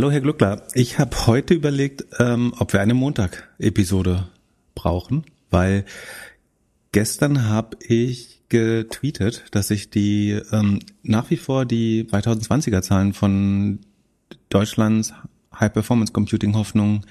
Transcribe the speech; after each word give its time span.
Hallo 0.00 0.10
Herr 0.10 0.22
Gluckler, 0.22 0.62
ich 0.72 0.98
habe 0.98 1.26
heute 1.26 1.52
überlegt, 1.52 2.06
ähm, 2.18 2.54
ob 2.58 2.72
wir 2.72 2.80
eine 2.80 2.94
Montag-Episode 2.94 4.28
brauchen, 4.74 5.26
weil 5.50 5.84
gestern 6.90 7.50
habe 7.50 7.76
ich 7.86 8.40
getweetet, 8.48 9.44
dass 9.50 9.70
ich 9.70 9.90
die 9.90 10.40
ähm, 10.52 10.78
nach 11.02 11.28
wie 11.28 11.36
vor 11.36 11.66
die 11.66 12.04
2020er 12.04 12.80
Zahlen 12.80 13.12
von 13.12 13.80
Deutschlands 14.48 15.12
High 15.54 15.70
Performance 15.74 16.14
Computing 16.14 16.56
Hoffnung 16.56 17.04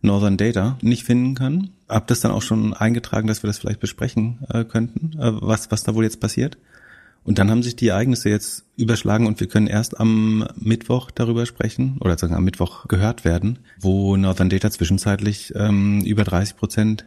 Northern 0.00 0.36
Data 0.36 0.78
nicht 0.82 1.02
finden 1.02 1.34
kann. 1.34 1.70
Hab 1.88 2.06
das 2.06 2.20
dann 2.20 2.30
auch 2.30 2.42
schon 2.42 2.74
eingetragen, 2.74 3.26
dass 3.26 3.42
wir 3.42 3.48
das 3.48 3.58
vielleicht 3.58 3.80
besprechen 3.80 4.38
äh, 4.48 4.62
könnten, 4.62 5.18
äh, 5.18 5.32
was 5.42 5.72
was 5.72 5.82
da 5.82 5.96
wohl 5.96 6.04
jetzt 6.04 6.20
passiert. 6.20 6.58
Und 7.24 7.38
dann 7.38 7.50
haben 7.50 7.62
sich 7.62 7.76
die 7.76 7.88
Ereignisse 7.88 8.30
jetzt 8.30 8.64
überschlagen 8.76 9.26
und 9.26 9.40
wir 9.40 9.46
können 9.46 9.66
erst 9.66 10.00
am 10.00 10.48
Mittwoch 10.56 11.10
darüber 11.10 11.44
sprechen 11.46 11.98
oder 12.00 12.16
sagen 12.16 12.34
am 12.34 12.44
Mittwoch 12.44 12.88
gehört 12.88 13.24
werden, 13.24 13.58
wo 13.78 14.16
Northern 14.16 14.48
Data 14.48 14.70
zwischenzeitlich 14.70 15.52
ähm, 15.54 16.00
über 16.02 16.24
30 16.24 16.56
Prozent 16.56 17.04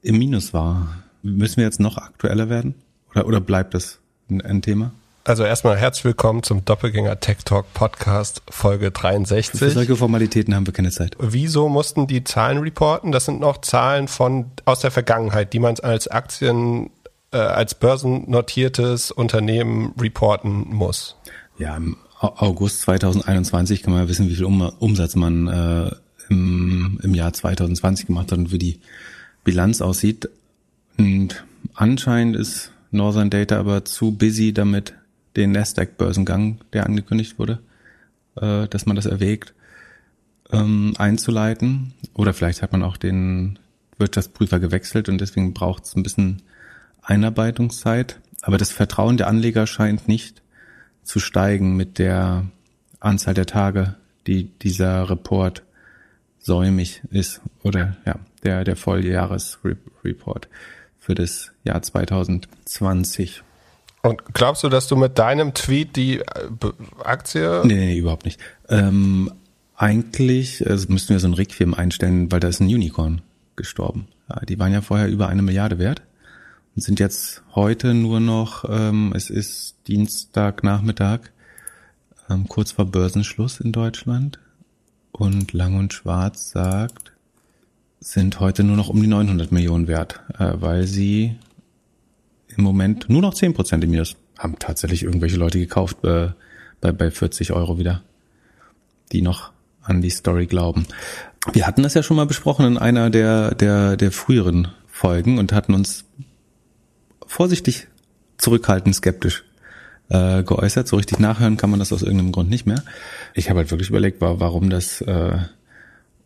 im 0.00 0.18
Minus 0.18 0.54
war. 0.54 1.02
Müssen 1.22 1.58
wir 1.58 1.64
jetzt 1.64 1.80
noch 1.80 1.98
aktueller 1.98 2.48
werden 2.48 2.74
oder, 3.10 3.26
oder 3.26 3.40
bleibt 3.40 3.74
das 3.74 3.98
ein, 4.30 4.40
ein 4.40 4.62
Thema? 4.62 4.92
Also 5.24 5.44
erstmal 5.44 5.76
herzlich 5.76 6.04
willkommen 6.04 6.42
zum 6.42 6.64
Doppelgänger 6.64 7.20
Tech 7.20 7.38
Talk 7.44 7.72
Podcast 7.74 8.42
Folge 8.50 8.90
63. 8.90 9.56
Für 9.56 9.70
solche 9.70 9.94
Formalitäten 9.94 10.52
haben 10.52 10.66
wir 10.66 10.72
keine 10.72 10.90
Zeit. 10.90 11.16
Wieso 11.20 11.68
mussten 11.68 12.08
die 12.08 12.24
Zahlen 12.24 12.58
reporten? 12.58 13.12
Das 13.12 13.26
sind 13.26 13.38
noch 13.38 13.60
Zahlen 13.60 14.08
von 14.08 14.46
aus 14.64 14.80
der 14.80 14.90
Vergangenheit, 14.90 15.52
die 15.52 15.60
man 15.60 15.78
als 15.78 16.08
Aktien 16.08 16.90
äh, 17.32 17.38
als 17.38 17.74
börsennotiertes 17.74 19.10
Unternehmen 19.10 19.94
reporten 19.98 20.66
muss. 20.68 21.16
Ja, 21.58 21.76
im 21.76 21.96
August 22.20 22.82
2021 22.82 23.82
kann 23.82 23.92
man 23.92 24.04
ja 24.04 24.08
wissen, 24.08 24.28
wie 24.28 24.36
viel 24.36 24.44
um 24.44 24.60
Umsatz 24.60 25.16
man 25.16 25.48
äh, 25.48 25.90
im, 26.28 27.00
im 27.02 27.14
Jahr 27.14 27.32
2020 27.32 28.06
gemacht 28.06 28.30
hat 28.30 28.38
und 28.38 28.52
wie 28.52 28.58
die 28.58 28.80
Bilanz 29.44 29.80
aussieht. 29.80 30.28
Und 30.98 31.44
anscheinend 31.74 32.36
ist 32.36 32.72
Northern 32.90 33.30
Data 33.30 33.58
aber 33.58 33.84
zu 33.84 34.12
busy 34.12 34.52
damit, 34.52 34.94
den 35.34 35.52
Nasdaq-Börsengang, 35.52 36.58
der 36.72 36.86
angekündigt 36.86 37.38
wurde, 37.38 37.58
äh, 38.36 38.68
dass 38.68 38.86
man 38.86 38.96
das 38.96 39.06
erwägt, 39.06 39.54
ähm, 40.52 40.94
einzuleiten. 40.98 41.94
Oder 42.14 42.34
vielleicht 42.34 42.62
hat 42.62 42.72
man 42.72 42.82
auch 42.82 42.98
den 42.98 43.58
Wirtschaftsprüfer 43.98 44.60
gewechselt 44.60 45.08
und 45.08 45.20
deswegen 45.20 45.54
braucht 45.54 45.84
es 45.84 45.96
ein 45.96 46.02
bisschen 46.02 46.42
Einarbeitungszeit, 47.02 48.20
aber 48.42 48.58
das 48.58 48.70
Vertrauen 48.70 49.16
der 49.16 49.28
Anleger 49.28 49.66
scheint 49.66 50.08
nicht 50.08 50.42
zu 51.02 51.18
steigen 51.18 51.76
mit 51.76 51.98
der 51.98 52.46
Anzahl 53.00 53.34
der 53.34 53.46
Tage, 53.46 53.96
die 54.26 54.44
dieser 54.44 55.10
Report 55.10 55.62
säumig 56.38 57.02
ist 57.10 57.40
oder 57.62 57.96
ja, 58.06 58.16
der, 58.44 58.64
der 58.64 58.76
Volljahresreport 58.76 60.48
für 60.98 61.14
das 61.14 61.52
Jahr 61.64 61.82
2020. 61.82 63.42
Und 64.02 64.34
glaubst 64.34 64.64
du, 64.64 64.68
dass 64.68 64.88
du 64.88 64.96
mit 64.96 65.18
deinem 65.18 65.54
Tweet 65.54 65.96
die 65.96 66.18
äh, 66.18 66.24
Aktie? 67.04 67.62
Nee, 67.64 67.74
nee, 67.74 67.98
überhaupt 67.98 68.24
nicht. 68.24 68.40
Ähm, 68.68 69.32
eigentlich 69.76 70.68
also 70.68 70.86
müssten 70.88 71.10
wir 71.10 71.20
so 71.20 71.28
ein 71.28 71.34
Requiem 71.34 71.74
einstellen, 71.74 72.30
weil 72.30 72.40
da 72.40 72.48
ist 72.48 72.60
ein 72.60 72.66
Unicorn 72.66 73.22
gestorben. 73.56 74.08
Die 74.48 74.58
waren 74.58 74.72
ja 74.72 74.80
vorher 74.80 75.08
über 75.08 75.28
eine 75.28 75.42
Milliarde 75.42 75.78
wert 75.78 76.02
sind 76.76 77.00
jetzt 77.00 77.42
heute 77.54 77.94
nur 77.94 78.20
noch, 78.20 78.64
ähm, 78.68 79.12
es 79.14 79.30
ist 79.30 79.76
Dienstagnachmittag, 79.88 81.20
ähm, 82.30 82.48
kurz 82.48 82.72
vor 82.72 82.86
Börsenschluss 82.86 83.60
in 83.60 83.72
Deutschland. 83.72 84.38
Und 85.12 85.52
Lang 85.52 85.78
und 85.78 85.92
Schwarz 85.92 86.50
sagt, 86.50 87.12
sind 88.00 88.40
heute 88.40 88.64
nur 88.64 88.76
noch 88.76 88.88
um 88.88 89.00
die 89.00 89.06
900 89.06 89.52
Millionen 89.52 89.86
wert, 89.86 90.20
äh, 90.38 90.52
weil 90.54 90.86
sie 90.86 91.36
im 92.48 92.64
Moment 92.64 93.08
nur 93.08 93.20
noch 93.20 93.34
10 93.34 93.54
Prozent 93.54 93.84
im 93.84 93.90
Minus 93.90 94.16
haben 94.38 94.58
tatsächlich 94.58 95.02
irgendwelche 95.02 95.36
Leute 95.36 95.58
gekauft 95.58 96.02
äh, 96.04 96.30
bei, 96.80 96.92
bei 96.92 97.10
40 97.10 97.52
Euro 97.52 97.78
wieder, 97.78 98.02
die 99.12 99.22
noch 99.22 99.52
an 99.82 100.00
die 100.00 100.10
Story 100.10 100.46
glauben. 100.46 100.86
Wir 101.52 101.66
hatten 101.66 101.82
das 101.82 101.94
ja 101.94 102.02
schon 102.02 102.16
mal 102.16 102.26
besprochen 102.26 102.66
in 102.66 102.78
einer 102.78 103.10
der, 103.10 103.54
der, 103.54 103.96
der 103.96 104.12
früheren 104.12 104.68
Folgen 104.86 105.38
und 105.38 105.52
hatten 105.52 105.74
uns 105.74 106.04
vorsichtig 107.32 107.88
zurückhaltend 108.38 108.94
skeptisch 108.94 109.44
äh, 110.08 110.42
geäußert. 110.42 110.86
So 110.86 110.96
richtig 110.96 111.18
nachhören 111.18 111.56
kann 111.56 111.70
man 111.70 111.78
das 111.78 111.92
aus 111.92 112.02
irgendeinem 112.02 112.32
Grund 112.32 112.50
nicht 112.50 112.66
mehr. 112.66 112.82
Ich 113.34 113.48
habe 113.48 113.58
halt 113.60 113.70
wirklich 113.70 113.88
überlegt, 113.88 114.20
warum 114.20 114.70
das 114.70 115.00
äh, 115.00 115.38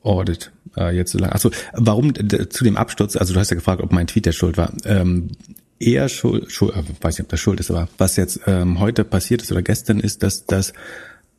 Audit 0.03 0.53
äh, 0.77 0.95
jetzt 0.95 1.13
so 1.13 1.19
lange. 1.19 1.35
Achso, 1.35 1.51
warum 1.73 2.13
zu 2.15 2.65
dem 2.65 2.77
Absturz, 2.77 3.17
also 3.17 3.35
du 3.35 3.41
hast 3.41 3.51
ja 3.51 3.57
gefragt, 3.57 3.83
ob 3.83 3.93
mein 3.93 4.07
Tweet 4.07 4.27
der 4.27 4.33
Schuld 4.33 4.57
war. 4.57 4.73
Ähm, 4.85 5.31
eher 5.79 6.09
schuld, 6.09 6.51
schuld 6.51 6.75
äh, 6.75 6.83
weiß 7.01 7.19
nicht, 7.19 7.27
ob 7.27 7.31
das 7.31 7.41
Schuld 7.41 7.61
ist, 7.61 7.71
aber 7.71 7.89
was 7.99 8.17
jetzt 8.17 8.41
ähm, 8.47 8.81
heute 8.81 9.05
passiert 9.05 9.43
ist 9.43 9.53
oder 9.53 9.63
gestern 9.63 10.01
ist, 10.01 10.23
dass 10.23 10.47
das 10.47 10.73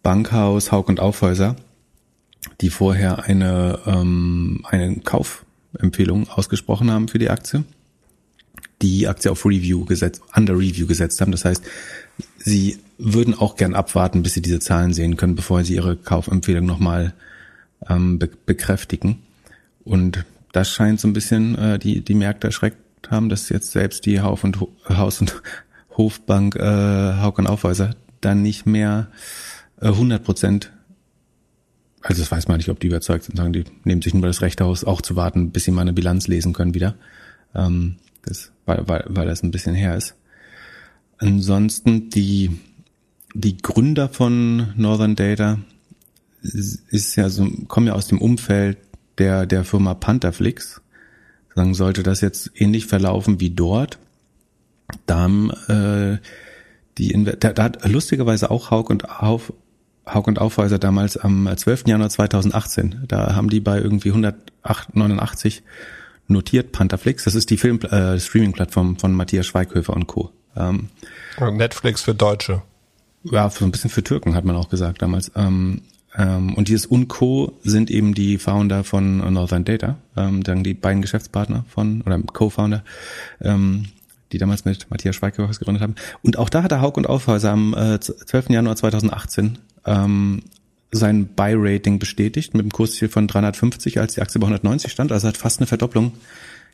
Bankhaus 0.03 0.72
Haug 0.72 0.85
und 0.88 1.00
Aufhäuser, 1.00 1.56
die 2.61 2.69
vorher 2.69 3.23
eine, 3.23 3.79
ähm, 3.85 4.66
eine 4.69 4.97
Kaufempfehlung 4.97 6.29
ausgesprochen 6.29 6.91
haben 6.91 7.07
für 7.07 7.19
die 7.19 7.29
Aktie, 7.29 7.63
die 8.81 9.07
Aktie 9.07 9.31
auf 9.31 9.45
Review 9.45 9.85
gesetzt, 9.85 10.21
under 10.35 10.53
Review 10.53 10.85
gesetzt 10.85 11.19
haben. 11.21 11.31
Das 11.31 11.45
heißt, 11.45 11.63
sie 12.38 12.77
würden 12.97 13.33
auch 13.33 13.55
gern 13.55 13.75
abwarten, 13.75 14.23
bis 14.23 14.33
sie 14.33 14.41
diese 14.41 14.59
Zahlen 14.59 14.93
sehen 14.93 15.17
können, 15.17 15.35
bevor 15.35 15.63
sie 15.63 15.75
ihre 15.75 15.95
Kaufempfehlung 15.95 16.65
nochmal 16.65 17.13
ähm, 17.89 18.19
be 18.19 18.29
bekräftigen. 18.45 19.19
Und 19.83 20.25
das 20.51 20.69
scheint 20.69 20.99
so 20.99 21.07
ein 21.07 21.13
bisschen 21.13 21.57
äh, 21.57 21.79
die, 21.79 22.01
die 22.01 22.15
Märkte 22.15 22.47
erschreckt 22.47 22.77
haben, 23.09 23.29
dass 23.29 23.49
jetzt 23.49 23.71
selbst 23.71 24.05
die 24.05 24.21
Haus- 24.21 24.43
und, 24.43 24.59
Haus 24.89 25.21
und 25.21 25.41
Hofbank 25.95 26.55
äh, 26.55 27.21
Hauk 27.21 27.39
und 27.39 27.47
Aufhäuser 27.47 27.95
dann 28.21 28.41
nicht 28.41 28.65
mehr 28.65 29.07
äh, 29.81 29.88
100 29.88 30.23
Prozent 30.23 30.71
also 32.07 32.21
das 32.21 32.31
weiß 32.31 32.47
man 32.47 32.57
nicht, 32.57 32.69
ob 32.69 32.79
die 32.79 32.88
überzeugt 32.88 33.25
sind, 33.25 33.35
sagen, 33.35 33.51
die 33.51 33.65
nehmen 33.83 34.01
sich 34.01 34.13
nur 34.13 34.25
das 34.25 34.41
Rechte 34.41 34.63
aus, 34.63 34.85
auch 34.85 35.01
zu 35.01 35.17
warten, 35.17 35.51
bis 35.51 35.65
sie 35.65 35.71
mal 35.71 35.81
eine 35.81 35.91
Bilanz 35.91 36.27
lesen 36.27 36.53
können 36.53 36.73
wieder. 36.73 36.95
Ähm, 37.53 37.97
das, 38.27 38.51
weil, 38.65 38.88
weil, 38.88 39.05
weil 39.07 39.27
das 39.27 39.43
ein 39.43 39.51
bisschen 39.51 39.75
her 39.75 39.95
ist. 39.95 40.15
Ansonsten 41.17 42.09
die, 42.09 42.59
die 43.33 43.57
Gründer 43.57 44.09
von 44.09 44.73
Northern 44.75 45.15
Data 45.15 45.59
ist 46.41 47.15
ja 47.15 47.29
so, 47.29 47.47
kommen 47.67 47.88
ja 47.88 47.93
aus 47.93 48.07
dem 48.07 48.21
Umfeld 48.21 48.77
der, 49.17 49.45
der 49.45 49.63
Firma 49.63 49.93
Pantherflix. 49.93 50.81
Sagen, 51.55 51.73
sollte 51.73 52.03
das 52.03 52.21
jetzt 52.21 52.51
ähnlich 52.55 52.85
verlaufen 52.85 53.39
wie 53.39 53.49
dort, 53.49 53.97
da 55.05 55.17
haben, 55.17 55.49
äh, 55.67 56.19
die, 56.97 57.25
da, 57.39 57.53
da 57.53 57.63
hat 57.63 57.89
lustigerweise 57.89 58.51
auch 58.51 58.71
Haug 58.71 58.89
und 58.89 59.09
Auf, 59.09 59.53
Haug 60.05 60.27
und 60.27 60.39
Aufhäuser 60.39 60.79
damals 60.79 61.17
am 61.17 61.49
12. 61.55 61.88
Januar 61.88 62.09
2018, 62.09 63.03
da 63.07 63.35
haben 63.35 63.49
die 63.49 63.59
bei 63.59 63.79
irgendwie 63.79 64.09
189 64.09 65.63
notiert 66.27 66.71
Pantherflix. 66.71 67.23
Das 67.23 67.35
ist 67.35 67.49
die 67.49 67.57
Film 67.57 67.79
äh, 67.81 68.19
Streaming-Plattform 68.19 68.97
von 68.97 69.13
Matthias 69.13 69.47
Schweighöfer 69.47 69.93
und 69.93 70.07
Co. 70.07 70.31
Ähm, 70.55 70.89
Netflix 71.39 72.01
für 72.01 72.15
Deutsche. 72.15 72.61
Ja, 73.23 73.49
so 73.49 73.65
ein 73.65 73.71
bisschen 73.71 73.89
für 73.89 74.03
Türken 74.03 74.35
hat 74.35 74.45
man 74.45 74.55
auch 74.55 74.69
gesagt 74.69 75.01
damals. 75.01 75.31
Ähm, 75.35 75.81
ähm, 76.15 76.55
und 76.55 76.67
dieses 76.67 76.85
und 76.85 77.07
Co. 77.07 77.57
sind 77.63 77.91
eben 77.91 78.13
die 78.13 78.38
Founder 78.38 78.83
von 78.83 79.17
Northern 79.33 79.65
Data, 79.65 79.97
ähm, 80.15 80.43
dann 80.43 80.63
die 80.63 80.73
beiden 80.73 81.01
Geschäftspartner 81.01 81.65
von 81.69 82.01
oder 82.01 82.19
Co-Founder, 82.19 82.83
ähm, 83.41 83.85
die 84.31 84.38
damals 84.38 84.65
mit 84.65 84.89
Matthias 84.89 85.15
Schweighöfer 85.15 85.51
gegründet 85.51 85.83
haben. 85.83 85.95
Und 86.23 86.38
auch 86.38 86.49
da 86.49 86.63
hat 86.63 86.71
der 86.71 86.81
Haug 86.81 86.94
und 86.97 87.07
Aufhäuser 87.07 87.51
am 87.51 87.73
äh, 87.73 87.99
12. 87.99 88.49
Januar 88.49 88.75
2018 88.75 89.59
ähm, 89.85 90.44
sein 90.92 91.28
Buy-Rating 91.28 92.00
bestätigt 92.00 92.53
mit 92.53 92.63
einem 92.63 92.72
Kursziel 92.72 93.10
von 93.10 93.28
350, 93.28 94.00
als 94.00 94.13
die 94.13 94.22
Aktie 94.22 94.39
bei 94.39 94.45
190 94.48 94.92
stand. 94.92 95.12
Also 95.12 95.28
hat 95.28 95.38
fast 95.38 95.60
eine 95.60 95.68
Verdopplung 95.68 96.13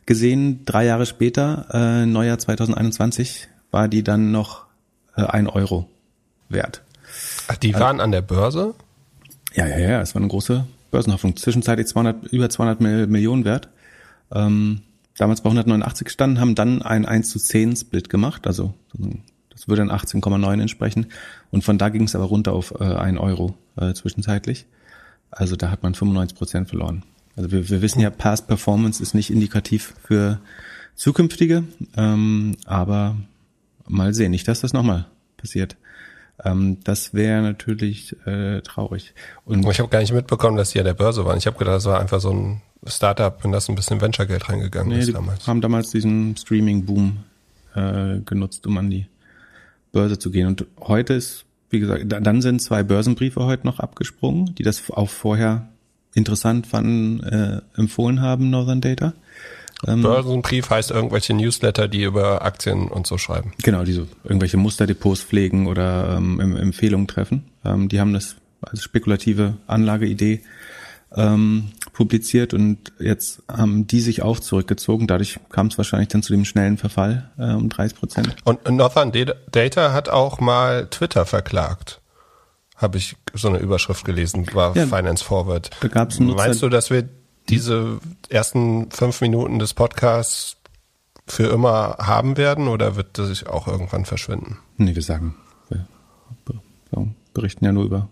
gesehen. 0.06 0.64
Drei 0.64 0.84
Jahre 0.84 1.06
später, 1.06 1.66
äh, 1.72 2.06
Neujahr 2.06 2.38
2021, 2.38 3.48
war 3.70 3.88
die 3.88 4.04
dann 4.04 4.30
noch 4.30 4.66
äh, 5.16 5.22
ein 5.22 5.48
Euro 5.48 5.88
wert. 6.48 6.82
Ach, 7.48 7.56
die 7.56 7.74
also, 7.74 7.84
waren 7.84 8.00
an 8.00 8.12
der 8.12 8.22
Börse? 8.22 8.74
Ja, 9.54 9.66
ja, 9.66 9.78
ja, 9.78 10.00
es 10.00 10.14
war 10.14 10.22
eine 10.22 10.28
große 10.28 10.64
Börsenhoffnung. 10.90 11.36
Zwischenzeitlich 11.36 11.88
200, 11.88 12.26
über 12.32 12.48
200 12.48 12.80
Millionen 12.80 13.44
wert. 13.44 13.68
Ähm, 14.32 14.82
damals 15.16 15.40
bei 15.40 15.50
189 15.50 16.08
standen, 16.08 16.40
haben 16.40 16.54
dann 16.54 16.82
ein 16.82 17.06
1 17.06 17.30
zu 17.30 17.38
10 17.38 17.76
Split 17.76 18.08
gemacht, 18.08 18.46
also 18.46 18.74
das 19.50 19.68
würde 19.68 19.86
dann 19.86 19.96
18,9 19.96 20.60
entsprechen. 20.60 21.06
Und 21.54 21.62
von 21.62 21.78
da 21.78 21.88
ging 21.88 22.02
es 22.02 22.16
aber 22.16 22.24
runter 22.24 22.52
auf 22.52 22.74
äh, 22.80 22.82
1 22.82 23.16
Euro 23.20 23.54
äh, 23.76 23.94
zwischenzeitlich. 23.94 24.66
Also 25.30 25.54
da 25.54 25.70
hat 25.70 25.84
man 25.84 25.94
95 25.94 26.36
Prozent 26.36 26.68
verloren. 26.68 27.04
Also 27.36 27.52
wir, 27.52 27.68
wir 27.70 27.80
wissen 27.80 28.00
ja, 28.00 28.10
Past 28.10 28.48
Performance 28.48 29.00
ist 29.00 29.14
nicht 29.14 29.30
indikativ 29.30 29.94
für 30.04 30.40
zukünftige, 30.96 31.62
ähm, 31.96 32.56
aber 32.64 33.16
mal 33.86 34.14
sehen, 34.14 34.32
nicht, 34.32 34.48
dass 34.48 34.62
das 34.62 34.72
nochmal 34.72 35.06
passiert. 35.36 35.76
Ähm, 36.44 36.78
das 36.82 37.14
wäre 37.14 37.40
natürlich 37.40 38.16
äh, 38.26 38.60
traurig. 38.62 39.14
Und 39.44 39.64
ich 39.70 39.78
habe 39.78 39.88
gar 39.88 40.00
nicht 40.00 40.12
mitbekommen, 40.12 40.56
dass 40.56 40.70
die 40.70 40.80
an 40.80 40.86
der 40.86 40.94
Börse 40.94 41.24
waren. 41.24 41.38
Ich 41.38 41.46
habe 41.46 41.56
gedacht, 41.56 41.76
das 41.76 41.84
war 41.84 42.00
einfach 42.00 42.20
so 42.20 42.32
ein 42.32 42.62
Startup, 42.84 43.44
in 43.44 43.52
das 43.52 43.68
ein 43.68 43.76
bisschen 43.76 44.00
Venture-Geld 44.00 44.48
reingegangen 44.48 44.92
nee, 44.92 45.04
ist 45.04 45.14
damals. 45.14 45.46
haben 45.46 45.60
damals 45.60 45.92
diesen 45.92 46.36
Streaming-Boom 46.36 47.18
äh, 47.76 48.18
genutzt, 48.24 48.66
um 48.66 48.76
an 48.76 48.90
die 48.90 49.06
Börse 49.92 50.18
zu 50.18 50.30
gehen. 50.30 50.46
Und 50.46 50.66
heute 50.80 51.14
ist, 51.14 51.43
wie 51.74 51.80
gesagt, 51.80 52.04
dann 52.06 52.40
sind 52.40 52.62
zwei 52.62 52.82
Börsenbriefe 52.82 53.44
heute 53.44 53.66
noch 53.66 53.80
abgesprungen, 53.80 54.54
die 54.54 54.62
das 54.62 54.90
auch 54.90 55.10
vorher 55.10 55.68
interessant 56.14 56.66
fanden, 56.66 57.22
äh, 57.24 57.60
empfohlen 57.76 58.20
haben, 58.20 58.50
Northern 58.50 58.80
Data. 58.80 59.12
Ähm, 59.86 60.02
Börsenbrief 60.02 60.70
heißt 60.70 60.92
irgendwelche 60.92 61.34
Newsletter, 61.34 61.88
die 61.88 62.04
über 62.04 62.42
Aktien 62.42 62.88
und 62.88 63.06
so 63.06 63.18
schreiben. 63.18 63.52
Genau, 63.62 63.82
die 63.82 63.92
so 63.92 64.06
irgendwelche 64.22 64.56
Musterdepots 64.56 65.22
pflegen 65.22 65.66
oder 65.66 66.16
ähm, 66.16 66.56
Empfehlungen 66.56 67.08
treffen. 67.08 67.44
Ähm, 67.64 67.88
die 67.88 68.00
haben 68.00 68.12
das 68.12 68.36
als 68.62 68.82
spekulative 68.82 69.54
Anlageidee 69.66 70.40
ähm, 71.16 71.72
publiziert 71.94 72.52
und 72.52 72.92
jetzt 72.98 73.42
haben 73.48 73.86
die 73.86 74.00
sich 74.00 74.22
auch 74.22 74.38
zurückgezogen. 74.38 75.06
Dadurch 75.06 75.40
kam 75.48 75.68
es 75.68 75.78
wahrscheinlich 75.78 76.08
dann 76.08 76.22
zu 76.22 76.32
dem 76.32 76.44
schnellen 76.44 76.76
Verfall 76.76 77.30
äh, 77.38 77.52
um 77.52 77.70
30 77.70 77.98
Prozent. 77.98 78.36
Und 78.44 78.68
Northern 78.68 79.12
Data 79.50 79.92
hat 79.94 80.10
auch 80.10 80.40
mal 80.40 80.88
Twitter 80.88 81.24
verklagt. 81.24 82.02
Habe 82.76 82.98
ich 82.98 83.16
so 83.32 83.48
eine 83.48 83.58
Überschrift 83.58 84.04
gelesen, 84.04 84.46
war 84.52 84.76
ja, 84.76 84.86
Finance 84.86 85.24
Forward. 85.24 85.70
Da 85.80 85.88
gab's 85.88 86.20
einen 86.20 86.34
Meinst 86.34 86.60
du, 86.62 86.68
dass 86.68 86.90
wir 86.90 87.08
diese 87.48 87.98
ersten 88.28 88.90
fünf 88.90 89.20
Minuten 89.20 89.58
des 89.58 89.72
Podcasts 89.72 90.56
für 91.26 91.46
immer 91.46 91.96
haben 92.00 92.36
werden 92.36 92.68
oder 92.68 92.96
wird 92.96 93.18
das 93.18 93.28
sich 93.28 93.46
auch 93.46 93.68
irgendwann 93.68 94.04
verschwinden? 94.04 94.58
Nee, 94.76 94.94
wir 94.94 95.02
sagen, 95.02 95.36
wir 95.68 95.86
berichten 97.32 97.64
ja 97.64 97.72
nur 97.72 97.84
über 97.84 98.08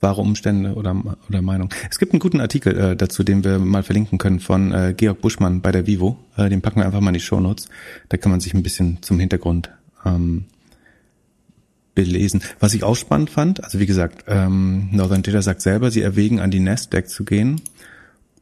wahre 0.00 0.20
Umstände 0.20 0.74
oder, 0.74 0.96
oder 1.28 1.42
Meinung. 1.42 1.70
Es 1.90 1.98
gibt 1.98 2.12
einen 2.12 2.20
guten 2.20 2.40
Artikel 2.40 2.76
äh, 2.76 2.96
dazu, 2.96 3.22
den 3.22 3.44
wir 3.44 3.58
mal 3.58 3.82
verlinken 3.82 4.18
können 4.18 4.40
von 4.40 4.72
äh, 4.72 4.94
Georg 4.96 5.20
Buschmann 5.20 5.60
bei 5.60 5.72
der 5.72 5.86
Vivo. 5.86 6.18
Äh, 6.36 6.48
den 6.48 6.62
packen 6.62 6.80
wir 6.80 6.86
einfach 6.86 7.00
mal 7.00 7.10
in 7.10 7.14
die 7.14 7.20
Show 7.20 7.40
Notes. 7.40 7.68
Da 8.08 8.16
kann 8.16 8.30
man 8.30 8.40
sich 8.40 8.54
ein 8.54 8.62
bisschen 8.62 8.98
zum 9.02 9.18
Hintergrund 9.18 9.70
ähm, 10.04 10.44
belesen. 11.94 12.42
Was 12.60 12.72
ich 12.74 12.82
auch 12.82 12.96
spannend 12.96 13.30
fand, 13.30 13.62
also 13.62 13.78
wie 13.78 13.86
gesagt, 13.86 14.24
ähm, 14.26 14.88
Northern 14.92 15.22
Data 15.22 15.42
sagt 15.42 15.60
selber, 15.60 15.90
sie 15.90 16.02
erwägen 16.02 16.40
an 16.40 16.50
die 16.50 16.60
Nasdaq 16.60 17.08
zu 17.08 17.24
gehen 17.24 17.60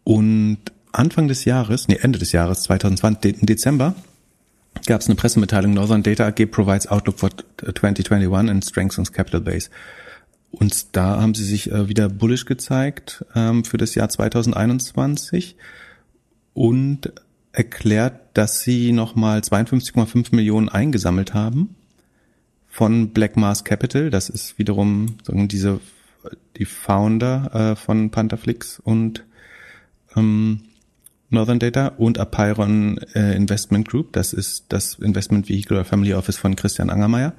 und 0.05 0.59
Anfang 0.93 1.29
des 1.29 1.45
Jahres, 1.45 1.89
nee, 1.89 1.99
Ende 2.01 2.19
des 2.19 2.33
Jahres 2.33 2.63
2020, 2.63 3.41
im 3.41 3.47
Dezember, 3.47 3.95
gab 4.87 5.01
es 5.01 5.07
eine 5.07 5.17
Pressemitteilung, 5.17 5.75
Northern 5.75 6.03
Data 6.03 6.27
AG 6.27 6.47
provides 6.51 6.87
Outlook 6.87 7.19
for 7.19 7.31
2021 7.31 8.51
and 8.51 8.65
strengthens 8.65 9.13
capital 9.13 9.41
base. 9.41 9.71
Und 10.51 10.97
da 10.97 11.21
haben 11.21 11.35
sie 11.35 11.45
sich 11.45 11.71
äh, 11.71 11.89
wieder 11.89 12.09
bullish 12.09 12.47
gezeigt 12.47 13.25
ähm, 13.35 13.65
für 13.65 13.77
das 13.77 13.95
Jahr 13.95 14.09
2021 14.09 15.57
und 16.55 17.13
erklärt, 17.53 18.21
dass 18.35 18.61
sie 18.61 18.93
nochmal 18.93 19.41
52,5 19.41 20.35
Millionen 20.35 20.69
eingesammelt 20.69 21.35
haben 21.35 21.75
von 22.69 23.11
Black 23.11 23.37
Mars 23.37 23.65
Capital. 23.65 24.11
Das 24.11 24.29
ist 24.29 24.59
wiederum 24.59 25.17
sagen, 25.25 25.49
diese 25.49 25.81
die 26.57 26.65
Founder 26.65 27.73
äh, 27.73 27.77
von 27.77 28.11
Pantherflix 28.11 28.81
und 28.81 29.25
ähm, 30.17 30.61
Northern 31.31 31.59
Data 31.59 31.89
und 31.89 32.19
Apeiron 32.19 32.99
äh, 33.15 33.35
Investment 33.35 33.89
Group. 33.89 34.13
Das 34.13 34.33
ist 34.33 34.67
das 34.71 34.95
Investment 34.95 35.49
Vehicle 35.49 35.85
Family 35.85 36.15
Office 36.15 36.39
von 36.39 36.57
Christian 36.57 36.91
Angermeier. 36.91 37.35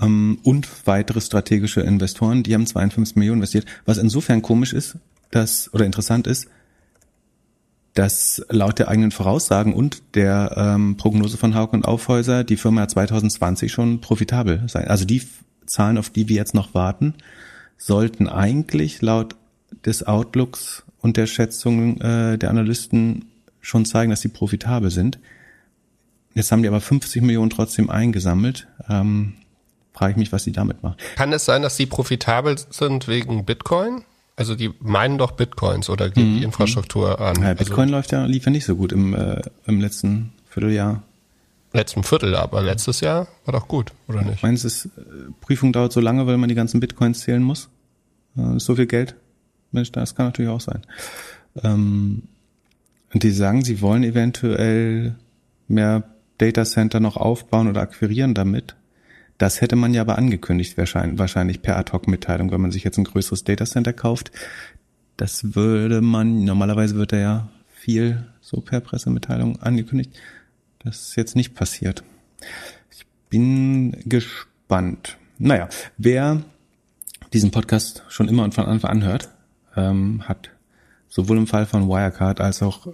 Ähm, 0.00 0.38
und 0.42 0.68
weitere 0.86 1.20
strategische 1.20 1.80
Investoren, 1.80 2.42
die 2.42 2.54
haben 2.54 2.66
52 2.66 3.16
Millionen 3.16 3.38
investiert. 3.38 3.66
Was 3.84 3.98
insofern 3.98 4.42
komisch 4.42 4.72
ist, 4.72 4.96
dass, 5.30 5.72
oder 5.72 5.86
interessant 5.86 6.26
ist, 6.26 6.48
dass 7.94 8.44
laut 8.48 8.78
der 8.78 8.88
eigenen 8.88 9.12
Voraussagen 9.12 9.72
und 9.72 10.02
der 10.14 10.54
ähm, 10.56 10.96
Prognose 10.96 11.36
von 11.36 11.54
Haug 11.54 11.72
und 11.72 11.84
Aufhäuser 11.84 12.42
die 12.42 12.56
Firma 12.56 12.88
2020 12.88 13.70
schon 13.70 14.00
profitabel 14.00 14.62
sein. 14.66 14.88
Also 14.88 15.04
die 15.04 15.22
Zahlen, 15.66 15.96
auf 15.96 16.10
die 16.10 16.28
wir 16.28 16.36
jetzt 16.36 16.54
noch 16.54 16.74
warten, 16.74 17.14
sollten 17.78 18.28
eigentlich 18.28 19.00
laut 19.00 19.36
des 19.84 20.06
Outlooks 20.06 20.84
und 21.00 21.16
der 21.16 21.26
Schätzung 21.26 22.00
äh, 22.00 22.36
der 22.36 22.50
Analysten 22.50 23.26
schon 23.60 23.84
zeigen, 23.84 24.10
dass 24.10 24.20
sie 24.20 24.28
profitabel 24.28 24.90
sind. 24.90 25.18
Jetzt 26.34 26.50
haben 26.50 26.62
die 26.62 26.68
aber 26.68 26.80
50 26.80 27.22
Millionen 27.22 27.50
trotzdem 27.50 27.90
eingesammelt. 27.90 28.66
Ähm, 28.88 29.34
frage 29.94 30.12
ich 30.12 30.16
mich, 30.16 30.32
was 30.32 30.44
sie 30.44 30.52
damit 30.52 30.82
machen. 30.82 30.96
Kann 31.16 31.32
es 31.32 31.44
sein, 31.44 31.62
dass 31.62 31.76
sie 31.76 31.86
profitabel 31.86 32.56
sind 32.70 33.08
wegen 33.08 33.44
Bitcoin? 33.44 34.02
Also 34.36 34.56
die 34.56 34.72
meinen 34.80 35.16
doch 35.16 35.32
Bitcoins 35.32 35.88
oder 35.88 36.10
geben 36.10 36.34
mhm. 36.34 36.38
die 36.38 36.44
Infrastruktur 36.44 37.20
an. 37.20 37.40
Ja, 37.40 37.54
Bitcoin 37.54 37.84
also, 37.84 37.94
läuft 37.94 38.12
ja, 38.12 38.26
lief 38.26 38.44
ja 38.44 38.50
nicht 38.50 38.64
so 38.64 38.74
gut 38.74 38.90
im, 38.90 39.14
äh, 39.14 39.40
im 39.66 39.80
letzten 39.80 40.32
Vierteljahr. 40.50 41.02
Letzten 41.72 42.02
Viertel, 42.04 42.36
aber 42.36 42.62
letztes 42.62 43.00
Jahr 43.00 43.28
war 43.44 43.52
doch 43.52 43.66
gut, 43.66 43.92
oder 44.06 44.22
nicht? 44.22 44.42
Meinst 44.42 44.64
du, 44.64 44.68
äh, 44.68 45.02
Prüfung 45.40 45.72
dauert 45.72 45.92
so 45.92 46.00
lange, 46.00 46.26
weil 46.26 46.36
man 46.36 46.48
die 46.48 46.54
ganzen 46.54 46.80
Bitcoins 46.80 47.20
zählen 47.20 47.42
muss? 47.42 47.68
Äh, 48.36 48.58
so 48.58 48.74
viel 48.74 48.86
Geld? 48.86 49.14
Mensch, 49.70 49.92
das 49.92 50.14
kann 50.14 50.26
natürlich 50.26 50.50
auch 50.50 50.60
sein. 50.60 50.82
Ähm, 51.62 52.22
und 53.12 53.22
die 53.22 53.30
sagen, 53.30 53.64
sie 53.64 53.80
wollen 53.80 54.02
eventuell 54.02 55.14
mehr 55.68 56.02
Data 56.38 56.64
Center 56.64 56.98
noch 56.98 57.16
aufbauen 57.16 57.68
oder 57.68 57.80
akquirieren 57.80 58.34
damit. 58.34 58.74
Das 59.38 59.60
hätte 59.60 59.76
man 59.76 59.94
ja 59.94 60.02
aber 60.02 60.16
angekündigt, 60.16 60.76
wahrscheinlich, 60.78 61.62
per 61.62 61.76
Ad-Hoc-Mitteilung, 61.76 62.50
wenn 62.52 62.60
man 62.60 62.70
sich 62.70 62.84
jetzt 62.84 62.98
ein 62.98 63.04
größeres 63.04 63.44
Data 63.44 63.64
Center 63.64 63.92
kauft. 63.92 64.30
Das 65.16 65.54
würde 65.54 66.00
man, 66.00 66.44
normalerweise 66.44 66.94
wird 66.96 67.12
da 67.12 67.16
ja 67.16 67.48
viel 67.68 68.26
so 68.40 68.60
per 68.60 68.80
Pressemitteilung 68.80 69.60
angekündigt. 69.60 70.12
Das 70.78 71.08
ist 71.08 71.16
jetzt 71.16 71.36
nicht 71.36 71.54
passiert. 71.54 72.04
Ich 72.90 73.06
bin 73.28 73.96
gespannt. 74.04 75.16
Naja, 75.38 75.68
wer 75.96 76.42
diesen 77.32 77.50
Podcast 77.50 78.04
schon 78.08 78.28
immer 78.28 78.44
und 78.44 78.54
von 78.54 78.66
Anfang 78.66 78.90
an 78.90 79.04
hört, 79.04 79.28
ähm, 79.76 80.28
hat 80.28 80.50
sowohl 81.08 81.38
im 81.38 81.46
Fall 81.46 81.66
von 81.66 81.88
Wirecard 81.88 82.40
als 82.40 82.62
auch 82.62 82.88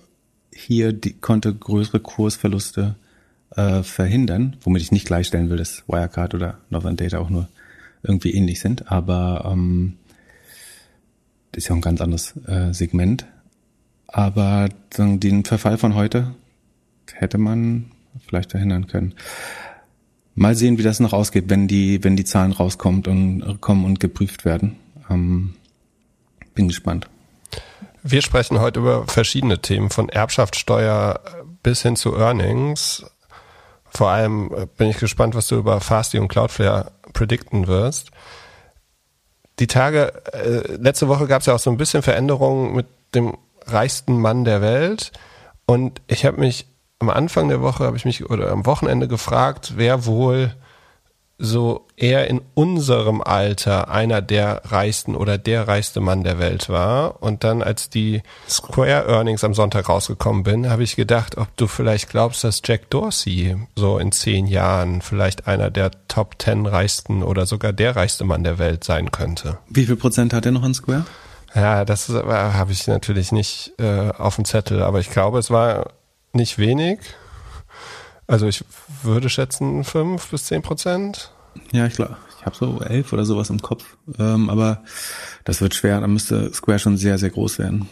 hier 0.52 0.92
die, 0.92 1.12
konnte 1.12 1.54
größere 1.54 2.00
Kursverluste 2.00 2.96
äh, 3.56 3.82
verhindern, 3.82 4.56
womit 4.62 4.82
ich 4.82 4.92
nicht 4.92 5.06
gleichstellen 5.06 5.50
will, 5.50 5.56
dass 5.56 5.84
Wirecard 5.88 6.34
oder 6.34 6.58
Northern 6.70 6.96
Data 6.96 7.18
auch 7.18 7.30
nur 7.30 7.48
irgendwie 8.02 8.32
ähnlich 8.32 8.60
sind, 8.60 8.90
aber 8.90 9.50
ähm, 9.52 9.96
das 11.52 11.64
ist 11.64 11.68
ja 11.68 11.74
ein 11.74 11.80
ganz 11.80 12.00
anderes 12.00 12.34
äh, 12.46 12.72
Segment. 12.72 13.26
Aber 14.06 14.68
den 14.96 15.44
Verfall 15.44 15.78
von 15.78 15.94
heute 15.94 16.34
hätte 17.12 17.38
man 17.38 17.92
vielleicht 18.26 18.50
verhindern 18.50 18.86
können. 18.86 19.14
Mal 20.34 20.54
sehen, 20.54 20.78
wie 20.78 20.82
das 20.82 21.00
noch 21.00 21.12
ausgeht, 21.12 21.44
wenn 21.48 21.68
die, 21.68 22.02
wenn 22.02 22.16
die 22.16 22.24
Zahlen 22.24 22.52
rauskommen 22.52 23.04
und 23.04 23.60
kommen 23.60 23.84
und 23.84 24.00
geprüft 24.00 24.44
werden. 24.44 24.76
Ähm, 25.08 25.54
bin 26.54 26.68
gespannt. 26.68 27.08
Wir 28.02 28.22
sprechen 28.22 28.60
heute 28.60 28.80
über 28.80 29.06
verschiedene 29.06 29.60
Themen, 29.60 29.90
von 29.90 30.08
Erbschaftssteuer 30.08 31.20
bis 31.62 31.82
hin 31.82 31.96
zu 31.96 32.16
Earnings. 32.16 33.04
Vor 33.90 34.10
allem 34.10 34.52
äh, 34.54 34.66
bin 34.66 34.88
ich 34.88 34.98
gespannt, 34.98 35.34
was 35.34 35.48
du 35.48 35.56
über 35.56 35.80
Fasti 35.80 36.18
und 36.18 36.28
Cloudflare 36.28 36.92
predikten 37.12 37.66
wirst. 37.66 38.10
Die 39.58 39.66
Tage, 39.66 40.12
äh, 40.32 40.76
letzte 40.76 41.08
Woche 41.08 41.26
gab 41.26 41.40
es 41.40 41.46
ja 41.46 41.54
auch 41.54 41.58
so 41.58 41.70
ein 41.70 41.76
bisschen 41.76 42.02
Veränderungen 42.02 42.74
mit 42.74 42.86
dem 43.14 43.36
reichsten 43.66 44.18
Mann 44.18 44.44
der 44.44 44.62
Welt. 44.62 45.12
Und 45.66 46.00
ich 46.06 46.24
habe 46.24 46.40
mich 46.40 46.66
am 46.98 47.10
Anfang 47.10 47.48
der 47.48 47.60
Woche, 47.60 47.84
habe 47.84 47.96
ich 47.96 48.04
mich, 48.04 48.28
oder 48.28 48.50
am 48.50 48.66
Wochenende 48.66 49.08
gefragt, 49.08 49.74
wer 49.76 50.06
wohl 50.06 50.54
so 51.40 51.86
eher 51.96 52.28
in 52.28 52.42
unserem 52.54 53.22
Alter 53.22 53.90
einer 53.90 54.20
der 54.20 54.60
reichsten 54.66 55.16
oder 55.16 55.38
der 55.38 55.66
reichste 55.66 56.00
Mann 56.00 56.22
der 56.22 56.38
Welt 56.38 56.68
war. 56.68 57.22
Und 57.22 57.44
dann, 57.44 57.62
als 57.62 57.88
die 57.88 58.22
Square 58.48 59.06
Earnings 59.08 59.42
am 59.42 59.54
Sonntag 59.54 59.88
rausgekommen 59.88 60.42
bin, 60.42 60.70
habe 60.70 60.82
ich 60.82 60.96
gedacht, 60.96 61.38
ob 61.38 61.48
du 61.56 61.66
vielleicht 61.66 62.10
glaubst, 62.10 62.44
dass 62.44 62.60
Jack 62.62 62.90
Dorsey 62.90 63.56
so 63.74 63.98
in 63.98 64.12
zehn 64.12 64.46
Jahren 64.46 65.00
vielleicht 65.00 65.46
einer 65.46 65.70
der 65.70 65.90
Top 66.08 66.38
Ten 66.38 66.66
reichsten 66.66 67.22
oder 67.22 67.46
sogar 67.46 67.72
der 67.72 67.96
reichste 67.96 68.24
Mann 68.24 68.44
der 68.44 68.58
Welt 68.58 68.84
sein 68.84 69.10
könnte. 69.10 69.58
Wie 69.68 69.86
viel 69.86 69.96
Prozent 69.96 70.34
hat 70.34 70.44
er 70.44 70.52
noch 70.52 70.62
an 70.62 70.74
Square? 70.74 71.06
Ja, 71.54 71.84
das 71.84 72.10
äh, 72.10 72.22
habe 72.22 72.72
ich 72.72 72.86
natürlich 72.86 73.32
nicht 73.32 73.72
äh, 73.78 74.10
auf 74.10 74.36
dem 74.36 74.44
Zettel, 74.44 74.82
aber 74.82 75.00
ich 75.00 75.10
glaube, 75.10 75.38
es 75.38 75.50
war 75.50 75.90
nicht 76.32 76.58
wenig. 76.58 77.00
Also 78.30 78.46
ich 78.46 78.64
würde 79.02 79.28
schätzen 79.28 79.82
fünf 79.82 80.28
bis 80.28 80.44
zehn 80.44 80.62
Prozent. 80.62 81.32
Ja, 81.72 81.86
ich 81.86 81.94
glaube, 81.94 82.16
ich 82.38 82.46
habe 82.46 82.54
so 82.54 82.80
elf 82.80 83.12
oder 83.12 83.24
sowas 83.24 83.50
im 83.50 83.60
Kopf. 83.60 83.96
Ähm, 84.20 84.48
aber 84.48 84.84
das 85.42 85.60
wird 85.60 85.74
schwer, 85.74 86.00
da 86.00 86.06
müsste 86.06 86.54
Square 86.54 86.78
schon 86.78 86.96
sehr, 86.96 87.18
sehr 87.18 87.30
groß 87.30 87.58
werden. 87.58 87.88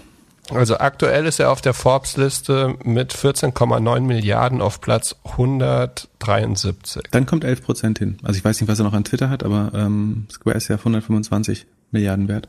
Also 0.50 0.78
aktuell 0.78 1.26
ist 1.26 1.40
er 1.40 1.50
auf 1.50 1.61
der 1.61 1.75
Forbes-Liste 1.75 2.76
mit 2.85 3.12
14,9 3.12 4.00
Milliarden 4.00 4.61
auf 4.62 4.80
Platz 4.80 5.16
173. 5.25 7.02
Dann 7.11 7.26
kommt 7.26 7.42
11 7.42 7.64
Prozent 7.64 7.99
hin. 7.99 8.18
Also 8.23 8.38
ich 8.38 8.45
weiß 8.45 8.61
nicht, 8.61 8.71
was 8.71 8.78
er 8.78 8.85
noch 8.85 8.95
an 8.95 9.04
Twitter 9.04 9.30
hat, 9.30 9.42
aber 9.42 9.73
ähm, 9.75 10.28
Square 10.30 10.57
ist 10.57 10.68
ja 10.68 10.76
auf 10.76 10.83
125 10.83 11.66
Milliarden 11.90 12.28
wert. 12.28 12.49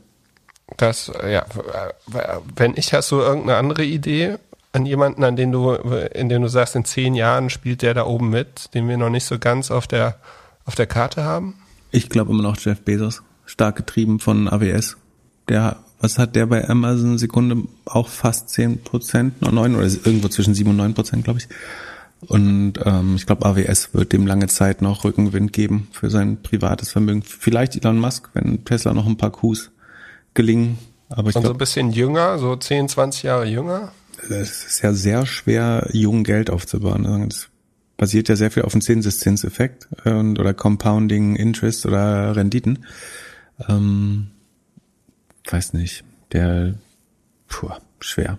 Das, 0.78 1.12
ja, 1.28 1.44
wenn 2.56 2.76
ich, 2.78 2.94
hast 2.94 3.10
du 3.10 3.20
irgendeine 3.20 3.58
andere 3.58 3.84
Idee 3.84 4.38
an 4.72 4.86
jemanden, 4.86 5.24
an 5.24 5.36
den 5.36 5.52
du, 5.52 5.74
in 5.74 6.30
dem 6.30 6.42
du 6.42 6.48
sagst, 6.48 6.76
in 6.76 6.86
zehn 6.86 7.16
Jahren 7.16 7.50
spielt 7.50 7.82
der 7.82 7.94
da 7.94 8.06
oben 8.06 8.30
mit, 8.30 8.74
den 8.74 8.88
wir 8.88 8.98
noch 8.98 9.10
nicht 9.10 9.26
so 9.26 9.40
ganz 9.40 9.72
auf 9.72 9.88
der, 9.88 10.18
auf 10.66 10.76
der 10.76 10.88
Karte 10.88 11.24
haben? 11.24 11.56
Ich 11.92 12.10
glaube 12.10 12.32
immer 12.32 12.44
noch 12.44 12.58
Jeff 12.58 12.82
Bezos, 12.82 13.24
stark 13.46 13.78
getrieben 13.78 14.20
von 14.20 14.48
AWS. 14.48 14.98
Der, 15.48 15.78
was 16.00 16.20
hat 16.20 16.36
der 16.36 16.46
bei 16.46 16.70
Amazon 16.70 17.18
Sekunde 17.18 17.64
auch 17.86 18.08
fast 18.08 18.50
zehn 18.50 18.84
Prozent, 18.84 19.42
neun 19.42 19.76
oder 19.76 19.86
irgendwo 19.88 20.28
zwischen 20.28 20.54
sieben 20.54 20.70
und 20.70 20.78
neun 20.78 20.94
Prozent, 20.94 21.24
glaube 21.24 21.40
ich. 21.40 21.48
Und 22.28 22.74
ähm, 22.86 23.16
ich 23.16 23.26
glaube, 23.26 23.46
AWS 23.46 23.94
wird 23.94 24.12
dem 24.12 24.28
lange 24.28 24.48
Zeit 24.48 24.82
noch 24.82 25.04
Rückenwind 25.04 25.54
geben 25.54 25.88
für 25.92 26.10
sein 26.10 26.42
privates 26.44 26.92
Vermögen. 26.92 27.24
Vielleicht 27.24 27.78
Elon 27.78 27.98
Musk, 27.98 28.30
wenn 28.34 28.66
Tesla 28.66 28.94
noch 28.94 29.08
ein 29.08 29.18
paar 29.18 29.32
Coups 29.32 29.72
gelingen. 30.34 30.78
Aber 31.10 31.30
ich 31.30 31.36
Und 31.36 31.42
glaub, 31.42 31.52
so 31.52 31.56
ein 31.56 31.58
bisschen 31.58 31.92
jünger, 31.92 32.38
so 32.38 32.56
10, 32.56 32.90
20 32.90 33.24
Jahre 33.24 33.46
jünger? 33.46 33.94
Es 34.30 34.66
ist 34.66 34.82
ja 34.82 34.94
sehr 34.94 35.26
schwer, 35.26 35.90
jung 35.94 36.24
Geld 36.24 36.50
aufzubauen. 36.50 37.06
Also 37.06 37.26
Das 37.26 37.48
basiert 37.98 38.30
ja 38.30 38.36
sehr 38.36 38.52
viel 38.52 38.64
auf 38.64 38.72
dem 38.72 38.82
Zinseszinseffekt 38.82 39.88
äh, 40.06 40.12
und 40.12 40.40
oder 40.40 40.54
Compounding 40.54 41.36
Interest 41.36 41.86
oder 41.86 42.36
Renditen. 42.36 42.86
Ähm, 43.68 44.28
weiß 45.50 45.74
nicht. 45.74 46.04
Der, 46.32 46.76
puh, 47.48 47.70
schwer. 48.00 48.38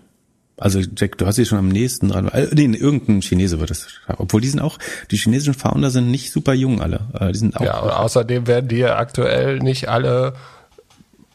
Also 0.57 0.79
Jack 0.79 1.17
Dorsey 1.17 1.41
ist 1.41 1.49
schon 1.49 1.57
am 1.57 1.69
nächsten 1.69 2.09
dran. 2.09 2.27
Äh, 2.27 2.47
nee, 2.53 2.77
irgendein 2.77 3.21
Chinese 3.21 3.59
wird 3.59 3.71
es. 3.71 3.87
Obwohl 4.07 4.41
die 4.41 4.47
sind 4.47 4.59
auch, 4.59 4.77
die 5.09 5.17
chinesischen 5.17 5.55
Founder 5.55 5.89
sind 5.89 6.11
nicht 6.11 6.31
super 6.31 6.53
jung 6.53 6.81
alle. 6.81 7.07
Äh, 7.19 7.31
Die 7.31 7.39
sind 7.39 7.57
auch 7.57 7.61
Ja, 7.61 7.79
und 7.79 7.89
außerdem 7.91 8.45
werden 8.47 8.67
die 8.67 8.77
ja 8.77 8.97
aktuell 8.97 9.59
nicht 9.59 9.89
alle 9.89 10.33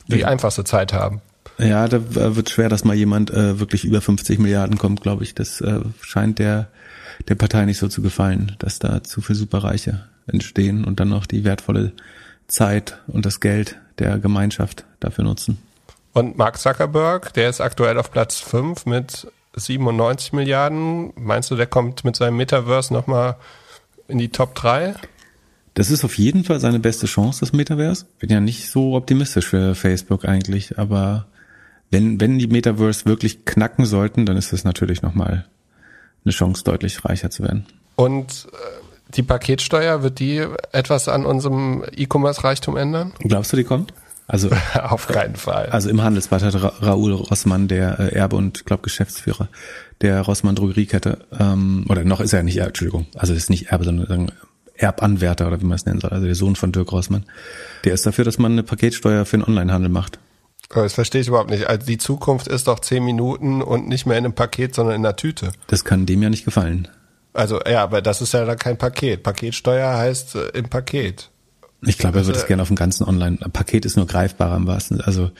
die 0.08 0.18
Ja. 0.18 0.28
einfachste 0.28 0.62
Zeit 0.64 0.92
haben. 0.92 1.20
Ja, 1.58 1.88
da 1.88 2.36
wird 2.36 2.50
schwer, 2.50 2.68
dass 2.68 2.84
mal 2.84 2.94
jemand 2.94 3.30
äh, 3.30 3.58
wirklich 3.58 3.84
über 3.84 4.00
50 4.00 4.38
Milliarden 4.38 4.76
kommt, 4.76 5.00
glaube 5.00 5.24
ich. 5.24 5.34
Das 5.34 5.60
äh, 5.60 5.80
scheint 6.02 6.38
der, 6.38 6.68
der 7.28 7.34
Partei 7.34 7.64
nicht 7.64 7.78
so 7.78 7.88
zu 7.88 8.02
gefallen, 8.02 8.56
dass 8.58 8.78
da 8.78 9.02
zu 9.02 9.22
viel 9.22 9.36
Superreiche 9.36 10.04
entstehen 10.26 10.84
und 10.84 11.00
dann 11.00 11.08
noch 11.08 11.26
die 11.26 11.44
wertvolle 11.44 11.92
Zeit 12.46 12.98
und 13.06 13.24
das 13.24 13.40
Geld 13.40 13.78
der 13.98 14.18
Gemeinschaft 14.18 14.84
dafür 15.00 15.24
nutzen. 15.24 15.58
Und 16.12 16.36
Mark 16.36 16.58
Zuckerberg, 16.58 17.32
der 17.34 17.48
ist 17.48 17.60
aktuell 17.60 17.98
auf 17.98 18.10
Platz 18.10 18.38
5 18.40 18.86
mit 18.86 19.26
97 19.54 20.32
Milliarden. 20.32 21.12
Meinst 21.16 21.50
du, 21.50 21.56
der 21.56 21.66
kommt 21.66 22.04
mit 22.04 22.16
seinem 22.16 22.36
Metaverse 22.36 22.92
nochmal 22.92 23.36
in 24.08 24.18
die 24.18 24.28
Top 24.28 24.54
3? 24.54 24.94
Das 25.74 25.90
ist 25.90 26.04
auf 26.04 26.16
jeden 26.16 26.44
Fall 26.44 26.58
seine 26.58 26.78
beste 26.78 27.06
Chance, 27.06 27.40
das 27.40 27.52
Metaverse. 27.52 28.06
Bin 28.18 28.30
ja 28.30 28.40
nicht 28.40 28.70
so 28.70 28.94
optimistisch 28.94 29.46
für 29.46 29.74
Facebook 29.74 30.24
eigentlich, 30.24 30.78
aber 30.78 31.26
wenn, 31.90 32.20
wenn 32.20 32.38
die 32.38 32.46
Metaverse 32.46 33.06
wirklich 33.06 33.44
knacken 33.44 33.84
sollten, 33.84 34.26
dann 34.26 34.36
ist 34.36 34.52
das 34.52 34.64
natürlich 34.64 35.02
nochmal 35.02 35.46
eine 36.24 36.32
Chance, 36.32 36.64
deutlich 36.64 37.04
reicher 37.04 37.30
zu 37.30 37.42
werden. 37.42 37.66
Und 37.94 38.48
äh, 38.52 38.56
die 39.14 39.22
Paketsteuer, 39.22 40.02
wird 40.02 40.18
die 40.18 40.44
etwas 40.72 41.08
an 41.08 41.24
unserem 41.24 41.84
E-Commerce-Reichtum 41.94 42.76
ändern? 42.76 43.12
Glaubst 43.20 43.52
du, 43.52 43.56
die 43.56 43.64
kommt? 43.64 43.92
Also 44.26 44.50
Auf 44.82 45.06
keinen 45.06 45.36
Fall. 45.36 45.66
Also 45.66 45.88
im 45.88 46.02
Handelsblatt 46.02 46.42
hat 46.42 46.60
Ra 46.60 46.72
Raoul 46.80 47.12
Rossmann, 47.12 47.68
der 47.68 48.00
äh, 48.00 48.14
Erbe 48.14 48.36
und 48.36 48.66
glaube 48.66 48.82
Geschäftsführer 48.82 49.48
der 50.00 50.20
Rossmann 50.22 50.54
Drogeriekette, 50.54 51.18
ähm, 51.38 51.86
oder 51.88 52.04
noch 52.04 52.20
ist 52.20 52.32
er 52.32 52.42
nicht, 52.42 52.58
Erbe, 52.58 52.68
Entschuldigung, 52.68 53.06
also 53.14 53.32
ist 53.32 53.50
nicht 53.50 53.68
Erbe, 53.68 53.84
sondern 53.84 54.32
Erbanwärter 54.74 55.46
oder 55.46 55.60
wie 55.60 55.64
man 55.64 55.76
es 55.76 55.86
nennen 55.86 56.00
soll, 56.00 56.10
also 56.10 56.26
der 56.26 56.34
Sohn 56.34 56.54
von 56.54 56.72
Dirk 56.72 56.92
Rossmann. 56.92 57.24
Der 57.84 57.94
ist 57.94 58.04
dafür, 58.04 58.24
dass 58.24 58.38
man 58.38 58.52
eine 58.52 58.62
Paketsteuer 58.62 59.24
für 59.24 59.38
den 59.38 59.44
Onlinehandel 59.44 59.88
macht. 59.88 60.18
Das 60.68 60.94
verstehe 60.94 61.20
ich 61.20 61.28
überhaupt 61.28 61.50
nicht. 61.50 61.66
Also 61.68 61.86
die 61.86 61.98
Zukunft 61.98 62.48
ist 62.48 62.66
doch 62.66 62.80
10 62.80 63.04
Minuten 63.04 63.62
und 63.62 63.86
nicht 63.88 64.04
mehr 64.06 64.18
in 64.18 64.24
einem 64.24 64.34
Paket, 64.34 64.74
sondern 64.74 64.96
in 64.96 65.06
einer 65.06 65.16
Tüte. 65.16 65.52
Das 65.68 65.84
kann 65.84 66.06
dem 66.06 66.22
ja 66.22 66.28
nicht 66.30 66.44
gefallen. 66.44 66.88
Also 67.32 67.60
ja, 67.68 67.82
aber 67.82 68.02
das 68.02 68.20
ist 68.22 68.32
ja 68.32 68.44
dann 68.44 68.58
kein 68.58 68.76
Paket. 68.78 69.22
Paketsteuer 69.22 69.96
heißt 69.96 70.34
äh, 70.36 70.48
im 70.58 70.68
Paket. 70.68 71.30
Ich 71.82 71.98
glaube, 71.98 72.18
er 72.18 72.26
wird 72.26 72.34
Also- 72.34 72.42
es 72.42 72.48
gerne 72.48 72.62
auf 72.62 72.68
dem 72.68 72.76
ganzen 72.76 73.04
Online. 73.04 73.36
Paket 73.52 73.84
ist 73.84 73.96
nur 73.96 74.06
greifbarer 74.06 74.56
im 74.56 74.66
wahrsten. 74.66 75.00
Also 75.00 75.30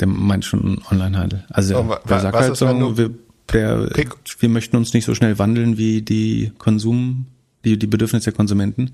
der 0.00 0.08
meint 0.08 0.44
schon 0.44 0.80
Onlinehandel. 0.90 1.44
Also 1.50 1.78
Und 1.80 1.88
wa- 1.88 2.00
der 2.08 2.20
sagt 2.20 2.36
halt 2.36 2.56
so, 2.56 2.96
wir, 2.96 3.10
der, 3.52 3.88
Pick- 3.90 4.14
wir 4.40 4.48
möchten 4.48 4.76
uns 4.76 4.94
nicht 4.94 5.04
so 5.04 5.14
schnell 5.14 5.38
wandeln 5.38 5.76
wie 5.78 6.00
die 6.02 6.52
Konsum, 6.58 7.26
die, 7.64 7.78
die 7.78 7.86
Bedürfnisse 7.86 8.24
der 8.30 8.32
Konsumenten. 8.34 8.92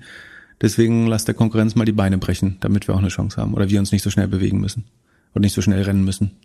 Deswegen 0.61 1.07
lasst 1.07 1.27
der 1.27 1.35
Konkurrenz 1.35 1.75
mal 1.75 1.85
die 1.85 1.91
Beine 1.91 2.17
brechen, 2.17 2.57
damit 2.61 2.87
wir 2.87 2.95
auch 2.95 2.99
eine 2.99 3.09
Chance 3.09 3.37
haben. 3.39 3.53
Oder 3.53 3.69
wir 3.69 3.79
uns 3.79 3.91
nicht 3.91 4.01
so 4.03 4.09
schnell 4.09 4.27
bewegen 4.27 4.59
müssen. 4.59 4.85
Und 5.33 5.41
nicht 5.41 5.53
so 5.53 5.61
schnell 5.61 5.81
rennen 5.81 6.03
müssen. 6.03 6.37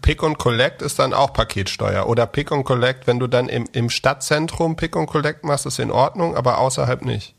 Pick 0.00 0.22
und 0.22 0.38
Collect 0.38 0.82
ist 0.82 0.98
dann 0.98 1.12
auch 1.12 1.32
Paketsteuer. 1.32 2.08
Oder 2.08 2.26
Pick 2.26 2.50
und 2.50 2.64
Collect, 2.64 3.06
wenn 3.06 3.18
du 3.18 3.26
dann 3.26 3.48
im, 3.48 3.68
im 3.72 3.90
Stadtzentrum 3.90 4.74
Pick 4.74 4.96
und 4.96 5.06
Collect 5.06 5.44
machst, 5.44 5.66
ist 5.66 5.78
in 5.78 5.90
Ordnung, 5.90 6.34
aber 6.34 6.58
außerhalb 6.58 7.04
nicht. 7.04 7.34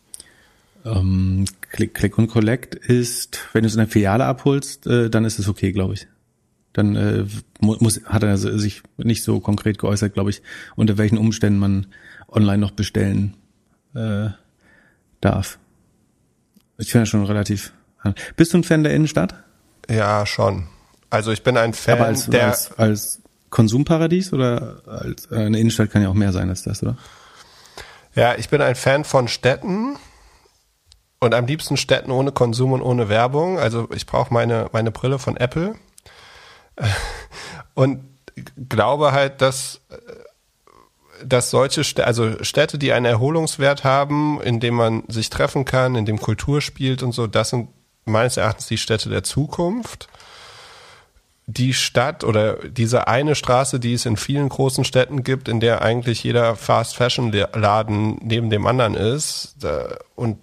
Ähm, 0.85 1.45
Click, 1.71 1.93
Click 1.93 2.17
und 2.17 2.27
Collect 2.27 2.75
ist, 2.75 3.39
wenn 3.53 3.63
du 3.63 3.67
es 3.67 3.73
in 3.73 3.79
der 3.79 3.87
Filiale 3.87 4.25
abholst, 4.25 4.85
äh, 4.85 5.09
dann 5.09 5.25
ist 5.25 5.39
es 5.39 5.47
okay, 5.49 5.71
glaube 5.71 5.95
ich. 5.95 6.07
Dann 6.73 6.95
äh, 6.95 7.25
mu- 7.59 7.77
muss, 7.79 8.01
hat 8.05 8.23
er 8.23 8.37
sich 8.37 8.83
nicht 8.97 9.23
so 9.23 9.39
konkret 9.39 9.77
geäußert, 9.77 10.13
glaube 10.13 10.29
ich, 10.29 10.41
unter 10.75 10.97
welchen 10.97 11.17
Umständen 11.17 11.59
man 11.59 11.87
online 12.27 12.59
noch 12.59 12.71
bestellen 12.71 13.35
äh, 13.95 14.29
darf. 15.21 15.57
Ich 16.77 16.91
finde 16.91 17.03
das 17.03 17.09
schon 17.09 17.25
relativ. 17.25 17.73
Bist 18.35 18.53
du 18.53 18.57
ein 18.57 18.63
Fan 18.63 18.83
der 18.83 18.93
Innenstadt? 18.93 19.43
Ja, 19.89 20.25
schon. 20.25 20.67
Also 21.13 21.31
ich 21.31 21.43
bin 21.43 21.57
ein 21.57 21.73
Fan 21.73 21.99
Aber 21.99 22.07
als, 22.07 22.25
der. 22.25 22.47
als, 22.47 22.71
als 22.75 23.21
Konsumparadies 23.51 24.33
oder 24.33 24.81
als 24.87 25.27
äh, 25.31 25.35
eine 25.35 25.59
Innenstadt 25.59 25.91
kann 25.91 26.01
ja 26.01 26.09
auch 26.09 26.15
mehr 26.15 26.31
sein 26.31 26.49
als 26.49 26.63
das, 26.63 26.81
oder? 26.81 26.97
Ja, 28.15 28.33
ich 28.33 28.49
bin 28.49 28.63
ein 28.63 28.73
Fan 28.73 29.03
von 29.05 29.27
Städten 29.27 29.95
und 31.19 31.35
am 31.35 31.45
liebsten 31.45 31.77
Städten 31.77 32.09
ohne 32.09 32.31
Konsum 32.31 32.71
und 32.71 32.81
ohne 32.81 33.09
Werbung. 33.09 33.59
Also 33.59 33.87
ich 33.93 34.07
brauche 34.07 34.33
meine, 34.33 34.71
meine 34.73 34.89
Brille 34.89 35.19
von 35.19 35.37
Apple 35.37 35.75
und 37.75 38.03
glaube 38.67 39.11
halt, 39.11 39.39
dass, 39.43 39.81
dass 41.23 41.51
solche 41.51 41.83
Städte, 41.83 42.07
also 42.07 42.43
Städte, 42.43 42.79
die 42.79 42.91
einen 42.91 43.05
Erholungswert 43.05 43.83
haben, 43.83 44.41
in 44.41 44.59
dem 44.59 44.73
man 44.73 45.03
sich 45.09 45.29
treffen 45.29 45.63
kann, 45.63 45.93
in 45.93 46.07
dem 46.07 46.19
Kultur 46.19 46.59
spielt 46.59 47.03
und 47.03 47.11
so, 47.11 47.27
das 47.27 47.51
sind 47.51 47.69
meines 48.05 48.37
Erachtens 48.37 48.65
die 48.65 48.79
Städte 48.79 49.09
der 49.09 49.21
Zukunft 49.21 50.09
die 51.45 51.73
Stadt 51.73 52.23
oder 52.23 52.55
diese 52.69 53.07
eine 53.07 53.35
Straße, 53.35 53.79
die 53.79 53.93
es 53.93 54.05
in 54.05 54.15
vielen 54.15 54.47
großen 54.47 54.85
Städten 54.85 55.23
gibt, 55.23 55.49
in 55.49 55.59
der 55.59 55.81
eigentlich 55.81 56.23
jeder 56.23 56.55
Fast 56.55 56.95
Fashion 56.95 57.31
Laden 57.31 58.17
neben 58.21 58.49
dem 58.49 58.65
anderen 58.65 58.95
ist 58.95 59.57
und 60.15 60.37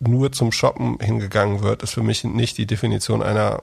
nur 0.00 0.32
zum 0.32 0.52
Shoppen 0.52 0.98
hingegangen 1.00 1.62
wird, 1.62 1.82
ist 1.82 1.92
für 1.94 2.02
mich 2.02 2.24
nicht 2.24 2.56
die 2.56 2.66
Definition 2.66 3.22
einer 3.22 3.62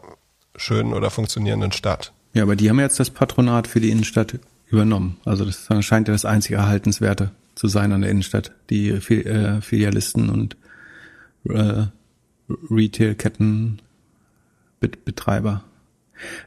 schönen 0.56 0.94
oder 0.94 1.10
funktionierenden 1.10 1.72
Stadt. 1.72 2.14
Ja, 2.34 2.44
aber 2.44 2.56
die 2.56 2.70
haben 2.70 2.80
jetzt 2.80 3.00
das 3.00 3.10
Patronat 3.10 3.68
für 3.68 3.80
die 3.80 3.90
Innenstadt 3.90 4.38
übernommen. 4.68 5.18
Also 5.26 5.46
das 5.46 5.68
scheint 5.80 6.08
ja 6.08 6.14
das 6.14 6.26
einzige 6.26 6.56
Erhaltenswerte 6.56 7.32
zu 7.56 7.68
sein 7.68 7.94
an 7.94 8.02
der 8.02 8.12
Innenstadt. 8.12 8.52
Die 8.70 8.90
äh, 8.90 9.62
Filialisten 9.62 10.30
und 10.30 10.58
äh, 11.50 11.86
Retail-Ketten 12.70 13.82
Bet- 14.82 15.06
Betreiber. 15.06 15.64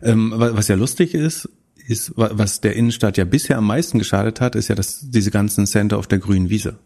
Ähm, 0.03 0.33
wa- 0.35 0.51
was 0.55 0.69
ja 0.69 0.77
lustig 0.77 1.15
ist, 1.15 1.49
ist, 1.87 2.17
wa- 2.17 2.31
was 2.33 2.61
der 2.61 2.77
Innenstadt 2.77 3.17
ja 3.17 3.25
bisher 3.25 3.59
am 3.59 3.67
meisten 3.67 3.99
geschadet 3.99 4.41
hat, 4.41 4.55
ist 4.55 4.69
ja 4.69 4.75
das, 4.75 5.11
diese 5.11 5.31
ganzen 5.31 5.67
Center 5.67 5.99
auf 5.99 6.07
der 6.07 6.19
grünen 6.19 6.51
Wiese. 6.51 6.79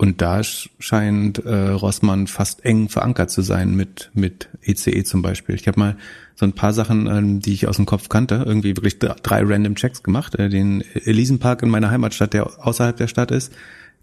Und 0.00 0.20
da 0.22 0.38
sch- 0.40 0.68
scheint 0.78 1.38
äh, 1.44 1.70
Rossmann 1.70 2.28
fast 2.28 2.64
eng 2.64 2.88
verankert 2.88 3.30
zu 3.32 3.42
sein 3.42 3.74
mit 3.74 4.10
mit 4.14 4.48
ECE 4.62 5.02
zum 5.02 5.22
Beispiel. 5.22 5.56
Ich 5.56 5.66
habe 5.66 5.80
mal 5.80 5.96
so 6.36 6.46
ein 6.46 6.52
paar 6.52 6.72
Sachen, 6.72 7.06
ähm, 7.08 7.40
die 7.40 7.52
ich 7.52 7.66
aus 7.66 7.76
dem 7.76 7.86
Kopf 7.86 8.08
kannte, 8.08 8.44
irgendwie 8.46 8.76
wirklich 8.76 9.00
drei 9.00 9.42
random 9.42 9.74
Checks 9.74 10.04
gemacht. 10.04 10.36
Äh, 10.36 10.50
den 10.50 10.82
Elisenpark 10.94 11.62
in 11.64 11.68
meiner 11.70 11.90
Heimatstadt, 11.90 12.32
der 12.32 12.64
außerhalb 12.64 12.96
der 12.96 13.08
Stadt 13.08 13.32
ist, 13.32 13.52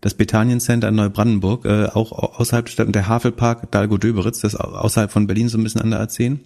das 0.02 0.16
Bethanien 0.16 0.60
Center 0.60 0.90
in 0.90 0.96
Neubrandenburg, 0.96 1.64
äh, 1.64 1.86
auch 1.86 2.12
au- 2.12 2.34
außerhalb 2.40 2.66
der 2.66 2.72
Stadt, 2.74 2.88
und 2.88 2.96
der 2.96 3.08
Havelpark 3.08 3.72
Dahlgo-Döberitz, 3.72 4.42
das 4.42 4.56
au- 4.60 4.76
außerhalb 4.76 5.10
von 5.12 5.28
Berlin 5.28 5.48
so 5.48 5.58
ein 5.58 5.64
bisschen 5.64 5.80
an 5.82 5.92
der 5.92 6.02
A10. 6.06 6.40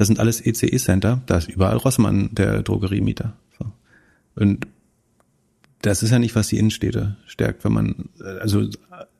Das 0.00 0.06
sind 0.06 0.18
alles 0.18 0.40
ECE-Center. 0.40 1.20
Da 1.26 1.36
ist 1.36 1.50
überall 1.50 1.76
Rossmann 1.76 2.30
der 2.32 2.62
Drogeriemieter. 2.62 3.34
So. 3.58 3.66
Und 4.34 4.66
das 5.82 6.02
ist 6.02 6.10
ja 6.10 6.18
nicht, 6.18 6.34
was 6.34 6.48
die 6.48 6.56
Innenstädte 6.56 7.18
stärkt, 7.26 7.64
wenn 7.64 7.72
man, 7.74 8.08
also 8.40 8.66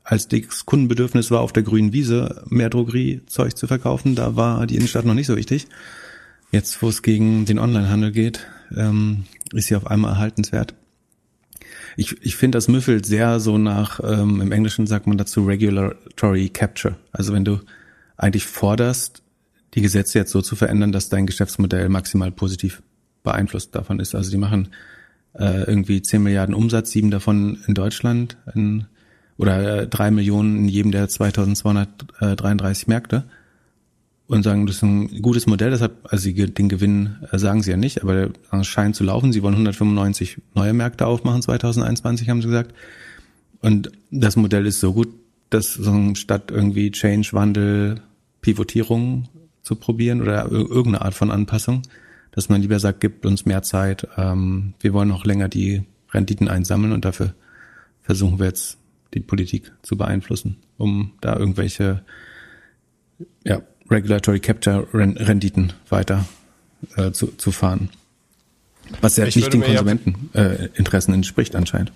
als 0.05 0.29
das 0.29 0.65
Kundenbedürfnis 0.65 1.31
war, 1.31 1.43
auf 1.43 1.53
der 1.53 1.65
grünen 1.65 1.93
Wiese 1.93 2.45
mehr 2.49 2.71
Drogeriezeug 2.71 3.59
zu 3.59 3.67
verkaufen, 3.67 4.15
da 4.15 4.37
war 4.37 4.67
die 4.67 4.77
Innenstadt 4.77 5.05
noch 5.05 5.13
nicht 5.13 5.27
so 5.27 5.37
wichtig. 5.37 5.67
Jetzt, 6.51 6.81
wo 6.81 6.89
es 6.89 7.03
gegen 7.03 7.45
den 7.45 7.59
Onlinehandel 7.59 8.11
geht, 8.11 8.47
ähm, 8.75 9.25
ist 9.53 9.67
sie 9.67 9.77
auf 9.77 9.87
einmal 9.87 10.13
erhaltenswert. 10.13 10.75
Ich, 11.99 12.17
ich 12.23 12.37
finde, 12.37 12.57
das 12.57 12.69
müffelt 12.69 13.05
sehr 13.05 13.39
so 13.39 13.59
nach, 13.59 14.01
ähm, 14.03 14.41
im 14.41 14.51
Englischen 14.51 14.87
sagt 14.87 15.07
man 15.07 15.19
dazu 15.19 15.45
Regulatory 15.45 16.49
Capture. 16.49 16.97
Also 17.13 17.35
wenn 17.35 17.45
du 17.45 17.61
eigentlich 18.17 18.47
forderst, 18.47 19.23
die 19.75 19.83
Gesetze 19.83 20.19
jetzt 20.19 20.33
so 20.33 20.43
zu 20.43 20.57
verändern, 20.57 20.93
dass 20.93 21.09
dein 21.09 21.27
Geschäftsmodell 21.27 21.89
maximal 21.89 22.31
positiv 22.31 22.83
beeinflusst 23.23 23.75
davon 23.75 24.01
ist. 24.01 24.15
Also 24.15 24.31
die 24.31 24.37
machen 24.37 24.69
äh, 25.35 25.63
irgendwie 25.65 26.03
10 26.03 26.23
Milliarden 26.23 26.55
Umsatz, 26.55 26.91
sieben 26.91 27.11
davon 27.11 27.59
in 27.67 27.75
Deutschland 27.75 28.37
in, 28.55 28.87
oder 29.37 29.83
äh, 29.83 29.87
drei 29.87 30.11
Millionen 30.11 30.59
in 30.59 30.69
jedem 30.69 30.91
der 30.91 31.09
2233 31.09 32.89
Märkte 32.89 33.25
und 34.27 34.43
sagen, 34.43 34.67
das 34.67 34.77
ist 34.77 34.83
ein 34.83 35.23
gutes 35.23 35.47
Modell, 35.47 35.71
deshalb, 35.71 35.97
also 36.05 36.23
sie, 36.23 36.35
den 36.35 36.69
Gewinn 36.69 37.17
äh, 37.31 37.39
sagen 37.39 37.63
sie 37.63 37.71
ja 37.71 37.77
nicht, 37.77 38.03
aber 38.03 38.31
es 38.53 38.67
scheint 38.67 38.97
zu 38.97 39.05
laufen. 39.05 39.33
Sie 39.33 39.43
wollen 39.43 39.55
195 39.55 40.39
neue 40.55 40.73
Märkte 40.73 41.07
aufmachen 41.07 41.43
2021, 41.43 42.29
haben 42.29 42.41
sie 42.41 42.49
gesagt. 42.49 42.75
Und 43.61 43.91
das 44.11 44.37
Modell 44.37 44.67
ist 44.67 44.81
so 44.81 44.93
gut, 44.93 45.09
dass 45.51 45.75
so 45.75 46.15
statt 46.15 46.51
irgendwie 46.51 46.93
Change, 46.93 47.31
Wandel, 47.33 48.01
Pivotierung 48.41 49.29
zu 49.71 49.77
probieren 49.77 50.21
oder 50.21 50.51
irgendeine 50.51 51.03
Art 51.03 51.15
von 51.15 51.31
Anpassung, 51.31 51.83
dass 52.33 52.49
man 52.49 52.61
lieber 52.61 52.81
sagt, 52.81 53.01
gibt 53.01 53.25
uns 53.25 53.47
mehr 53.47 53.63
Zeit, 53.63 54.09
ähm, 54.17 54.75
wir 54.81 54.93
wollen 54.93 55.09
noch 55.09 55.25
länger 55.25 55.49
die 55.49 55.85
Renditen 56.11 56.49
einsammeln 56.49 56.93
und 56.93 57.05
dafür 57.05 57.35
versuchen 58.03 58.41
wir 58.41 58.47
jetzt 58.47 58.79
die 59.15 59.21
Politik 59.21 59.71
zu 59.83 59.97
beeinflussen, 59.97 60.57
um 60.77 61.13
da 61.21 61.37
irgendwelche 61.37 62.03
ja, 63.45 63.63
Regulatory 63.89 64.41
Capture 64.41 64.89
Renditen 64.93 65.73
weiter 65.89 66.25
äh, 66.97 67.13
zu, 67.13 67.29
zu 67.29 67.53
fahren. 67.53 67.91
Was 69.03 69.17
ja 69.17 69.25
nicht 69.25 69.53
den 69.53 69.63
Konsumenteninteressen 69.63 71.15
äh, 71.15 71.17
entspricht 71.17 71.55
anscheinend. 71.55 71.93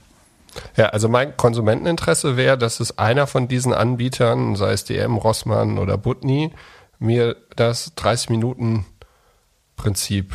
Ja, 0.76 0.90
also 0.90 1.09
mein 1.09 1.37
Konsumenteninteresse 1.37 2.37
wäre, 2.37 2.57
dass 2.57 2.78
es 2.78 2.99
einer 2.99 3.26
von 3.26 3.49
diesen 3.49 3.73
Anbietern, 3.73 4.54
sei 4.54 4.75
es 4.75 4.85
DM, 4.85 5.16
Rossmann 5.16 5.78
oder 5.78 5.99
Butni, 5.99 6.52
mir 7.04 7.37
das 7.56 7.94
30 7.94 8.30
Minuten 8.30 8.87
Prinzip 9.76 10.34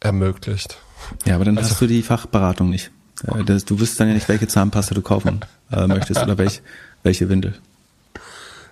ermöglicht. 0.00 0.78
Ja, 1.24 1.34
aber 1.36 1.44
dann 1.44 1.58
also, 1.58 1.70
hast 1.70 1.80
du 1.80 1.86
die 1.86 2.02
Fachberatung 2.02 2.70
nicht. 2.70 2.90
Äh, 3.26 3.44
du 3.44 3.80
wüsstest 3.80 4.00
dann 4.00 4.08
ja 4.08 4.14
nicht, 4.14 4.28
welche 4.28 4.48
Zahnpasta 4.48 4.94
du 4.94 5.02
kaufen 5.02 5.40
äh, 5.72 5.86
möchtest 5.86 6.22
oder 6.22 6.38
welch, 6.38 6.62
welche 7.02 7.28
Windel. 7.28 7.54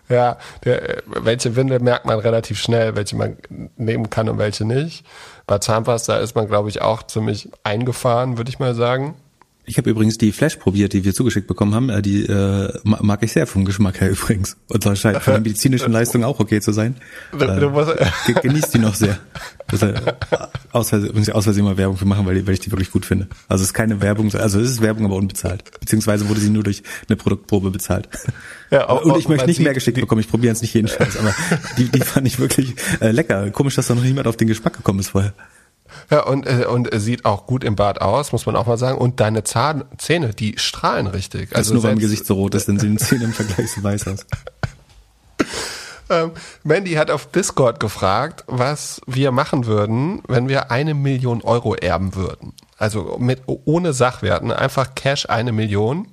Ja, 0.09 0.37
der, 0.65 1.03
welche 1.07 1.57
Windel 1.57 1.81
merkt 1.81 2.05
man 2.05 2.19
relativ 2.19 2.59
schnell, 2.59 2.95
welche 2.95 3.17
man 3.17 3.39
nehmen 3.77 4.11
kann 4.11 4.29
und 4.29 4.39
welche 4.39 4.67
nicht. 4.67 5.07
Bei 5.47 5.59
Zahnpasta 5.59 6.17
ist 6.17 6.35
man, 6.35 6.47
glaube 6.47 6.69
ich, 6.69 6.83
auch 6.83 7.03
ziemlich 7.05 7.51
eingefahren, 7.63 8.37
würde 8.37 8.51
ich 8.51 8.59
mal 8.59 8.75
sagen. 8.75 9.17
Ich 9.67 9.79
habe 9.79 9.89
übrigens 9.89 10.19
die 10.19 10.33
Flash 10.33 10.57
probiert, 10.57 10.93
die 10.93 11.05
wir 11.05 11.15
zugeschickt 11.15 11.47
bekommen 11.47 11.75
haben. 11.75 11.89
Äh, 11.89 12.03
die 12.03 12.25
äh, 12.25 12.73
mag 12.85 13.23
ich 13.23 13.33
sehr 13.33 13.47
vom 13.47 13.65
Geschmack 13.65 14.01
her 14.01 14.11
übrigens. 14.13 14.57
Und 14.69 14.85
das 14.85 14.99
scheint 15.01 15.23
von 15.23 15.33
der 15.33 15.41
medizinischen 15.43 15.93
Leistung 15.93 16.25
auch 16.25 16.41
okay 16.41 16.61
zu 16.61 16.73
sein. 16.73 16.97
Äh, 17.33 18.33
genießt 18.43 18.75
die 18.75 18.79
noch 18.79 18.95
sehr. 18.95 19.19
Das 19.69 19.83
äh, 19.83 19.95
ich 21.21 21.35
aus 21.35 21.45
Versehen 21.45 21.65
mal 21.65 21.77
Werbung 21.77 21.97
für 21.97 22.05
machen, 22.05 22.27
weil, 22.27 22.47
weil 22.47 22.55
ich 22.55 22.61
die 22.61 22.71
wirklich 22.71 22.91
gut 22.91 23.07
finde. 23.07 23.29
Also 23.49 23.63
es 23.63 23.71
ist 23.71 23.75
keine 23.75 24.01
Werbung, 24.03 24.33
also 24.35 24.61
es 24.61 24.71
ist 24.71 24.83
Werbung, 24.83 25.07
aber 25.07 25.17
unbezahlt. 25.17 25.65
Beziehungsweise 25.81 26.29
wurde 26.29 26.41
sie 26.41 26.51
nur 26.51 26.63
durch 26.63 26.83
eine 27.09 27.17
Produktprobe 27.17 27.71
bezahlt. 27.71 28.09
Ja, 28.71 28.89
auch, 28.89 29.05
und 29.05 29.17
ich 29.19 29.29
möchte 29.29 29.47
nicht 29.47 29.61
mehr 29.61 29.73
geschickt 29.73 29.99
bekommen. 29.99 30.21
Ich 30.21 30.29
probiere 30.29 30.53
jetzt 30.53 30.63
nicht 30.63 30.75
jeden 30.75 30.89
Scheiß, 30.89 31.17
aber 31.17 31.35
die, 31.79 31.89
die 31.89 32.01
fand 32.01 32.27
ich 32.27 32.39
wirklich 32.39 32.75
äh, 33.01 33.13
lecker. 33.13 33.51
Komisch, 33.51 33.77
dass 33.77 33.87
da 33.87 33.95
noch 33.95 34.03
niemand 34.03 34.27
auf 34.27 34.37
den 34.37 34.49
Geschmack 34.49 34.77
gekommen 34.77 35.01
ist 35.01 35.11
vorher. 35.11 35.33
Ja, 36.11 36.25
und, 36.25 36.47
äh, 36.47 36.67
und 36.67 36.89
sieht 36.93 37.25
auch 37.25 37.47
gut 37.47 37.65
im 37.65 37.77
Bad 37.77 38.01
aus, 38.01 38.33
muss 38.33 38.47
man 38.47 38.57
auch 38.57 38.67
mal 38.67 38.79
sagen. 38.79 38.99
Und 38.99 39.21
deine 39.21 39.45
Zahn, 39.45 39.85
Zähne, 39.99 40.31
die 40.31 40.59
strahlen 40.59 41.07
richtig. 41.07 41.55
Also 41.57 41.75
nur 41.75 41.83
weil 41.83 41.93
mein 41.93 42.01
Gesicht 42.01 42.27
so 42.27 42.35
rot 42.35 42.55
ist, 42.55 42.69
dann 42.69 42.79
sehen 42.79 42.97
die 42.97 43.05
Zähne 43.05 43.25
im 43.25 43.33
Vergleich 43.33 43.73
so 43.73 43.83
weiß 43.83 44.09
aus. 44.09 44.27
Ähm, 46.11 46.33
Mandy 46.63 46.93
hat 46.93 47.11
auf 47.11 47.31
Discord 47.31 47.81
gefragt, 47.81 48.45
was 48.47 49.01
wir 49.07 49.33
machen 49.33 49.65
würden, 49.65 50.23
wenn 50.29 50.49
wir 50.49 50.71
eine 50.71 50.93
Million 50.93 51.41
Euro 51.43 51.75
erben 51.75 52.15
würden. 52.15 52.53
Also 52.77 53.17
mit 53.19 53.43
ohne 53.47 53.93
Sachwerten, 53.93 54.53
einfach 54.53 54.95
Cash 54.95 55.29
eine 55.29 55.53
Million. 55.53 56.09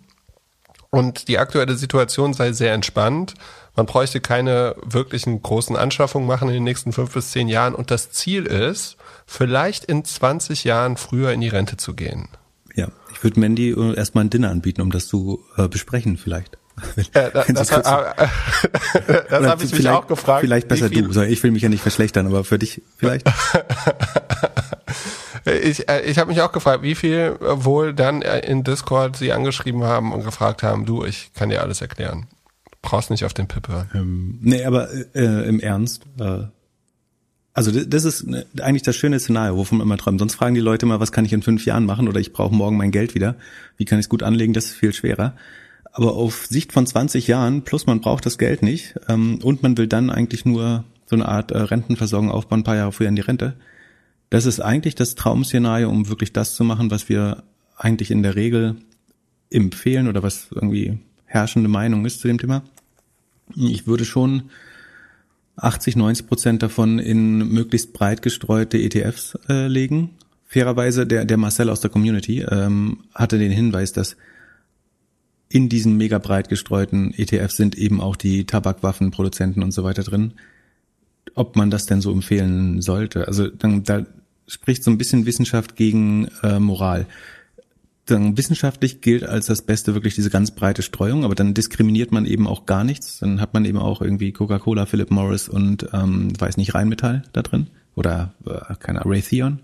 Und 0.89 1.27
die 1.27 1.39
aktuelle 1.39 1.75
Situation 1.75 2.33
sei 2.33 2.51
sehr 2.53 2.73
entspannt. 2.73 3.33
Man 3.75 3.85
bräuchte 3.85 4.19
keine 4.19 4.75
wirklichen 4.83 5.41
großen 5.41 5.75
Anschaffungen 5.75 6.27
machen 6.27 6.49
in 6.49 6.55
den 6.55 6.63
nächsten 6.63 6.91
fünf 6.91 7.13
bis 7.13 7.31
zehn 7.31 7.47
Jahren. 7.47 7.75
Und 7.75 7.91
das 7.91 8.11
Ziel 8.11 8.45
ist, 8.45 8.97
vielleicht 9.31 9.85
in 9.85 10.03
20 10.03 10.65
Jahren 10.65 10.97
früher 10.97 11.31
in 11.31 11.39
die 11.39 11.47
Rente 11.47 11.77
zu 11.77 11.93
gehen. 11.93 12.27
Ja, 12.75 12.89
ich 13.13 13.23
würde 13.23 13.39
Mandy 13.39 13.69
äh, 13.69 13.95
erstmal 13.95 14.25
ein 14.25 14.29
Dinner 14.29 14.49
anbieten, 14.49 14.81
um 14.81 14.91
das 14.91 15.07
zu 15.07 15.43
äh, 15.57 15.67
besprechen 15.67 16.17
vielleicht. 16.17 16.57
Ja, 17.13 17.29
da, 17.29 17.43
das, 17.47 17.67
das, 17.69 17.77
äh, 17.77 19.23
das 19.29 19.47
habe 19.47 19.63
ich 19.63 19.73
mich 19.73 19.87
auch 19.89 20.07
gefragt. 20.07 20.41
Vielleicht 20.41 20.67
besser 20.67 20.89
du. 20.89 21.21
Ich 21.23 21.43
will 21.43 21.51
mich 21.51 21.61
ja 21.61 21.69
nicht 21.69 21.81
verschlechtern, 21.81 22.27
aber 22.27 22.43
für 22.43 22.57
dich 22.57 22.81
vielleicht. 22.97 23.29
ich 25.45 25.87
äh, 25.87 26.01
ich 26.01 26.17
habe 26.17 26.29
mich 26.29 26.41
auch 26.41 26.51
gefragt, 26.51 26.81
wie 26.81 26.95
viel 26.95 27.37
wohl 27.39 27.93
dann 27.93 28.21
in 28.21 28.63
Discord 28.63 29.15
sie 29.15 29.31
angeschrieben 29.31 29.83
haben 29.83 30.11
und 30.11 30.23
gefragt 30.23 30.63
haben, 30.63 30.85
du, 30.85 31.05
ich 31.05 31.33
kann 31.33 31.49
dir 31.49 31.61
alles 31.61 31.81
erklären. 31.81 32.27
Brauchst 32.81 33.11
nicht 33.11 33.25
auf 33.25 33.33
den 33.33 33.47
Pippe. 33.47 33.87
Ähm, 33.93 34.39
nee, 34.41 34.63
aber 34.63 34.89
äh, 35.13 35.47
im 35.47 35.59
Ernst. 35.59 36.03
Äh, 36.19 36.45
also 37.53 37.71
das 37.71 38.05
ist 38.05 38.27
ne, 38.27 38.45
eigentlich 38.61 38.83
das 38.83 38.95
schöne 38.95 39.19
Szenario, 39.19 39.57
wovon 39.57 39.79
man 39.79 39.87
immer 39.87 39.97
träumt. 39.97 40.19
Sonst 40.19 40.35
fragen 40.35 40.55
die 40.55 40.61
Leute 40.61 40.85
immer, 40.85 40.99
was 40.99 41.11
kann 41.11 41.25
ich 41.25 41.33
in 41.33 41.41
fünf 41.41 41.65
Jahren 41.65 41.85
machen 41.85 42.07
oder 42.07 42.19
ich 42.19 42.31
brauche 42.31 42.55
morgen 42.55 42.77
mein 42.77 42.91
Geld 42.91 43.13
wieder. 43.15 43.35
Wie 43.77 43.85
kann 43.85 43.99
ich 43.99 44.05
es 44.05 44.09
gut 44.09 44.23
anlegen? 44.23 44.53
Das 44.53 44.65
ist 44.65 44.73
viel 44.73 44.93
schwerer. 44.93 45.35
Aber 45.91 46.13
auf 46.13 46.45
Sicht 46.45 46.71
von 46.71 46.87
20 46.87 47.27
Jahren, 47.27 47.63
plus 47.63 47.85
man 47.85 47.99
braucht 47.99 48.25
das 48.25 48.37
Geld 48.37 48.63
nicht 48.63 48.95
ähm, 49.09 49.39
und 49.43 49.63
man 49.63 49.77
will 49.77 49.87
dann 49.87 50.09
eigentlich 50.09 50.45
nur 50.45 50.85
so 51.05 51.17
eine 51.17 51.27
Art 51.27 51.51
äh, 51.51 51.57
Rentenversorgung 51.57 52.31
aufbauen, 52.31 52.61
ein 52.61 52.63
paar 52.63 52.77
Jahre 52.77 52.93
früher 52.93 53.09
in 53.09 53.17
die 53.17 53.21
Rente. 53.21 53.55
Das 54.29 54.45
ist 54.45 54.61
eigentlich 54.61 54.95
das 54.95 55.15
Traumszenario, 55.15 55.89
um 55.89 56.07
wirklich 56.07 56.31
das 56.31 56.55
zu 56.55 56.63
machen, 56.63 56.89
was 56.89 57.09
wir 57.09 57.43
eigentlich 57.75 58.11
in 58.11 58.23
der 58.23 58.35
Regel 58.37 58.77
empfehlen 59.49 60.07
oder 60.07 60.23
was 60.23 60.47
irgendwie 60.51 60.99
herrschende 61.25 61.67
Meinung 61.67 62.05
ist 62.05 62.21
zu 62.21 62.29
dem 62.29 62.37
Thema. 62.37 62.63
Ich 63.55 63.87
würde 63.87 64.05
schon 64.05 64.43
80, 65.57 65.95
90 65.95 66.27
Prozent 66.27 66.63
davon 66.63 66.99
in 66.99 67.49
möglichst 67.49 67.93
breit 67.93 68.21
gestreute 68.21 68.77
ETFs 68.77 69.37
äh, 69.49 69.67
legen. 69.67 70.11
Fairerweise, 70.45 71.05
der, 71.05 71.25
der 71.25 71.37
Marcel 71.37 71.69
aus 71.69 71.81
der 71.81 71.89
Community 71.89 72.41
ähm, 72.41 73.03
hatte 73.13 73.37
den 73.37 73.51
Hinweis, 73.51 73.93
dass 73.93 74.17
in 75.49 75.69
diesen 75.69 75.97
mega 75.97 76.17
breit 76.17 76.49
gestreuten 76.49 77.13
ETFs 77.15 77.57
sind 77.57 77.77
eben 77.77 78.01
auch 78.01 78.15
die 78.15 78.45
Tabakwaffenproduzenten 78.45 79.63
und 79.63 79.71
so 79.71 79.83
weiter 79.83 80.03
drin. 80.03 80.33
Ob 81.35 81.55
man 81.55 81.69
das 81.69 81.85
denn 81.85 82.01
so 82.01 82.11
empfehlen 82.11 82.81
sollte? 82.81 83.27
Also 83.27 83.47
dann, 83.47 83.83
da 83.83 84.05
spricht 84.47 84.83
so 84.83 84.91
ein 84.91 84.97
bisschen 84.97 85.25
Wissenschaft 85.25 85.75
gegen 85.75 86.27
äh, 86.43 86.59
Moral 86.59 87.05
dann 88.05 88.37
wissenschaftlich 88.37 89.01
gilt 89.01 89.23
als 89.23 89.45
das 89.45 89.61
Beste 89.61 89.93
wirklich 89.93 90.15
diese 90.15 90.29
ganz 90.29 90.51
breite 90.51 90.81
Streuung, 90.81 91.23
aber 91.23 91.35
dann 91.35 91.53
diskriminiert 91.53 92.11
man 92.11 92.25
eben 92.25 92.47
auch 92.47 92.65
gar 92.65 92.83
nichts. 92.83 93.19
Dann 93.19 93.39
hat 93.39 93.53
man 93.53 93.65
eben 93.65 93.77
auch 93.77 94.01
irgendwie 94.01 94.31
Coca-Cola, 94.31 94.85
Philip 94.85 95.11
Morris 95.11 95.47
und 95.47 95.87
ähm, 95.93 96.33
weiß 96.39 96.57
nicht 96.57 96.73
Rheinmetall 96.73 97.23
da 97.33 97.41
drin 97.41 97.67
oder 97.95 98.33
äh, 98.45 98.75
keine 98.79 99.05
Raytheon 99.05 99.59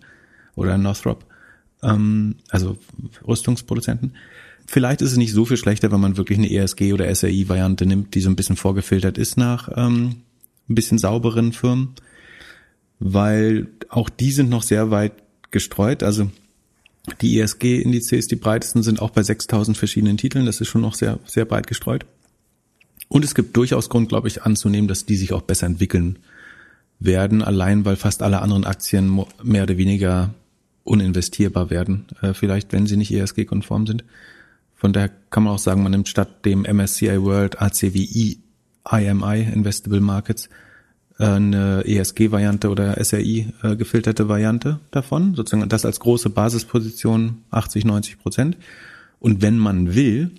oder 0.55 0.77
Northrop, 0.77 1.25
ähm, 1.81 2.35
also 2.49 2.77
Rüstungsproduzenten. 3.27 4.13
Vielleicht 4.67 5.01
ist 5.01 5.11
es 5.11 5.17
nicht 5.17 5.33
so 5.33 5.45
viel 5.45 5.57
schlechter, 5.57 5.91
wenn 5.91 6.01
man 6.01 6.17
wirklich 6.17 6.37
eine 6.37 6.51
ESG 6.51 6.93
oder 6.93 7.13
SRI-Variante 7.13 7.85
nimmt, 7.85 8.13
die 8.15 8.21
so 8.21 8.29
ein 8.29 8.35
bisschen 8.35 8.57
vorgefiltert 8.57 9.17
ist 9.17 9.37
nach 9.37 9.69
ähm, 9.75 10.17
ein 10.69 10.75
bisschen 10.75 10.97
sauberen 10.97 11.53
Firmen, 11.53 11.95
weil 12.99 13.67
auch 13.89 14.09
die 14.09 14.31
sind 14.31 14.49
noch 14.49 14.63
sehr 14.63 14.91
weit 14.91 15.13
gestreut. 15.51 16.03
Also 16.03 16.29
die 17.21 17.39
ESG-Indizes, 17.39 18.27
die 18.27 18.35
breitesten, 18.35 18.83
sind 18.83 19.01
auch 19.01 19.11
bei 19.11 19.23
6000 19.23 19.77
verschiedenen 19.77 20.17
Titeln. 20.17 20.45
Das 20.45 20.61
ist 20.61 20.67
schon 20.67 20.81
noch 20.81 20.93
sehr, 20.93 21.19
sehr 21.25 21.45
breit 21.45 21.67
gestreut. 21.67 22.05
Und 23.07 23.23
es 23.23 23.35
gibt 23.35 23.55
durchaus 23.55 23.89
Grund, 23.89 24.09
glaube 24.09 24.27
ich, 24.27 24.43
anzunehmen, 24.43 24.87
dass 24.87 25.05
die 25.05 25.15
sich 25.15 25.33
auch 25.33 25.41
besser 25.41 25.67
entwickeln 25.67 26.19
werden, 26.99 27.41
allein 27.41 27.85
weil 27.85 27.95
fast 27.95 28.21
alle 28.21 28.41
anderen 28.41 28.65
Aktien 28.65 29.23
mehr 29.43 29.63
oder 29.63 29.77
weniger 29.77 30.33
uninvestierbar 30.83 31.69
werden, 31.69 32.05
äh, 32.21 32.33
vielleicht 32.33 32.73
wenn 32.73 32.87
sie 32.87 32.97
nicht 32.97 33.11
ESG-konform 33.11 33.87
sind. 33.87 34.03
Von 34.75 34.93
daher 34.93 35.09
kann 35.29 35.43
man 35.43 35.53
auch 35.53 35.59
sagen, 35.59 35.83
man 35.83 35.91
nimmt 35.91 36.07
statt 36.07 36.45
dem 36.45 36.61
MSCI 36.61 37.21
World 37.21 37.61
ACWI 37.61 38.39
IMI 38.89 39.41
Investable 39.53 39.99
Markets 39.99 40.49
eine 41.17 41.83
ESG-Variante 41.85 42.69
oder 42.69 43.03
SRI 43.03 43.53
äh, 43.63 43.75
Variante 44.29 44.79
davon, 44.91 45.35
sozusagen 45.35 45.67
das 45.67 45.85
als 45.85 45.99
große 45.99 46.29
Basisposition 46.29 47.43
80, 47.51 47.85
90 47.85 48.19
Prozent. 48.19 48.57
Und 49.19 49.41
wenn 49.41 49.57
man 49.57 49.95
will, 49.95 50.31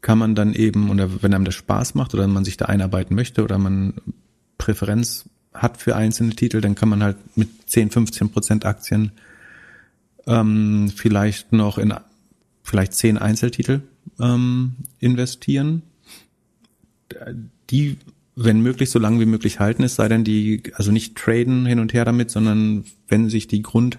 kann 0.00 0.18
man 0.18 0.34
dann 0.34 0.54
eben, 0.54 0.90
oder 0.90 1.22
wenn 1.22 1.32
einem 1.32 1.44
das 1.44 1.54
Spaß 1.54 1.94
macht 1.94 2.14
oder 2.14 2.26
man 2.26 2.44
sich 2.44 2.56
da 2.56 2.66
einarbeiten 2.66 3.14
möchte 3.14 3.44
oder 3.44 3.58
man 3.58 3.94
Präferenz 4.58 5.28
hat 5.54 5.76
für 5.76 5.94
einzelne 5.94 6.34
Titel, 6.34 6.60
dann 6.60 6.74
kann 6.74 6.88
man 6.88 7.02
halt 7.02 7.16
mit 7.36 7.48
10, 7.66 7.90
15 7.90 8.30
Prozent 8.30 8.66
Aktien 8.66 9.12
ähm, 10.26 10.90
vielleicht 10.94 11.52
noch 11.52 11.78
in 11.78 11.94
vielleicht 12.62 12.94
zehn 12.94 13.18
Einzeltitel 13.18 13.82
ähm, 14.20 14.76
investieren, 14.98 15.82
die, 17.70 17.98
wenn 18.34 18.60
möglich, 18.60 18.90
so 18.90 18.98
lange 18.98 19.20
wie 19.20 19.26
möglich 19.26 19.60
halten, 19.60 19.82
es 19.82 19.96
sei 19.96 20.08
denn, 20.08 20.24
die, 20.24 20.62
also 20.74 20.90
nicht 20.90 21.16
traden 21.16 21.66
hin 21.66 21.78
und 21.78 21.92
her 21.92 22.04
damit, 22.04 22.30
sondern 22.30 22.84
wenn 23.08 23.28
sich 23.28 23.46
die 23.46 23.62
Grund, 23.62 23.98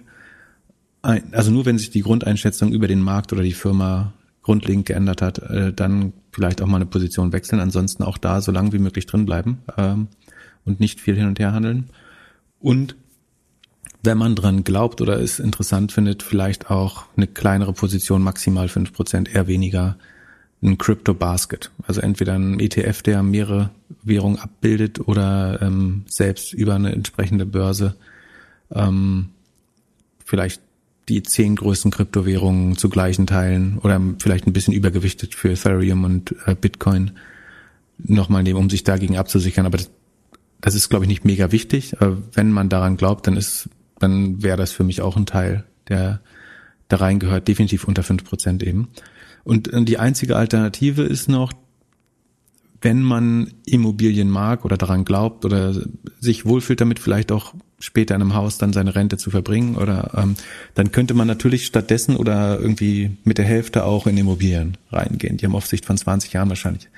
also 1.01 1.51
nur 1.51 1.65
wenn 1.65 1.77
sich 1.77 1.91
die 1.91 2.01
Grundeinschätzung 2.01 2.71
über 2.71 2.87
den 2.87 3.01
Markt 3.01 3.33
oder 3.33 3.43
die 3.43 3.53
Firma 3.53 4.13
grundlegend 4.41 4.85
geändert 4.85 5.21
hat, 5.21 5.39
äh, 5.39 5.73
dann 5.73 6.13
vielleicht 6.31 6.61
auch 6.61 6.67
mal 6.67 6.77
eine 6.77 6.85
Position 6.85 7.31
wechseln. 7.31 7.59
Ansonsten 7.59 8.03
auch 8.03 8.17
da 8.17 8.41
so 8.41 8.51
lange 8.51 8.73
wie 8.73 8.79
möglich 8.79 9.05
drin 9.05 9.25
bleiben 9.25 9.59
ähm, 9.77 10.07
und 10.65 10.79
nicht 10.79 10.99
viel 10.99 11.15
hin 11.15 11.27
und 11.27 11.39
her 11.39 11.53
handeln. 11.53 11.89
Und 12.59 12.95
wenn 14.03 14.17
man 14.17 14.35
dran 14.35 14.63
glaubt 14.63 15.01
oder 15.01 15.19
es 15.19 15.39
interessant 15.39 15.91
findet, 15.91 16.23
vielleicht 16.23 16.69
auch 16.69 17.05
eine 17.15 17.27
kleinere 17.27 17.73
Position, 17.73 18.21
maximal 18.21 18.67
fünf 18.67 18.91
Prozent, 18.91 19.33
eher 19.33 19.47
weniger, 19.47 19.97
ein 20.63 20.77
Crypto 20.77 21.13
Basket. 21.13 21.71
Also 21.85 22.01
entweder 22.01 22.33
ein 22.33 22.59
ETF, 22.59 23.01
der 23.01 23.21
mehrere 23.21 23.69
Währungen 24.01 24.39
abbildet 24.39 24.99
oder 25.07 25.61
ähm, 25.61 26.03
selbst 26.07 26.53
über 26.53 26.75
eine 26.75 26.91
entsprechende 26.91 27.45
Börse 27.45 27.95
ähm, 28.71 29.29
vielleicht 30.25 30.61
die 31.09 31.21
zehn 31.21 31.55
größten 31.55 31.91
Kryptowährungen 31.91 32.77
zu 32.77 32.89
gleichen 32.89 33.27
Teilen 33.27 33.77
oder 33.79 34.01
vielleicht 34.19 34.47
ein 34.47 34.53
bisschen 34.53 34.73
übergewichtet 34.73 35.35
für 35.35 35.51
Ethereum 35.51 36.05
und 36.05 36.35
äh, 36.45 36.55
Bitcoin 36.55 37.11
nochmal 37.97 38.43
nehmen, 38.43 38.59
um 38.59 38.69
sich 38.69 38.83
dagegen 38.83 39.17
abzusichern. 39.17 39.65
Aber 39.65 39.77
das, 39.77 39.89
das 40.61 40.75
ist, 40.75 40.89
glaube 40.89 41.05
ich, 41.05 41.09
nicht 41.09 41.25
mega 41.25 41.51
wichtig. 41.51 41.97
Aber 41.99 42.17
wenn 42.33 42.51
man 42.51 42.69
daran 42.69 42.95
glaubt, 42.95 43.27
dann 43.27 43.35
ist, 43.35 43.69
dann 43.99 44.41
wäre 44.41 44.57
das 44.57 44.71
für 44.71 44.83
mich 44.83 45.01
auch 45.01 45.17
ein 45.17 45.25
Teil, 45.25 45.65
der 45.89 46.21
da 46.87 46.97
reingehört, 46.97 47.47
definitiv 47.47 47.85
unter 47.85 48.03
fünf 48.03 48.23
Prozent 48.23 48.63
eben. 48.63 48.87
Und 49.43 49.69
die 49.73 49.97
einzige 49.97 50.35
Alternative 50.37 51.03
ist 51.03 51.27
noch, 51.27 51.51
wenn 52.83 53.01
man 53.01 53.53
Immobilien 53.65 54.29
mag 54.29 54.65
oder 54.65 54.77
daran 54.77 55.05
glaubt 55.05 55.45
oder 55.45 55.73
sich 56.19 56.45
wohlfühlt 56.45 56.81
damit, 56.81 56.99
vielleicht 56.99 57.31
auch 57.31 57.53
später 57.79 58.15
in 58.15 58.21
einem 58.21 58.33
Haus 58.33 58.57
dann 58.57 58.73
seine 58.73 58.95
Rente 58.95 59.17
zu 59.17 59.29
verbringen 59.29 59.75
oder 59.75 60.11
ähm, 60.15 60.35
dann 60.73 60.91
könnte 60.91 61.13
man 61.13 61.27
natürlich 61.27 61.65
stattdessen 61.65 62.15
oder 62.17 62.59
irgendwie 62.59 63.17
mit 63.23 63.37
der 63.37 63.45
Hälfte 63.45 63.85
auch 63.85 64.05
in 64.05 64.17
Immobilien 64.17 64.77
reingehen. 64.91 65.37
Die 65.37 65.45
haben 65.45 65.55
auf 65.55 65.65
Sicht 65.65 65.85
von 65.85 65.97
20 65.97 66.33
Jahren 66.33 66.49
wahrscheinlich 66.49 66.89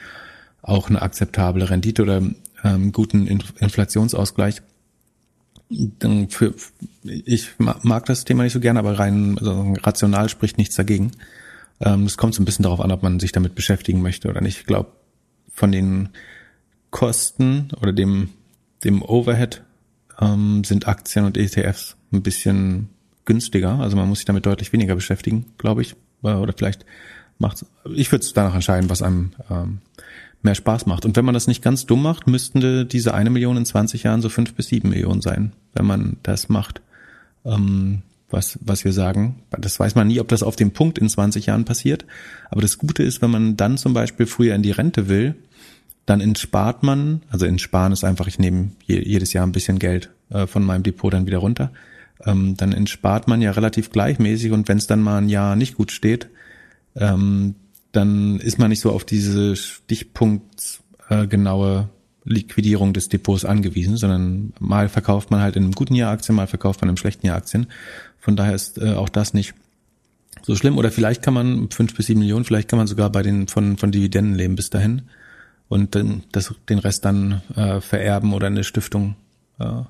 auch 0.63 0.89
eine 0.89 1.01
akzeptable 1.01 1.69
Rendite 1.69 2.01
oder 2.01 2.21
ähm, 2.63 2.91
guten 2.91 3.27
Inflationsausgleich. 3.27 4.62
Dann 5.69 6.29
für, 6.29 6.53
ich 7.03 7.49
mag 7.58 8.05
das 8.05 8.25
Thema 8.25 8.43
nicht 8.43 8.53
so 8.53 8.60
gerne, 8.60 8.79
aber 8.79 8.97
rein 8.99 9.38
also 9.39 9.73
rational 9.81 10.29
spricht 10.29 10.58
nichts 10.58 10.75
dagegen. 10.75 11.12
Ähm, 11.81 12.05
es 12.05 12.17
kommt 12.17 12.33
so 12.33 12.41
ein 12.41 12.45
bisschen 12.45 12.63
darauf 12.63 12.81
an, 12.81 12.91
ob 12.91 13.03
man 13.03 13.19
sich 13.19 13.31
damit 13.31 13.55
beschäftigen 13.55 14.01
möchte 14.01 14.29
oder 14.29 14.41
nicht. 14.41 14.59
Ich 14.59 14.65
glaube, 14.65 14.91
von 15.53 15.71
den 15.71 16.09
Kosten 16.91 17.69
oder 17.81 17.93
dem, 17.93 18.29
dem 18.83 19.01
Overhead 19.01 19.63
ähm, 20.19 20.63
sind 20.63 20.88
Aktien 20.88 21.25
und 21.25 21.38
ETFs 21.38 21.97
ein 22.11 22.23
bisschen 22.23 22.89
günstiger. 23.25 23.79
Also 23.79 23.97
man 23.97 24.07
muss 24.07 24.19
sich 24.19 24.25
damit 24.25 24.45
deutlich 24.45 24.71
weniger 24.71 24.95
beschäftigen, 24.95 25.45
glaube 25.57 25.81
ich. 25.81 25.95
Oder 26.21 26.53
vielleicht 26.55 26.85
macht 27.38 27.65
ich 27.93 28.11
würde 28.11 28.23
es 28.23 28.33
danach 28.33 28.55
entscheiden, 28.55 28.89
was 28.89 29.01
einem 29.01 29.31
ähm, 29.49 29.79
mehr 30.41 30.55
Spaß 30.55 30.85
macht. 30.85 31.05
Und 31.05 31.15
wenn 31.15 31.25
man 31.25 31.33
das 31.33 31.47
nicht 31.47 31.61
ganz 31.61 31.85
dumm 31.85 32.01
macht, 32.01 32.27
müssten 32.27 32.88
diese 32.88 33.13
eine 33.13 33.29
Million 33.29 33.57
in 33.57 33.65
20 33.65 34.03
Jahren 34.03 34.21
so 34.21 34.29
fünf 34.29 34.53
bis 34.53 34.67
sieben 34.67 34.89
Millionen 34.89 35.21
sein, 35.21 35.51
wenn 35.73 35.85
man 35.85 36.17
das 36.23 36.49
macht. 36.49 36.81
Ähm, 37.43 38.03
was, 38.29 38.59
was 38.61 38.85
wir 38.85 38.93
sagen. 38.93 39.43
Das 39.51 39.79
weiß 39.79 39.95
man 39.95 40.07
nie, 40.07 40.19
ob 40.19 40.27
das 40.27 40.43
auf 40.43 40.55
dem 40.55 40.71
Punkt 40.71 40.97
in 40.97 41.09
20 41.09 41.45
Jahren 41.45 41.65
passiert. 41.65 42.05
Aber 42.49 42.61
das 42.61 42.77
Gute 42.77 43.03
ist, 43.03 43.21
wenn 43.21 43.31
man 43.31 43.57
dann 43.57 43.77
zum 43.77 43.93
Beispiel 43.93 44.25
früher 44.25 44.55
in 44.55 44.63
die 44.63 44.71
Rente 44.71 45.07
will, 45.07 45.35
dann 46.05 46.21
entspart 46.21 46.83
man, 46.83 47.21
also 47.29 47.45
entsparen 47.45 47.93
ist 47.93 48.03
einfach, 48.03 48.27
ich 48.27 48.38
nehme 48.38 48.71
jedes 48.85 49.33
Jahr 49.33 49.45
ein 49.45 49.51
bisschen 49.51 49.79
Geld 49.79 50.11
äh, 50.29 50.47
von 50.47 50.63
meinem 50.63 50.83
Depot 50.83 51.13
dann 51.13 51.25
wieder 51.25 51.39
runter. 51.39 51.71
Ähm, 52.25 52.55
dann 52.57 52.71
entspart 52.71 53.27
man 53.27 53.41
ja 53.41 53.51
relativ 53.51 53.91
gleichmäßig 53.91 54.51
und 54.51 54.67
wenn 54.67 54.77
es 54.77 54.88
dann 54.88 55.01
mal 55.01 55.17
ein 55.17 55.29
Jahr 55.29 55.55
nicht 55.55 55.75
gut 55.75 55.91
steht, 55.91 56.29
ähm, 56.95 57.55
dann 57.91 58.39
ist 58.39 58.59
man 58.59 58.69
nicht 58.69 58.81
so 58.81 58.91
auf 58.91 59.03
diese 59.03 59.55
stichpunktgenaue 59.55 61.79
äh, 61.79 61.94
Liquidierung 62.25 62.93
des 62.93 63.07
Depots 63.07 63.45
angewiesen, 63.45 63.97
sondern 63.97 64.53
mal 64.59 64.89
verkauft 64.89 65.31
man 65.31 65.41
halt 65.41 65.55
in 65.55 65.63
einem 65.63 65.73
guten 65.73 65.95
Jahr 65.95 66.11
Aktien, 66.11 66.35
mal 66.35 66.47
verkauft 66.47 66.81
man 66.81 66.89
im 66.89 66.97
schlechten 66.97 67.27
Jahr 67.27 67.38
Aktien. 67.38 67.67
Von 68.19 68.35
daher 68.35 68.55
ist 68.55 68.79
äh, 68.79 68.93
auch 68.93 69.09
das 69.09 69.33
nicht 69.33 69.53
so 70.41 70.55
schlimm. 70.55 70.77
Oder 70.77 70.91
vielleicht 70.91 71.21
kann 71.21 71.33
man 71.33 71.69
fünf 71.69 71.95
bis 71.95 72.07
sieben 72.07 72.19
Millionen, 72.19 72.45
vielleicht 72.45 72.67
kann 72.67 72.77
man 72.77 72.88
sogar 72.88 73.11
bei 73.11 73.21
den 73.21 73.47
von, 73.47 73.77
von 73.77 73.91
Dividenden 73.91 74.35
leben 74.35 74.55
bis 74.55 74.69
dahin 74.69 75.03
und 75.67 75.95
dann 75.95 76.23
das, 76.31 76.53
den 76.69 76.79
Rest 76.79 77.05
dann 77.05 77.41
äh, 77.55 77.81
vererben 77.81 78.33
oder 78.33 78.47
in 78.47 78.53
eine 78.53 78.63
Stiftung 78.63 79.15
äh, 79.59 79.83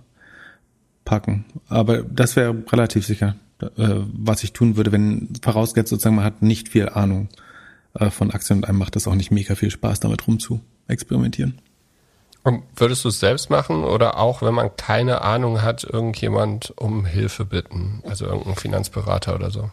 packen. 1.03 1.45
Aber 1.67 2.03
das 2.03 2.35
wäre 2.35 2.55
relativ 2.71 3.05
sicher, 3.05 3.35
äh, 3.61 3.67
was 3.77 4.43
ich 4.43 4.53
tun 4.53 4.75
würde, 4.75 4.91
wenn 4.91 5.29
vorausgesetzt 5.41 5.89
sozusagen 5.89 6.15
man 6.15 6.25
hat 6.25 6.41
nicht 6.41 6.69
viel 6.69 6.89
Ahnung 6.89 7.29
äh, 7.93 8.09
von 8.09 8.31
Aktien 8.31 8.59
und 8.59 8.65
einem 8.65 8.77
macht 8.77 8.95
das 8.95 9.07
auch 9.07 9.15
nicht 9.15 9.31
mega 9.31 9.55
viel 9.55 9.71
Spaß, 9.71 9.99
damit 9.99 10.27
rum 10.27 10.39
zu 10.39 10.61
experimentieren. 10.87 11.55
Und 12.45 12.61
würdest 12.75 13.03
du 13.03 13.09
es 13.09 13.19
selbst 13.19 13.49
machen 13.49 13.83
oder 13.83 14.19
auch, 14.19 14.43
wenn 14.43 14.53
man 14.53 14.69
keine 14.77 15.23
Ahnung 15.23 15.63
hat, 15.63 15.83
irgendjemand 15.83 16.75
um 16.77 17.03
Hilfe 17.03 17.43
bitten? 17.43 18.03
Also 18.07 18.25
irgendein 18.25 18.55
Finanzberater 18.55 19.33
oder 19.33 19.49
so? 19.49 19.71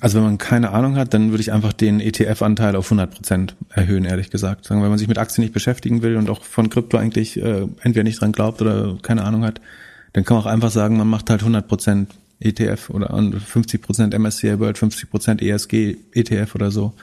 Also 0.00 0.18
wenn 0.18 0.24
man 0.24 0.38
keine 0.38 0.72
Ahnung 0.72 0.96
hat, 0.96 1.14
dann 1.14 1.30
würde 1.30 1.42
ich 1.42 1.52
einfach 1.52 1.72
den 1.72 2.00
ETF-Anteil 2.00 2.74
auf 2.74 2.86
100 2.86 3.08
Prozent 3.08 3.54
erhöhen, 3.68 4.04
ehrlich 4.04 4.30
gesagt. 4.30 4.68
Wenn 4.68 4.80
man 4.80 4.98
sich 4.98 5.06
mit 5.06 5.18
Aktien 5.18 5.44
nicht 5.44 5.54
beschäftigen 5.54 6.02
will 6.02 6.16
und 6.16 6.28
auch 6.28 6.42
von 6.42 6.70
Krypto 6.70 6.96
eigentlich 6.98 7.40
äh, 7.40 7.68
entweder 7.82 8.02
nicht 8.02 8.20
dran 8.20 8.32
glaubt 8.32 8.60
oder 8.60 8.98
keine 9.00 9.22
Ahnung 9.22 9.44
hat, 9.44 9.60
dann 10.12 10.24
kann 10.24 10.38
man 10.38 10.44
auch 10.44 10.50
einfach 10.50 10.72
sagen, 10.72 10.96
man 10.96 11.08
macht 11.08 11.30
halt 11.30 11.42
100 11.42 11.68
Prozent 11.68 12.14
ETF 12.40 12.90
oder 12.90 13.16
50 13.38 13.80
Prozent 13.80 14.18
MSCI 14.18 14.58
World, 14.58 14.76
50 14.76 15.08
Prozent 15.08 15.40
ESG 15.40 15.98
ETF 16.14 16.56
oder 16.56 16.72
so. 16.72 16.94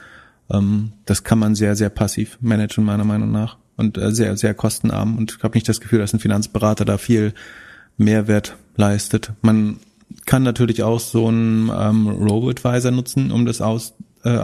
Ähm, 0.50 0.92
das 1.06 1.24
kann 1.24 1.38
man 1.38 1.54
sehr, 1.54 1.74
sehr 1.74 1.88
passiv 1.88 2.36
managen, 2.42 2.84
meiner 2.84 3.04
Meinung 3.04 3.32
nach 3.32 3.56
und 3.78 3.96
äh, 3.96 4.12
sehr, 4.12 4.36
sehr 4.36 4.52
kostenarm. 4.52 5.16
Und 5.16 5.36
ich 5.38 5.42
habe 5.42 5.56
nicht 5.56 5.68
das 5.68 5.80
Gefühl, 5.80 6.00
dass 6.00 6.12
ein 6.12 6.20
Finanzberater 6.20 6.84
da 6.84 6.98
viel 6.98 7.32
Mehrwert 7.96 8.56
leistet. 8.76 9.32
Man 9.40 9.78
kann 10.26 10.42
natürlich 10.42 10.82
auch 10.82 11.00
so 11.00 11.28
einen 11.28 11.70
ähm, 11.74 12.08
Robo-Advisor 12.08 12.90
nutzen, 12.90 13.30
um 13.30 13.46
das 13.46 13.60
aus, 13.60 13.94
äh, 14.24 14.36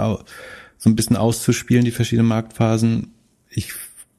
so 0.78 0.90
ein 0.90 0.96
bisschen 0.96 1.16
auszuspielen, 1.16 1.84
die 1.84 1.90
verschiedenen 1.90 2.28
Marktphasen. 2.28 3.12
Ich 3.50 3.74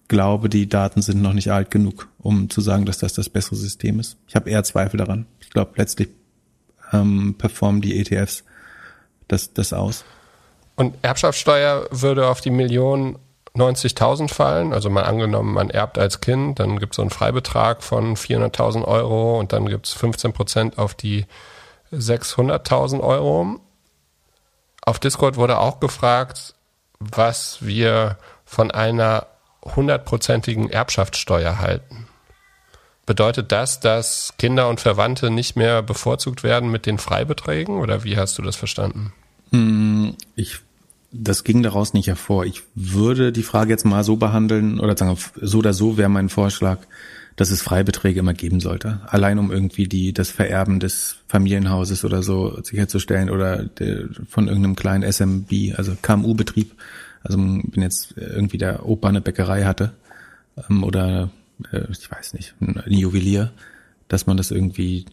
glaube, 0.07 0.49
die 0.49 0.67
Daten 0.67 1.01
sind 1.01 1.21
noch 1.21 1.33
nicht 1.33 1.51
alt 1.51 1.71
genug, 1.71 2.09
um 2.19 2.49
zu 2.49 2.61
sagen, 2.61 2.85
dass 2.85 2.99
das 2.99 3.13
das 3.13 3.29
bessere 3.29 3.55
System 3.55 3.99
ist. 3.99 4.17
Ich 4.27 4.35
habe 4.35 4.49
eher 4.49 4.63
Zweifel 4.63 4.97
daran. 4.97 5.25
Ich 5.39 5.49
glaube, 5.49 5.71
letztlich 5.77 6.09
ähm, 6.91 7.35
performen 7.37 7.81
die 7.81 7.99
ETFs 7.99 8.43
das, 9.27 9.53
das 9.53 9.73
aus. 9.73 10.03
Und 10.75 10.95
Erbschaftssteuer 11.01 11.87
würde 11.89 12.27
auf 12.27 12.41
die 12.41 12.51
Millionen 12.51 13.17
90.000 13.55 14.33
fallen. 14.33 14.73
Also 14.73 14.89
mal 14.89 15.03
angenommen, 15.03 15.53
man 15.53 15.69
erbt 15.69 15.97
als 15.97 16.21
Kind, 16.21 16.59
dann 16.59 16.79
gibt 16.79 16.93
es 16.93 16.97
so 16.97 17.01
einen 17.01 17.11
Freibetrag 17.11 17.83
von 17.83 18.15
400.000 18.15 18.85
Euro 18.85 19.39
und 19.39 19.53
dann 19.53 19.67
gibt 19.67 19.87
es 19.87 19.93
15 19.93 20.33
Prozent 20.33 20.77
auf 20.77 20.93
die 20.93 21.25
600.000 21.91 23.01
Euro. 23.01 23.59
Auf 24.81 24.99
Discord 24.99 25.37
wurde 25.37 25.59
auch 25.59 25.79
gefragt, 25.79 26.55
was 26.99 27.59
wir 27.61 28.17
von 28.45 28.71
einer 28.71 29.27
hundertprozentigen 29.63 30.69
Erbschaftssteuer 30.69 31.59
halten. 31.59 32.07
Bedeutet 33.05 33.51
das, 33.51 33.79
dass 33.79 34.33
Kinder 34.37 34.67
und 34.67 34.79
Verwandte 34.79 35.29
nicht 35.29 35.55
mehr 35.55 35.83
bevorzugt 35.83 36.43
werden 36.43 36.71
mit 36.71 36.85
den 36.85 36.97
Freibeträgen 36.97 37.77
oder 37.79 38.03
wie 38.03 38.17
hast 38.17 38.37
du 38.37 38.41
das 38.41 38.55
verstanden? 38.55 39.13
Hm, 39.51 40.15
ich 40.35 40.59
das 41.11 41.43
ging 41.43 41.63
daraus 41.63 41.93
nicht 41.93 42.07
hervor. 42.07 42.45
Ich 42.45 42.63
würde 42.75 43.31
die 43.31 43.43
Frage 43.43 43.71
jetzt 43.71 43.85
mal 43.85 44.03
so 44.03 44.17
behandeln, 44.17 44.79
oder 44.79 44.97
sagen, 44.97 45.17
so 45.41 45.59
oder 45.59 45.73
so 45.73 45.97
wäre 45.97 46.09
mein 46.09 46.29
Vorschlag, 46.29 46.79
dass 47.35 47.51
es 47.51 47.61
Freibeträge 47.61 48.19
immer 48.19 48.33
geben 48.33 48.59
sollte. 48.59 49.01
Allein 49.07 49.39
um 49.39 49.51
irgendwie 49.51 49.87
die, 49.87 50.13
das 50.13 50.31
Vererben 50.31 50.79
des 50.79 51.17
Familienhauses 51.27 52.05
oder 52.05 52.23
so 52.23 52.61
sicherzustellen 52.63 53.29
oder 53.29 53.63
der, 53.63 54.05
von 54.29 54.47
irgendeinem 54.47 54.75
kleinen 54.75 55.11
SMB, 55.11 55.77
also 55.77 55.95
KMU-Betrieb. 56.01 56.71
Also 57.23 57.37
wenn 57.37 57.81
jetzt 57.81 58.13
irgendwie 58.17 58.57
der 58.57 58.85
Opa 58.85 59.09
eine 59.09 59.21
Bäckerei 59.21 59.65
hatte, 59.65 59.91
ähm, 60.69 60.83
oder, 60.83 61.29
äh, 61.71 61.81
ich 61.91 62.09
weiß 62.09 62.33
nicht, 62.33 62.55
ein 62.61 62.83
Juwelier, 62.87 63.51
dass 64.07 64.27
man 64.27 64.37
das 64.37 64.51
irgendwie 64.51 65.05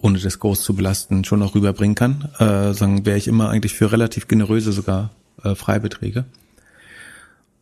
ohne 0.00 0.18
das 0.18 0.38
groß 0.38 0.62
zu 0.62 0.74
belasten, 0.74 1.24
schon 1.24 1.40
noch 1.40 1.54
rüberbringen 1.54 1.94
kann. 1.94 2.28
Äh, 2.38 2.72
sagen, 2.72 3.04
wäre 3.04 3.18
ich 3.18 3.28
immer 3.28 3.50
eigentlich 3.50 3.74
für 3.74 3.90
relativ 3.92 4.28
generöse 4.28 4.72
sogar 4.72 5.10
äh, 5.42 5.54
Freibeträge. 5.54 6.24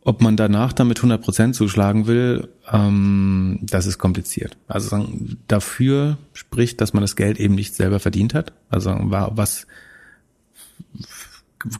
ob 0.03 0.21
man 0.21 0.37
danach 0.37 0.71
damit 0.71 0.99
100 0.99 1.21
Prozent 1.21 1.55
zuschlagen 1.55 2.07
will, 2.07 2.47
ähm, 2.71 3.59
das 3.61 3.85
ist 3.87 3.97
kompliziert. 3.97 4.55
Also 4.67 4.87
sagen, 4.87 5.37
dafür 5.49 6.17
spricht, 6.31 6.79
dass 6.79 6.93
man 6.93 7.01
das 7.01 7.17
Geld 7.17 7.39
eben 7.39 7.55
nicht 7.55 7.75
selber 7.75 7.99
verdient 7.99 8.33
hat. 8.33 8.53
Also 8.69 8.95
was 9.01 9.67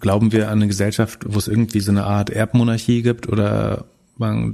glauben 0.02 0.34
wir 0.34 0.48
an 0.48 0.58
eine 0.58 0.68
Gesellschaft, 0.68 1.22
wo 1.26 1.38
es 1.38 1.48
irgendwie 1.48 1.80
so 1.80 1.92
eine 1.92 2.04
Art 2.04 2.30
Erbmonarchie 2.30 3.02
gibt 3.02 3.30
oder 3.30 3.86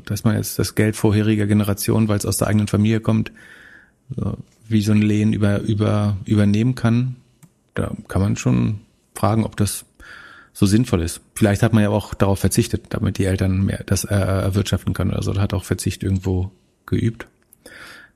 dass 0.05 0.23
man 0.23 0.35
jetzt 0.35 0.59
das 0.59 0.75
Geld 0.75 0.95
vorheriger 0.95 1.47
Generation, 1.47 2.07
weil 2.07 2.17
es 2.17 2.25
aus 2.25 2.37
der 2.37 2.47
eigenen 2.47 2.67
Familie 2.67 2.99
kommt, 2.99 3.31
wie 4.67 4.81
so 4.81 4.91
ein 4.91 5.01
Lehen 5.01 5.33
über, 5.33 5.59
über, 5.61 6.17
übernehmen 6.25 6.75
kann. 6.75 7.15
Da 7.73 7.91
kann 8.07 8.21
man 8.21 8.35
schon 8.35 8.79
fragen, 9.15 9.45
ob 9.45 9.57
das 9.57 9.85
so 10.53 10.65
sinnvoll 10.65 11.01
ist. 11.01 11.21
Vielleicht 11.35 11.63
hat 11.63 11.73
man 11.73 11.83
ja 11.83 11.89
auch 11.89 12.13
darauf 12.13 12.39
verzichtet, 12.39 12.85
damit 12.89 13.17
die 13.17 13.25
Eltern 13.25 13.65
mehr 13.65 13.83
das 13.85 14.03
äh, 14.03 14.15
erwirtschaften 14.15 14.93
können 14.93 15.11
oder 15.11 15.23
so. 15.23 15.35
hat 15.35 15.53
auch 15.53 15.63
Verzicht 15.63 16.03
irgendwo 16.03 16.51
geübt. 16.85 17.27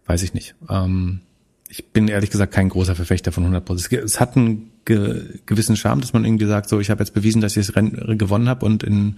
Weiß 0.05 0.21
ich 0.23 0.33
nicht. 0.33 0.55
Ähm, 0.69 1.21
ich 1.69 1.87
bin 1.87 2.07
ehrlich 2.07 2.29
gesagt 2.29 2.53
kein 2.53 2.69
großer 2.69 2.95
Verfechter 2.95 3.31
von 3.31 3.43
100 3.43 3.65
Prozent. 3.65 4.03
Es 4.03 4.19
hat 4.19 4.37
einen 4.37 4.71
ge 4.85 5.39
gewissen 5.45 5.75
Charme, 5.75 6.01
dass 6.01 6.13
man 6.13 6.23
irgendwie 6.23 6.45
sagt, 6.45 6.69
so 6.69 6.79
ich 6.79 6.89
habe 6.89 7.03
jetzt 7.03 7.13
bewiesen, 7.13 7.41
dass 7.41 7.57
ich 7.57 7.65
das 7.65 7.75
Rennen 7.75 8.17
gewonnen 8.17 8.47
habe 8.47 8.65
und 8.65 8.83
in 8.83 9.17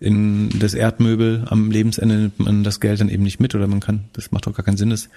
in 0.00 0.48
das 0.58 0.74
Erdmöbel 0.74 1.44
am 1.46 1.70
Lebensende 1.70 2.16
nimmt 2.16 2.38
man 2.40 2.64
das 2.64 2.80
Geld 2.80 3.00
dann 3.00 3.08
eben 3.08 3.22
nicht 3.22 3.38
mit 3.38 3.54
oder 3.54 3.68
man 3.68 3.78
kann, 3.78 4.04
das 4.14 4.32
macht 4.32 4.46
doch 4.46 4.54
gar 4.54 4.64
keinen 4.64 4.76
Sinn, 4.76 4.90
das 4.90 5.08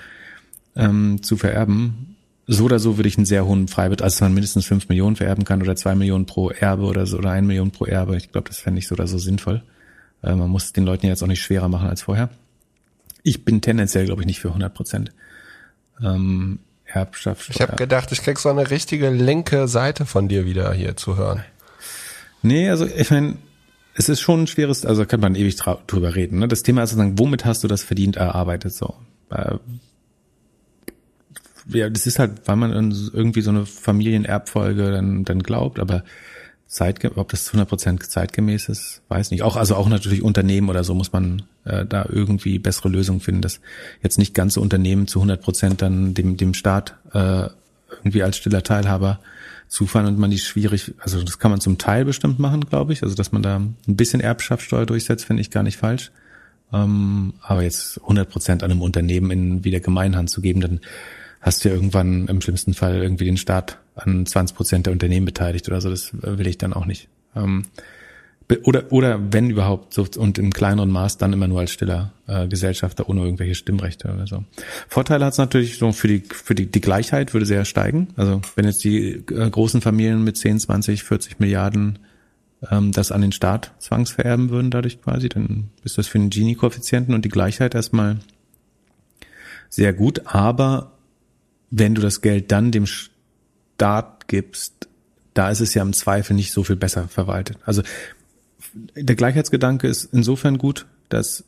ähm, 0.75 1.21
zu 1.23 1.37
vererben 1.37 2.15
so 2.47 2.65
oder 2.65 2.79
so 2.79 2.97
würde 2.97 3.09
ich 3.09 3.17
einen 3.17 3.25
sehr 3.25 3.45
hohen 3.45 3.67
Freibetrag, 3.67 4.05
also 4.05 4.15
dass 4.15 4.21
man 4.21 4.33
mindestens 4.33 4.65
fünf 4.65 4.87
Millionen 4.87 5.15
vererben 5.15 5.45
kann 5.45 5.61
oder 5.61 5.75
zwei 5.75 5.95
Millionen 5.95 6.25
pro 6.25 6.51
Erbe 6.51 6.83
oder 6.83 7.05
so 7.05 7.17
oder 7.17 7.31
ein 7.31 7.47
Million 7.47 7.71
pro 7.71 7.85
Erbe. 7.85 8.17
Ich 8.17 8.31
glaube, 8.31 8.49
das 8.49 8.59
fände 8.59 8.79
ich 8.79 8.87
so 8.87 8.93
oder 8.93 9.07
so 9.07 9.17
sinnvoll. 9.17 9.63
Äh, 10.21 10.35
man 10.35 10.49
muss 10.49 10.71
den 10.71 10.85
Leuten 10.85 11.07
jetzt 11.07 11.23
auch 11.23 11.27
nicht 11.27 11.41
schwerer 11.41 11.69
machen 11.69 11.89
als 11.89 12.03
vorher. 12.03 12.29
Ich 13.23 13.43
bin 13.45 13.61
tendenziell, 13.61 14.05
glaube 14.05 14.21
ich, 14.21 14.27
nicht 14.27 14.39
für 14.39 14.49
100 14.49 14.73
Prozent 14.73 15.11
ähm, 16.03 16.59
Erbschaft. 16.85 17.49
Ich 17.49 17.61
habe 17.61 17.75
gedacht, 17.75 18.11
ich 18.11 18.21
krieg 18.21 18.37
so 18.37 18.49
eine 18.49 18.69
richtige 18.69 19.09
linke 19.09 19.67
Seite 19.67 20.05
von 20.05 20.27
dir 20.27 20.45
wieder 20.45 20.71
hier 20.73 20.95
zu 20.95 21.17
hören. 21.17 21.43
Nee, 22.43 22.69
also 22.69 22.85
ich 22.85 23.09
meine, 23.09 23.37
es 23.95 24.07
ist 24.07 24.21
schon 24.21 24.43
ein 24.43 24.47
schweres, 24.47 24.85
also 24.85 25.05
kann 25.07 25.19
man 25.19 25.33
ewig 25.33 25.55
drüber 25.87 26.13
reden. 26.13 26.39
Ne? 26.39 26.47
Das 26.47 26.61
Thema 26.61 26.83
ist 26.83 26.91
sozusagen, 26.91 27.17
womit 27.17 27.43
hast 27.43 27.63
du 27.63 27.67
das 27.67 27.81
verdient 27.81 28.17
erarbeitet? 28.17 28.73
So, 28.73 28.93
äh, 29.31 29.55
ja, 31.67 31.89
das 31.89 32.07
ist 32.07 32.19
halt, 32.19 32.41
weil 32.45 32.55
man 32.55 32.71
irgendwie 32.71 33.41
so 33.41 33.49
eine 33.49 33.65
Familienerbfolge 33.65 34.91
dann, 34.91 35.25
dann 35.25 35.41
glaubt, 35.41 35.79
aber 35.79 36.03
zeitgemäß, 36.67 37.17
ob 37.17 37.29
das 37.29 37.45
zu 37.45 37.51
100 37.51 37.69
Prozent 37.69 38.03
zeitgemäß 38.03 38.69
ist, 38.69 39.01
weiß 39.07 39.31
nicht. 39.31 39.43
Auch, 39.43 39.55
also 39.55 39.75
auch 39.75 39.87
natürlich 39.87 40.23
Unternehmen 40.23 40.69
oder 40.69 40.83
so 40.83 40.93
muss 40.93 41.11
man 41.11 41.43
äh, 41.63 41.85
da 41.85 42.05
irgendwie 42.09 42.59
bessere 42.59 42.89
Lösungen 42.89 43.21
finden, 43.21 43.41
dass 43.41 43.61
jetzt 44.03 44.17
nicht 44.17 44.33
ganze 44.33 44.59
Unternehmen 44.61 45.07
zu 45.07 45.19
100 45.19 45.41
Prozent 45.41 45.81
dann 45.81 46.13
dem, 46.13 46.37
dem 46.37 46.53
Staat 46.53 46.95
äh, 47.13 47.49
irgendwie 47.89 48.23
als 48.23 48.37
stiller 48.37 48.63
Teilhaber 48.63 49.19
zufallen 49.67 50.07
und 50.07 50.19
man 50.19 50.31
die 50.31 50.37
schwierig, 50.37 50.93
also 50.99 51.23
das 51.23 51.39
kann 51.39 51.51
man 51.51 51.61
zum 51.61 51.77
Teil 51.77 52.05
bestimmt 52.05 52.39
machen, 52.39 52.61
glaube 52.61 52.93
ich, 52.93 53.03
also 53.03 53.15
dass 53.15 53.31
man 53.31 53.41
da 53.41 53.57
ein 53.57 53.75
bisschen 53.87 54.21
Erbschaftssteuer 54.21 54.85
durchsetzt, 54.85 55.25
finde 55.25 55.41
ich 55.41 55.51
gar 55.51 55.63
nicht 55.63 55.77
falsch. 55.77 56.11
Ähm, 56.73 57.33
aber 57.41 57.63
jetzt 57.63 57.99
100 58.01 58.29
Prozent 58.29 58.63
an 58.63 58.71
einem 58.71 58.81
Unternehmen 58.81 59.31
in 59.31 59.63
wieder 59.63 59.79
Gemeinhand 59.79 60.29
zu 60.29 60.41
geben, 60.41 60.61
dann 60.61 60.81
hast 61.45 61.63
du 61.63 61.69
ja 61.69 61.75
irgendwann 61.75 62.27
im 62.27 62.41
schlimmsten 62.41 62.73
Fall 62.73 63.03
irgendwie 63.03 63.25
den 63.25 63.37
Staat 63.37 63.77
an 63.93 64.25
20 64.25 64.57
Prozent 64.57 64.85
der 64.87 64.93
Unternehmen 64.93 65.27
beteiligt 65.27 65.67
oder 65.67 65.79
so. 65.79 65.91
Das 65.91 66.09
will 66.13 66.47
ich 66.47 66.57
dann 66.57 66.73
auch 66.73 66.87
nicht. 66.87 67.07
Ähm, 67.35 67.67
oder, 68.63 68.91
oder 68.91 69.19
wenn 69.31 69.51
überhaupt, 69.51 69.93
so, 69.93 70.05
und 70.17 70.39
im 70.39 70.51
kleineren 70.51 70.89
Maß 70.89 71.17
dann 71.17 71.33
immer 71.33 71.47
nur 71.47 71.59
als 71.59 71.71
stiller 71.71 72.13
äh, 72.27 72.47
Gesellschafter 72.47 73.07
ohne 73.09 73.21
irgendwelche 73.21 73.53
Stimmrechte 73.53 74.11
oder 74.11 74.25
so. 74.25 74.43
Vorteile 74.87 75.25
hat 75.25 75.33
es 75.33 75.37
natürlich 75.37 75.77
so 75.77 75.91
für 75.91 76.07
die, 76.07 76.23
für 76.31 76.55
die, 76.55 76.65
die 76.65 76.81
Gleichheit 76.81 77.33
würde 77.33 77.45
sehr 77.45 77.65
steigen. 77.65 78.07
Also 78.17 78.41
wenn 78.55 78.65
jetzt 78.65 78.83
die 78.83 79.13
äh, 79.13 79.49
großen 79.49 79.81
Familien 79.81 80.23
mit 80.23 80.37
10, 80.37 80.59
20, 80.59 81.03
40 81.03 81.39
Milliarden 81.39 81.99
ähm, 82.71 82.91
das 82.91 83.11
an 83.11 83.21
den 83.21 83.31
Staat 83.31 83.71
zwangsvererben 83.77 84.49
würden 84.49 84.71
dadurch 84.71 84.99
quasi, 84.99 85.29
dann 85.29 85.69
ist 85.83 85.99
das 85.99 86.07
für 86.07 86.17
den 86.17 86.31
Gini-Koeffizienten 86.31 87.13
und 87.13 87.23
die 87.23 87.29
Gleichheit 87.29 87.75
erstmal 87.75 88.17
sehr 89.69 89.93
gut, 89.93 90.21
aber 90.25 90.94
wenn 91.77 91.95
du 91.95 92.01
das 92.01 92.21
Geld 92.21 92.51
dann 92.51 92.71
dem 92.71 92.85
Staat 92.85 94.27
gibst, 94.27 94.87
da 95.33 95.49
ist 95.49 95.59
es 95.59 95.73
ja 95.73 95.81
im 95.81 95.93
Zweifel 95.93 96.33
nicht 96.33 96.53
so 96.53 96.63
viel 96.63 96.77
besser 96.77 97.07
verwaltet. 97.09 97.57
Also 97.65 97.81
der 98.95 99.15
Gleichheitsgedanke 99.15 99.87
ist 99.87 100.09
insofern 100.13 100.57
gut, 100.57 100.85
dass 101.09 101.43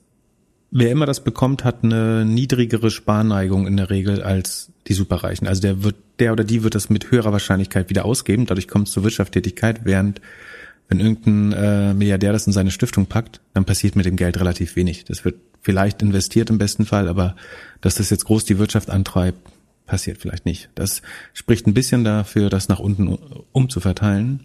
wer 0.70 0.92
immer 0.92 1.06
das 1.06 1.24
bekommt, 1.24 1.64
hat 1.64 1.84
eine 1.84 2.26
niedrigere 2.26 2.92
Sparneigung 2.92 3.68
in 3.68 3.78
der 3.78 3.90
Regel 3.90 4.22
als 4.22 4.70
die 4.88 4.94
Superreichen. 4.94 5.48
Also 5.48 5.62
der 5.62 5.84
wird, 5.84 5.96
der 6.20 6.34
oder 6.34 6.44
die 6.44 6.64
wird 6.64 6.76
das 6.76 6.90
mit 6.90 7.10
höherer 7.10 7.32
Wahrscheinlichkeit 7.32 7.90
wieder 7.90 8.04
ausgeben. 8.04 8.46
Dadurch 8.46 8.68
kommt 8.68 8.88
es 8.88 8.94
zur 8.94 9.04
Wirtschaftstätigkeit, 9.04 9.86
während 9.86 10.20
wenn 10.90 11.00
irgendein 11.00 11.52
äh, 11.54 11.94
Milliardär 11.94 12.34
das 12.34 12.48
in 12.48 12.54
seine 12.54 12.72
Stiftung 12.72 13.08
packt, 13.08 13.42
dann 13.54 13.66
passiert 13.66 13.96
mit 13.96 14.06
dem 14.06 14.16
Geld 14.16 14.40
relativ 14.40 14.76
wenig. 14.76 15.06
Das 15.06 15.24
wird 15.24 15.36
vielleicht 15.62 16.02
investiert 16.02 16.50
im 16.50 16.58
besten 16.58 16.86
Fall, 16.86 17.08
aber 17.08 17.36
dass 17.82 17.96
das 17.96 18.10
jetzt 18.10 18.26
groß 18.26 18.46
die 18.46 18.58
Wirtschaft 18.58 18.90
antreibt, 18.90 19.40
passiert 19.88 20.20
vielleicht 20.20 20.46
nicht. 20.46 20.70
Das 20.76 21.02
spricht 21.34 21.66
ein 21.66 21.74
bisschen 21.74 22.04
dafür, 22.04 22.50
das 22.50 22.68
nach 22.68 22.80
unten 22.80 23.18
umzuverteilen. 23.52 24.42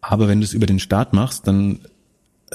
Aber 0.00 0.28
wenn 0.28 0.40
du 0.40 0.44
es 0.44 0.52
über 0.52 0.66
den 0.66 0.80
Staat 0.80 1.14
machst, 1.14 1.46
dann 1.46 1.78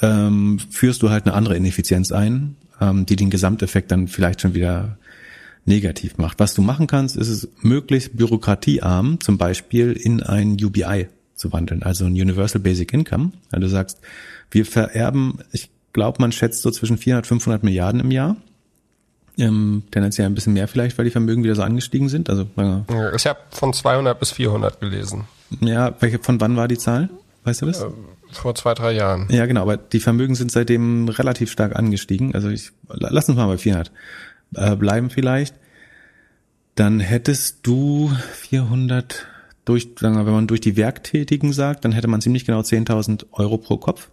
ähm, 0.01 0.59
führst 0.69 1.01
du 1.01 1.09
halt 1.09 1.25
eine 1.25 1.33
andere 1.33 1.55
Ineffizienz 1.57 2.11
ein, 2.11 2.55
ähm, 2.79 3.05
die 3.05 3.15
den 3.15 3.31
Gesamteffekt 3.31 3.91
dann 3.91 4.07
vielleicht 4.07 4.41
schon 4.41 4.53
wieder 4.53 4.97
negativ 5.65 6.17
macht. 6.17 6.39
Was 6.39 6.53
du 6.53 6.61
machen 6.61 6.87
kannst, 6.87 7.17
ist 7.17 7.27
es 7.27 7.49
möglichst 7.61 8.15
bürokratiearm 8.15 9.19
zum 9.19 9.37
Beispiel 9.37 9.93
in 9.93 10.21
ein 10.21 10.57
UBI 10.63 11.07
zu 11.35 11.51
wandeln, 11.53 11.83
also 11.83 12.05
ein 12.05 12.13
Universal 12.13 12.61
Basic 12.61 12.93
Income. 12.93 13.31
Also 13.51 13.61
du 13.61 13.69
sagst, 13.69 13.99
wir 14.51 14.65
vererben, 14.65 15.39
ich 15.51 15.69
glaube, 15.93 16.21
man 16.21 16.31
schätzt 16.31 16.61
so 16.61 16.71
zwischen 16.71 16.97
400, 16.97 17.27
500 17.27 17.63
Milliarden 17.63 18.01
im 18.01 18.11
Jahr 18.11 18.35
ähm, 19.39 19.83
tendenziell 19.91 20.27
ein 20.27 20.35
bisschen 20.35 20.53
mehr 20.53 20.67
vielleicht, 20.67 20.97
weil 20.97 21.05
die 21.05 21.11
Vermögen 21.11 21.43
wieder 21.43 21.55
so 21.55 21.63
angestiegen 21.63 22.09
sind. 22.09 22.29
Also 22.29 22.47
äh, 22.57 23.15
ich 23.15 23.25
habe 23.25 23.39
von 23.51 23.73
200 23.73 24.19
bis 24.19 24.31
400 24.31 24.79
gelesen. 24.79 25.25
Ja, 25.61 25.95
welche 25.99 26.19
von 26.19 26.39
wann 26.41 26.55
war 26.55 26.67
die 26.67 26.77
Zahl? 26.77 27.09
Weißt 27.43 27.61
du 27.61 27.65
das? 27.67 27.81
Äh, 27.81 27.87
vor 28.31 28.53
zwei, 28.55 28.73
drei 28.73 28.91
Jahren. 28.91 29.27
Ja, 29.29 29.45
genau, 29.45 29.61
aber 29.61 29.77
die 29.77 29.99
Vermögen 29.99 30.35
sind 30.35 30.51
seitdem 30.51 31.09
relativ 31.09 31.51
stark 31.51 31.75
angestiegen. 31.75 32.35
Also 32.35 32.49
ich 32.49 32.71
lass 32.87 33.27
uns 33.29 33.37
mal 33.37 33.47
bei 33.47 33.57
400 33.57 33.91
äh, 34.55 34.75
bleiben 34.75 35.09
vielleicht. 35.09 35.55
Dann 36.75 36.99
hättest 36.99 37.59
du 37.63 38.11
400 38.33 39.25
durch, 39.65 39.89
sagen 39.99 40.15
wir, 40.15 40.25
wenn 40.25 40.33
man 40.33 40.47
durch 40.47 40.61
die 40.61 40.77
Werktätigen 40.77 41.53
sagt, 41.53 41.85
dann 41.85 41.91
hätte 41.91 42.07
man 42.07 42.21
ziemlich 42.21 42.45
genau 42.45 42.61
10.000 42.61 43.25
Euro 43.31 43.57
pro 43.57 43.77
Kopf. 43.77 44.09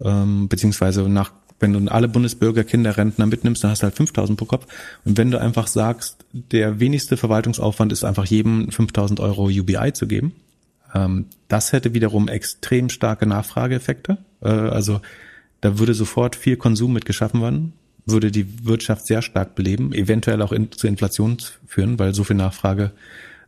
Ähm, 0.00 0.48
beziehungsweise 0.48 1.08
nach 1.08 1.32
wenn 1.60 1.72
du 1.72 1.90
alle 1.90 2.08
Bundesbürger 2.08 2.64
Kinderrentner 2.64 3.26
mitnimmst, 3.26 3.64
dann 3.64 3.72
hast 3.72 3.82
du 3.82 3.84
halt 3.84 3.96
5000 3.96 4.38
pro 4.38 4.44
Kopf. 4.44 4.66
Und 5.04 5.18
wenn 5.18 5.30
du 5.30 5.40
einfach 5.40 5.66
sagst, 5.66 6.24
der 6.32 6.80
wenigste 6.80 7.16
Verwaltungsaufwand 7.16 7.92
ist 7.92 8.04
einfach 8.04 8.26
jedem 8.26 8.70
5000 8.70 9.20
Euro 9.20 9.46
UBI 9.46 9.92
zu 9.92 10.06
geben, 10.06 10.34
ähm, 10.94 11.26
das 11.48 11.72
hätte 11.72 11.94
wiederum 11.94 12.28
extrem 12.28 12.88
starke 12.88 13.26
Nachfrageeffekte. 13.26 14.18
Äh, 14.42 14.48
also 14.48 15.00
da 15.60 15.78
würde 15.78 15.94
sofort 15.94 16.36
viel 16.36 16.56
Konsum 16.56 16.92
mit 16.92 17.04
geschaffen 17.04 17.42
werden, 17.42 17.72
würde 18.06 18.30
die 18.30 18.64
Wirtschaft 18.64 19.06
sehr 19.06 19.22
stark 19.22 19.54
beleben, 19.54 19.92
eventuell 19.92 20.42
auch 20.42 20.52
in, 20.52 20.70
zu 20.72 20.86
Inflation 20.86 21.38
führen, 21.66 21.98
weil 21.98 22.14
so 22.14 22.24
viel 22.24 22.36
Nachfrage 22.36 22.92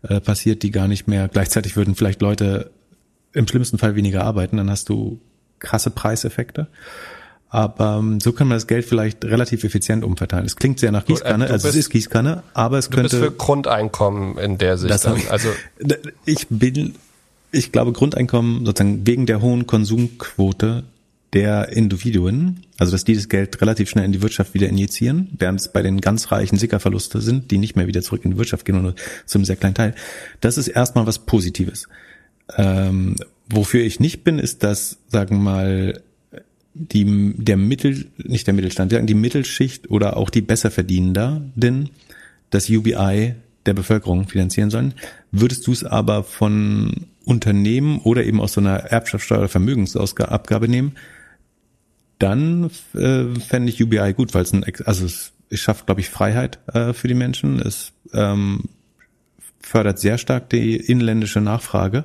äh, 0.03 0.21
passiert, 0.21 0.63
die 0.63 0.71
gar 0.71 0.89
nicht 0.89 1.07
mehr. 1.07 1.29
Gleichzeitig 1.29 1.77
würden 1.77 1.95
vielleicht 1.95 2.21
Leute 2.21 2.71
im 3.33 3.47
schlimmsten 3.47 3.79
Fall 3.79 3.95
weniger 3.95 4.25
arbeiten, 4.25 4.57
dann 4.57 4.71
hast 4.71 4.89
du 4.89 5.21
krasse 5.61 5.91
Preiseffekte. 5.91 6.67
Aber 7.51 7.99
ähm, 7.99 8.21
so 8.21 8.33
kann 8.33 8.47
man 8.47 8.57
das 8.57 8.69
Geld 8.69 8.85
vielleicht 8.85 9.25
relativ 9.25 9.65
effizient 9.65 10.05
umverteilen. 10.05 10.47
Es 10.47 10.55
klingt 10.55 10.79
sehr 10.79 10.93
nach 10.93 11.05
Gießkanne, 11.05 11.47
du, 11.47 11.51
äh, 11.51 11.53
also 11.53 11.69
es 11.69 11.75
ist 11.75 11.91
Gießkanne, 11.91 12.45
aber 12.55 12.79
es 12.79 12.91
könnte. 12.91 13.17
Du 13.17 13.21
bist 13.21 13.33
für 13.33 13.37
Grundeinkommen 13.37 14.39
in 14.39 14.57
der 14.57 14.79
Sicht. 14.79 15.05
Dann. 15.05 15.21
Also 15.29 15.49
ich 16.25 16.47
bin, 16.49 16.95
ich 17.51 17.73
glaube 17.73 17.93
Grundeinkommen 17.93 18.65
sozusagen 18.65 19.05
wegen 19.05 19.27
der 19.27 19.41
hohen 19.41 19.67
Konsumquote 19.67 20.85
der 21.33 21.71
Individuen, 21.71 22.65
also 22.79 22.93
dass 22.93 23.05
die 23.05 23.15
das 23.15 23.29
Geld 23.29 23.61
relativ 23.61 23.91
schnell 23.91 24.05
in 24.05 24.13
die 24.13 24.23
Wirtschaft 24.23 24.55
wieder 24.55 24.69
injizieren, 24.69 25.29
während 25.37 25.61
es 25.61 25.73
bei 25.73 25.83
den 25.83 26.01
ganz 26.01 26.31
reichen 26.33 26.57
Sickerverluste 26.57 27.21
sind, 27.21 27.51
die 27.51 27.59
nicht 27.59 27.77
mehr 27.77 27.87
wieder 27.87 28.03
zurück 28.03 28.25
in 28.25 28.33
die 28.33 28.39
Wirtschaft 28.39 28.65
gehen, 28.65 28.81
nur 28.81 28.95
zu 29.27 29.39
einem 29.39 29.45
sehr 29.45 29.57
kleinen 29.57 29.75
Teil. 29.75 29.95
Das 30.41 30.57
ist 30.57 30.69
erstmal 30.69 31.07
was 31.07 31.21
Positives. 31.21 31.89
Ähm, 32.57 33.17
wofür 33.49 33.83
ich 33.83 34.01
nicht 34.01 34.25
bin, 34.25 34.39
ist, 34.39 34.63
dass, 34.65 34.99
sagen 35.09 35.37
wir 35.37 35.43
mal, 35.43 36.03
die, 36.75 37.35
der 37.37 37.57
Mittel, 37.57 38.07
nicht 38.19 38.47
der 38.47 38.55
Mittelstand, 38.55 38.93
die 38.93 39.15
Mittelschicht 39.15 39.91
oder 39.91 40.17
auch 40.17 40.31
die 40.31 40.43
Besserverdienenden 40.43 41.91
das 42.51 42.69
UBI 42.69 43.35
der 43.67 43.75
Bevölkerung 43.75 44.29
finanzieren 44.29 44.71
sollen. 44.71 44.95
Würdest 45.31 45.67
du 45.67 45.73
es 45.73 45.85
aber 45.85 46.25
von 46.25 47.07
Unternehmen 47.25 47.99
oder 48.01 48.25
eben 48.25 48.41
aus 48.41 48.55
so 48.55 48.61
einer 48.61 48.77
Erbschaftssteuer 48.77 49.39
oder 49.39 49.49
Vermögensabgabe 49.49 50.69
nehmen, 50.69 50.97
dann 52.19 52.71
äh, 52.95 53.25
fände 53.41 53.71
ich 53.71 53.83
UBI 53.83 54.13
gut, 54.15 54.35
weil 54.35 54.43
es 54.43 54.53
ein, 54.53 54.65
also 54.85 55.07
es, 55.07 55.33
es 55.49 55.61
schafft, 55.61 55.87
glaube 55.87 56.01
ich, 56.01 56.11
Freiheit 56.11 56.59
äh, 56.73 56.93
für 56.93 57.09
die 57.09 57.15
Menschen. 57.15 57.61
Es 57.61 57.93
ähm, 58.13 58.65
fördert 59.61 59.99
sehr 59.99 60.19
stark 60.19 60.51
die 60.51 60.77
inländische 60.77 61.41
Nachfrage. 61.41 62.05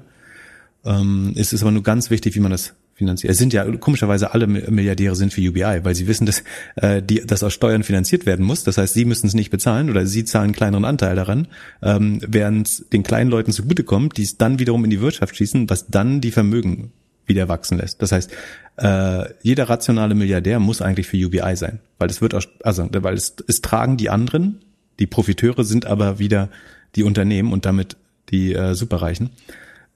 Ähm, 0.86 1.34
es 1.36 1.54
ist 1.54 1.64
aber 1.64 1.72
nur 1.72 1.84
ganz 1.84 2.10
wichtig, 2.10 2.36
wie 2.36 2.40
man 2.40 2.52
das 2.52 2.76
finanziert. 2.96 3.32
Es 3.32 3.38
sind 3.38 3.52
ja 3.52 3.70
komischerweise 3.76 4.34
alle 4.34 4.48
Milliardäre 4.48 5.16
sind 5.16 5.34
für 5.34 5.42
UBI, 5.42 5.82
weil 5.84 5.94
sie 5.94 6.08
wissen, 6.08 6.26
dass 6.26 6.44
äh, 6.78 7.02
die, 7.02 7.22
das 7.26 7.44
aus 7.44 7.54
Steuern 7.54 7.84
finanziert 7.84 8.26
werden 8.26 8.46
muss. 8.46 8.64
Das 8.64 8.78
heißt, 8.78 8.94
sie 8.94 9.04
müssen 9.04 9.28
es 9.28 9.34
nicht 9.34 9.52
bezahlen 9.52 9.90
oder 9.90 10.06
sie 10.06 10.24
zahlen 10.24 10.46
einen 10.46 10.54
kleineren 10.54 10.86
Anteil 10.86 11.16
daran, 11.16 11.48
ähm, 11.84 12.22
während 12.26 12.68
es 12.68 12.90
den 12.90 13.04
kleinen 13.04 13.30
Leuten 13.30 13.52
zugutekommt, 13.52 14.18
die 14.18 14.24
es 14.24 14.38
dann 14.38 14.60
wiederum 14.60 14.86
in 14.86 14.90
die 14.90 15.02
Wirtschaft 15.02 15.36
schießen, 15.36 15.70
was 15.70 15.88
dann 15.88 16.22
die 16.22 16.32
Vermögen 16.32 16.94
wieder 17.26 17.50
wachsen 17.50 17.78
lässt. 17.78 18.02
Das 18.02 18.14
heißt, 18.14 18.32
äh, 18.78 19.26
jeder 19.42 19.68
rationale 19.68 20.16
Milliardär 20.16 20.60
muss 20.60 20.82
eigentlich 20.82 21.08
für 21.08 21.18
UBI 21.18 21.56
sein, 21.58 21.80
weil 22.00 22.10
es 22.10 22.22
wird 22.22 22.34
auch, 22.34 22.44
also 22.64 22.88
weil 22.92 23.16
es, 23.16 23.36
es 23.48 23.60
tragen 23.60 23.98
die 23.98 24.10
anderen, 24.10 24.62
die 25.00 25.08
Profiteure 25.08 25.66
sind 25.66 25.86
aber 25.86 26.20
wieder 26.20 26.50
die 26.96 27.04
Unternehmen 27.04 27.52
und 27.52 27.66
damit 27.66 27.98
die 28.30 28.54
äh, 28.54 28.74
Superreichen. 28.74 29.32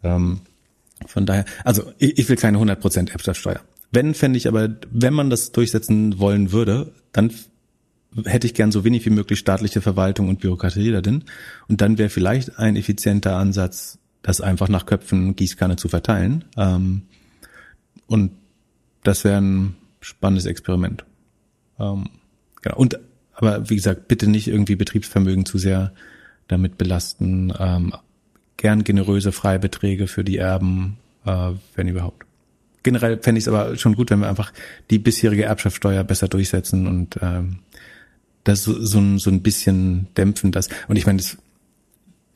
Ähm, 0.04 0.42
von 1.06 1.26
daher, 1.26 1.46
also 1.64 1.92
ich, 1.98 2.18
ich 2.18 2.30
will 2.30 2.36
keine 2.36 2.58
100% 2.58 3.12
Erbschaftssteuer. 3.12 3.62
Wenn, 3.92 4.14
fände 4.14 4.38
ich 4.38 4.48
aber, 4.48 4.70
wenn 4.92 5.14
man 5.14 5.30
das 5.30 5.52
durchsetzen 5.52 6.20
wollen 6.20 6.52
würde, 6.52 6.94
dann 7.12 7.32
hätte 8.26 8.48
ich 8.48 8.54
gern 8.54 8.72
so 8.72 8.84
wenig 8.84 9.06
wie 9.06 9.12
möglich 9.12 9.40
staatliche 9.40 9.82
Verwaltung 9.82 10.30
und 10.30 10.40
Bürokratie 10.40 10.92
da 10.92 11.02
drin. 11.02 11.24
Und 11.68 11.82
dann 11.82 11.98
wäre 11.98 12.10
vielleicht 12.10 12.58
ein 12.60 12.76
effizienter 12.76 13.36
Ansatz, 13.36 14.00
das 14.22 14.42
einfach 14.42 14.68
nach 14.68 14.86
Köpfen 14.86 15.36
Gießkanne 15.36 15.76
zu 15.76 15.88
verteilen. 15.88 16.46
Ähm, 16.58 17.04
und 18.08 18.32
das 19.04 19.24
wäre 19.24 19.40
ein 19.40 19.76
spannendes 20.02 20.46
Experiment. 20.46 21.06
Ähm, 21.80 22.10
genau. 22.62 22.78
Und 22.78 23.00
aber 23.34 23.70
wie 23.70 23.78
gesagt, 23.78 24.10
bitte 24.10 24.28
nicht 24.28 24.50
irgendwie 24.50 24.76
Betriebsvermögen 24.76 25.46
zu 25.46 25.58
sehr 25.58 25.94
damit 26.50 26.78
belasten. 26.78 27.54
Gern 28.60 28.84
generöse 28.84 29.32
Freibeträge 29.32 30.08
für 30.08 30.26
die 30.26 30.36
Erben, 30.36 30.98
äh, 31.26 31.52
wenn 31.76 31.88
überhaupt. 31.88 32.26
Generell 32.84 33.18
fände 33.22 33.40
ich 33.40 33.46
es 33.46 33.48
aber 33.48 33.78
schon 33.78 33.96
gut, 33.96 34.10
wenn 34.12 34.20
wir 34.20 34.28
einfach 34.28 34.52
die 34.90 35.00
bisherige 35.00 35.46
Erbschaftssteuer 35.46 36.04
besser 36.04 36.28
durchsetzen 36.28 36.86
und 36.86 37.18
ähm, 37.22 37.60
das 38.44 38.64
so, 38.64 38.78
so, 38.84 39.00
ein, 39.00 39.18
so 39.18 39.30
ein 39.30 39.42
bisschen 39.42 40.08
dämpfen. 40.18 40.52
Das. 40.52 40.68
Und 40.90 40.98
ich 40.98 41.06
meine, 41.06 41.22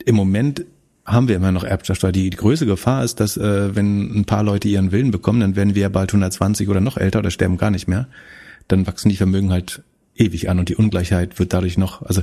im 0.06 0.14
Moment 0.14 0.64
haben 1.04 1.28
wir 1.28 1.36
immer 1.36 1.52
noch 1.52 1.64
Erbschaftssteuer. 1.64 2.12
Die, 2.12 2.30
die 2.30 2.36
größte 2.38 2.64
Gefahr 2.64 3.04
ist, 3.04 3.20
dass 3.20 3.36
äh, 3.36 3.76
wenn 3.76 4.18
ein 4.18 4.24
paar 4.24 4.44
Leute 4.44 4.66
ihren 4.68 4.92
Willen 4.92 5.10
bekommen, 5.10 5.40
dann 5.40 5.56
werden 5.56 5.74
wir 5.74 5.82
ja 5.82 5.88
bald 5.90 6.08
120 6.08 6.70
oder 6.70 6.80
noch 6.80 6.96
älter 6.96 7.18
oder 7.18 7.30
sterben 7.30 7.58
gar 7.58 7.70
nicht 7.70 7.86
mehr. 7.86 8.08
Dann 8.66 8.86
wachsen 8.86 9.10
die 9.10 9.16
Vermögen 9.16 9.50
halt 9.50 9.82
ewig 10.16 10.48
an 10.48 10.58
und 10.58 10.70
die 10.70 10.76
Ungleichheit 10.76 11.38
wird 11.38 11.52
dadurch 11.52 11.76
noch, 11.76 12.00
also 12.00 12.22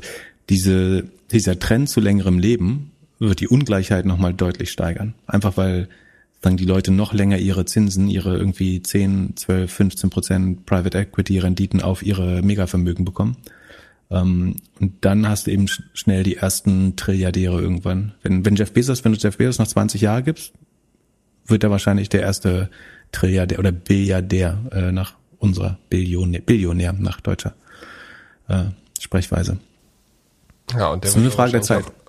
diese, 0.50 1.04
dieser 1.32 1.60
Trend 1.60 1.88
zu 1.88 2.00
längerem 2.00 2.40
Leben 2.40 2.91
wird 3.30 3.40
die 3.40 3.48
Ungleichheit 3.48 4.06
nochmal 4.06 4.34
deutlich 4.34 4.72
steigern. 4.72 5.14
Einfach 5.28 5.56
weil 5.58 5.88
dann 6.42 6.58
die 6.58 6.66
Leute 6.66 6.92
noch 6.92 7.14
länger 7.14 7.38
ihre 7.38 7.66
Zinsen, 7.66 8.10
ihre 8.10 8.36
irgendwie 8.36 8.82
10, 8.82 9.38
12, 9.38 9.72
15 9.72 10.10
Prozent 10.10 10.66
Private 10.66 10.98
Equity 10.98 11.38
Renditen 11.38 11.82
auf 11.82 12.02
ihre 12.02 12.42
Megavermögen 12.42 13.06
bekommen. 13.06 13.38
Ähm, 14.10 14.56
und 14.80 14.94
dann 15.02 15.30
hast 15.30 15.46
du 15.46 15.52
eben 15.52 15.68
schnell 15.68 16.24
die 16.24 16.38
ersten 16.38 16.96
Trilliardäre 16.96 17.62
irgendwann. 17.62 18.14
Wenn, 18.24 18.44
wenn 18.44 18.56
Jeff 18.56 18.74
Bezos, 18.74 19.06
wenn 19.06 19.14
du 19.14 19.20
Jeff 19.20 19.38
Bezos 19.38 19.60
noch 19.60 19.68
20 19.68 20.02
Jahre 20.02 20.24
gibst, 20.24 20.54
wird 21.46 21.64
er 21.64 21.70
wahrscheinlich 21.70 22.10
der 22.10 22.22
erste 22.22 22.72
Trilliardär 23.12 23.60
oder 23.60 23.72
Billiardär 23.72 24.58
äh, 24.72 24.92
nach 24.92 25.14
unserer 25.38 25.78
Billionär, 25.90 26.42
Billionär 26.42 26.94
nach 26.94 27.22
deutscher 27.22 27.54
äh, 28.48 28.66
Sprechweise. 29.00 29.60
Ja, 30.76 30.88
und 30.88 31.04
der 31.04 31.10
das 31.10 31.18
ist 31.18 31.18
eine 31.18 31.32
Frage 31.32 31.52
der 31.52 31.62
Zeit. 31.62 31.86
Ich, 31.86 32.01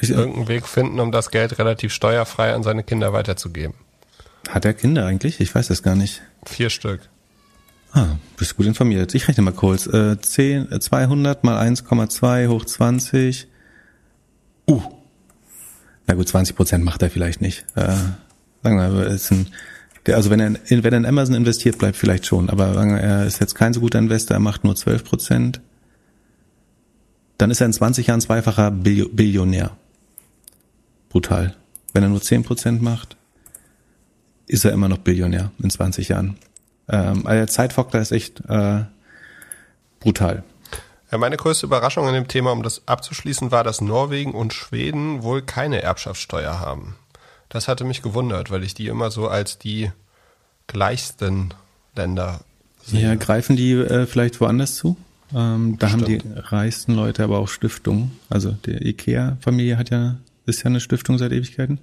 irgendeinen 0.00 0.48
Weg 0.48 0.66
finden, 0.66 1.00
um 1.00 1.12
das 1.12 1.30
Geld 1.30 1.58
relativ 1.58 1.92
steuerfrei 1.92 2.54
an 2.54 2.62
seine 2.62 2.82
Kinder 2.82 3.12
weiterzugeben. 3.12 3.74
Hat 4.48 4.64
er 4.64 4.74
Kinder 4.74 5.04
eigentlich? 5.04 5.40
Ich 5.40 5.54
weiß 5.54 5.68
das 5.68 5.82
gar 5.82 5.94
nicht. 5.94 6.22
Vier 6.46 6.70
Stück. 6.70 7.00
Ah, 7.92 8.16
bist 8.36 8.56
gut 8.56 8.66
informiert. 8.66 9.14
Ich 9.14 9.28
rechne 9.28 9.42
mal 9.42 9.52
kurz. 9.52 9.86
Äh, 9.86 10.20
10, 10.20 10.80
200 10.80 11.44
mal 11.44 11.60
1,2 11.66 12.48
hoch 12.48 12.64
20. 12.64 13.48
Uh. 14.66 14.82
Na 16.06 16.14
gut, 16.14 16.28
20 16.28 16.56
Prozent 16.56 16.84
macht 16.84 17.02
er 17.02 17.10
vielleicht 17.10 17.40
nicht. 17.40 17.64
Äh, 17.74 17.94
sagen 18.62 18.78
wir 18.78 18.88
mal, 18.88 19.06
ist 19.06 19.30
ein, 19.30 19.46
der, 20.06 20.16
also 20.16 20.30
wenn 20.30 20.40
er, 20.40 20.46
in, 20.70 20.84
wenn 20.84 20.92
er 20.92 20.98
in 20.98 21.06
Amazon 21.06 21.34
investiert, 21.34 21.78
bleibt 21.78 21.96
vielleicht 21.96 22.26
schon. 22.26 22.50
Aber 22.50 22.74
sagen 22.74 22.94
wir, 22.94 23.00
er 23.00 23.26
ist 23.26 23.40
jetzt 23.40 23.54
kein 23.54 23.72
so 23.72 23.80
guter 23.80 23.98
Investor, 23.98 24.36
er 24.36 24.40
macht 24.40 24.64
nur 24.64 24.76
12 24.76 25.04
Prozent. 25.04 25.60
Dann 27.38 27.50
ist 27.50 27.60
er 27.60 27.66
in 27.66 27.72
20 27.72 28.08
Jahren 28.08 28.20
zweifacher 28.20 28.70
Billionär. 28.70 29.70
Brutal. 31.08 31.56
Wenn 31.92 32.02
er 32.02 32.08
nur 32.08 32.20
10 32.20 32.42
Prozent 32.42 32.82
macht, 32.82 33.16
ist 34.46 34.64
er 34.64 34.72
immer 34.72 34.88
noch 34.88 34.98
Billionär 34.98 35.52
in 35.62 35.70
20 35.70 36.08
Jahren. 36.08 36.36
Ähm, 36.88 37.26
also 37.26 37.38
der 37.38 37.46
Zeitfaktor 37.46 38.00
ist 38.00 38.12
echt 38.12 38.42
äh, 38.48 38.84
brutal. 40.00 40.42
Ja, 41.10 41.18
meine 41.18 41.36
größte 41.36 41.66
Überraschung 41.66 42.06
in 42.08 42.14
dem 42.14 42.28
Thema, 42.28 42.52
um 42.52 42.62
das 42.62 42.82
abzuschließen, 42.86 43.50
war, 43.50 43.64
dass 43.64 43.80
Norwegen 43.80 44.34
und 44.34 44.52
Schweden 44.52 45.22
wohl 45.22 45.40
keine 45.42 45.80
Erbschaftssteuer 45.82 46.60
haben. 46.60 46.96
Das 47.48 47.68
hatte 47.68 47.84
mich 47.84 48.02
gewundert, 48.02 48.50
weil 48.50 48.62
ich 48.62 48.74
die 48.74 48.88
immer 48.88 49.10
so 49.10 49.28
als 49.28 49.58
die 49.58 49.90
gleichsten 50.66 51.54
Länder 51.96 52.40
sehe. 52.84 53.00
Ja, 53.00 53.14
greifen 53.14 53.56
die 53.56 53.72
äh, 53.72 54.06
vielleicht 54.06 54.40
woanders 54.40 54.76
zu? 54.76 54.96
Ähm, 55.34 55.76
da 55.78 55.88
Stimmt. 55.88 56.02
haben 56.02 56.18
die 56.18 56.22
reichsten 56.34 56.94
Leute 56.94 57.24
aber 57.24 57.38
auch 57.38 57.48
Stiftungen. 57.48 58.12
Also 58.28 58.52
die 58.52 58.88
IKEA-Familie 58.88 59.76
hat 59.76 59.90
ja, 59.90 60.16
ist 60.46 60.62
ja 60.62 60.66
eine 60.66 60.80
Stiftung 60.80 61.18
seit 61.18 61.32
Ewigkeiten. 61.32 61.78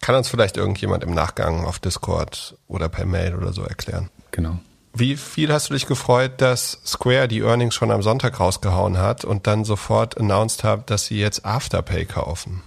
Kann 0.00 0.14
uns 0.14 0.28
vielleicht 0.28 0.56
irgendjemand 0.56 1.04
im 1.04 1.14
Nachgang 1.14 1.64
auf 1.64 1.78
Discord 1.78 2.56
oder 2.68 2.88
per 2.88 3.06
Mail 3.06 3.34
oder 3.34 3.52
so 3.52 3.62
erklären. 3.62 4.10
Genau. 4.30 4.60
Wie 4.94 5.16
viel 5.16 5.52
hast 5.52 5.68
du 5.68 5.74
dich 5.74 5.86
gefreut, 5.86 6.40
dass 6.40 6.80
Square 6.86 7.28
die 7.28 7.40
Earnings 7.40 7.74
schon 7.74 7.90
am 7.90 8.02
Sonntag 8.02 8.40
rausgehauen 8.40 8.96
hat 8.96 9.26
und 9.26 9.46
dann 9.46 9.64
sofort 9.64 10.16
announced 10.18 10.64
hat, 10.64 10.88
dass 10.88 11.06
sie 11.06 11.18
jetzt 11.18 11.44
Afterpay 11.44 12.06
kaufen? 12.06 12.62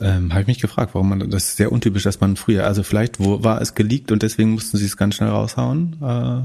Ähm, 0.00 0.30
Habe 0.30 0.42
ich 0.42 0.46
mich 0.46 0.60
gefragt, 0.60 0.94
warum 0.94 1.08
man 1.08 1.30
das 1.30 1.44
ist 1.44 1.56
sehr 1.56 1.72
untypisch, 1.72 2.02
dass 2.02 2.20
man 2.20 2.36
früher, 2.36 2.66
also 2.66 2.82
vielleicht 2.82 3.18
wo, 3.18 3.42
war 3.42 3.62
es 3.62 3.74
geleakt 3.74 4.12
und 4.12 4.22
deswegen 4.22 4.50
mussten 4.50 4.76
sie 4.76 4.84
es 4.84 4.98
ganz 4.98 5.14
schnell 5.14 5.30
raushauen. 5.30 5.96
Äh, 6.02 6.38
äh, 6.38 6.42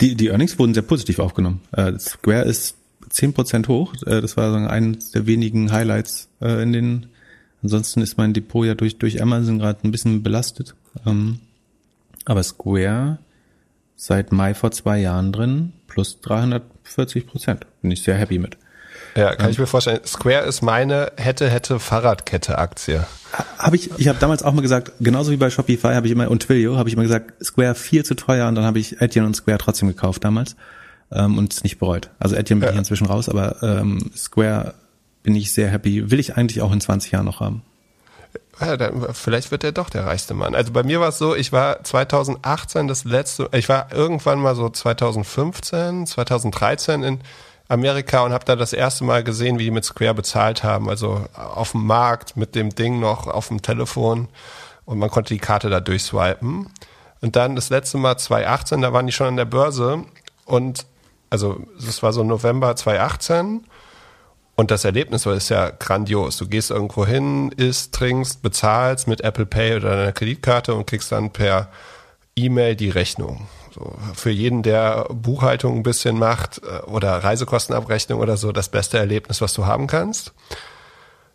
die, 0.00 0.14
die 0.14 0.28
Earnings 0.28 0.58
wurden 0.58 0.74
sehr 0.74 0.82
positiv 0.82 1.18
aufgenommen. 1.18 1.60
Äh, 1.72 1.98
Square 1.98 2.44
ist 2.44 2.76
zehn 3.10 3.32
Prozent 3.32 3.68
hoch. 3.68 3.94
Äh, 4.06 4.20
das 4.20 4.36
war 4.36 4.50
so 4.50 4.56
eines 4.56 5.10
der 5.10 5.26
wenigen 5.26 5.72
Highlights 5.72 6.28
äh, 6.40 6.62
in 6.62 6.72
den 6.72 7.06
Ansonsten 7.64 8.02
ist 8.02 8.18
mein 8.18 8.34
Depot 8.34 8.66
ja 8.66 8.74
durch, 8.74 8.98
durch 8.98 9.22
Amazon 9.22 9.58
gerade 9.58 9.78
ein 9.84 9.90
bisschen 9.90 10.22
belastet. 10.22 10.74
Ähm, 11.06 11.40
aber 12.26 12.42
Square 12.42 13.18
seit 13.96 14.32
Mai 14.32 14.52
vor 14.52 14.70
zwei 14.70 15.00
Jahren 15.00 15.32
drin, 15.32 15.72
plus 15.86 16.20
340 16.20 17.26
Prozent. 17.26 17.66
Bin 17.80 17.90
ich 17.90 18.02
sehr 18.02 18.16
happy 18.16 18.38
mit. 18.38 18.58
Ja, 19.16 19.34
kann 19.34 19.46
ähm, 19.46 19.52
ich 19.52 19.58
mir 19.58 19.66
vorstellen. 19.66 20.00
Square 20.04 20.44
ist 20.44 20.62
meine 20.62 21.12
hätte 21.16 21.48
hätte 21.48 21.78
Fahrradkette 21.78 22.58
Aktie. 22.58 23.06
Habe 23.58 23.76
ich 23.76 23.90
ich 23.98 24.08
habe 24.08 24.18
damals 24.18 24.42
auch 24.42 24.52
mal 24.52 24.62
gesagt, 24.62 24.92
genauso 25.00 25.30
wie 25.30 25.36
bei 25.36 25.50
Shopify 25.50 25.94
habe 25.94 26.06
ich 26.06 26.12
immer 26.12 26.30
und 26.30 26.42
Twilio 26.42 26.76
habe 26.76 26.88
ich 26.88 26.94
immer 26.94 27.04
gesagt, 27.04 27.44
Square 27.44 27.74
viel 27.74 28.04
zu 28.04 28.14
teuer 28.14 28.48
und 28.48 28.54
dann 28.54 28.64
habe 28.64 28.78
ich 28.78 29.00
Etienne 29.00 29.26
und 29.26 29.34
Square 29.34 29.58
trotzdem 29.58 29.88
gekauft 29.88 30.24
damals 30.24 30.56
ähm, 31.12 31.38
und 31.38 31.52
es 31.52 31.62
nicht 31.62 31.78
bereut. 31.78 32.10
Also 32.18 32.36
Etienne 32.36 32.60
bin 32.60 32.68
ja. 32.68 32.72
ich 32.72 32.78
inzwischen 32.78 33.06
raus, 33.06 33.28
aber 33.28 33.62
ähm, 33.62 34.10
Square 34.16 34.74
bin 35.22 35.34
ich 35.34 35.52
sehr 35.52 35.68
happy. 35.68 36.10
Will 36.10 36.20
ich 36.20 36.36
eigentlich 36.36 36.62
auch 36.62 36.72
in 36.72 36.80
20 36.80 37.12
Jahren 37.12 37.26
noch 37.26 37.40
haben. 37.40 37.62
Ja, 38.60 38.76
dann, 38.76 39.12
vielleicht 39.14 39.50
wird 39.50 39.64
er 39.64 39.72
doch 39.72 39.90
der 39.90 40.06
reichste 40.06 40.34
Mann. 40.34 40.54
Also 40.54 40.72
bei 40.72 40.84
mir 40.84 41.00
war 41.00 41.08
es 41.08 41.18
so, 41.18 41.34
ich 41.34 41.52
war 41.52 41.82
2018 41.82 42.86
das 42.86 43.04
letzte, 43.04 43.48
ich 43.52 43.68
war 43.68 43.92
irgendwann 43.92 44.38
mal 44.38 44.54
so 44.54 44.68
2015, 44.68 46.06
2013 46.06 47.02
in 47.02 47.20
Amerika 47.68 48.22
und 48.22 48.32
habe 48.32 48.44
da 48.44 48.56
das 48.56 48.72
erste 48.72 49.04
Mal 49.04 49.24
gesehen, 49.24 49.58
wie 49.58 49.64
die 49.64 49.70
mit 49.70 49.84
Square 49.84 50.14
bezahlt 50.14 50.62
haben. 50.62 50.88
Also 50.88 51.24
auf 51.34 51.72
dem 51.72 51.86
Markt 51.86 52.36
mit 52.36 52.54
dem 52.54 52.70
Ding 52.74 53.00
noch 53.00 53.26
auf 53.26 53.48
dem 53.48 53.62
Telefon 53.62 54.28
und 54.84 54.98
man 54.98 55.10
konnte 55.10 55.32
die 55.32 55.40
Karte 55.40 55.70
da 55.70 55.80
durchswipen. 55.80 56.70
Und 57.20 57.36
dann 57.36 57.56
das 57.56 57.70
letzte 57.70 57.96
Mal 57.96 58.18
2018, 58.18 58.82
da 58.82 58.92
waren 58.92 59.06
die 59.06 59.12
schon 59.12 59.28
an 59.28 59.36
der 59.36 59.46
Börse 59.46 60.04
und 60.44 60.86
also 61.30 61.60
das 61.84 62.02
war 62.02 62.12
so 62.12 62.22
November 62.22 62.76
2018 62.76 63.64
und 64.56 64.70
das 64.70 64.84
Erlebnis 64.84 65.26
ist 65.26 65.48
ja 65.48 65.70
grandios. 65.70 66.36
Du 66.36 66.46
gehst 66.46 66.70
irgendwo 66.70 67.06
hin, 67.06 67.50
isst, 67.56 67.94
trinkst, 67.94 68.42
bezahlst 68.42 69.08
mit 69.08 69.22
Apple 69.22 69.46
Pay 69.46 69.76
oder 69.76 69.96
deiner 69.96 70.12
Kreditkarte 70.12 70.74
und 70.74 70.86
kriegst 70.86 71.10
dann 71.10 71.30
per 71.30 71.68
E-Mail 72.36 72.76
die 72.76 72.90
Rechnung. 72.90 73.48
Für 74.14 74.30
jeden, 74.30 74.62
der 74.62 75.06
Buchhaltung 75.10 75.76
ein 75.76 75.82
bisschen 75.82 76.18
macht 76.18 76.62
äh, 76.62 76.82
oder 76.86 77.22
Reisekostenabrechnung 77.22 78.20
oder 78.20 78.36
so, 78.36 78.52
das 78.52 78.68
beste 78.68 78.98
Erlebnis, 78.98 79.40
was 79.40 79.54
du 79.54 79.66
haben 79.66 79.86
kannst. 79.86 80.32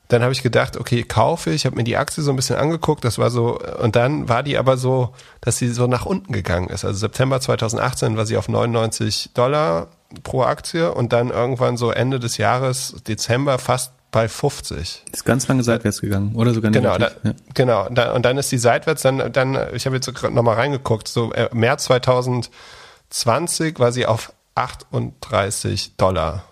dann 0.09 0.23
habe 0.23 0.33
ich 0.33 0.41
gedacht, 0.41 0.75
okay, 0.75 1.03
kaufe 1.03 1.51
ich, 1.51 1.65
habe 1.65 1.75
mir 1.75 1.83
die 1.83 1.97
Aktie 1.97 2.23
so 2.23 2.31
ein 2.31 2.35
bisschen 2.35 2.55
angeguckt, 2.55 3.03
das 3.05 3.19
war 3.19 3.29
so, 3.29 3.59
und 3.81 3.95
dann 3.95 4.27
war 4.27 4.41
die 4.41 4.57
aber 4.57 4.75
so, 4.77 5.13
dass 5.41 5.57
sie 5.57 5.69
so 5.69 5.85
nach 5.85 6.05
unten 6.05 6.33
gegangen 6.33 6.69
ist. 6.69 6.83
Also 6.83 6.97
September 6.97 7.39
2018 7.39 8.17
war 8.17 8.25
sie 8.25 8.37
auf 8.37 8.49
99 8.49 9.31
Dollar 9.35 9.87
pro 10.23 10.43
Aktie 10.43 10.91
und 10.91 11.13
dann 11.13 11.29
irgendwann 11.29 11.77
so 11.77 11.91
Ende 11.91 12.19
des 12.19 12.37
Jahres, 12.37 12.95
Dezember, 13.07 13.59
fast 13.59 13.93
bei 14.11 14.27
50. 14.27 15.05
Ist 15.11 15.25
ganz 15.25 15.47
lange 15.47 15.63
seitwärts 15.63 16.01
gegangen 16.01 16.35
oder 16.35 16.53
sogar 16.53 16.71
genau, 16.71 16.97
da, 16.97 17.11
ja. 17.23 17.33
genau. 17.53 17.89
Da, 17.89 18.13
und 18.13 18.23
dann 18.23 18.37
ist 18.37 18.51
die 18.51 18.57
seitwärts. 18.57 19.03
Dann, 19.03 19.31
dann 19.31 19.57
ich 19.73 19.85
habe 19.85 19.95
jetzt 19.95 20.13
gerade 20.13 20.33
nochmal 20.33 20.55
reingeguckt. 20.55 21.07
So 21.07 21.31
äh, 21.33 21.49
März 21.53 21.85
2020 21.85 23.79
war 23.79 23.91
sie 23.91 24.05
auf 24.05 24.33
38 24.55 25.95
Dollar. 25.97 26.43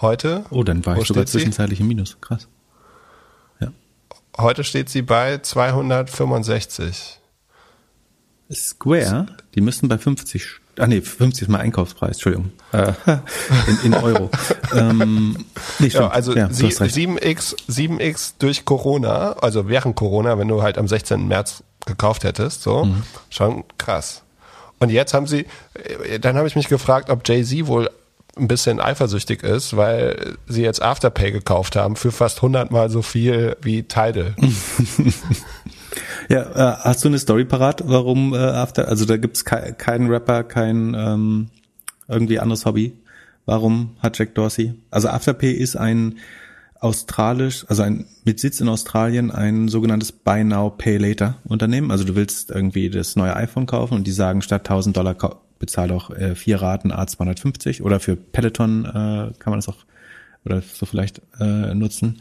Heute? 0.00 0.44
Oh, 0.50 0.62
dann 0.62 0.84
war 0.84 0.98
ich 0.98 1.06
sogar 1.06 1.26
zwischenzeitlich 1.26 1.80
im 1.80 1.88
Minus. 1.88 2.20
Krass. 2.20 2.48
Ja. 3.60 3.68
Heute 4.36 4.64
steht 4.64 4.90
sie 4.90 5.02
bei 5.02 5.38
265. 5.38 7.20
Square, 8.52 9.26
die 9.54 9.60
müssten 9.62 9.88
bei 9.88 9.96
50 9.96 10.60
Ah 10.78 10.86
nee, 10.86 11.00
50 11.00 11.42
ist 11.42 11.48
mal 11.48 11.58
Einkaufspreis, 11.58 12.12
Entschuldigung. 12.12 12.52
Äh, 12.72 12.92
in, 13.68 13.92
in 13.92 13.94
Euro. 13.94 14.30
ähm, 14.74 15.44
nee, 15.78 15.88
ja, 15.88 16.08
also 16.08 16.34
ja, 16.34 16.46
7x, 16.46 17.56
7x 17.68 18.34
durch 18.38 18.64
Corona, 18.64 19.32
also 19.34 19.68
während 19.68 19.96
Corona, 19.96 20.38
wenn 20.38 20.48
du 20.48 20.62
halt 20.62 20.78
am 20.78 20.88
16. 20.88 21.28
März 21.28 21.62
gekauft 21.86 22.24
hättest, 22.24 22.62
so, 22.62 22.84
mhm. 22.84 23.02
schon 23.30 23.64
krass. 23.78 24.22
Und 24.80 24.90
jetzt 24.90 25.14
haben 25.14 25.26
sie, 25.26 25.46
äh, 26.04 26.18
dann 26.18 26.36
habe 26.36 26.48
ich 26.48 26.56
mich 26.56 26.68
gefragt, 26.68 27.10
ob 27.10 27.26
Jay-Z 27.26 27.66
wohl 27.66 27.88
ein 28.36 28.48
bisschen 28.48 28.80
eifersüchtig 28.80 29.42
ist, 29.42 29.76
weil 29.76 30.36
sie 30.46 30.62
jetzt 30.62 30.82
Afterpay 30.82 31.30
gekauft 31.30 31.76
haben 31.76 31.96
für 31.96 32.10
fast 32.10 32.38
100 32.38 32.70
mal 32.70 32.90
so 32.90 33.02
viel 33.02 33.56
wie 33.62 33.84
Tidal. 33.84 34.34
Ja, 36.28 36.42
äh, 36.42 36.76
hast 36.80 37.04
du 37.04 37.08
eine 37.08 37.18
Story 37.18 37.44
parat, 37.44 37.82
warum 37.86 38.34
äh, 38.34 38.38
After, 38.38 38.88
also 38.88 39.04
da 39.04 39.16
gibt's 39.16 39.44
ke 39.44 39.74
keinen 39.76 40.08
Rapper, 40.08 40.44
kein 40.44 40.94
ähm, 40.94 41.48
irgendwie 42.08 42.38
anderes 42.38 42.64
Hobby. 42.64 42.94
Warum 43.46 43.96
hat 43.98 44.18
Jack 44.18 44.34
Dorsey? 44.34 44.74
Also 44.90 45.08
Afterpay 45.08 45.52
ist 45.52 45.76
ein 45.76 46.16
australisch, 46.80 47.64
also 47.68 47.82
ein 47.82 48.06
mit 48.24 48.40
Sitz 48.40 48.60
in 48.60 48.68
Australien 48.68 49.30
ein 49.30 49.68
sogenanntes 49.68 50.12
Buy 50.12 50.44
Now 50.44 50.70
Pay 50.70 50.98
Later 50.98 51.36
Unternehmen. 51.44 51.90
Also 51.90 52.04
du 52.04 52.14
willst 52.14 52.50
irgendwie 52.50 52.90
das 52.90 53.16
neue 53.16 53.34
iPhone 53.36 53.66
kaufen 53.66 53.94
und 53.94 54.06
die 54.06 54.12
sagen 54.12 54.42
statt 54.42 54.62
1000 54.62 54.96
Dollar 54.96 55.16
bezahl 55.58 55.88
doch 55.88 56.10
äh, 56.10 56.34
vier 56.34 56.60
Raten 56.60 56.92
A250 56.92 57.82
oder 57.82 58.00
für 58.00 58.16
Peloton 58.16 58.84
äh, 58.84 59.32
kann 59.38 59.50
man 59.50 59.58
das 59.58 59.68
auch 59.68 59.78
oder 60.44 60.60
so 60.60 60.84
vielleicht 60.84 61.22
äh, 61.40 61.74
nutzen. 61.74 62.20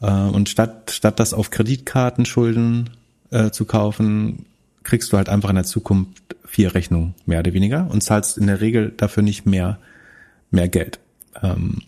Äh, 0.00 0.10
und 0.10 0.48
statt 0.48 0.92
statt 0.92 1.18
das 1.18 1.34
auf 1.34 1.50
Kreditkartenschulden 1.50 2.90
äh, 3.30 3.50
zu 3.50 3.64
kaufen, 3.64 4.46
kriegst 4.82 5.12
du 5.12 5.16
halt 5.16 5.28
einfach 5.28 5.50
in 5.50 5.56
der 5.56 5.64
Zukunft 5.64 6.36
vier 6.44 6.74
Rechnungen, 6.74 7.14
mehr 7.26 7.40
oder 7.40 7.52
weniger, 7.52 7.88
und 7.90 8.02
zahlst 8.02 8.38
in 8.38 8.46
der 8.46 8.60
Regel 8.60 8.92
dafür 8.96 9.22
nicht 9.22 9.46
mehr, 9.46 9.78
mehr 10.50 10.68
Geld. 10.68 11.00
Ähm, 11.42 11.82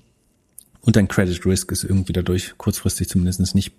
und 0.80 0.96
dein 0.96 1.08
Credit 1.08 1.44
Risk 1.46 1.72
ist 1.72 1.84
irgendwie 1.84 2.12
dadurch 2.12 2.54
kurzfristig 2.56 3.08
zumindest 3.08 3.54
nicht 3.54 3.72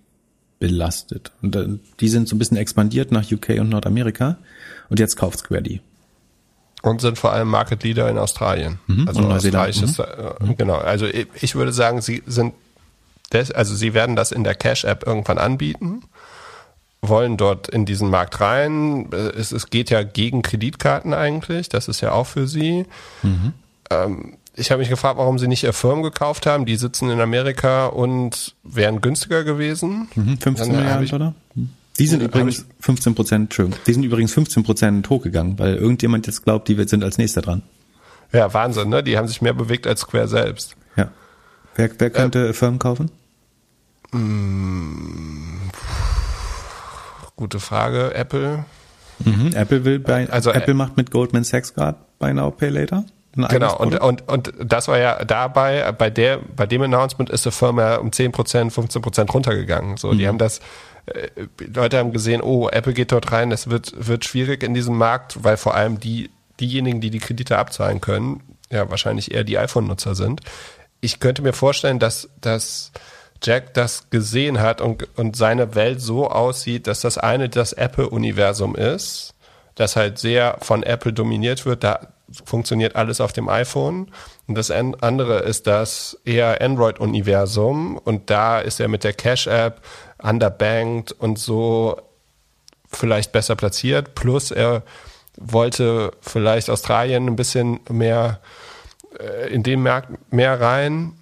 belastet. 0.60 1.32
Und 1.42 1.56
äh, 1.56 1.68
die 2.00 2.10
sind 2.10 2.28
so 2.28 2.36
ein 2.36 2.40
bisschen 2.40 2.58
expandiert 2.58 3.12
nach 3.12 3.32
UK 3.32 3.60
und 3.60 3.70
Nordamerika 3.70 4.38
und 4.90 5.00
jetzt 5.00 5.16
kauft 5.16 5.40
Square 5.40 5.64
die. 5.64 5.82
Und 6.82 7.02
sind 7.02 7.18
vor 7.18 7.34
allem 7.34 7.50
Market 7.50 7.84
Leader 7.84 8.10
in 8.10 8.18
Australien. 8.18 8.80
Mhm, 8.88 9.08
also 9.08 9.22
Australien 9.22 9.78
mhm. 9.78 9.84
ist, 9.84 10.00
äh, 10.00 10.06
mhm. 10.40 10.58
genau. 10.58 10.76
Also 10.76 11.08
ich 11.08 11.56
würde 11.56 11.74
sagen, 11.74 12.02
sie 12.02 12.24
sind, 12.26 12.54
des, 13.34 13.52
also 13.52 13.76
sie 13.76 13.94
werden 13.94 14.16
das 14.16 14.32
in 14.32 14.44
der 14.44 14.56
Cash 14.56 14.86
App 14.86 15.06
irgendwann 15.06 15.38
anbieten 15.38 16.04
wollen 17.02 17.38
dort 17.38 17.70
in 17.70 17.86
diesen 17.86 18.10
Markt 18.10 18.42
rein. 18.42 19.10
Es, 19.12 19.52
es 19.52 19.70
geht 19.70 19.90
ja 19.90 20.04
gegen 20.04 20.42
Kreditkarten 20.42 21.14
eigentlich, 21.14 21.70
das 21.70 21.88
ist 21.88 22.02
ja 22.02 22.12
auch 22.12 22.28
für 22.28 22.48
sie. 22.48 22.86
Mhm. 23.24 23.54
Ähm, 23.90 24.38
ich 24.56 24.72
habe 24.72 24.80
mich 24.80 24.90
gefragt, 24.90 25.18
warum 25.18 25.40
sie 25.40 25.48
nicht 25.48 25.64
ihr 25.64 25.74
Firmen 25.74 26.04
gekauft 26.04 26.46
haben. 26.46 26.66
Die 26.66 26.76
sitzen 26.76 27.10
in 27.10 27.22
Amerika 27.22 27.88
und 27.88 28.56
wären 28.64 29.00
günstiger 29.00 29.44
gewesen. 29.44 30.10
Mhm, 30.16 30.38
15 30.38 30.72
Milliarden, 30.72 31.06
ich, 31.06 31.14
oder? 31.14 31.34
Die 31.98 32.08
sind 32.08 32.22
übrigens 32.22 32.66
15 32.80 33.16
Prozent, 33.16 33.58
die 33.88 33.94
sind 33.94 34.04
übrigens 34.04 34.34
15 34.34 34.64
Prozent 34.64 35.10
hochgegangen, 35.10 35.60
weil 35.60 35.76
irgendjemand 35.76 36.28
jetzt 36.28 36.44
glaubt, 36.44 36.68
die 36.68 36.82
sind 36.88 37.04
als 37.04 37.18
nächster 37.18 37.42
dran. 37.42 37.62
Ja, 38.32 38.54
Wahnsinn, 38.54 38.90
ne? 38.90 39.04
Die 39.04 39.18
haben 39.18 39.28
sich 39.28 39.42
mehr 39.42 39.54
bewegt 39.54 39.88
als 39.88 40.02
Square 40.02 40.28
selbst. 40.28 40.76
Ja. 40.96 41.12
Wer, 41.76 41.90
wer 41.98 42.10
könnte 42.10 42.50
äh, 42.50 42.54
Firmen 42.54 42.80
kaufen? 42.80 43.12
Mh, 44.12 44.20
mm, 44.20 45.72
Gute 47.40 47.62
Frage. 47.62 48.14
Apple. 48.16 48.66
Mhm, 49.20 49.54
Apple 49.54 49.86
will 49.86 50.00
bei, 50.00 50.30
also 50.30 50.52
Apple 50.52 50.74
macht 50.74 50.98
mit 50.98 51.10
Goldman 51.10 51.46
Sachs 51.46 51.74
gerade 51.74 51.98
Buy 52.20 52.34
Now 52.34 52.52
Pay 52.52 52.68
Later. 52.68 53.06
Genau, 53.34 53.78
und, 53.78 53.98
und, 54.02 54.28
und 54.28 54.54
das 54.62 54.90
war 54.90 54.98
ja 54.98 55.24
dabei, 55.24 55.90
bei 55.94 56.10
der, 56.10 56.40
bei 56.54 56.66
dem 56.66 56.82
Announcement 56.82 57.30
ist 57.30 57.46
die 57.46 57.52
Firma 57.52 57.96
um 57.96 58.10
10%, 58.10 58.34
15% 58.74 59.32
runtergegangen. 59.32 59.96
So, 59.96 60.12
mhm. 60.12 60.18
die 60.18 60.28
haben 60.28 60.38
das, 60.38 60.60
äh, 61.06 61.30
Leute 61.74 62.00
haben 62.00 62.12
gesehen, 62.12 62.42
oh, 62.42 62.68
Apple 62.68 62.92
geht 62.92 63.14
dort 63.14 63.32
rein, 63.32 63.54
es 63.54 63.70
wird, 63.70 63.94
wird 64.06 64.26
schwierig 64.26 64.62
in 64.62 64.74
diesem 64.74 64.98
Markt, 64.98 65.42
weil 65.42 65.56
vor 65.56 65.76
allem 65.76 65.98
die, 65.98 66.30
diejenigen, 66.60 67.00
die 67.00 67.10
die 67.10 67.20
Kredite 67.20 67.58
abzahlen 67.58 68.02
können, 68.02 68.42
ja, 68.70 68.90
wahrscheinlich 68.92 69.34
eher 69.34 69.46
die 69.46 69.58
iPhone-Nutzer 69.58 70.14
sind. 70.14 70.42
Ich 71.00 71.22
könnte 71.22 71.42
mir 71.42 71.54
vorstellen, 71.54 72.00
dass, 72.00 72.28
dass, 72.42 72.92
Jack 73.42 73.74
das 73.74 74.10
gesehen 74.10 74.60
hat 74.60 74.82
und, 74.82 75.08
und 75.18 75.36
seine 75.36 75.76
Welt 75.76 76.02
so 76.02 76.30
aussieht, 76.30 76.88
dass 76.88 77.02
das 77.02 77.18
eine 77.18 77.50
das 77.50 77.74
Apple-Universum 77.74 78.76
ist, 78.76 79.34
das 79.76 79.96
halt 79.96 80.18
sehr 80.18 80.58
von 80.62 80.84
Apple 80.84 81.14
dominiert 81.14 81.66
wird. 81.66 81.84
Da 81.84 82.08
funktioniert 82.46 82.96
alles 82.96 83.22
auf 83.22 83.34
dem 83.34 83.50
iPhone. 83.50 84.12
Und 84.48 84.56
das 84.56 84.72
andere 84.72 85.40
ist 85.40 85.68
das 85.68 86.20
eher 86.26 86.62
Android-Universum. 86.62 87.98
Und 87.98 88.30
da 88.30 88.60
ist 88.60 88.80
er 88.80 88.88
mit 88.88 89.04
der 89.04 89.14
Cash-App 89.14 89.82
underbanked 90.22 91.14
und 91.14 91.40
so 91.40 91.98
vielleicht 92.92 93.32
besser 93.32 93.56
platziert. 93.56 94.16
Plus 94.16 94.52
er 94.52 94.84
wollte 95.38 96.12
vielleicht 96.22 96.70
Australien 96.70 97.28
ein 97.28 97.36
bisschen 97.36 97.80
mehr 97.90 98.42
äh, 99.18 99.54
in 99.54 99.64
den 99.64 99.82
Markt 99.82 100.10
mehr 100.34 100.60
rein 100.60 101.14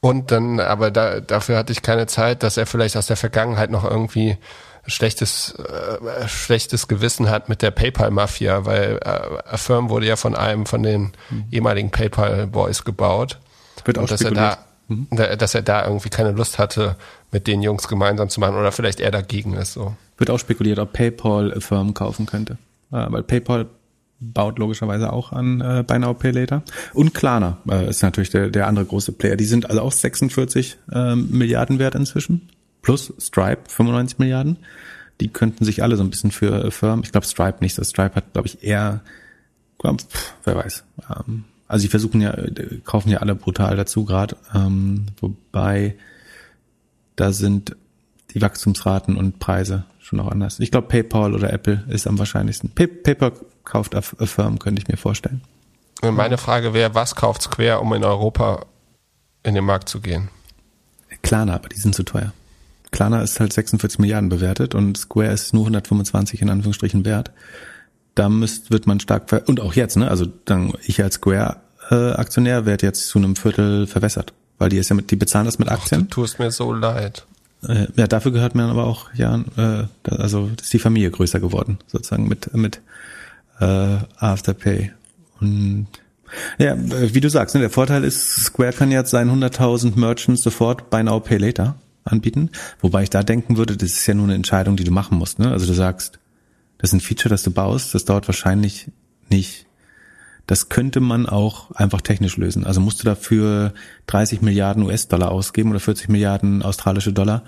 und 0.00 0.30
dann, 0.30 0.60
aber 0.60 0.90
da, 0.90 1.20
dafür 1.20 1.58
hatte 1.58 1.72
ich 1.72 1.82
keine 1.82 2.06
Zeit, 2.06 2.42
dass 2.42 2.56
er 2.56 2.66
vielleicht 2.66 2.96
aus 2.96 3.06
der 3.06 3.16
Vergangenheit 3.16 3.70
noch 3.70 3.84
irgendwie 3.84 4.38
schlechtes, 4.86 5.54
äh, 5.54 6.28
schlechtes 6.28 6.88
Gewissen 6.88 7.28
hat 7.28 7.48
mit 7.48 7.60
der 7.62 7.70
PayPal-Mafia, 7.70 8.64
weil 8.64 8.98
äh, 9.02 9.48
Affirm 9.48 9.90
wurde 9.90 10.06
ja 10.06 10.16
von 10.16 10.34
einem 10.34 10.66
von 10.66 10.82
den 10.82 11.12
mhm. 11.30 11.44
ehemaligen 11.50 11.90
PayPal-Boys 11.90 12.84
gebaut. 12.84 13.38
Wird 13.84 13.98
auch 13.98 14.02
und 14.02 14.10
dass 14.10 14.22
er 14.22 14.30
da, 14.30 14.58
mhm. 14.88 15.08
dass 15.10 15.54
er 15.54 15.62
da 15.62 15.84
irgendwie 15.84 16.08
keine 16.08 16.32
Lust 16.32 16.58
hatte, 16.58 16.96
mit 17.30 17.46
den 17.46 17.62
Jungs 17.62 17.86
gemeinsam 17.88 18.28
zu 18.28 18.40
machen 18.40 18.56
oder 18.56 18.72
vielleicht 18.72 19.00
er 19.00 19.10
dagegen 19.10 19.54
ist. 19.54 19.74
So. 19.74 19.94
Wird 20.16 20.30
auch 20.30 20.38
spekuliert, 20.38 20.78
ob 20.78 20.92
PayPal 20.92 21.52
Affirm 21.54 21.94
kaufen 21.94 22.26
könnte. 22.26 22.54
Äh, 22.90 23.06
weil 23.08 23.22
PayPal 23.22 23.66
baut 24.20 24.58
logischerweise 24.58 25.12
auch 25.12 25.32
an 25.32 25.60
äh, 25.60 25.82
Buy 25.86 25.98
Now 25.98 26.14
Pay 26.14 26.30
Later. 26.32 26.62
Und 26.92 27.14
Klarna 27.14 27.58
äh, 27.68 27.88
ist 27.88 28.02
natürlich 28.02 28.30
der, 28.30 28.50
der 28.50 28.66
andere 28.66 28.84
große 28.84 29.12
Player. 29.12 29.36
Die 29.36 29.44
sind 29.44 29.68
also 29.68 29.82
auch 29.82 29.92
46 29.92 30.76
ähm, 30.92 31.28
Milliarden 31.30 31.78
wert 31.78 31.94
inzwischen. 31.94 32.48
Plus 32.82 33.12
Stripe 33.18 33.62
95 33.68 34.18
Milliarden. 34.18 34.58
Die 35.20 35.28
könnten 35.28 35.64
sich 35.64 35.82
alle 35.82 35.96
so 35.96 36.02
ein 36.02 36.10
bisschen 36.10 36.30
für 36.30 36.66
äh, 36.66 36.70
Firmen. 36.70 37.04
Ich 37.04 37.12
glaube 37.12 37.26
Stripe 37.26 37.58
nicht. 37.60 37.78
Das 37.78 37.90
Stripe 37.90 38.14
hat, 38.14 38.32
glaube 38.32 38.48
ich, 38.48 38.62
eher, 38.62 39.00
pff, 39.82 40.34
wer 40.44 40.56
weiß. 40.56 40.84
Ähm, 41.08 41.44
also 41.66 41.82
sie 41.82 41.88
versuchen 41.88 42.20
ja, 42.20 42.34
äh, 42.34 42.80
kaufen 42.84 43.10
ja 43.10 43.18
alle 43.18 43.34
brutal 43.34 43.76
dazu 43.76 44.04
gerade. 44.04 44.36
Ähm, 44.54 45.06
wobei 45.20 45.96
da 47.16 47.32
sind 47.32 47.76
die 48.34 48.42
Wachstumsraten 48.42 49.16
und 49.16 49.38
Preise 49.38 49.84
schon 49.98 50.20
auch 50.20 50.28
anders. 50.28 50.58
Ich 50.60 50.70
glaube, 50.70 50.88
PayPal 50.88 51.34
oder 51.34 51.52
Apple 51.52 51.84
ist 51.88 52.06
am 52.06 52.18
wahrscheinlichsten. 52.18 52.70
Pay 52.70 52.88
PayPal 52.88 53.32
kauft 53.64 53.94
Affirm, 53.94 54.58
könnte 54.58 54.82
ich 54.82 54.88
mir 54.88 54.96
vorstellen. 54.96 55.42
Meine 56.02 56.38
Frage 56.38 56.72
wäre, 56.72 56.94
was 56.94 57.14
kauft 57.14 57.42
Square, 57.42 57.80
um 57.80 57.92
in 57.92 58.04
Europa 58.04 58.66
in 59.42 59.54
den 59.54 59.64
Markt 59.64 59.88
zu 59.88 60.00
gehen? 60.00 60.28
Klarna, 61.22 61.54
aber 61.54 61.68
die 61.68 61.78
sind 61.78 61.94
zu 61.94 62.02
teuer. 62.02 62.32
Klarna 62.90 63.22
ist 63.22 63.38
halt 63.38 63.52
46 63.52 63.98
Milliarden 63.98 64.28
bewertet 64.28 64.74
und 64.74 64.96
Square 64.96 65.32
ist 65.32 65.54
nur 65.54 65.62
125 65.64 66.42
in 66.42 66.50
Anführungsstrichen 66.50 67.04
wert. 67.04 67.30
Da 68.14 68.28
müsst, 68.28 68.72
wird 68.72 68.86
man 68.86 68.98
stark 68.98 69.30
ver 69.30 69.48
und 69.48 69.60
auch 69.60 69.74
jetzt, 69.74 69.96
ne? 69.96 70.08
Also 70.08 70.26
dann 70.44 70.72
ich 70.84 71.02
als 71.02 71.16
Square 71.16 71.60
äh, 71.90 72.12
Aktionär 72.12 72.66
werde 72.66 72.86
jetzt 72.86 73.06
zu 73.06 73.18
einem 73.18 73.36
Viertel 73.36 73.86
verwässert, 73.86 74.32
weil 74.58 74.70
die 74.70 74.78
ist 74.78 74.88
ja 74.88 74.96
mit, 74.96 75.10
die 75.10 75.16
bezahlen 75.16 75.46
das 75.46 75.58
mit 75.58 75.68
Aktien. 75.68 76.02
Ach, 76.02 76.06
du 76.08 76.22
tust 76.22 76.38
mir 76.38 76.50
so 76.50 76.72
leid. 76.72 77.26
Äh, 77.66 77.86
ja, 77.96 78.06
dafür 78.06 78.32
gehört 78.32 78.54
mir 78.54 78.64
aber 78.64 78.86
auch 78.86 79.12
ja, 79.14 79.44
äh, 79.56 79.84
also 80.10 80.50
ist 80.60 80.72
die 80.72 80.78
Familie 80.78 81.10
größer 81.10 81.40
geworden 81.40 81.78
sozusagen 81.86 82.28
mit 82.28 82.54
mit 82.54 82.80
äh, 83.60 83.98
Afterpay. 84.16 84.92
Und 85.40 85.88
ja, 86.58 86.76
wie 86.78 87.20
du 87.20 87.28
sagst, 87.28 87.54
ne, 87.54 87.60
der 87.60 87.70
Vorteil 87.70 88.04
ist, 88.04 88.44
Square 88.44 88.72
kann 88.72 88.90
jetzt 88.90 89.10
seinen 89.10 89.42
100.000 89.42 89.98
Merchants 89.98 90.42
sofort 90.42 90.90
Buy 90.90 91.02
Now 91.02 91.20
Pay 91.20 91.38
Later 91.38 91.76
anbieten. 92.04 92.50
Wobei 92.80 93.02
ich 93.02 93.10
da 93.10 93.22
denken 93.22 93.56
würde, 93.56 93.76
das 93.76 93.90
ist 93.90 94.06
ja 94.06 94.14
nur 94.14 94.24
eine 94.24 94.34
Entscheidung, 94.34 94.76
die 94.76 94.84
du 94.84 94.92
machen 94.92 95.18
musst. 95.18 95.38
Ne? 95.38 95.50
Also 95.50 95.66
du 95.66 95.72
sagst, 95.72 96.18
das 96.78 96.90
ist 96.90 96.94
ein 96.94 97.00
Feature, 97.00 97.30
das 97.30 97.42
du 97.42 97.50
baust, 97.50 97.94
das 97.94 98.04
dauert 98.04 98.28
wahrscheinlich 98.28 98.90
nicht. 99.28 99.66
Das 100.50 100.68
könnte 100.68 100.98
man 100.98 101.28
auch 101.28 101.70
einfach 101.76 102.00
technisch 102.00 102.36
lösen. 102.36 102.66
Also 102.66 102.80
musst 102.80 103.00
du 103.00 103.04
dafür 103.04 103.72
30 104.08 104.42
Milliarden 104.42 104.82
US-Dollar 104.82 105.30
ausgeben 105.30 105.70
oder 105.70 105.78
40 105.78 106.08
Milliarden 106.08 106.64
australische 106.64 107.12
Dollar, 107.12 107.44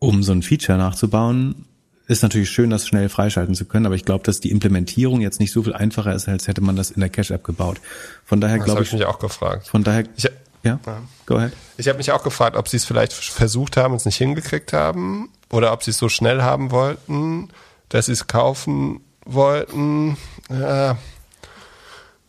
um 0.00 0.24
so 0.24 0.32
ein 0.32 0.42
Feature 0.42 0.78
nachzubauen. 0.78 1.64
Ist 2.08 2.24
natürlich 2.24 2.50
schön, 2.50 2.70
das 2.70 2.88
schnell 2.88 3.08
freischalten 3.08 3.54
zu 3.54 3.66
können, 3.66 3.86
aber 3.86 3.94
ich 3.94 4.04
glaube, 4.04 4.24
dass 4.24 4.40
die 4.40 4.50
Implementierung 4.50 5.20
jetzt 5.20 5.38
nicht 5.38 5.52
so 5.52 5.62
viel 5.62 5.74
einfacher 5.74 6.12
ist, 6.12 6.26
als 6.26 6.48
hätte 6.48 6.60
man 6.60 6.74
das 6.74 6.90
in 6.90 6.98
der 6.98 7.08
Cache-App 7.08 7.44
gebaut. 7.44 7.80
Von 8.24 8.40
daher 8.40 8.58
glaube 8.58 8.82
ich. 8.82 8.88
Das 8.88 8.94
habe 8.94 9.02
ich 9.02 9.06
mich 9.06 9.14
auch 9.14 9.20
gefragt. 9.20 9.68
Von 9.68 9.84
daher. 9.84 10.02
Ich, 10.16 10.24
ja, 10.24 10.30
ja, 10.64 10.80
go 11.24 11.36
ahead. 11.36 11.52
Ich 11.76 11.86
habe 11.86 11.98
mich 11.98 12.10
auch 12.10 12.24
gefragt, 12.24 12.56
ob 12.56 12.66
sie 12.66 12.78
es 12.78 12.84
vielleicht 12.84 13.12
versucht 13.12 13.76
haben 13.76 13.92
und 13.92 13.98
es 13.98 14.06
nicht 14.06 14.16
hingekriegt 14.16 14.72
haben 14.72 15.28
oder 15.50 15.72
ob 15.72 15.84
sie 15.84 15.92
es 15.92 15.98
so 15.98 16.08
schnell 16.08 16.42
haben 16.42 16.72
wollten, 16.72 17.50
dass 17.90 18.06
sie 18.06 18.12
es 18.12 18.26
kaufen 18.26 19.02
wollten. 19.24 20.16
Ja. 20.50 20.98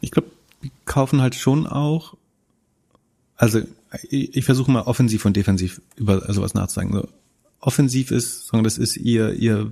Ich 0.01 0.11
glaube, 0.11 0.29
die 0.63 0.71
kaufen 0.85 1.21
halt 1.21 1.35
schon 1.35 1.67
auch. 1.67 2.15
Also 3.35 3.61
ich, 4.09 4.35
ich 4.35 4.45
versuche 4.45 4.71
mal 4.71 4.81
offensiv 4.81 5.25
und 5.25 5.35
defensiv 5.35 5.81
über 5.95 6.31
sowas 6.33 6.53
nachzudenken. 6.53 6.95
So, 6.95 7.07
offensiv 7.59 8.11
ist, 8.11 8.47
sondern 8.47 8.63
das 8.63 8.77
ist 8.77 8.97
ihr, 8.97 9.33
ihr, 9.33 9.71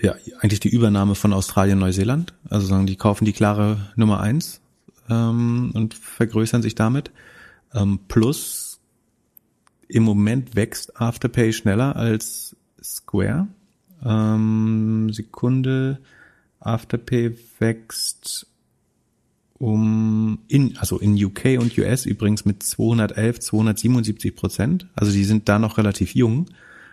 ja, 0.00 0.14
eigentlich 0.40 0.60
die 0.60 0.68
Übernahme 0.68 1.14
von 1.14 1.32
Australien, 1.32 1.78
Neuseeland. 1.78 2.34
Also 2.48 2.66
sagen, 2.66 2.86
die 2.86 2.96
kaufen 2.96 3.24
die 3.24 3.32
klare 3.32 3.92
Nummer 3.96 4.20
eins 4.20 4.60
ähm, 5.08 5.72
und 5.74 5.94
vergrößern 5.94 6.62
sich 6.62 6.74
damit. 6.74 7.10
Ähm, 7.74 8.00
plus 8.08 8.80
im 9.88 10.02
Moment 10.02 10.54
wächst 10.54 11.00
Afterpay 11.00 11.52
schneller 11.52 11.96
als 11.96 12.56
Square. 12.82 13.48
Ähm, 14.04 15.10
Sekunde. 15.12 15.98
Afterpay 16.60 17.36
wächst 17.58 18.47
um 19.58 20.38
in 20.48 20.76
also 20.78 20.98
in 20.98 21.22
UK 21.22 21.60
und 21.60 21.76
US 21.78 22.06
übrigens 22.06 22.44
mit 22.44 22.62
211, 22.62 23.40
277 23.40 24.34
Prozent. 24.34 24.86
Also 24.94 25.12
die 25.12 25.24
sind 25.24 25.48
da 25.48 25.58
noch 25.58 25.78
relativ 25.78 26.14
jung, 26.14 26.46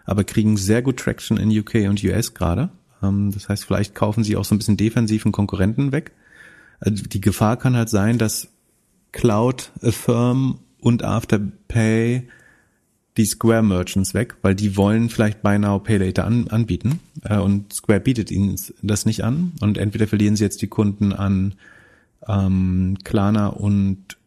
aber 0.04 0.24
kriegen 0.24 0.58
sehr 0.58 0.82
gut 0.82 0.98
Traction 0.98 1.38
in 1.38 1.58
UK 1.58 1.88
und 1.90 2.04
US 2.04 2.34
gerade. 2.34 2.70
Ähm, 3.04 3.32
das 3.32 3.50
heißt, 3.50 3.66
vielleicht 3.66 3.94
kaufen 3.94 4.24
sie 4.24 4.36
auch 4.36 4.46
so 4.46 4.56
ein 4.56 4.58
bisschen 4.58 4.78
defensiven 4.78 5.32
Konkurrenten 5.32 5.92
weg. 5.92 6.12
Also 6.80 7.04
die 7.04 7.22
Gefahr 7.22 7.58
kann 7.58 7.76
halt 7.76 7.90
sein, 7.90 8.18
dass 8.18 8.50
Cloud, 9.12 9.72
Affirm 9.82 10.60
und 10.82 11.04
Afterpay 11.04 12.28
die 13.18 13.26
Square 13.26 13.64
Merchants 13.64 14.14
weg, 14.14 14.36
weil 14.42 14.56
die 14.56 14.76
wollen 14.76 15.10
vielleicht 15.10 15.42
Buy 15.42 15.58
Now 15.58 15.80
Pay 15.80 15.98
Later 15.98 16.26
an, 16.26 16.48
anbieten 16.50 17.00
äh, 17.24 17.38
und 17.38 17.74
Square 17.74 18.02
bietet 18.02 18.30
ihnen 18.30 18.60
das 18.82 19.06
nicht 19.06 19.24
an 19.24 19.54
und 19.62 19.78
entweder 19.78 20.08
verlieren 20.08 20.36
sie 20.36 20.44
jetzt 20.44 20.62
die 20.62 20.68
Kunden 20.68 21.14
an 21.14 21.56
ähm, 22.28 22.98
Klarna 23.04 23.48
und 23.48 24.18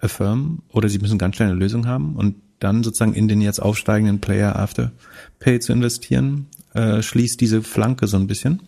Affirm 0.00 0.62
oder 0.72 0.88
sie 0.88 0.98
müssen 0.98 1.18
ganz 1.18 1.36
schnell 1.36 1.50
eine 1.50 1.58
Lösung 1.58 1.86
haben 1.86 2.16
und 2.16 2.36
dann 2.60 2.82
sozusagen 2.82 3.14
in 3.14 3.28
den 3.28 3.40
jetzt 3.40 3.60
aufsteigenden 3.60 4.20
Player 4.20 4.56
Afterpay 4.56 5.60
zu 5.60 5.72
investieren, 5.72 6.48
äh, 6.74 7.02
schließt 7.02 7.40
diese 7.40 7.62
Flanke 7.62 8.06
so 8.06 8.16
ein 8.16 8.26
bisschen. 8.26 8.62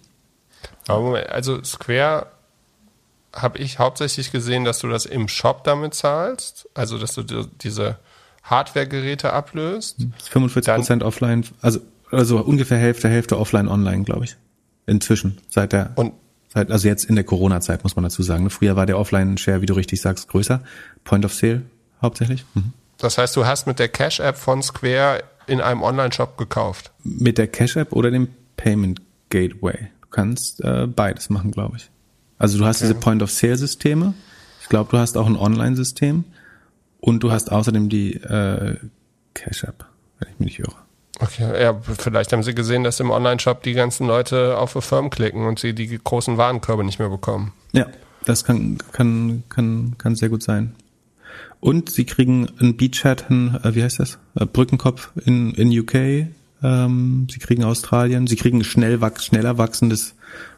Also 0.87 1.63
Square 1.63 2.27
habe 3.33 3.59
ich 3.59 3.79
hauptsächlich 3.79 4.33
gesehen, 4.33 4.65
dass 4.65 4.81
du 4.81 4.89
das 4.89 5.07
im 5.07 5.29
Shop 5.29 5.65
damit 5.65 5.95
zahlst, 5.95 6.69
also 6.75 6.99
dass 6.99 7.15
du 7.15 7.23
diese 7.23 7.99
Hardware-Geräte 8.43 9.33
ablöst. 9.33 9.99
45 10.31 10.75
Prozent 10.75 11.03
offline, 11.03 11.45
also 11.61 11.81
also 12.11 12.39
ungefähr 12.41 12.79
Hälfte 12.79 13.09
Hälfte 13.09 13.39
offline 13.39 13.69
online, 13.69 14.05
glaube 14.05 14.25
ich. 14.25 14.37
Inzwischen 14.87 15.39
seit 15.49 15.73
der 15.73 15.93
und 15.95 16.13
also 16.53 16.89
jetzt 16.89 17.05
in 17.05 17.15
der 17.15 17.25
Corona-Zeit 17.25 17.85
muss 17.85 17.97
man 17.97 18.03
dazu 18.03 18.23
sagen. 18.23 18.51
Früher 18.51 18.77
war 18.77 18.87
der 18.87 18.99
Offline-Share, 18.99 19.63
wie 19.63 19.67
du 19.67 19.75
richtig 19.75 20.01
sagst, 20.01 20.29
größer. 20.29 20.63
Point 21.05 21.25
of 21.25 21.35
Sale 21.35 21.63
hauptsächlich. 22.03 22.45
Mhm. 22.55 22.73
Das 22.99 23.19
heißt, 23.19 23.37
du 23.37 23.47
hast 23.47 23.67
mit 23.67 23.79
der 23.79 23.89
Cash-App 23.89 24.37
von 24.37 24.63
Square 24.63 25.23
in 25.47 25.61
einem 25.61 25.83
Online-Shop 25.83 26.37
gekauft? 26.37 26.93
Mit 27.03 27.39
der 27.39 27.47
Cash-App 27.47 27.93
oder 27.93 28.11
dem 28.11 28.29
Payment 28.57 29.01
Gateway. 29.31 29.89
Du 30.03 30.09
kannst 30.11 30.63
äh, 30.63 30.87
beides 30.87 31.31
machen, 31.31 31.51
glaube 31.51 31.77
ich. 31.77 31.91
Also 32.39 32.59
du 32.59 32.65
hast 32.65 32.79
okay. 32.79 32.89
diese 32.89 33.01
Point 33.01 33.23
of 33.23 33.31
Sale-Systeme. 33.31 34.15
Ich 34.61 34.69
glaube, 34.69 34.91
du 34.91 34.99
hast 34.99 35.17
auch 35.17 35.27
ein 35.27 35.37
Online-System. 35.37 36.25
Und 37.01 37.23
du 37.23 37.33
hast 37.33 37.51
außerdem 37.51 37.89
die 37.89 38.15
äh, 38.15 38.77
Cash-App, 39.35 39.87
wenn 40.19 40.29
ich 40.33 40.39
mich 40.39 40.47
nicht 40.47 40.59
irre. 40.61 40.77
Okay, 41.21 41.63
ja, 41.63 41.79
vielleicht 41.99 42.33
haben 42.33 42.43
sie 42.43 42.55
gesehen, 42.55 42.83
dass 42.83 42.99
im 42.99 43.11
Online-Shop 43.11 43.63
die 43.63 43.75
ganzen 43.75 44.07
Leute 44.07 44.57
auf 44.57 44.75
Affirm 44.75 45.11
klicken 45.11 45.47
und 45.47 45.59
sie 45.59 45.75
die 45.75 46.01
großen 46.03 46.39
Warenkörbe 46.39 46.83
nicht 46.83 46.99
mehr 46.99 47.11
bekommen. 47.11 47.53
Ja, 47.73 47.87
das 48.25 48.45
kann, 48.45 48.79
kann, 48.93 49.43
kann, 49.51 49.97
kann 49.99 50.17
sehr 50.17 50.31
gut 50.31 50.43
sein. 50.43 50.75
Und 51.61 51.91
sie 51.91 52.05
kriegen 52.05 52.49
ein 52.59 52.77
Beachhead, 52.77 53.27
äh, 53.31 53.75
wie 53.75 53.83
heißt 53.83 54.01
das? 54.01 54.19
Äh, 54.35 54.47
Brückenkopf 54.47 55.11
in, 55.27 55.53
in 55.53 55.79
UK. 55.79 56.29
Ähm, 56.63 57.27
sie 57.31 57.39
kriegen 57.39 57.65
Australien. 57.65 58.27
Sie 58.27 58.37
kriegen 58.37 58.65
schnell 58.65 59.03
wach, 59.03 59.21
schneller 59.21 59.59
wachsendes 59.59 60.15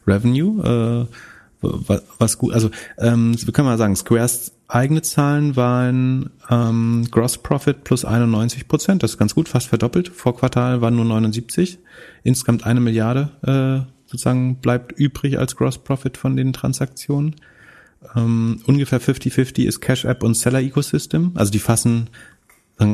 Revenue. 0.06 1.08
Äh, 1.10 1.14
was 1.62 2.38
gut, 2.38 2.52
also 2.52 2.70
ähm, 2.98 3.34
wir 3.38 3.52
können 3.52 3.68
mal 3.68 3.78
sagen, 3.78 3.96
Squares 3.96 4.52
eigene 4.68 5.02
Zahlen 5.02 5.54
waren 5.54 6.30
ähm, 6.50 7.06
Gross 7.10 7.38
Profit 7.38 7.84
plus 7.84 8.04
91 8.04 8.68
Prozent, 8.68 9.02
das 9.02 9.12
ist 9.12 9.18
ganz 9.18 9.34
gut, 9.34 9.48
fast 9.48 9.68
verdoppelt. 9.68 10.08
Vor 10.08 10.36
Quartal 10.36 10.80
waren 10.80 10.96
nur 10.96 11.04
79. 11.04 11.78
Insgesamt 12.22 12.64
eine 12.66 12.80
Milliarde 12.80 13.30
äh, 13.42 13.92
sozusagen 14.06 14.56
bleibt 14.56 14.92
übrig 14.92 15.38
als 15.38 15.56
Gross 15.56 15.78
Profit 15.78 16.16
von 16.16 16.36
den 16.36 16.52
Transaktionen. 16.52 17.36
Ähm, 18.16 18.60
ungefähr 18.66 19.00
50-50 19.00 19.64
ist 19.64 19.80
Cash 19.80 20.04
App 20.04 20.22
und 20.22 20.34
Seller 20.34 20.60
Ecosystem. 20.60 21.32
Also 21.34 21.52
die 21.52 21.58
fassen 21.58 22.10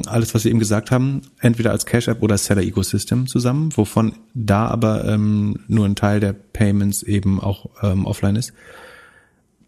alles, 0.06 0.34
was 0.34 0.44
wir 0.44 0.50
eben 0.50 0.58
gesagt 0.58 0.90
haben, 0.90 1.22
entweder 1.40 1.70
als 1.70 1.86
Cash 1.86 2.08
App 2.08 2.22
oder 2.22 2.36
Seller 2.38 2.62
Ecosystem 2.62 3.26
zusammen, 3.26 3.70
wovon 3.76 4.14
da 4.34 4.66
aber 4.66 5.04
ähm, 5.06 5.60
nur 5.68 5.86
ein 5.86 5.96
Teil 5.96 6.20
der 6.20 6.32
Payments 6.32 7.02
eben 7.02 7.40
auch 7.40 7.66
ähm, 7.82 8.06
offline 8.06 8.36
ist. 8.36 8.52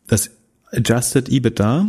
Das 0.07 0.31
Adjusted 0.73 1.29
EBITDA 1.29 1.87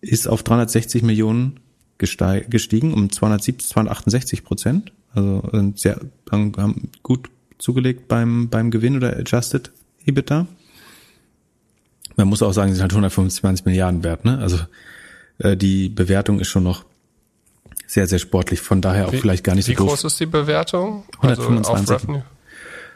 ist 0.00 0.28
auf 0.28 0.42
360 0.42 1.02
Millionen 1.02 1.60
gestiegen, 1.98 2.92
um 2.94 3.10
270, 3.10 3.68
268 3.68 4.44
Prozent. 4.44 4.92
Also 5.14 5.42
sind 5.52 5.78
sehr, 5.78 6.00
haben 6.30 6.90
gut 7.02 7.30
zugelegt 7.58 8.08
beim, 8.08 8.48
beim 8.48 8.70
Gewinn 8.70 8.96
oder 8.96 9.16
Adjusted 9.16 9.70
EBITDA. 10.04 10.46
Man 12.16 12.28
muss 12.28 12.42
auch 12.42 12.52
sagen, 12.52 12.70
sie 12.70 12.76
sind 12.76 12.82
halt 12.82 12.92
125 12.92 13.64
Milliarden 13.64 14.04
wert, 14.04 14.24
ne? 14.24 14.38
Also 14.38 14.58
äh, 15.38 15.56
die 15.56 15.88
Bewertung 15.88 16.40
ist 16.40 16.48
schon 16.48 16.64
noch 16.64 16.84
sehr, 17.92 18.06
sehr 18.08 18.18
sportlich. 18.18 18.62
Von 18.62 18.80
daher 18.80 19.08
auch 19.08 19.12
wie, 19.12 19.18
vielleicht 19.18 19.44
gar 19.44 19.54
nicht 19.54 19.66
so 19.66 19.72
Wie 19.72 19.76
groß 19.76 20.04
ist 20.04 20.18
die 20.18 20.24
Bewertung? 20.24 21.04
125. 21.20 21.90
Also 21.90 21.94
Revenue? 21.94 22.22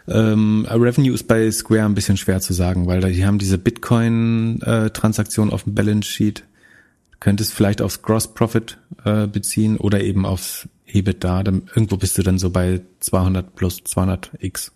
Ähm, 0.09 0.67
Revenue 0.71 1.13
ist 1.13 1.29
bei 1.29 1.51
Square 1.51 1.85
ein 1.85 1.95
bisschen 1.95 2.17
schwer 2.17 2.41
zu 2.41 2.55
sagen, 2.55 2.87
weil 2.87 3.01
die 3.13 3.27
haben 3.27 3.39
diese 3.39 3.59
Bitcoin-Transaktion 3.59 5.53
auf 5.53 5.65
dem 5.65 5.75
Balance 5.75 6.09
Sheet. 6.09 6.45
Du 7.11 7.19
könntest 7.21 7.53
vielleicht 7.53 7.83
aufs 7.83 8.01
Gross 8.01 8.33
Profit 8.33 8.79
äh, 9.05 9.27
beziehen 9.27 9.77
oder 9.77 10.01
eben 10.01 10.25
aufs 10.25 10.67
EBITDA. 10.87 11.43
Dann, 11.43 11.69
irgendwo 11.75 11.99
bist 11.99 12.17
du 12.17 12.23
dann 12.23 12.39
so 12.39 12.49
bei 12.49 12.81
200 13.01 13.55
plus 13.55 13.85
200 13.85 14.31
x 14.39 14.73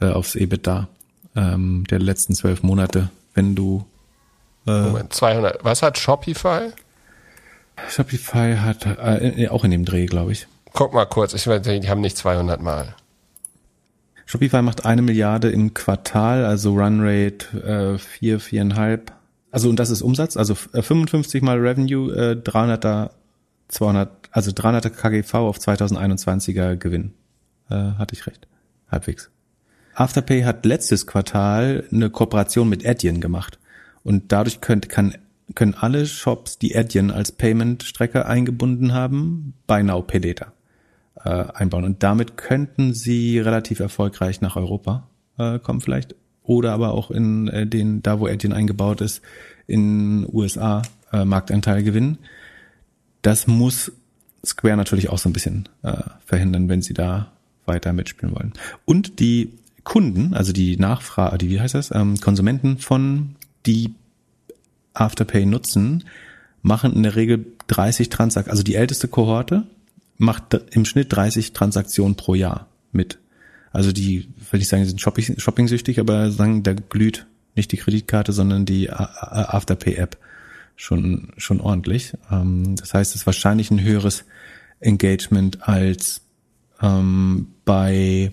äh, 0.00 0.06
aufs 0.06 0.36
EBITDA 0.36 0.88
ähm, 1.34 1.82
der 1.90 1.98
letzten 1.98 2.36
zwölf 2.36 2.62
Monate, 2.62 3.10
wenn 3.34 3.56
du 3.56 3.84
äh, 4.68 4.82
Moment, 4.82 5.12
200. 5.12 5.64
Was 5.64 5.82
hat 5.82 5.98
Shopify? 5.98 6.70
Shopify 7.88 8.56
hat 8.56 8.86
äh, 8.86 9.48
auch 9.48 9.64
in 9.64 9.70
dem 9.70 9.84
Dreh, 9.84 10.06
glaube 10.06 10.32
ich. 10.32 10.46
Guck 10.72 10.92
mal 10.92 11.06
kurz, 11.06 11.34
ich 11.34 11.46
weiß, 11.46 11.62
die 11.62 11.88
haben 11.88 12.00
nicht 12.00 12.16
200 12.16 12.60
Mal. 12.60 12.94
Shopify 14.26 14.60
macht 14.60 14.84
eine 14.84 15.00
Milliarde 15.00 15.50
im 15.50 15.72
Quartal, 15.72 16.44
also 16.44 16.74
Runrate 16.74 17.96
äh, 17.96 17.98
vier, 17.98 18.40
viereinhalb. 18.40 19.12
Also 19.50 19.70
und 19.70 19.78
das 19.78 19.88
ist 19.88 20.02
Umsatz, 20.02 20.36
also 20.36 20.54
55 20.54 21.40
äh, 21.40 21.44
mal 21.44 21.58
Revenue, 21.58 22.12
äh, 22.12 22.32
300er, 22.34 23.10
200, 23.68 24.10
also 24.30 24.50
300er 24.50 24.90
KGV 24.90 25.34
auf 25.34 25.58
2021er 25.58 26.76
Gewinn. 26.76 27.14
Äh, 27.70 27.74
hatte 27.74 28.14
ich 28.14 28.26
recht, 28.26 28.46
halbwegs. 28.90 29.30
Afterpay 29.94 30.42
hat 30.42 30.64
letztes 30.66 31.06
Quartal 31.06 31.84
eine 31.90 32.10
Kooperation 32.10 32.68
mit 32.68 32.86
Adyen 32.86 33.20
gemacht 33.20 33.58
und 34.04 34.30
dadurch 34.30 34.60
könnt, 34.60 34.88
kann 34.88 35.16
können 35.54 35.74
alle 35.74 36.06
Shops, 36.06 36.58
die 36.58 36.76
Adyen 36.76 37.10
als 37.10 37.32
Payment-Strecke 37.32 38.26
eingebunden 38.26 38.92
haben, 38.92 39.54
Buy 39.66 39.82
Now 39.82 40.02
Pay 40.02 40.20
Later 40.20 40.52
äh, 41.24 41.44
einbauen. 41.54 41.84
Und 41.84 42.02
damit 42.02 42.36
könnten 42.36 42.94
sie 42.94 43.38
relativ 43.38 43.80
erfolgreich 43.80 44.40
nach 44.40 44.56
Europa 44.56 45.08
äh, 45.38 45.58
kommen 45.58 45.80
vielleicht. 45.80 46.14
Oder 46.42 46.72
aber 46.72 46.92
auch 46.92 47.10
in 47.10 47.48
äh, 47.48 47.66
den, 47.66 48.02
da 48.02 48.20
wo 48.20 48.26
Adyen 48.26 48.52
eingebaut 48.52 49.00
ist, 49.00 49.22
in 49.66 50.26
USA 50.32 50.82
äh, 51.12 51.24
Marktanteil 51.24 51.82
gewinnen. 51.82 52.18
Das 53.22 53.46
muss 53.46 53.92
Square 54.44 54.76
natürlich 54.76 55.08
auch 55.10 55.18
so 55.18 55.28
ein 55.28 55.32
bisschen 55.32 55.68
äh, 55.82 56.02
verhindern, 56.24 56.68
wenn 56.68 56.82
sie 56.82 56.94
da 56.94 57.32
weiter 57.66 57.92
mitspielen 57.92 58.34
wollen. 58.34 58.52
Und 58.84 59.20
die 59.20 59.52
Kunden, 59.84 60.34
also 60.34 60.52
die 60.52 60.76
Nachfrage, 60.76 61.38
die, 61.38 61.50
wie 61.50 61.60
heißt 61.60 61.74
das, 61.74 61.90
ähm, 61.94 62.18
Konsumenten 62.20 62.78
von 62.78 63.36
die 63.66 63.94
Afterpay 64.94 65.46
nutzen, 65.46 66.04
machen 66.62 66.94
in 66.94 67.02
der 67.02 67.16
Regel 67.16 67.46
30 67.68 68.08
Transaktionen, 68.08 68.50
also 68.50 68.62
die 68.62 68.74
älteste 68.74 69.08
Kohorte 69.08 69.64
macht 70.16 70.54
im 70.72 70.84
Schnitt 70.84 71.12
30 71.12 71.52
Transaktionen 71.52 72.16
pro 72.16 72.34
Jahr 72.34 72.68
mit. 72.92 73.18
Also 73.70 73.92
die, 73.92 74.28
will 74.50 74.60
ich 74.60 74.68
sagen, 74.68 74.84
sind 74.84 75.00
shopping, 75.00 75.38
shopping-süchtig, 75.38 76.00
aber 76.00 76.30
sagen, 76.30 76.62
da 76.62 76.72
glüht 76.72 77.26
nicht 77.54 77.70
die 77.70 77.76
Kreditkarte, 77.76 78.32
sondern 78.32 78.64
die 78.64 78.90
Afterpay-App 78.90 80.16
schon, 80.76 81.32
schon 81.36 81.60
ordentlich. 81.60 82.14
Ähm, 82.30 82.76
das 82.76 82.94
heißt, 82.94 83.14
es 83.14 83.22
ist 83.22 83.26
wahrscheinlich 83.26 83.70
ein 83.70 83.82
höheres 83.82 84.24
Engagement 84.80 85.68
als 85.68 86.22
ähm, 86.80 87.48
bei 87.64 88.32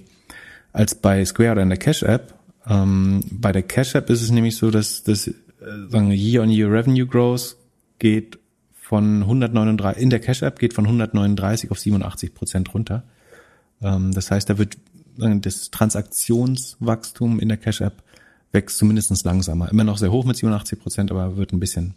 als 0.72 0.96
bei 0.96 1.24
Square 1.24 1.54
oder 1.54 1.64
in 1.64 1.70
der 1.70 1.78
Cash 1.78 2.04
App. 2.04 2.34
Ähm, 2.68 3.22
bei 3.32 3.52
der 3.52 3.64
Cash 3.64 3.96
App 3.96 4.10
ist 4.10 4.22
es 4.22 4.30
nämlich 4.30 4.58
so, 4.58 4.72
dass 4.72 5.04
das 5.04 5.28
äh, 5.28 5.34
sagen 5.90 6.10
wir, 6.10 6.18
Year-on-Year 6.18 6.72
Revenue 6.72 7.06
Growth 7.06 7.58
geht 8.00 8.40
von 8.74 9.22
139 9.24 10.02
in 10.02 10.10
der 10.10 10.20
Cash 10.20 10.44
App 10.44 10.60
geht 10.60 10.74
von 10.74 10.86
139 10.86 11.72
auf 11.72 11.80
87 11.80 12.34
Prozent 12.34 12.74
runter. 12.74 13.04
Ähm, 13.82 14.14
das 14.14 14.30
heißt, 14.30 14.50
da 14.50 14.58
wird 14.58 14.78
das 15.18 15.72
Transaktionswachstum 15.72 17.40
in 17.40 17.48
der 17.48 17.58
Cash 17.58 17.82
App 17.82 18.04
wächst 18.52 18.78
zumindest 18.78 19.24
langsamer. 19.26 19.70
Immer 19.70 19.84
noch 19.84 19.98
sehr 19.98 20.12
hoch 20.12 20.26
mit 20.26 20.38
87 20.38 20.80
Prozent, 20.80 21.12
aber 21.12 21.38
wird 21.38 21.54
ein 21.54 21.60
bisschen 21.60 21.94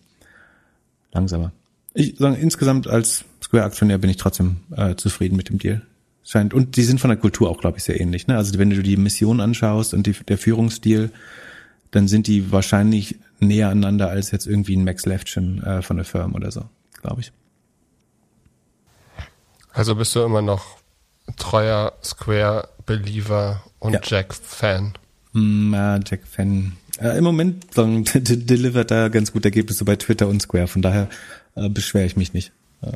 langsamer. 1.12 1.52
Ich 1.94 2.16
sage 2.18 2.36
insgesamt 2.36 2.86
als 2.86 3.24
Square-Aktionär 3.42 3.98
bin 3.98 4.10
ich 4.10 4.16
trotzdem 4.16 4.58
äh, 4.76 4.94
zufrieden 4.94 5.36
mit 5.36 5.48
dem 5.48 5.58
Deal. 5.58 5.82
Scheint 6.24 6.52
und 6.52 6.76
die 6.76 6.82
sind 6.82 7.00
von 7.00 7.08
der 7.08 7.16
Kultur 7.16 7.48
auch, 7.48 7.58
glaube 7.58 7.78
ich, 7.78 7.84
sehr 7.84 8.00
ähnlich. 8.00 8.26
Ne? 8.26 8.36
Also 8.36 8.58
wenn 8.58 8.70
du 8.70 8.82
die 8.82 8.96
Mission 8.96 9.40
anschaust 9.40 9.94
und 9.94 10.06
die, 10.06 10.12
der 10.12 10.36
Führungsstil, 10.36 11.10
dann 11.90 12.06
sind 12.06 12.26
die 12.26 12.52
wahrscheinlich 12.52 13.16
näher 13.40 13.68
aneinander 13.68 14.10
als 14.10 14.30
jetzt 14.30 14.46
irgendwie 14.46 14.76
ein 14.76 14.84
Max 14.84 15.06
Leftchen 15.06 15.62
äh, 15.62 15.82
von 15.82 15.96
der 15.96 16.04
Firma 16.04 16.36
oder 16.36 16.50
so, 16.50 16.64
glaube 17.00 17.20
ich. 17.20 17.32
Also 19.72 19.94
bist 19.94 20.14
du 20.16 20.22
immer 20.22 20.42
noch 20.42 20.78
treuer 21.36 21.92
Square-Believer 22.02 23.62
und 23.78 23.92
ja. 23.92 24.00
Jack-Fan? 24.02 24.94
Mm, 25.32 25.74
ja, 25.74 26.00
Jack-Fan. 26.04 26.76
Äh, 27.00 27.18
Im 27.18 27.24
Moment 27.24 27.74
sagen, 27.74 28.04
delivert 28.14 28.90
er 28.90 29.10
ganz 29.10 29.32
gute 29.32 29.48
Ergebnisse 29.48 29.84
bei 29.84 29.96
Twitter 29.96 30.26
und 30.26 30.42
Square, 30.42 30.66
von 30.66 30.82
daher 30.82 31.08
äh, 31.54 31.68
beschwere 31.68 32.06
ich 32.06 32.16
mich 32.16 32.32
nicht. 32.32 32.52
Ja. 32.82 32.92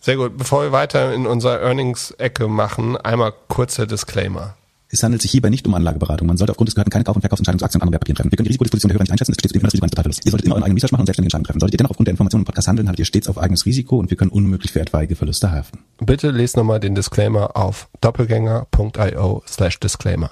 Sehr 0.00 0.16
gut. 0.16 0.36
Bevor 0.36 0.62
wir 0.62 0.72
weiter 0.72 1.12
in 1.14 1.26
unserer 1.26 1.60
Earnings-Ecke 1.60 2.48
machen, 2.48 2.96
einmal 2.96 3.32
kurzer 3.48 3.86
Disclaimer. 3.86 4.56
Es 4.96 5.02
handelt 5.02 5.20
sich 5.20 5.30
hierbei 5.30 5.50
nicht 5.50 5.66
um 5.66 5.74
Anlageberatung. 5.74 6.26
Man 6.26 6.38
sollte 6.38 6.52
aufgrund 6.52 6.68
des 6.68 6.74
Gehörten 6.74 6.88
keine 6.88 7.04
Kauf- 7.04 7.16
und 7.16 7.20
Verkaufsentscheidungen 7.20 7.58
zu 7.58 7.66
Aktien 7.66 7.80
und 7.80 7.82
anderen 7.82 7.92
Wertpapieren 7.92 8.16
treffen. 8.16 8.32
Wir 8.32 8.36
können 8.38 8.44
die 8.46 8.52
Risikodisposition 8.52 8.88
der 8.88 8.94
Hörer 8.94 9.02
nicht 9.02 9.12
einschätzen. 9.12 9.32
Es 9.32 9.34
steht 9.34 9.50
zudem 9.50 9.62
das 9.62 9.74
Risiko 9.74 9.84
eines. 9.84 10.20
Ihr 10.24 10.30
solltet 10.30 10.46
immer 10.46 10.54
euren 10.54 10.64
eigenen 10.64 10.76
Research 10.78 10.92
machen 10.92 11.02
und 11.02 11.06
selbstständige 11.06 11.36
Entscheidungen 11.36 11.44
treffen. 11.44 11.60
Solltet 11.60 11.74
ihr 11.74 11.76
dennoch 11.76 11.90
aufgrund 11.90 12.06
der 12.08 12.12
Informationen 12.12 12.40
im 12.40 12.46
Podcast 12.46 12.68
handeln, 12.68 12.88
haltet 12.88 13.00
ihr 13.00 13.04
stets 13.04 13.28
auf 13.28 13.36
eigenes 13.36 13.66
Risiko 13.66 13.98
und 13.98 14.08
wir 14.08 14.16
können 14.16 14.30
unmöglich 14.30 14.72
für 14.72 14.80
etwaige 14.80 15.16
Verluste 15.16 15.52
haften. 15.52 15.80
Bitte 15.98 16.30
lest 16.30 16.56
nochmal 16.56 16.80
den 16.80 16.94
Disclaimer 16.94 17.58
auf 17.58 17.88
doppelgänger.io 18.00 19.42
slash 19.46 19.80
Disclaimer. 19.80 20.30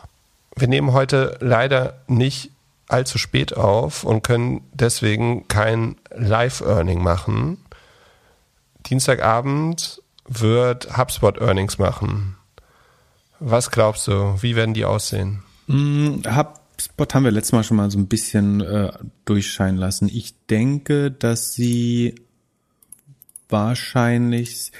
Wir 0.56 0.68
nehmen 0.68 0.94
heute 0.94 1.36
leider 1.42 2.00
nicht 2.08 2.50
allzu 2.88 3.18
spät 3.18 3.54
auf 3.54 4.02
und 4.04 4.22
können 4.22 4.62
deswegen 4.72 5.46
kein 5.46 5.96
Live-Earning 6.16 7.02
machen. 7.02 7.58
Dienstagabend 8.86 10.00
wird 10.26 10.96
HubSpot 10.96 11.38
Earnings 11.38 11.76
machen. 11.76 12.38
Was 13.46 13.70
glaubst 13.70 14.08
du, 14.08 14.38
wie 14.40 14.56
werden 14.56 14.72
die 14.72 14.86
aussehen? 14.86 15.42
Mm, 15.66 16.22
HubSpot 16.26 17.14
haben 17.14 17.24
wir 17.24 17.30
letztes 17.30 17.52
Mal 17.52 17.62
schon 17.62 17.76
mal 17.76 17.90
so 17.90 17.98
ein 17.98 18.06
bisschen 18.06 18.62
äh, 18.62 18.90
durchscheinen 19.26 19.76
lassen. 19.76 20.08
Ich 20.08 20.34
denke, 20.46 21.10
dass 21.10 21.52
sie 21.52 22.14
wahrscheinlich, 23.50 24.72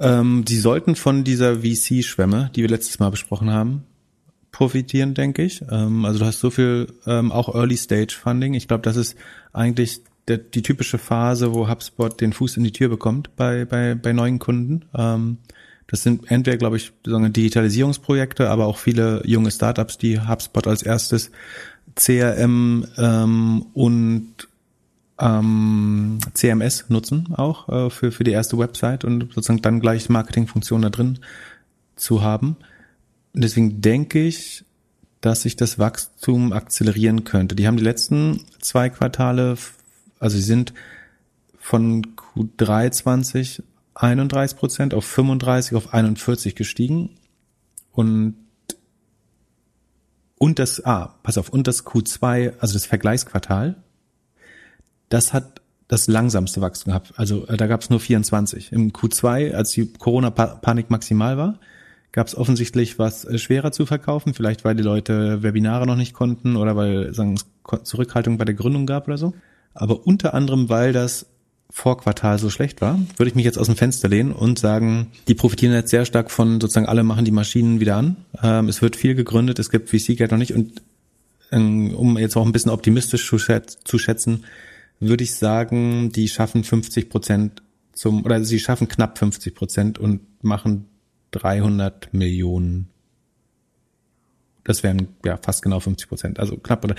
ähm, 0.00 0.44
die 0.44 0.58
sollten 0.58 0.96
von 0.96 1.22
dieser 1.22 1.60
VC-Schwemme, 1.60 2.50
die 2.56 2.62
wir 2.62 2.68
letztes 2.68 2.98
Mal 2.98 3.10
besprochen 3.10 3.50
haben, 3.50 3.84
profitieren, 4.50 5.14
denke 5.14 5.44
ich. 5.44 5.62
Ähm, 5.70 6.04
also 6.04 6.18
du 6.18 6.24
hast 6.24 6.40
so 6.40 6.50
viel 6.50 6.92
ähm, 7.06 7.30
auch 7.30 7.54
Early 7.54 7.76
Stage 7.76 8.16
Funding. 8.20 8.54
Ich 8.54 8.66
glaube, 8.66 8.82
das 8.82 8.96
ist 8.96 9.16
eigentlich 9.52 10.00
der, 10.26 10.38
die 10.38 10.62
typische 10.62 10.98
Phase, 10.98 11.54
wo 11.54 11.68
HubSpot 11.68 12.20
den 12.20 12.32
Fuß 12.32 12.56
in 12.56 12.64
die 12.64 12.72
Tür 12.72 12.88
bekommt 12.88 13.36
bei 13.36 13.64
bei 13.64 13.94
bei 13.94 14.12
neuen 14.12 14.40
Kunden. 14.40 14.86
Ähm, 14.92 15.38
das 15.88 16.02
sind 16.02 16.30
entweder, 16.30 16.58
glaube 16.58 16.76
ich, 16.76 16.92
Digitalisierungsprojekte, 17.04 18.50
aber 18.50 18.66
auch 18.66 18.76
viele 18.76 19.22
junge 19.26 19.50
Startups, 19.50 19.96
die 19.96 20.20
HubSpot 20.20 20.66
als 20.66 20.82
erstes 20.82 21.30
CRM 21.94 22.86
ähm, 22.98 23.66
und 23.72 24.34
ähm, 25.18 26.18
CMS 26.34 26.84
nutzen 26.90 27.34
auch 27.34 27.68
äh, 27.68 27.90
für 27.90 28.12
für 28.12 28.22
die 28.22 28.30
erste 28.30 28.56
Website 28.58 29.04
und 29.04 29.32
sozusagen 29.32 29.62
dann 29.62 29.80
gleich 29.80 30.08
Marketingfunktionen 30.08 30.82
da 30.82 30.90
drin 30.90 31.18
zu 31.96 32.22
haben. 32.22 32.56
Und 33.34 33.42
deswegen 33.42 33.80
denke 33.80 34.22
ich, 34.22 34.64
dass 35.20 35.42
sich 35.42 35.56
das 35.56 35.78
Wachstum 35.78 36.52
akzelerieren 36.52 37.24
könnte. 37.24 37.56
Die 37.56 37.66
haben 37.66 37.78
die 37.78 37.84
letzten 37.84 38.44
zwei 38.60 38.90
Quartale, 38.90 39.56
also 40.20 40.36
sie 40.36 40.42
sind 40.42 40.74
von 41.58 42.14
Q3 42.14 42.90
20 42.90 43.62
31 43.98 44.56
Prozent 44.56 44.94
auf 44.94 45.06
35% 45.06 45.76
auf 45.76 45.92
41% 45.92 46.54
gestiegen 46.54 47.10
und 47.92 48.36
und 50.40 50.60
das, 50.60 50.84
ah, 50.84 51.16
pass 51.24 51.36
auf, 51.36 51.48
und 51.48 51.66
das 51.66 51.84
Q2, 51.84 52.54
also 52.60 52.74
das 52.74 52.86
Vergleichsquartal, 52.86 53.74
das 55.08 55.32
hat 55.32 55.62
das 55.88 56.06
langsamste 56.06 56.60
Wachstum 56.60 56.92
gehabt. 56.92 57.14
Also 57.16 57.46
äh, 57.48 57.56
da 57.56 57.66
gab 57.66 57.80
es 57.80 57.90
nur 57.90 57.98
24. 57.98 58.72
Im 58.72 58.92
Q2, 58.92 59.52
als 59.52 59.70
die 59.70 59.92
Corona-Panik 59.92 60.90
maximal 60.90 61.38
war, 61.38 61.58
gab 62.12 62.26
es 62.26 62.36
offensichtlich 62.36 62.98
was 62.98 63.24
äh, 63.24 63.38
schwerer 63.38 63.72
zu 63.72 63.86
verkaufen, 63.86 64.34
vielleicht 64.34 64.64
weil 64.64 64.76
die 64.76 64.82
Leute 64.82 65.42
Webinare 65.42 65.86
noch 65.86 65.96
nicht 65.96 66.12
konnten 66.12 66.56
oder 66.56 66.76
weil 66.76 67.12
sagen 67.14 67.34
es 67.34 67.46
Zurückhaltung 67.84 68.38
bei 68.38 68.44
der 68.44 68.54
Gründung 68.54 68.86
gab 68.86 69.08
oder 69.08 69.18
so. 69.18 69.34
Aber 69.74 70.06
unter 70.06 70.34
anderem, 70.34 70.68
weil 70.68 70.92
das 70.92 71.26
Vorquartal 71.70 72.38
so 72.38 72.48
schlecht 72.48 72.80
war, 72.80 72.98
würde 73.16 73.28
ich 73.28 73.34
mich 73.34 73.44
jetzt 73.44 73.58
aus 73.58 73.66
dem 73.66 73.76
Fenster 73.76 74.08
lehnen 74.08 74.32
und 74.32 74.58
sagen, 74.58 75.08
die 75.28 75.34
profitieren 75.34 75.74
jetzt 75.74 75.90
sehr 75.90 76.06
stark 76.06 76.30
von 76.30 76.60
sozusagen 76.60 76.86
alle 76.86 77.02
machen 77.02 77.26
die 77.26 77.30
Maschinen 77.30 77.78
wieder 77.78 77.96
an. 77.96 78.16
Ähm, 78.42 78.68
es 78.68 78.80
wird 78.80 78.96
viel 78.96 79.14
gegründet, 79.14 79.58
es 79.58 79.70
gibt 79.70 79.90
VC-Geld 79.90 80.30
noch 80.30 80.38
nicht 80.38 80.54
und 80.54 80.80
ähm, 81.52 81.94
um 81.94 82.16
jetzt 82.16 82.36
auch 82.36 82.46
ein 82.46 82.52
bisschen 82.52 82.70
optimistisch 82.70 83.26
zu, 83.26 83.38
schätz 83.38 83.78
zu 83.84 83.98
schätzen, 83.98 84.44
würde 84.98 85.24
ich 85.24 85.34
sagen, 85.34 86.10
die 86.10 86.28
schaffen 86.28 86.64
50 86.64 87.10
Prozent 87.10 87.62
zum, 87.92 88.24
oder 88.24 88.42
sie 88.44 88.60
schaffen 88.60 88.88
knapp 88.88 89.18
50 89.18 89.54
Prozent 89.54 89.98
und 89.98 90.20
machen 90.42 90.86
300 91.32 92.14
Millionen. 92.14 92.88
Das 94.64 94.82
wären 94.82 95.08
ja 95.24 95.36
fast 95.36 95.62
genau 95.62 95.80
50 95.80 96.08
Prozent, 96.08 96.40
also 96.40 96.56
knapp 96.56 96.84
oder 96.84 96.94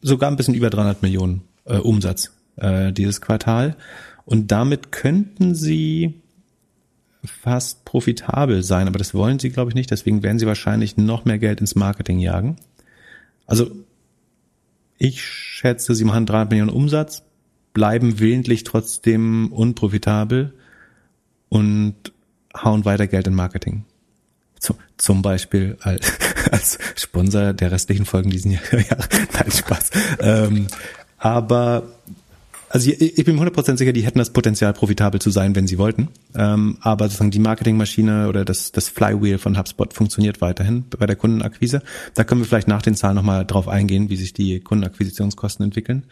sogar 0.00 0.30
ein 0.30 0.36
bisschen 0.36 0.54
über 0.54 0.70
300 0.70 1.02
Millionen 1.02 1.42
äh, 1.64 1.78
Umsatz 1.78 2.35
äh, 2.56 2.92
dieses 2.92 3.20
Quartal. 3.20 3.76
Und 4.24 4.50
damit 4.50 4.92
könnten 4.92 5.54
sie 5.54 6.20
fast 7.24 7.84
profitabel 7.84 8.62
sein, 8.62 8.88
aber 8.88 8.98
das 8.98 9.14
wollen 9.14 9.38
sie, 9.38 9.50
glaube 9.50 9.70
ich, 9.70 9.74
nicht. 9.74 9.90
Deswegen 9.90 10.22
werden 10.22 10.38
sie 10.38 10.46
wahrscheinlich 10.46 10.96
noch 10.96 11.24
mehr 11.24 11.38
Geld 11.38 11.60
ins 11.60 11.74
Marketing 11.74 12.18
jagen. 12.18 12.56
Also 13.46 13.70
ich 14.98 15.22
schätze, 15.22 15.94
sie 15.94 16.04
machen 16.04 16.26
300 16.26 16.50
Millionen 16.50 16.70
Umsatz, 16.70 17.22
bleiben 17.72 18.18
willentlich 18.18 18.64
trotzdem 18.64 19.52
unprofitabel 19.52 20.54
und 21.48 21.94
hauen 22.56 22.84
weiter 22.84 23.06
Geld 23.06 23.26
in 23.26 23.34
Marketing. 23.34 23.84
Zum 24.96 25.20
Beispiel 25.20 25.76
als, 25.80 26.18
als 26.50 26.78
Sponsor 26.96 27.52
der 27.52 27.70
restlichen 27.70 28.06
Folgen 28.06 28.30
diesen 28.30 28.52
ja, 28.52 28.58
nein, 28.72 29.50
Spaß. 29.50 29.90
Ähm, 30.20 30.66
aber 31.18 31.82
also 32.76 32.90
ich, 32.90 33.16
ich 33.16 33.24
bin 33.24 33.40
100% 33.40 33.78
sicher, 33.78 33.94
die 33.94 34.02
hätten 34.02 34.18
das 34.18 34.34
Potenzial, 34.34 34.74
profitabel 34.74 35.18
zu 35.18 35.30
sein, 35.30 35.56
wenn 35.56 35.66
sie 35.66 35.78
wollten. 35.78 36.08
Ähm, 36.34 36.76
aber 36.82 37.06
sozusagen 37.06 37.30
die 37.30 37.38
Marketingmaschine 37.38 38.28
oder 38.28 38.44
das, 38.44 38.70
das 38.70 38.90
Flywheel 38.90 39.38
von 39.38 39.56
HubSpot 39.56 39.94
funktioniert 39.94 40.42
weiterhin 40.42 40.84
bei 40.90 41.06
der 41.06 41.16
Kundenakquise. 41.16 41.80
Da 42.12 42.24
können 42.24 42.42
wir 42.42 42.46
vielleicht 42.46 42.68
nach 42.68 42.82
den 42.82 42.94
Zahlen 42.94 43.16
nochmal 43.16 43.46
drauf 43.46 43.66
eingehen, 43.66 44.10
wie 44.10 44.16
sich 44.16 44.34
die 44.34 44.60
Kundenakquisitionskosten 44.60 45.64
entwickeln. 45.64 46.04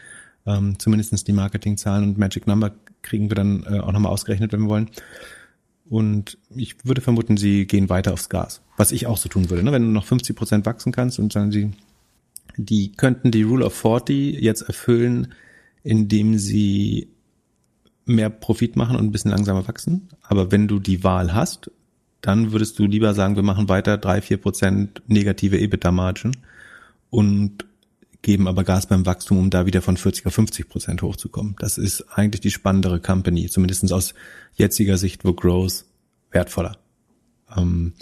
Ähm, 0.46 0.78
zumindestens 0.78 1.22
die 1.22 1.34
Marketingzahlen 1.34 2.02
und 2.02 2.16
Magic 2.16 2.46
Number 2.46 2.72
kriegen 3.02 3.28
wir 3.28 3.34
dann 3.34 3.66
äh, 3.68 3.80
auch 3.80 3.92
nochmal 3.92 4.12
ausgerechnet, 4.12 4.54
wenn 4.54 4.62
wir 4.62 4.70
wollen. 4.70 4.88
Und 5.90 6.38
ich 6.56 6.76
würde 6.86 7.02
vermuten, 7.02 7.36
sie 7.36 7.66
gehen 7.66 7.90
weiter 7.90 8.14
aufs 8.14 8.30
Gas. 8.30 8.62
Was 8.78 8.90
ich 8.90 9.06
auch 9.06 9.18
so 9.18 9.28
tun 9.28 9.50
würde. 9.50 9.64
Ne? 9.64 9.72
Wenn 9.72 9.82
du 9.82 9.90
noch 9.90 10.06
50 10.06 10.34
Prozent 10.34 10.64
wachsen 10.64 10.92
kannst 10.92 11.18
und 11.18 11.30
sagen 11.30 11.52
sie, 11.52 11.72
die 12.56 12.92
könnten 12.92 13.32
die 13.32 13.42
Rule 13.42 13.66
of 13.66 13.74
40 13.74 14.40
jetzt 14.40 14.62
erfüllen, 14.62 15.34
indem 15.84 16.38
sie 16.38 17.08
mehr 18.06 18.30
Profit 18.30 18.74
machen 18.76 18.96
und 18.96 19.04
ein 19.04 19.12
bisschen 19.12 19.30
langsamer 19.30 19.68
wachsen. 19.68 20.08
Aber 20.22 20.50
wenn 20.50 20.66
du 20.66 20.80
die 20.80 21.04
Wahl 21.04 21.32
hast, 21.32 21.70
dann 22.20 22.52
würdest 22.52 22.78
du 22.78 22.86
lieber 22.86 23.14
sagen, 23.14 23.36
wir 23.36 23.42
machen 23.42 23.68
weiter 23.68 23.98
drei, 23.98 24.20
vier 24.20 24.38
Prozent 24.38 25.02
negative 25.06 25.58
EBITDA-Margin 25.58 26.36
und 27.10 27.64
geben 28.22 28.48
aber 28.48 28.64
Gas 28.64 28.86
beim 28.86 29.04
Wachstum, 29.04 29.38
um 29.38 29.50
da 29.50 29.66
wieder 29.66 29.82
von 29.82 29.98
40 29.98 30.24
auf 30.26 30.34
50 30.34 30.68
Prozent 30.68 31.02
hochzukommen. 31.02 31.56
Das 31.58 31.76
ist 31.76 32.00
eigentlich 32.14 32.40
die 32.40 32.50
spannendere 32.50 32.98
Company, 32.98 33.48
zumindest 33.50 33.92
aus 33.92 34.14
jetziger 34.54 34.96
Sicht, 34.96 35.26
wo 35.26 35.34
Growth 35.34 35.84
wertvoller 36.30 36.78
ähm, 37.54 37.92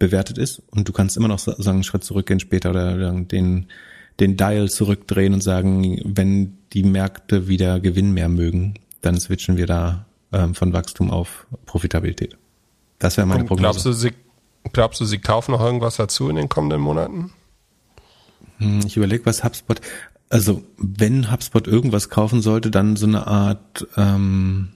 bewertet 0.00 0.38
ist. 0.38 0.60
Und 0.72 0.88
du 0.88 0.92
kannst 0.92 1.16
immer 1.16 1.28
noch 1.28 1.38
sagen, 1.38 1.62
einen 1.68 1.84
Schritt 1.84 2.02
zurückgehen 2.02 2.40
später 2.40 2.70
oder 2.70 3.12
den, 3.12 3.68
den 4.20 4.36
Dial 4.36 4.68
zurückdrehen 4.68 5.34
und 5.34 5.42
sagen, 5.42 6.00
wenn 6.04 6.58
die 6.72 6.82
Märkte 6.82 7.48
wieder 7.48 7.80
Gewinn 7.80 8.12
mehr 8.12 8.28
mögen, 8.28 8.74
dann 9.00 9.18
switchen 9.20 9.56
wir 9.56 9.66
da 9.66 10.06
ähm, 10.32 10.54
von 10.54 10.72
Wachstum 10.72 11.10
auf 11.10 11.46
Profitabilität. 11.66 12.36
Das 12.98 13.16
wäre 13.16 13.26
meine 13.26 13.44
Prognose. 13.44 13.62
Glaubst 13.62 13.86
du, 13.86 13.92
sie, 13.92 14.12
glaubst 14.72 15.00
du, 15.00 15.04
sie 15.04 15.18
kaufen 15.18 15.52
noch 15.52 15.60
irgendwas 15.60 15.96
dazu 15.96 16.28
in 16.28 16.36
den 16.36 16.48
kommenden 16.48 16.80
Monaten? 16.80 17.32
Hm, 18.58 18.80
ich 18.84 18.96
überlege, 18.96 19.24
was 19.24 19.44
HubSpot, 19.44 19.80
also 20.30 20.62
wenn 20.76 21.30
HubSpot 21.30 21.66
irgendwas 21.66 22.10
kaufen 22.10 22.42
sollte, 22.42 22.70
dann 22.70 22.96
so 22.96 23.06
eine 23.06 23.26
Art, 23.26 23.86
ähm, 23.96 24.70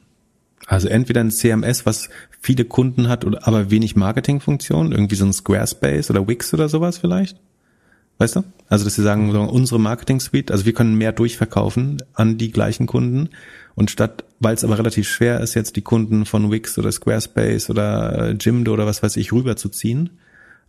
also 0.66 0.88
entweder 0.88 1.20
ein 1.20 1.32
CMS, 1.32 1.84
was 1.84 2.08
viele 2.40 2.64
Kunden 2.64 3.08
hat, 3.08 3.24
oder 3.24 3.46
aber 3.46 3.70
wenig 3.70 3.96
Marketingfunktion, 3.96 4.92
irgendwie 4.92 5.16
so 5.16 5.24
ein 5.24 5.32
Squarespace 5.32 6.10
oder 6.10 6.26
Wix 6.28 6.54
oder 6.54 6.68
sowas 6.68 6.98
vielleicht. 6.98 7.38
Weißt 8.22 8.36
du? 8.36 8.44
Also, 8.68 8.84
dass 8.84 8.94
sie 8.94 9.02
sagen, 9.02 9.34
unsere 9.34 9.80
Marketing 9.80 10.20
Suite, 10.20 10.52
also 10.52 10.64
wir 10.64 10.72
können 10.72 10.94
mehr 10.94 11.10
durchverkaufen 11.10 12.00
an 12.14 12.38
die 12.38 12.52
gleichen 12.52 12.86
Kunden. 12.86 13.30
Und 13.74 13.90
statt, 13.90 14.24
weil 14.38 14.54
es 14.54 14.62
aber 14.62 14.78
relativ 14.78 15.08
schwer 15.08 15.40
ist, 15.40 15.54
jetzt 15.54 15.74
die 15.74 15.82
Kunden 15.82 16.24
von 16.24 16.52
Wix 16.52 16.78
oder 16.78 16.92
Squarespace 16.92 17.68
oder 17.68 18.28
äh, 18.28 18.36
Jimdo 18.40 18.74
oder 18.74 18.86
was 18.86 19.02
weiß 19.02 19.16
ich 19.16 19.32
rüberzuziehen, 19.32 20.10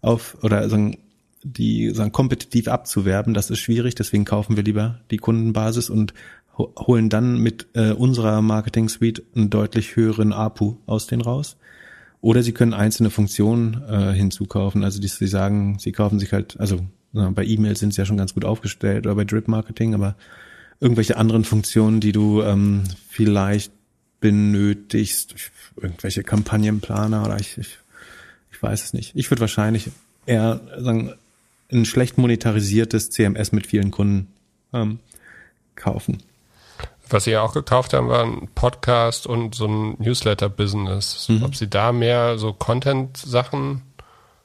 auf, 0.01 0.35
oder 0.41 0.67
sagen, 0.67 0.97
die 1.43 1.91
sagen, 1.91 2.11
kompetitiv 2.11 2.69
abzuwerben, 2.69 3.35
das 3.35 3.51
ist 3.51 3.59
schwierig, 3.59 3.93
deswegen 3.93 4.25
kaufen 4.25 4.55
wir 4.55 4.63
lieber 4.63 5.01
die 5.11 5.17
Kundenbasis 5.17 5.91
und 5.91 6.15
holen 6.57 7.09
dann 7.09 7.37
mit 7.37 7.67
äh, 7.73 7.91
unserer 7.91 8.41
Marketing 8.41 8.89
Suite 8.89 9.21
einen 9.35 9.51
deutlich 9.51 9.95
höheren 9.95 10.33
APU 10.33 10.77
aus 10.87 11.05
denen 11.05 11.21
raus. 11.21 11.57
Oder 12.19 12.41
sie 12.41 12.53
können 12.53 12.73
einzelne 12.73 13.11
Funktionen 13.11 13.83
äh, 13.87 14.11
hinzukaufen, 14.13 14.83
also 14.83 14.99
die, 14.99 15.07
sie 15.07 15.27
sagen, 15.27 15.77
sie 15.77 15.91
kaufen 15.91 16.17
sich 16.17 16.33
halt, 16.33 16.59
also 16.59 16.79
bei 17.13 17.45
E-Mails 17.45 17.79
sind 17.79 17.93
sie 17.93 18.01
ja 18.01 18.05
schon 18.05 18.17
ganz 18.17 18.33
gut 18.33 18.43
aufgestellt 18.43 19.05
oder 19.05 19.15
bei 19.15 19.23
Drip 19.23 19.47
Marketing, 19.47 19.93
aber 19.93 20.15
irgendwelche 20.79 21.17
anderen 21.17 21.43
Funktionen, 21.43 21.99
die 21.99 22.11
du 22.11 22.41
ähm, 22.41 22.83
vielleicht 23.09 23.71
benötigst, 24.19 25.35
irgendwelche 25.75 26.23
Kampagnenplaner 26.23 27.25
oder 27.25 27.39
ich, 27.39 27.57
ich, 27.57 27.77
ich 28.51 28.61
weiß 28.61 28.83
es 28.83 28.93
nicht. 28.93 29.11
Ich 29.15 29.29
würde 29.29 29.41
wahrscheinlich 29.41 29.91
eher 30.25 30.61
sagen, 30.77 31.13
ein 31.71 31.85
schlecht 31.85 32.17
monetarisiertes 32.17 33.09
CMS 33.09 33.51
mit 33.51 33.67
vielen 33.67 33.91
Kunden 33.91 34.27
ähm, 34.73 34.99
kaufen. 35.75 36.23
Was 37.09 37.25
sie 37.25 37.31
ja 37.31 37.41
auch 37.41 37.53
gekauft 37.53 37.93
haben, 37.93 38.07
war 38.07 38.23
ein 38.23 38.47
Podcast 38.55 39.27
und 39.27 39.55
so 39.55 39.67
ein 39.67 39.95
Newsletter-Business. 39.99 41.29
Mhm. 41.29 41.43
Ob 41.43 41.55
sie 41.55 41.69
da 41.69 41.91
mehr 41.91 42.37
so 42.37 42.53
Content-Sachen 42.53 43.81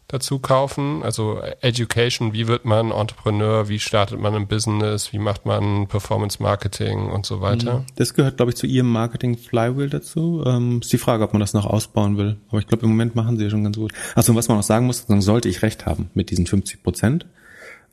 dazu 0.09 0.39
kaufen. 0.39 1.03
Also 1.03 1.41
Education, 1.61 2.33
wie 2.33 2.49
wird 2.49 2.65
man 2.65 2.91
Entrepreneur, 2.91 3.69
wie 3.69 3.79
startet 3.79 4.19
man 4.19 4.35
ein 4.35 4.49
Business, 4.49 5.13
wie 5.13 5.19
macht 5.19 5.47
man 5.47 5.87
Performance 5.87 6.43
Marketing 6.43 7.11
und 7.11 7.27
so 7.27 7.41
weiter. 7.41 7.81
Mhm. 7.81 7.87
Das 7.97 8.15
gehört, 8.15 8.39
glaube 8.39 8.51
ich, 8.51 8.57
zu 8.57 8.67
ihrem 8.67 8.91
Marketing 8.91 9.37
Flywheel 9.37 9.91
dazu. 9.91 10.43
Ähm, 10.47 10.81
ist 10.81 10.93
die 10.93 10.99
Frage, 10.99 11.23
ob 11.25 11.35
man 11.35 11.41
das 11.41 11.53
noch 11.53 11.67
ausbauen 11.67 12.17
will. 12.17 12.37
Aber 12.49 12.59
ich 12.59 12.67
glaube, 12.67 12.85
im 12.85 12.91
Moment 12.91 13.15
machen 13.15 13.37
sie 13.37 13.45
ja 13.45 13.51
schon 13.51 13.65
ganz 13.65 13.77
gut. 13.77 13.93
Also 14.15 14.35
was 14.35 14.49
man 14.49 14.57
noch 14.57 14.65
sagen 14.65 14.87
muss, 14.87 15.07
dann 15.07 15.21
sollte 15.21 15.49
ich 15.49 15.63
recht 15.63 15.85
haben 15.85 16.11
mit 16.15 16.31
diesen 16.31 16.47
50 16.47 16.83
Prozent. 16.83 17.27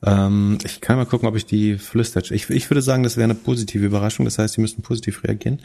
Ähm, 0.02 0.58
ich 0.64 0.80
kann 0.80 0.96
mal 0.96 1.06
gucken, 1.06 1.28
ob 1.28 1.36
ich 1.36 1.44
die 1.44 1.76
flüstert. 1.76 2.30
Ich, 2.30 2.48
ich 2.48 2.70
würde 2.70 2.82
sagen, 2.82 3.02
das 3.02 3.18
wäre 3.18 3.24
eine 3.24 3.34
positive 3.34 3.84
Überraschung. 3.84 4.24
Das 4.24 4.38
heißt, 4.38 4.54
sie 4.54 4.62
müssten 4.62 4.82
positiv 4.82 5.22
reagieren. 5.22 5.60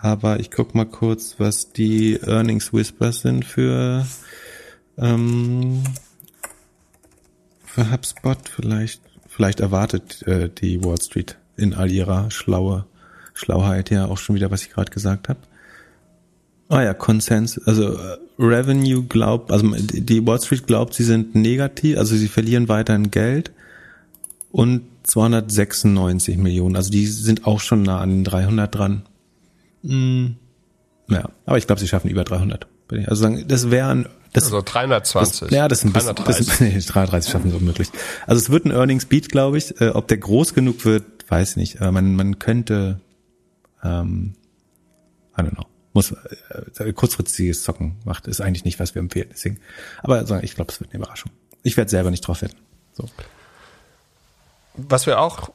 Aber 0.00 0.38
ich 0.38 0.52
guck 0.52 0.76
mal 0.76 0.86
kurz, 0.86 1.34
was 1.38 1.72
die 1.72 2.20
Earnings 2.22 2.72
Whispers 2.72 3.20
sind 3.20 3.44
für 3.44 4.06
ähm, 4.98 5.82
für 7.64 7.90
HubSpot 7.90 8.38
vielleicht, 8.48 9.00
vielleicht 9.28 9.60
erwartet 9.60 10.22
äh, 10.26 10.48
die 10.48 10.84
Wall 10.84 11.00
Street 11.00 11.38
in 11.56 11.74
all 11.74 11.90
ihrer 11.90 12.30
schlaue 12.30 12.86
Schlauheit 13.34 13.90
ja 13.90 14.06
auch 14.06 14.18
schon 14.18 14.36
wieder, 14.36 14.50
was 14.50 14.62
ich 14.62 14.70
gerade 14.70 14.90
gesagt 14.90 15.28
habe. 15.28 15.40
Ah 16.68 16.82
ja, 16.82 16.92
Konsens, 16.92 17.58
also 17.66 17.94
äh, 17.94 18.18
Revenue 18.38 19.02
glaubt, 19.04 19.50
also 19.50 19.74
die 19.74 20.26
Wall 20.26 20.40
Street 20.40 20.66
glaubt, 20.66 20.94
sie 20.94 21.04
sind 21.04 21.34
negativ, 21.34 21.98
also 21.98 22.14
sie 22.14 22.28
verlieren 22.28 22.68
weiterhin 22.68 23.10
Geld 23.10 23.52
und 24.52 24.82
296 25.04 26.36
Millionen, 26.36 26.76
also 26.76 26.90
die 26.90 27.06
sind 27.06 27.46
auch 27.46 27.60
schon 27.60 27.82
nah 27.82 28.00
an 28.00 28.10
den 28.10 28.24
300 28.24 28.74
dran. 28.74 29.02
Hm, 29.82 30.36
ja, 31.08 31.30
aber 31.46 31.56
ich 31.56 31.66
glaube, 31.66 31.80
sie 31.80 31.88
schaffen 31.88 32.10
über 32.10 32.24
300. 32.24 32.66
Also 33.06 33.22
sagen, 33.22 33.44
das 33.46 33.70
wäre 33.70 33.88
ein 33.90 34.08
das, 34.32 34.44
also 34.44 34.62
320. 34.62 35.40
Das, 35.40 35.50
ja, 35.50 35.68
das 35.68 35.78
ist 35.78 35.84
ein 35.84 35.92
bisschen, 35.92 36.14
330. 36.14 36.46
das, 36.46 36.60
nee, 36.60 36.78
330 36.78 37.32
schaffen 37.32 37.50
so 37.50 37.58
möglich. 37.60 37.88
Also 38.26 38.40
es 38.40 38.50
wird 38.50 38.66
ein 38.66 38.72
Earnings 38.72 39.06
Beat, 39.06 39.30
glaube 39.30 39.58
ich. 39.58 39.80
Äh, 39.80 39.88
ob 39.90 40.08
der 40.08 40.18
groß 40.18 40.54
genug 40.54 40.84
wird, 40.84 41.04
weiß 41.28 41.56
nicht. 41.56 41.80
Aber 41.80 41.92
man, 41.92 42.14
man 42.14 42.38
könnte, 42.38 43.00
ähm, 43.82 44.34
I 45.36 45.42
don't 45.42 45.54
know. 45.54 45.66
Muss, 45.94 46.12
äh, 46.12 46.92
kurzfristiges 46.92 47.62
Zocken 47.62 47.96
macht, 48.04 48.26
ist 48.26 48.40
eigentlich 48.40 48.64
nicht, 48.64 48.78
was 48.78 48.94
wir 48.94 49.00
empfehlen. 49.00 49.28
Deswegen. 49.32 49.60
Aber 50.02 50.16
also, 50.16 50.36
ich 50.36 50.54
glaube, 50.54 50.70
es 50.70 50.80
wird 50.80 50.90
eine 50.90 51.02
Überraschung. 51.02 51.32
Ich 51.62 51.76
werde 51.76 51.90
selber 51.90 52.10
nicht 52.10 52.20
drauf 52.20 52.42
wetten. 52.42 52.58
So. 52.92 53.08
Was 54.76 55.06
wir 55.06 55.20
auch 55.20 55.50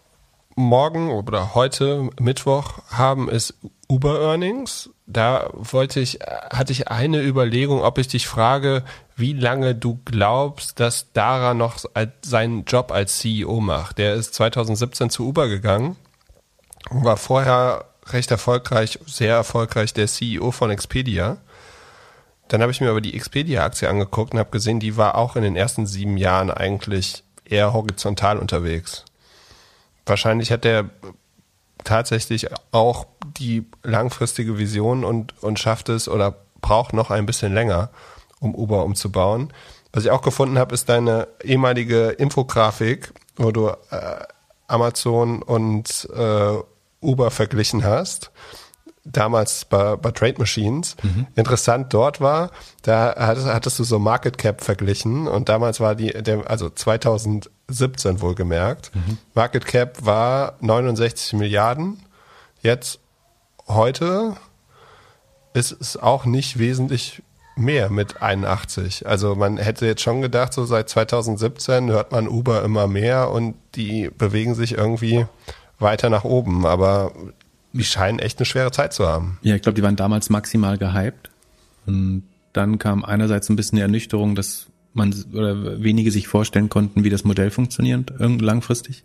morgen 0.56 1.12
oder 1.12 1.56
heute 1.56 2.10
Mittwoch 2.20 2.80
haben, 2.90 3.30
ist 3.30 3.56
Uber 3.90 4.22
Earnings. 4.22 4.90
Da 5.06 5.50
wollte 5.54 6.00
ich, 6.00 6.20
hatte 6.52 6.72
ich 6.72 6.88
eine 6.88 7.22
Überlegung, 7.22 7.82
ob 7.82 7.98
ich 7.98 8.08
dich 8.08 8.28
frage, 8.28 8.84
wie 9.16 9.34
lange 9.34 9.76
du 9.76 10.00
glaubst, 10.06 10.80
dass 10.80 11.12
Dara 11.14 11.54
noch 11.54 11.78
seinen 12.24 12.66
Job 12.66 12.92
als 12.92 13.20
CEO 13.20 13.60
macht. 13.60 13.98
Der 13.98 14.14
ist 14.14 14.34
2017 14.36 15.10
zu 15.10 15.28
Uber 15.28 15.48
gegangen, 15.48 15.98
war 16.90 17.18
vorher 17.18 17.86
recht 18.08 18.32
erfolgreich, 18.32 19.00
sehr 19.06 19.36
erfolgreich 19.36 19.94
der 19.94 20.08
CEO 20.08 20.52
von 20.52 20.72
Expedia. 20.72 21.38
Dann 22.48 22.62
habe 22.62 22.72
ich 22.72 22.82
mir 22.82 22.90
aber 22.90 23.02
die 23.02 23.14
Expedia-Aktie 23.16 23.90
angeguckt 23.90 24.34
und 24.34 24.40
habe 24.40 24.52
gesehen, 24.52 24.80
die 24.80 24.98
war 24.98 25.16
auch 25.16 25.36
in 25.36 25.44
den 25.44 25.56
ersten 25.56 25.86
sieben 25.86 26.18
Jahren 26.18 26.52
eigentlich 26.52 27.24
eher 27.46 27.74
horizontal 27.74 28.38
unterwegs. 28.38 29.06
Wahrscheinlich 30.06 30.52
hat 30.52 30.64
der 30.64 30.90
tatsächlich 31.84 32.48
auch 32.72 33.06
die 33.38 33.66
langfristige 33.84 34.58
Vision 34.58 35.04
und, 35.04 35.42
und 35.44 35.60
schafft 35.60 35.90
es 35.90 36.08
oder 36.08 36.36
braucht 36.62 36.94
noch 36.94 37.12
ein 37.12 37.26
bisschen 37.26 37.54
länger, 37.54 37.90
um 38.40 38.56
Uber 38.56 38.84
umzubauen. 38.84 39.52
Was 39.92 40.06
ich 40.06 40.12
auch 40.12 40.22
gefunden 40.22 40.58
habe, 40.58 40.74
ist 40.74 40.90
deine 40.90 41.28
ehemalige 41.44 42.10
Infografik, 42.10 43.14
wo 43.36 43.52
du 43.52 43.68
äh, 43.68 43.76
Amazon 44.68 45.42
und 45.42 46.10
äh, 46.16 46.58
Uber 47.02 47.32
verglichen 47.32 47.84
hast. 47.84 48.32
Damals 49.06 49.66
bei, 49.66 49.98
bei 49.98 50.12
Trade 50.12 50.36
Machines. 50.38 50.96
Mhm. 51.04 51.28
Interessant 51.36 51.94
dort 51.94 52.22
war, 52.22 52.52
da 52.84 53.14
hattest, 53.18 53.48
hattest, 53.48 53.80
du 53.80 53.84
so 53.84 54.00
Market 54.00 54.38
Cap 54.38 54.64
verglichen 54.64 55.28
und 55.28 55.50
damals 55.50 55.82
war 55.82 55.96
die, 55.96 56.12
der, 56.12 56.50
also 56.50 56.70
2017 56.70 58.22
wohlgemerkt, 58.22 58.96
mhm. 58.96 59.18
Market 59.34 59.66
Cap 59.66 60.06
war 60.06 60.56
69 60.62 61.34
Milliarden. 61.34 62.00
Jetzt 62.62 63.00
heute 63.68 64.36
ist 65.54 65.72
es 65.80 65.98
auch 65.98 66.26
nicht 66.26 66.58
wesentlich 66.58 67.22
mehr 67.56 67.90
mit 67.90 68.22
81. 68.22 69.08
Also 69.08 69.36
man 69.36 69.58
hätte 69.58 69.86
jetzt 69.86 70.02
schon 70.02 70.22
gedacht, 70.22 70.54
so 70.54 70.66
seit 70.66 70.90
2017 70.90 71.92
hört 71.92 72.12
man 72.12 72.28
Uber 72.28 72.64
immer 72.64 72.88
mehr 72.88 73.30
und 73.30 73.56
die 73.76 74.10
bewegen 74.10 74.56
sich 74.56 74.78
irgendwie 74.78 75.26
weiter 75.80 76.10
nach 76.10 76.24
oben, 76.24 76.66
aber 76.66 77.12
die 77.74 77.84
scheinen 77.84 78.20
echt 78.20 78.40
eine 78.40 78.46
schwere 78.46 78.72
Zeit 78.72 78.94
zu 78.94 79.08
haben. 79.08 79.40
Ja, 79.42 79.56
ich 79.56 79.62
glaube, 79.62 79.76
die 79.76 79.84
waren 79.84 79.96
damals 79.96 80.30
maximal 80.30 80.78
gehypt 80.78 81.30
und 81.86 82.24
dann 82.54 82.78
kam 82.78 83.04
einerseits 83.04 83.50
ein 83.50 83.56
bisschen 83.56 83.78
die 83.78 83.82
Ernüchterung, 83.82 84.36
dass 84.36 84.68
man 84.94 85.14
oder 85.34 85.82
wenige 85.82 86.12
sich 86.12 86.28
vorstellen 86.28 86.70
konnten, 86.70 87.04
wie 87.04 87.10
das 87.10 87.24
Modell 87.24 87.50
funktioniert 87.50 88.14
langfristig 88.20 89.04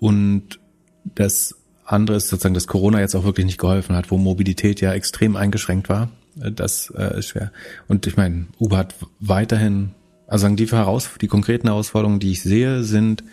und 0.00 0.58
das 1.04 1.54
andere 1.84 2.18
ist 2.18 2.28
sozusagen, 2.28 2.54
dass 2.54 2.66
Corona 2.66 3.00
jetzt 3.00 3.14
auch 3.14 3.24
wirklich 3.24 3.46
nicht 3.46 3.58
geholfen 3.58 3.96
hat, 3.96 4.10
wo 4.10 4.18
Mobilität 4.18 4.80
ja 4.80 4.92
extrem 4.92 5.36
eingeschränkt 5.36 5.88
war. 5.88 6.10
Äh, 6.40 6.52
das 6.52 6.92
äh, 6.96 7.18
ist 7.18 7.28
schwer. 7.28 7.52
Und 7.86 8.06
ich 8.06 8.16
meine, 8.16 8.46
Uber 8.58 8.78
hat 8.78 8.94
weiterhin, 9.20 9.90
also 10.26 10.42
sagen 10.42 10.56
die 10.56 10.66
Heraus 10.66 11.10
die 11.20 11.28
konkreten 11.28 11.68
Herausforderungen, 11.68 12.20
die 12.20 12.32
ich 12.32 12.42
sehe, 12.42 12.82
sind 12.82 13.24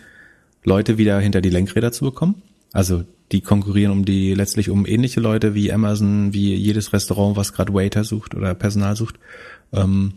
Leute 0.64 0.98
wieder 0.98 1.20
hinter 1.20 1.40
die 1.40 1.50
Lenkräder 1.50 1.92
zu 1.92 2.04
bekommen. 2.06 2.42
Also 2.72 3.04
die 3.32 3.40
konkurrieren 3.40 3.92
um 3.92 4.04
die 4.04 4.34
letztlich 4.34 4.70
um 4.70 4.86
ähnliche 4.86 5.20
Leute 5.20 5.54
wie 5.54 5.72
Amazon, 5.72 6.32
wie 6.32 6.54
jedes 6.54 6.92
Restaurant, 6.92 7.36
was 7.36 7.52
gerade 7.52 7.74
Waiter 7.74 8.04
sucht 8.04 8.34
oder 8.34 8.54
Personal 8.54 8.96
sucht. 8.96 9.16
Ähm, 9.72 10.14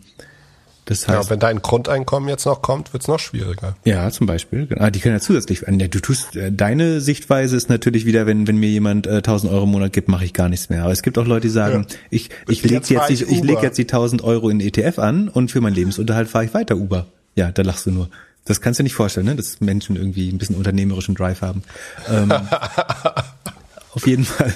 das 0.90 1.06
heißt, 1.06 1.24
ja, 1.24 1.30
wenn 1.30 1.38
dein 1.38 1.62
Grundeinkommen 1.62 2.28
jetzt 2.28 2.46
noch 2.46 2.62
kommt, 2.62 2.92
wird's 2.92 3.06
noch 3.06 3.20
schwieriger. 3.20 3.76
Ja, 3.84 4.10
zum 4.10 4.26
Beispiel. 4.26 4.66
Ah, 4.76 4.90
die 4.90 4.98
können 4.98 5.14
ja 5.14 5.20
zusätzlich. 5.20 5.60
Du 5.60 6.00
tust 6.00 6.34
äh, 6.34 6.50
deine 6.50 7.00
Sichtweise 7.00 7.56
ist 7.56 7.68
natürlich 7.68 8.06
wieder, 8.06 8.26
wenn 8.26 8.48
wenn 8.48 8.56
mir 8.56 8.70
jemand 8.70 9.06
äh, 9.06 9.18
1000 9.18 9.52
Euro 9.52 9.64
im 9.64 9.70
Monat 9.70 9.92
gibt, 9.92 10.08
mache 10.08 10.24
ich 10.24 10.32
gar 10.32 10.48
nichts 10.48 10.68
mehr. 10.68 10.82
Aber 10.82 10.92
es 10.92 11.02
gibt 11.02 11.16
auch 11.18 11.26
Leute, 11.26 11.42
die 11.42 11.52
sagen, 11.52 11.86
ja. 11.88 11.96
ich 12.10 12.30
ich 12.48 12.62
lege 12.62 12.74
jetzt, 12.74 12.90
jetzt 12.90 13.08
die, 13.08 13.24
ich 13.24 13.42
leg 13.42 13.62
jetzt 13.62 13.78
die 13.78 13.82
1000 13.82 14.22
Euro 14.22 14.48
in 14.48 14.60
ETF 14.60 14.98
an 14.98 15.28
und 15.28 15.52
für 15.52 15.60
meinen 15.60 15.74
Lebensunterhalt 15.74 16.28
fahre 16.28 16.46
ich 16.46 16.54
weiter 16.54 16.76
Uber. 16.76 17.06
Ja, 17.36 17.52
da 17.52 17.62
lachst 17.62 17.86
du 17.86 17.92
nur. 17.92 18.08
Das 18.44 18.60
kannst 18.60 18.78
du 18.78 18.82
dir 18.82 18.84
nicht 18.84 18.94
vorstellen, 18.94 19.26
ne? 19.26 19.36
dass 19.36 19.60
Menschen 19.60 19.96
irgendwie 19.96 20.30
ein 20.30 20.38
bisschen 20.38 20.56
unternehmerischen 20.56 21.14
Drive 21.14 21.42
haben. 21.42 21.62
Ähm, 22.08 22.32
auf 23.94 24.06
jeden 24.06 24.24
Fall. 24.24 24.54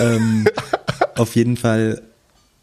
Ähm, 0.00 0.46
auf 1.16 1.36
jeden 1.36 1.56
Fall 1.56 2.02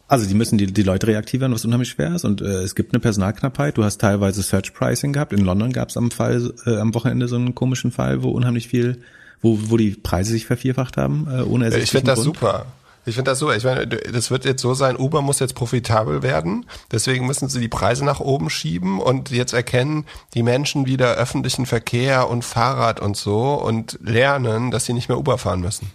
also 0.06 0.26
die 0.26 0.34
müssen 0.34 0.58
die, 0.58 0.66
die 0.66 0.82
Leute 0.82 1.06
reaktivieren, 1.06 1.52
was 1.52 1.64
unheimlich 1.64 1.90
schwer 1.90 2.14
ist. 2.14 2.24
Und 2.24 2.40
äh, 2.40 2.62
es 2.62 2.74
gibt 2.74 2.92
eine 2.92 3.00
Personalknappheit. 3.00 3.78
Du 3.78 3.84
hast 3.84 4.00
teilweise 4.00 4.42
Search 4.42 4.74
Pricing 4.74 5.12
gehabt. 5.12 5.32
In 5.32 5.44
London 5.44 5.72
gab 5.72 5.88
es 5.88 5.96
am 5.96 6.10
Fall 6.10 6.52
äh, 6.66 6.76
am 6.76 6.94
Wochenende 6.94 7.26
so 7.26 7.36
einen 7.36 7.54
komischen 7.54 7.90
Fall, 7.90 8.22
wo 8.22 8.30
unheimlich 8.30 8.68
viel, 8.68 8.98
wo, 9.40 9.58
wo 9.62 9.76
die 9.76 9.90
Preise 9.90 10.32
sich 10.32 10.46
vervierfacht 10.46 10.96
haben, 10.96 11.26
äh, 11.30 11.42
ohne 11.42 11.68
Ich 11.76 11.90
finde 11.90 12.06
das 12.06 12.22
Grund. 12.22 12.36
super. 12.36 12.66
Ich 13.06 13.14
finde 13.14 13.30
das 13.30 13.38
super. 13.38 13.56
Ich 13.56 13.64
meine, 13.64 13.86
das 13.86 14.30
wird 14.30 14.44
jetzt 14.44 14.62
so 14.62 14.74
sein, 14.74 14.96
Uber 14.96 15.22
muss 15.22 15.40
jetzt 15.40 15.54
profitabel 15.54 16.22
werden. 16.22 16.66
Deswegen 16.90 17.26
müssen 17.26 17.48
sie 17.48 17.60
die 17.60 17.68
Preise 17.68 18.04
nach 18.04 18.20
oben 18.20 18.50
schieben 18.50 19.00
und 19.00 19.30
jetzt 19.30 19.52
erkennen 19.52 20.06
die 20.34 20.42
Menschen 20.42 20.86
wieder 20.86 21.14
öffentlichen 21.14 21.66
Verkehr 21.66 22.28
und 22.28 22.44
Fahrrad 22.44 23.00
und 23.00 23.16
so 23.16 23.54
und 23.54 23.98
lernen, 24.02 24.70
dass 24.70 24.86
sie 24.86 24.92
nicht 24.92 25.08
mehr 25.08 25.18
Uber 25.18 25.38
fahren 25.38 25.60
müssen. 25.60 25.90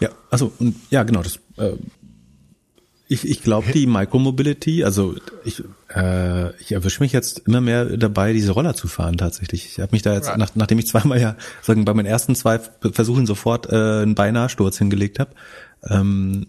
Ja, 0.00 0.10
also 0.30 0.52
und 0.58 0.76
ja, 0.90 1.02
genau, 1.02 1.22
das 1.22 1.38
äh, 1.56 1.76
ich, 3.12 3.28
ich 3.28 3.42
glaube, 3.42 3.70
die 3.72 3.86
Micromobility, 3.86 4.84
also 4.84 5.14
ich, 5.44 5.62
äh, 5.94 6.56
ich 6.56 6.72
erwische 6.72 7.02
mich 7.02 7.12
jetzt 7.12 7.40
immer 7.40 7.60
mehr 7.60 7.84
dabei, 7.98 8.32
diese 8.32 8.52
Roller 8.52 8.74
zu 8.74 8.88
fahren 8.88 9.18
tatsächlich. 9.18 9.66
Ich 9.66 9.80
habe 9.80 9.92
mich 9.92 10.00
da 10.00 10.14
jetzt, 10.14 10.28
right. 10.28 10.38
nach, 10.38 10.52
nachdem 10.54 10.78
ich 10.78 10.86
zweimal 10.86 11.20
ja 11.20 11.36
sagen, 11.60 11.84
bei 11.84 11.92
meinen 11.92 12.06
ersten 12.06 12.34
zwei 12.34 12.58
Versuchen 12.58 13.26
sofort 13.26 13.70
äh, 13.70 14.02
einen 14.02 14.14
beinahe 14.14 14.48
Sturz 14.48 14.78
hingelegt 14.78 15.18
habe, 15.18 15.32
ähm, 15.88 16.46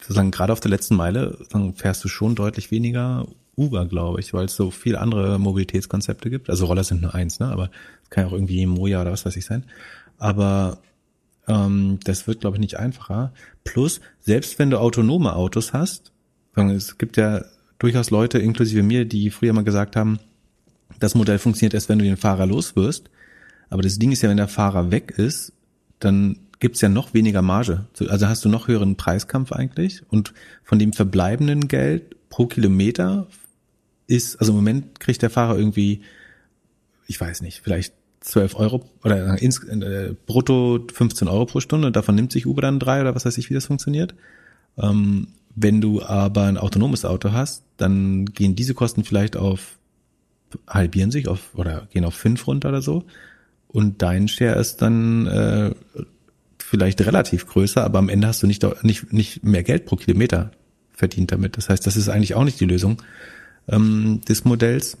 sozusagen 0.00 0.30
gerade 0.30 0.52
auf 0.52 0.60
der 0.60 0.70
letzten 0.70 0.96
Meile 0.96 1.36
fährst 1.74 2.04
du 2.04 2.08
schon 2.08 2.34
deutlich 2.34 2.70
weniger 2.70 3.26
Uber, 3.56 3.86
glaube 3.86 4.20
ich, 4.20 4.34
weil 4.34 4.44
es 4.44 4.54
so 4.54 4.70
viele 4.70 5.00
andere 5.00 5.38
Mobilitätskonzepte 5.38 6.30
gibt. 6.30 6.50
Also 6.50 6.66
Roller 6.66 6.84
sind 6.84 7.00
nur 7.00 7.14
eins, 7.14 7.40
ne? 7.40 7.48
Aber 7.48 7.70
es 8.04 8.10
kann 8.10 8.24
ja 8.24 8.28
auch 8.28 8.34
irgendwie 8.34 8.66
Moja 8.66 9.00
oder 9.00 9.12
was 9.12 9.24
weiß 9.24 9.36
ich 9.36 9.46
sein. 9.46 9.64
Aber 10.18 10.78
ähm, 11.48 11.98
das 12.04 12.26
wird, 12.26 12.40
glaube 12.40 12.56
ich, 12.56 12.60
nicht 12.60 12.78
einfacher. 12.78 13.32
Plus, 13.64 14.00
selbst 14.20 14.58
wenn 14.58 14.70
du 14.70 14.78
autonome 14.78 15.34
Autos 15.34 15.72
hast, 15.72 16.12
es 16.54 16.98
gibt 16.98 17.16
ja 17.16 17.44
durchaus 17.78 18.10
Leute, 18.10 18.38
inklusive 18.38 18.82
mir, 18.82 19.04
die 19.04 19.30
früher 19.30 19.52
mal 19.52 19.64
gesagt 19.64 19.96
haben, 19.96 20.18
das 20.98 21.14
Modell 21.14 21.38
funktioniert 21.38 21.74
erst, 21.74 21.88
wenn 21.88 21.98
du 21.98 22.04
den 22.04 22.16
Fahrer 22.16 22.46
los 22.46 22.76
wirst. 22.76 23.10
Aber 23.68 23.82
das 23.82 23.98
Ding 23.98 24.12
ist 24.12 24.22
ja, 24.22 24.28
wenn 24.28 24.36
der 24.36 24.48
Fahrer 24.48 24.90
weg 24.90 25.14
ist, 25.16 25.52
dann 25.98 26.38
gibt's 26.58 26.80
ja 26.80 26.88
noch 26.88 27.14
weniger 27.14 27.42
Marge. 27.42 27.86
Also 28.08 28.28
hast 28.28 28.44
du 28.44 28.48
noch 28.48 28.68
höheren 28.68 28.96
Preiskampf 28.96 29.52
eigentlich. 29.52 30.02
Und 30.08 30.32
von 30.64 30.78
dem 30.78 30.92
verbleibenden 30.92 31.68
Geld 31.68 32.16
pro 32.28 32.46
Kilometer 32.46 33.26
ist, 34.06 34.36
also 34.36 34.52
im 34.52 34.56
Moment 34.56 35.00
kriegt 35.00 35.22
der 35.22 35.30
Fahrer 35.30 35.58
irgendwie, 35.58 36.02
ich 37.06 37.20
weiß 37.20 37.42
nicht, 37.42 37.60
vielleicht 37.62 37.94
12 38.20 38.56
Euro 38.56 38.84
oder 39.04 39.40
ins, 39.40 39.62
äh, 39.64 40.14
brutto 40.26 40.86
15 40.92 41.28
Euro 41.28 41.46
pro 41.46 41.60
Stunde 41.60 41.86
und 41.86 41.96
davon 41.96 42.14
nimmt 42.14 42.32
sich 42.32 42.46
Uber 42.46 42.62
dann 42.62 42.80
drei 42.80 43.00
oder 43.00 43.14
was 43.14 43.24
weiß 43.24 43.38
ich, 43.38 43.50
wie 43.50 43.54
das 43.54 43.66
funktioniert. 43.66 44.14
Ähm, 44.78 45.28
wenn 45.54 45.80
du 45.80 46.02
aber 46.02 46.42
ein 46.42 46.58
autonomes 46.58 47.04
Auto 47.04 47.32
hast, 47.32 47.64
dann 47.76 48.26
gehen 48.26 48.56
diese 48.56 48.74
Kosten 48.74 49.04
vielleicht 49.04 49.36
auf, 49.36 49.78
halbieren 50.66 51.10
sich 51.10 51.28
auf 51.28 51.54
oder 51.54 51.88
gehen 51.92 52.04
auf 52.04 52.14
fünf 52.14 52.46
runter 52.46 52.70
oder 52.70 52.82
so. 52.82 53.04
Und 53.68 54.02
dein 54.02 54.28
Share 54.28 54.58
ist 54.58 54.82
dann 54.82 55.26
äh, 55.26 55.74
vielleicht 56.68 57.00
relativ 57.00 57.46
größer, 57.46 57.84
aber 57.84 57.98
am 57.98 58.08
Ende 58.08 58.26
hast 58.26 58.42
du 58.42 58.46
nicht, 58.46 58.64
nicht, 58.82 59.12
nicht 59.12 59.44
mehr 59.44 59.62
Geld 59.62 59.86
pro 59.86 59.96
Kilometer 59.96 60.50
verdient 60.92 61.30
damit. 61.30 61.56
Das 61.56 61.68
heißt, 61.68 61.86
das 61.86 61.96
ist 61.96 62.08
eigentlich 62.08 62.34
auch 62.34 62.44
nicht 62.44 62.58
die 62.58 62.66
Lösung 62.66 63.02
ähm, 63.68 64.20
des 64.28 64.44
Modells. 64.44 64.96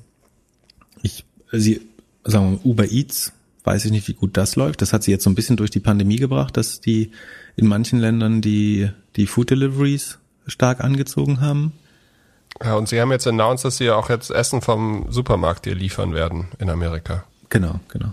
Ich, 1.02 1.24
sie 1.50 1.80
sagen 2.24 2.52
wir, 2.52 2.66
Uber 2.66 2.90
Eats, 2.90 3.32
weiß 3.64 3.84
ich 3.84 3.90
nicht, 3.90 4.06
wie 4.06 4.14
gut 4.14 4.36
das 4.36 4.54
läuft. 4.54 4.80
Das 4.80 4.92
hat 4.92 5.02
sie 5.02 5.10
jetzt 5.10 5.24
so 5.24 5.30
ein 5.30 5.34
bisschen 5.34 5.56
durch 5.56 5.70
die 5.70 5.80
Pandemie 5.80 6.16
gebracht, 6.16 6.56
dass 6.56 6.80
die 6.80 7.10
in 7.56 7.66
manchen 7.66 7.98
Ländern 7.98 8.40
die, 8.40 8.88
die 9.16 9.26
Food 9.26 9.50
Deliveries 9.50 10.18
stark 10.46 10.84
angezogen 10.84 11.40
haben. 11.40 11.72
Ja, 12.62 12.76
und 12.76 12.88
sie 12.88 13.00
haben 13.00 13.10
jetzt 13.10 13.26
announced, 13.26 13.64
dass 13.64 13.76
sie 13.78 13.90
auch 13.90 14.08
jetzt 14.08 14.30
Essen 14.30 14.62
vom 14.62 15.06
Supermarkt 15.10 15.66
dir 15.66 15.74
liefern 15.74 16.14
werden 16.14 16.48
in 16.58 16.70
Amerika. 16.70 17.24
Genau, 17.48 17.80
genau. 17.88 18.12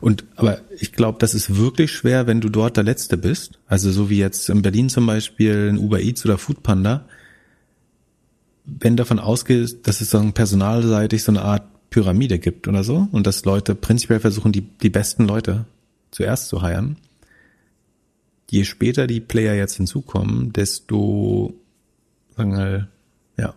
Und 0.00 0.24
aber 0.36 0.60
ich 0.78 0.92
glaube, 0.92 1.18
das 1.18 1.34
ist 1.34 1.56
wirklich 1.56 1.92
schwer, 1.92 2.26
wenn 2.26 2.40
du 2.40 2.48
dort 2.48 2.76
der 2.76 2.84
Letzte 2.84 3.16
bist. 3.16 3.58
Also 3.66 3.90
so 3.90 4.10
wie 4.10 4.18
jetzt 4.18 4.48
in 4.48 4.62
Berlin 4.62 4.88
zum 4.88 5.06
Beispiel 5.06 5.70
ein 5.70 5.78
Uber 5.78 6.00
Eats 6.00 6.24
oder 6.24 6.38
Foodpanda. 6.38 7.04
Wenn 8.64 8.96
davon 8.96 9.18
ausgeht, 9.18 9.86
dass 9.86 10.00
es 10.00 10.10
so 10.10 10.30
personalseitig 10.32 11.24
so 11.24 11.32
eine 11.32 11.42
Art 11.42 11.64
Pyramide 11.90 12.38
gibt 12.38 12.68
oder 12.68 12.84
so 12.84 13.08
und 13.12 13.26
dass 13.26 13.44
Leute 13.44 13.74
prinzipiell 13.74 14.20
versuchen, 14.20 14.52
die, 14.52 14.60
die 14.60 14.90
besten 14.90 15.26
Leute 15.26 15.64
zuerst 16.10 16.48
zu 16.48 16.62
heiren. 16.62 16.96
Je 18.50 18.64
später 18.64 19.06
die 19.06 19.20
Player 19.20 19.54
jetzt 19.54 19.76
hinzukommen, 19.76 20.52
desto, 20.52 21.54
sagen 22.36 22.52
wir 22.52 22.58
mal, 22.58 22.88
ja, 23.36 23.54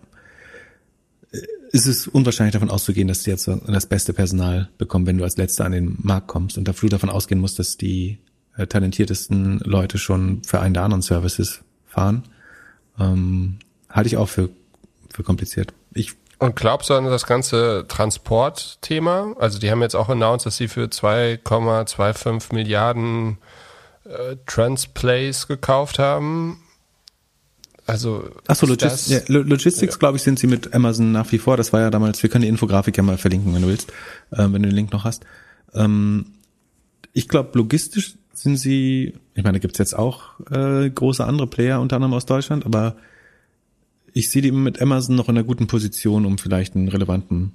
ist 1.72 1.88
es 1.88 2.08
unwahrscheinlich 2.08 2.54
davon 2.54 2.70
auszugehen, 2.70 3.08
dass 3.08 3.24
sie 3.24 3.32
jetzt 3.32 3.48
das 3.48 3.86
beste 3.86 4.14
Personal 4.14 4.70
bekommen, 4.78 5.06
wenn 5.06 5.18
du 5.18 5.24
als 5.24 5.38
Letzter 5.38 5.66
an 5.66 5.72
den 5.72 5.98
Markt 6.02 6.28
kommst 6.28 6.58
und 6.58 6.68
dafür 6.68 6.90
davon 6.90 7.10
ausgehen 7.10 7.40
musst, 7.40 7.60
dass 7.60 7.78
die 7.78 8.20
äh, 8.58 8.68
talentiertesten 8.68 9.60
Leute 9.60 9.98
schon 9.98 10.44
für 10.44 10.60
einen 10.60 10.74
der 10.74 10.84
anderen 10.84 11.02
Services 11.02 11.62
fahren, 11.86 12.24
ähm, 13.00 13.60
halte 13.90 14.08
ich 14.08 14.18
auch 14.18 14.30
für, 14.30 14.50
für 15.10 15.24
kompliziert. 15.24 15.74
Ich 15.94 16.14
und 16.40 16.56
glaubst 16.56 16.90
du 16.90 16.96
an 16.96 17.06
das 17.06 17.28
ganze 17.28 17.86
Transportthema? 17.88 19.36
Also 19.38 19.60
die 19.60 19.70
haben 19.70 19.84
jetzt 19.84 19.96
auch 19.96 20.10
announced, 20.10 20.48
dass 20.48 20.58
sie 20.58 20.68
für 20.68 20.86
2,25 20.86 22.56
Milliarden 22.56 23.38
äh, 24.06 24.38
Transplays 24.48 25.48
gekauft 25.48 26.00
haben. 26.00 26.61
Also 27.92 28.24
Achso, 28.48 28.66
Logis 28.66 29.10
ja, 29.10 29.20
Logistics, 29.28 29.96
ja. 29.96 30.00
glaube 30.00 30.16
ich, 30.16 30.24
sind 30.24 30.40
sie 30.40 30.48
mit 30.48 30.74
Amazon 30.74 31.12
nach 31.12 31.30
wie 31.34 31.40
vor. 31.40 31.58
Das 31.58 31.74
war 31.74 31.82
ja 31.82 31.90
damals, 31.90 32.24
wir 32.24 32.30
können 32.30 32.44
die 32.44 32.48
Infografik 32.48 32.96
ja 32.96 33.04
mal 33.04 33.18
verlinken, 33.18 33.54
wenn 33.54 33.64
du 33.64 33.68
willst, 33.68 33.92
äh, 34.32 34.38
wenn 34.38 34.54
du 34.54 34.70
den 34.70 34.72
Link 34.72 34.94
noch 34.94 35.04
hast. 35.04 35.26
Ähm, 35.74 36.28
ich 37.12 37.28
glaube, 37.28 37.50
logistisch 37.58 38.16
sind 38.34 38.56
sie, 38.56 39.16
ich 39.36 39.44
meine, 39.44 39.58
da 39.58 39.60
gibt's 39.60 39.78
jetzt 39.78 39.94
auch 39.94 40.40
äh, 40.52 40.90
große 40.90 41.26
andere 41.26 41.48
Player, 41.48 41.82
unter 41.82 41.98
anderem 41.98 42.14
aus 42.14 42.26
Deutschland, 42.26 42.66
aber 42.66 42.96
ich 44.14 44.30
sehe 44.30 44.42
die 44.42 44.54
mit 44.54 44.82
Amazon 44.82 45.18
noch 45.18 45.28
in 45.28 45.38
einer 45.38 45.46
guten 45.46 45.68
Position, 45.68 46.26
um 46.26 46.38
vielleicht 46.38 46.78
einen 46.78 46.88
relevanten 46.88 47.52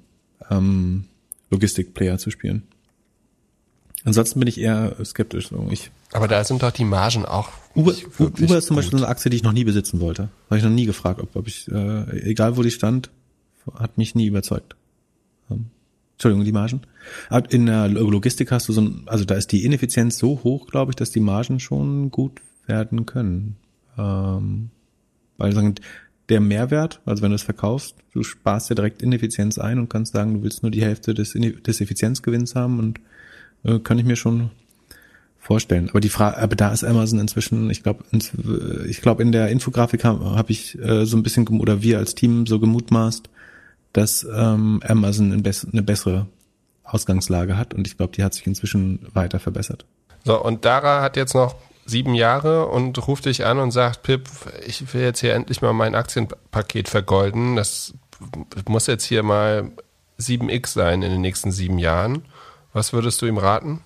ähm, 0.51 1.05
Logistik-Player 1.49 2.19
zu 2.19 2.29
spielen. 2.29 2.61
Ansonsten 4.03 4.39
bin 4.39 4.47
ich 4.47 4.59
eher 4.59 4.95
skeptisch. 5.03 5.49
Ich, 5.69 5.91
Aber 6.13 6.27
da 6.27 6.43
sind 6.43 6.63
doch 6.63 6.71
die 6.71 6.85
Margen 6.85 7.25
auch. 7.25 7.49
Uber, 7.75 7.93
Uber 8.19 8.57
ist 8.57 8.67
zum 8.67 8.75
Beispiel 8.75 8.99
eine 8.99 9.07
Aktie, 9.07 9.29
die 9.29 9.37
ich 9.37 9.43
noch 9.43 9.53
nie 9.53 9.63
besitzen 9.63 9.99
wollte. 9.99 10.29
Habe 10.49 10.57
ich 10.57 10.63
noch 10.63 10.71
nie 10.71 10.85
gefragt, 10.85 11.19
ob, 11.19 11.35
ob 11.35 11.47
ich, 11.47 11.67
äh, 11.69 12.29
egal 12.29 12.57
wo 12.57 12.63
die 12.63 12.71
stand, 12.71 13.09
hat 13.73 13.97
mich 13.97 14.15
nie 14.15 14.27
überzeugt. 14.27 14.75
Ähm, 15.51 15.67
Entschuldigung, 16.13 16.45
die 16.45 16.51
Margen. 16.51 16.81
In 17.49 17.67
der 17.67 17.87
Logistik 17.89 18.51
hast 18.51 18.67
du 18.67 18.73
so 18.73 18.81
ein, 18.81 19.03
also 19.05 19.23
da 19.23 19.35
ist 19.35 19.51
die 19.51 19.65
Ineffizienz 19.65 20.17
so 20.17 20.41
hoch, 20.43 20.67
glaube 20.67 20.91
ich, 20.91 20.95
dass 20.95 21.11
die 21.11 21.19
Margen 21.19 21.59
schon 21.59 22.09
gut 22.09 22.41
werden 22.65 23.05
können. 23.05 23.57
Ähm, 23.97 24.69
weil 25.37 25.53
sagen, 25.53 25.75
der 26.29 26.39
Mehrwert, 26.39 27.01
also 27.05 27.21
wenn 27.21 27.29
du 27.29 27.35
es 27.35 27.43
verkaufst, 27.43 27.95
du 28.13 28.23
sparst 28.23 28.69
ja 28.69 28.75
direkt 28.75 29.01
Ineffizienz 29.01 29.57
ein 29.57 29.79
und 29.79 29.89
kannst 29.89 30.13
sagen, 30.13 30.33
du 30.33 30.43
willst 30.43 30.63
nur 30.63 30.71
die 30.71 30.81
Hälfte 30.81 31.13
des, 31.13 31.33
des 31.33 31.81
Effizienzgewinns 31.81 32.55
haben 32.55 32.79
und 32.79 32.99
äh, 33.63 33.79
kann 33.79 33.99
ich 33.99 34.05
mir 34.05 34.15
schon 34.15 34.51
vorstellen. 35.39 35.89
Aber 35.89 36.01
die 36.01 36.09
Frage, 36.09 36.37
aber 36.37 36.55
da 36.55 36.71
ist 36.71 36.83
Amazon 36.83 37.19
inzwischen, 37.19 37.69
ich 37.69 37.81
glaube, 37.81 38.03
ich 38.87 39.01
glaube 39.01 39.23
in 39.23 39.31
der 39.31 39.47
Infografik 39.47 40.03
habe 40.03 40.35
hab 40.35 40.49
ich 40.49 40.77
äh, 40.79 41.05
so 41.05 41.15
ein 41.15 41.23
bisschen 41.23 41.47
oder 41.59 41.81
wir 41.81 41.99
als 41.99 42.15
Team 42.15 42.45
so 42.45 42.59
gemutmaßt, 42.59 43.29
dass 43.93 44.27
ähm, 44.35 44.81
Amazon 44.85 45.31
eine 45.31 45.83
bessere 45.83 46.27
Ausgangslage 46.83 47.57
hat 47.57 47.73
und 47.73 47.87
ich 47.87 47.97
glaube, 47.97 48.13
die 48.13 48.23
hat 48.23 48.33
sich 48.33 48.45
inzwischen 48.45 49.07
weiter 49.13 49.39
verbessert. 49.39 49.85
So 50.25 50.43
und 50.43 50.65
Dara 50.65 51.01
hat 51.01 51.15
jetzt 51.15 51.33
noch 51.33 51.55
sieben 51.85 52.13
Jahre 52.13 52.67
und 52.67 53.07
ruft 53.07 53.25
dich 53.25 53.45
an 53.45 53.59
und 53.59 53.71
sagt, 53.71 54.03
Pip, 54.03 54.29
ich 54.65 54.93
will 54.93 55.01
jetzt 55.01 55.21
hier 55.21 55.33
endlich 55.33 55.61
mal 55.61 55.71
mein 55.71 55.95
Aktienpaket 55.95 56.89
vergolden. 56.89 57.55
Das 57.55 57.93
muss 58.67 58.87
jetzt 58.87 59.05
hier 59.05 59.23
mal 59.23 59.71
7x 60.19 60.67
sein 60.67 61.01
in 61.01 61.11
den 61.11 61.21
nächsten 61.21 61.51
sieben 61.51 61.79
Jahren. 61.79 62.25
Was 62.77 62.93
würdest 62.93 63.19
du 63.23 63.25
ihm 63.25 63.39
raten? 63.39 63.81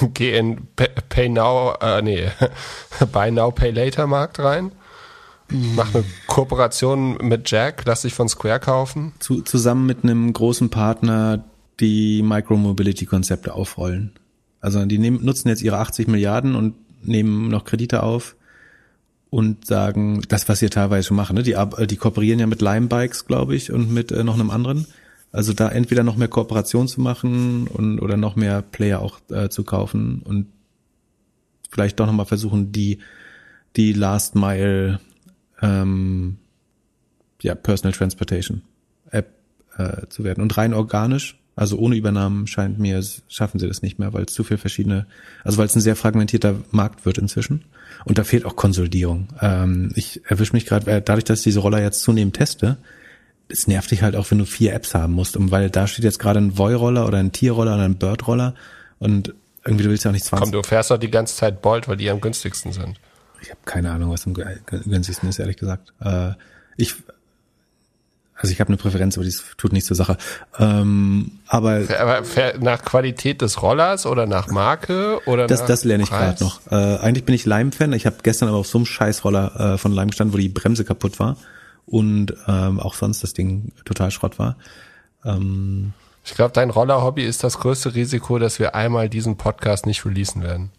geh 0.14 0.36
in 0.36 0.66
Pay 0.74 1.28
Now, 1.28 1.74
äh, 1.80 2.02
nee, 2.02 2.28
Buy 3.12 3.30
Now, 3.30 3.52
Pay 3.52 3.70
Later 3.70 4.08
Markt 4.08 4.40
rein. 4.40 4.72
Mach 5.48 5.94
eine 5.94 6.02
Kooperation 6.26 7.16
mit 7.18 7.48
Jack, 7.48 7.84
lass 7.86 8.02
dich 8.02 8.12
von 8.12 8.28
Square 8.28 8.58
kaufen. 8.58 9.12
Zu, 9.20 9.42
zusammen 9.42 9.86
mit 9.86 10.02
einem 10.02 10.32
großen 10.32 10.68
Partner 10.68 11.44
die 11.78 12.24
Micromobility-Konzepte 12.24 13.54
aufrollen. 13.54 14.10
Also 14.60 14.84
die 14.84 14.98
nehmen, 14.98 15.24
nutzen 15.24 15.48
jetzt 15.48 15.62
ihre 15.62 15.78
80 15.78 16.08
Milliarden 16.08 16.56
und 16.56 16.74
nehmen 17.02 17.50
noch 17.50 17.64
Kredite 17.64 18.02
auf 18.02 18.34
und 19.30 19.64
sagen, 19.64 20.22
das, 20.28 20.48
was 20.48 20.58
sie 20.58 20.70
teilweise 20.70 21.06
schon 21.06 21.16
machen, 21.16 21.36
ne? 21.36 21.44
die, 21.44 21.56
die 21.86 21.96
kooperieren 21.96 22.40
ja 22.40 22.48
mit 22.48 22.62
Lime 22.62 22.88
Bikes, 22.88 23.26
glaube 23.26 23.54
ich, 23.54 23.70
und 23.70 23.92
mit 23.92 24.10
äh, 24.10 24.24
noch 24.24 24.34
einem 24.34 24.50
anderen. 24.50 24.88
Also 25.32 25.54
da 25.54 25.70
entweder 25.70 26.04
noch 26.04 26.16
mehr 26.16 26.28
Kooperation 26.28 26.86
zu 26.88 27.00
machen 27.00 27.66
und 27.66 27.98
oder 28.00 28.18
noch 28.18 28.36
mehr 28.36 28.60
Player 28.62 29.00
auch 29.00 29.18
äh, 29.30 29.48
zu 29.48 29.64
kaufen 29.64 30.20
und 30.22 30.46
vielleicht 31.70 31.98
doch 31.98 32.06
nochmal 32.06 32.26
versuchen, 32.26 32.70
die 32.70 32.98
die 33.76 33.94
Last 33.94 34.34
Mile 34.34 35.00
ähm, 35.62 36.36
ja, 37.40 37.54
Personal 37.54 37.96
Transportation 37.96 38.60
App 39.10 39.30
äh, 39.78 40.06
zu 40.08 40.22
werden. 40.22 40.42
Und 40.42 40.56
rein 40.58 40.74
organisch, 40.74 41.38
also 41.56 41.78
ohne 41.78 41.96
Übernahmen 41.96 42.46
scheint 42.46 42.78
mir, 42.78 43.02
schaffen 43.28 43.58
sie 43.58 43.68
das 43.68 43.80
nicht 43.80 43.98
mehr, 43.98 44.12
weil 44.12 44.24
es 44.24 44.34
zu 44.34 44.44
viel 44.44 44.58
verschiedene, 44.58 45.06
also 45.44 45.58
weil 45.58 45.66
es 45.66 45.74
ein 45.74 45.80
sehr 45.80 45.96
fragmentierter 45.96 46.56
Markt 46.70 47.06
wird 47.06 47.16
inzwischen. 47.16 47.64
Und 48.04 48.18
da 48.18 48.24
fehlt 48.24 48.44
auch 48.44 48.56
Konsolidierung. 48.56 49.28
Ähm, 49.40 49.92
ich 49.94 50.20
erwische 50.26 50.52
mich 50.52 50.66
gerade, 50.66 50.90
äh, 50.90 51.02
dadurch, 51.02 51.24
dass 51.24 51.40
ich 51.40 51.44
diese 51.44 51.60
Roller 51.60 51.80
jetzt 51.80 52.02
zunehmend 52.02 52.36
teste, 52.36 52.76
es 53.52 53.66
nervt 53.66 53.90
dich 53.90 54.02
halt 54.02 54.16
auch, 54.16 54.30
wenn 54.30 54.38
du 54.38 54.46
vier 54.46 54.72
Apps 54.72 54.94
haben 54.94 55.12
musst, 55.12 55.36
um, 55.36 55.50
weil 55.50 55.70
da 55.70 55.86
steht 55.86 56.04
jetzt 56.04 56.18
gerade 56.18 56.40
ein 56.40 56.56
Voy-Roller 56.56 57.06
oder 57.06 57.18
ein 57.18 57.32
Tier-Roller 57.32 57.74
oder 57.74 57.84
ein 57.84 57.96
Bird-Roller 57.96 58.54
und 58.98 59.34
irgendwie 59.64 59.84
du 59.84 59.90
willst 59.90 60.04
ja 60.04 60.10
auch 60.10 60.12
nicht 60.12 60.24
20. 60.24 60.42
Komm, 60.42 60.52
du 60.52 60.66
fährst 60.66 60.90
doch 60.90 60.98
die 60.98 61.10
ganze 61.10 61.36
Zeit 61.36 61.62
Bolt, 61.62 61.86
weil 61.88 61.96
die 61.96 62.10
am 62.10 62.20
günstigsten 62.20 62.72
sind. 62.72 62.98
Ich 63.40 63.50
habe 63.50 63.60
keine 63.64 63.90
Ahnung, 63.90 64.10
was 64.10 64.26
am 64.26 64.34
günstigsten 64.34 65.28
ist, 65.28 65.38
ehrlich 65.38 65.56
gesagt. 65.56 65.92
Äh, 66.00 66.32
ich, 66.76 66.94
also 68.36 68.52
ich 68.52 68.60
habe 68.60 68.68
eine 68.68 68.76
Präferenz, 68.76 69.16
aber 69.16 69.24
die 69.24 69.34
tut 69.56 69.72
nichts 69.72 69.88
zur 69.88 69.96
Sache. 69.96 70.16
Ähm, 70.58 71.38
aber, 71.46 71.82
aber 71.98 72.22
nach 72.60 72.82
Qualität 72.84 73.40
des 73.42 73.62
Rollers 73.62 74.06
oder 74.06 74.26
nach 74.26 74.48
Marke 74.48 75.20
oder 75.26 75.46
das, 75.46 75.64
das 75.64 75.84
lerne 75.84 76.04
ich 76.04 76.10
gerade 76.10 76.42
noch. 76.42 76.60
Äh, 76.70 76.98
eigentlich 76.98 77.24
bin 77.24 77.34
ich 77.34 77.46
Lime-Fan. 77.46 77.92
Ich 77.92 78.06
habe 78.06 78.16
gestern 78.22 78.48
aber 78.48 78.58
auf 78.58 78.66
so 78.66 78.78
einem 78.78 78.86
Scheißroller 78.86 79.74
äh, 79.74 79.78
von 79.78 79.92
Lime 79.92 80.08
gestanden, 80.08 80.34
wo 80.34 80.38
die 80.38 80.48
Bremse 80.48 80.84
kaputt 80.84 81.20
war 81.20 81.36
und 81.86 82.34
ähm, 82.46 82.80
auch 82.80 82.94
sonst 82.94 83.22
das 83.22 83.34
Ding 83.34 83.72
total 83.84 84.10
Schrott 84.10 84.38
war. 84.38 84.56
Ähm, 85.24 85.92
ich 86.24 86.34
glaube, 86.34 86.52
dein 86.52 86.70
Roller-Hobby 86.70 87.24
ist 87.24 87.42
das 87.42 87.58
größte 87.58 87.94
Risiko, 87.94 88.38
dass 88.38 88.58
wir 88.58 88.74
einmal 88.74 89.08
diesen 89.08 89.36
Podcast 89.36 89.86
nicht 89.86 90.04
releasen 90.04 90.42
werden. 90.42 90.70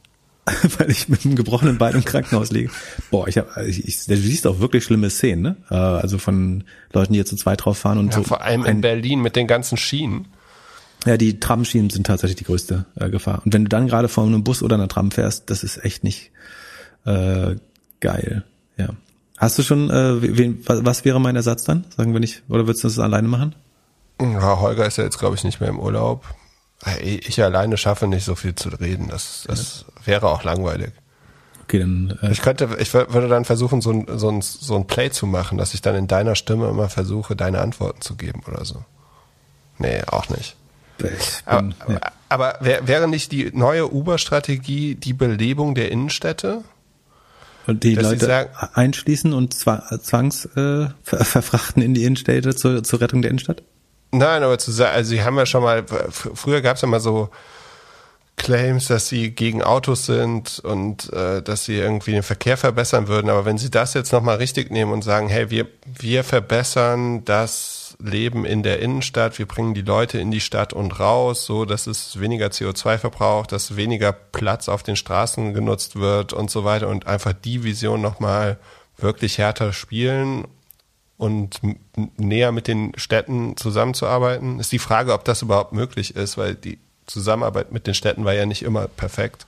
Weil 0.78 0.92
ich 0.92 1.08
mit 1.08 1.26
einem 1.26 1.36
gebrochenen 1.36 1.78
Bein 1.78 1.96
im 1.96 2.04
Krankenhaus 2.04 2.52
liege. 2.52 2.70
Boah, 3.12 3.28
ich 3.28 3.38
habe, 3.38 3.66
ich, 3.66 3.88
ich, 3.88 4.06
du 4.06 4.18
siehst 4.18 4.46
auch 4.46 4.60
wirklich 4.60 4.84
schlimme 4.84 5.10
Szenen, 5.10 5.42
ne? 5.42 5.56
Äh, 5.70 5.76
also 5.76 6.18
von 6.18 6.66
Leuten, 6.92 7.14
die 7.14 7.20
jetzt 7.20 7.30
zu 7.30 7.38
zweit 7.38 7.64
drauf 7.64 7.78
fahren 7.78 7.98
und 7.98 8.08
ja, 8.08 8.18
so. 8.18 8.24
Vor 8.24 8.42
allem 8.42 8.66
in 8.66 8.82
Berlin 8.82 9.22
mit 9.22 9.36
den 9.36 9.48
ganzen 9.48 9.78
Schienen. 9.78 10.28
Ja, 11.06 11.18
die 11.18 11.40
Tramschienen 11.40 11.90
sind 11.90 12.08
tatsächlich 12.08 12.38
die 12.38 12.46
größte 12.46 12.86
äh, 12.96 13.10
Gefahr. 13.10 13.42
Und 13.46 13.54
wenn 13.54 13.66
du 13.66 13.70
dann 13.70 13.88
gerade 13.88 14.08
vor 14.08 14.26
einem 14.26 14.44
Bus 14.44 14.64
oder 14.64 14.76
einer 14.76 14.88
Tram 14.88 15.12
fährst, 15.12 15.50
das 15.50 15.64
ist 15.64 15.84
echt 15.84 16.04
nicht 16.04 16.32
äh, 17.06 17.56
geil. 18.00 18.44
Hast 19.44 19.60
du 19.60 19.64
schon, 19.64 19.90
äh, 19.90 20.38
wen, 20.38 20.64
was 20.66 21.04
wäre 21.04 21.20
mein 21.20 21.36
Ersatz 21.36 21.66
dann? 21.66 21.84
Sagen 21.98 22.14
wir 22.14 22.22
nicht, 22.22 22.44
oder 22.48 22.66
würdest 22.66 22.86
du 22.86 22.88
das 22.88 22.98
alleine 22.98 23.28
machen? 23.28 23.54
Ja, 24.22 24.62
Holger 24.62 24.86
ist 24.86 24.98
ja 24.98 25.04
jetzt, 25.04 25.20
glaube 25.20 25.36
ich, 25.36 25.44
nicht 25.44 25.60
mehr 25.60 25.68
im 25.68 25.80
Urlaub. 25.82 26.24
Ich 27.02 27.44
alleine 27.44 27.76
schaffe 27.76 28.08
nicht 28.08 28.24
so 28.24 28.36
viel 28.36 28.56
zu 28.56 28.70
reden. 28.70 29.10
Das, 29.10 29.44
das 29.46 29.84
ja. 30.00 30.08
wäre 30.08 30.30
auch 30.30 30.46
langweilig. 30.46 30.94
Okay, 31.64 31.80
dann. 31.80 32.18
Äh 32.22 32.32
ich 32.32 32.42
könnte, 32.42 32.70
ich 32.80 32.94
würde 32.94 33.28
dann 33.28 33.44
versuchen, 33.44 33.82
so 33.82 33.92
ein, 33.92 34.08
so, 34.16 34.30
ein, 34.30 34.42
so 34.42 34.78
ein 34.78 34.88
Play 34.88 35.10
zu 35.10 35.28
machen, 35.28 35.58
dass 35.58 35.74
ich 35.74 35.82
dann 35.82 35.96
in 35.96 36.08
deiner 36.08 36.36
Stimme 36.36 36.70
immer 36.70 36.88
versuche, 36.88 37.36
deine 37.36 37.60
Antworten 37.60 38.00
zu 38.00 38.16
geben 38.16 38.44
oder 38.48 38.64
so. 38.64 38.86
Nee, 39.78 40.04
auch 40.08 40.30
nicht. 40.30 40.56
Bin, 40.98 41.12
aber, 41.46 41.68
ja. 41.90 42.00
aber, 42.30 42.62
aber 42.62 42.88
wäre 42.88 43.10
nicht 43.10 43.34
die 43.34 43.52
neue 43.54 43.92
Uber-Strategie 43.92 44.96
die 44.96 45.14
Belebung 45.14 45.76
der 45.76 45.92
Innenstädte? 45.92 46.64
Und 47.66 47.84
die 47.84 47.96
Leute 47.96 48.26
sagen, 48.26 48.50
einschließen 48.74 49.34
und 49.34 49.54
zwangs 49.54 50.46
äh, 50.56 50.88
in 51.76 51.94
die 51.94 52.04
Innenstädte 52.04 52.56
zur, 52.56 52.84
zur 52.84 53.02
Rettung 53.02 53.22
der 53.22 53.32
Innenstadt? 53.32 53.64
Nein, 54.12 54.44
aber 54.44 54.60
zu 54.60 54.72
sagen, 54.72 54.96
also 54.96 55.10
sie 55.10 55.24
haben 55.24 55.38
ja 55.38 55.46
schon 55.46 55.64
mal, 55.64 55.84
früher 55.88 56.62
gab 56.62 56.76
es 56.76 56.82
ja 56.82 56.88
mal 56.88 57.00
so 57.00 57.30
Claims, 58.36 58.88
dass 58.88 59.08
sie 59.08 59.32
gegen 59.32 59.64
Autos 59.64 60.06
sind 60.06 60.60
und 60.60 61.12
äh, 61.14 61.42
dass 61.42 61.66
sie 61.66 61.78
irgendwie 61.78 62.12
den 62.12 62.24
Verkehr 62.24 62.58
verbessern 62.58 63.08
würden. 63.08 63.30
Aber 63.30 63.46
wenn 63.46 63.58
sie 63.58 63.70
das 63.70 63.94
jetzt 63.94 64.12
nochmal 64.12 64.38
richtig 64.38 64.72
nehmen 64.72 64.92
und 64.92 65.04
sagen, 65.04 65.30
hey, 65.30 65.50
wir, 65.50 65.68
wir 65.86 66.24
verbessern 66.24 67.24
das 67.26 67.73
Leben 68.04 68.46
in 68.46 68.64
der 68.64 68.80
Innenstadt, 68.80 69.40
wir 69.40 69.48
bringen 69.48 69.74
die 69.74 69.82
Leute 69.82 70.20
in 70.20 70.32
die 70.32 70.42
Stadt 70.42 70.74
und 70.74 71.00
raus, 71.00 71.46
so 71.46 71.66
dass 71.66 71.88
es 71.88 72.20
weniger 72.20 72.48
CO2 72.48 72.98
verbraucht, 72.98 73.52
dass 73.52 73.76
weniger 73.76 74.12
Platz 74.12 74.70
auf 74.70 74.84
den 74.84 74.96
Straßen 74.96 75.54
genutzt 75.54 75.96
wird 75.96 76.34
und 76.34 76.52
so 76.52 76.64
weiter 76.64 76.90
und 76.90 77.08
einfach 77.08 77.34
die 77.34 77.64
Vision 77.64 78.02
nochmal 78.02 78.58
wirklich 78.98 79.38
härter 79.38 79.74
spielen 79.74 80.46
und 81.18 81.62
näher 82.18 82.52
mit 82.52 82.68
den 82.68 82.92
Städten 82.98 83.56
zusammenzuarbeiten. 83.56 84.60
Ist 84.60 84.72
die 84.72 84.80
Frage, 84.80 85.14
ob 85.14 85.24
das 85.24 85.42
überhaupt 85.42 85.74
möglich 85.74 86.16
ist, 86.16 86.38
weil 86.38 86.56
die 86.56 86.80
Zusammenarbeit 87.06 87.72
mit 87.72 87.88
den 87.88 87.94
Städten 87.94 88.26
war 88.26 88.34
ja 88.34 88.46
nicht 88.46 88.64
immer 88.64 88.88
perfekt. 88.88 89.46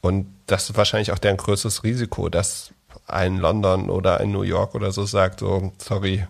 Und 0.00 0.26
das 0.46 0.70
ist 0.70 0.76
wahrscheinlich 0.76 1.12
auch 1.12 1.18
deren 1.18 1.36
größtes 1.36 1.84
Risiko, 1.84 2.28
dass 2.28 2.72
ein 3.06 3.36
London 3.36 3.90
oder 3.90 4.20
ein 4.20 4.32
New 4.32 4.42
York 4.42 4.74
oder 4.74 4.92
so 4.92 5.04
sagt, 5.04 5.40
so, 5.40 5.72
sorry, 5.78 6.26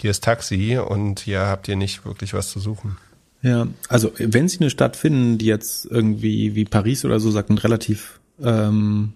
hier 0.00 0.10
ist 0.10 0.24
Taxi 0.24 0.78
und 0.78 1.20
hier 1.20 1.40
habt 1.40 1.68
ihr 1.68 1.76
nicht 1.76 2.04
wirklich 2.04 2.34
was 2.34 2.50
zu 2.50 2.60
suchen. 2.60 2.96
Ja, 3.42 3.68
also 3.88 4.12
wenn 4.18 4.48
Sie 4.48 4.60
eine 4.60 4.70
Stadt 4.70 4.96
finden, 4.96 5.38
die 5.38 5.46
jetzt 5.46 5.86
irgendwie 5.86 6.54
wie 6.54 6.64
Paris 6.64 7.04
oder 7.04 7.20
so 7.20 7.30
sagt, 7.30 7.50
ein 7.50 7.58
relativ 7.58 8.18
ähm, 8.42 9.12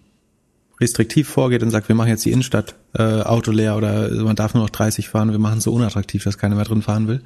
restriktiv 0.81 1.29
vorgeht 1.29 1.63
und 1.63 1.71
sagt, 1.71 1.89
wir 1.89 1.97
machen 1.97 2.11
jetzt 2.11 2.25
die 2.25 2.31
Innenstadt 2.31 2.75
äh, 2.95 3.03
Auto 3.03 3.51
leer 3.51 3.77
oder 3.77 4.11
man 4.11 4.37
darf 4.37 4.55
nur 4.55 4.63
noch 4.63 4.71
30 4.71 5.09
fahren, 5.09 5.31
wir 5.31 5.39
machen 5.39 5.59
es 5.59 5.65
so 5.65 5.73
unattraktiv, 5.73 6.25
dass 6.25 6.39
keiner 6.39 6.57
mehr 6.57 6.65
drin 6.65 6.83
fahren 6.83 7.09
will. 7.09 7.23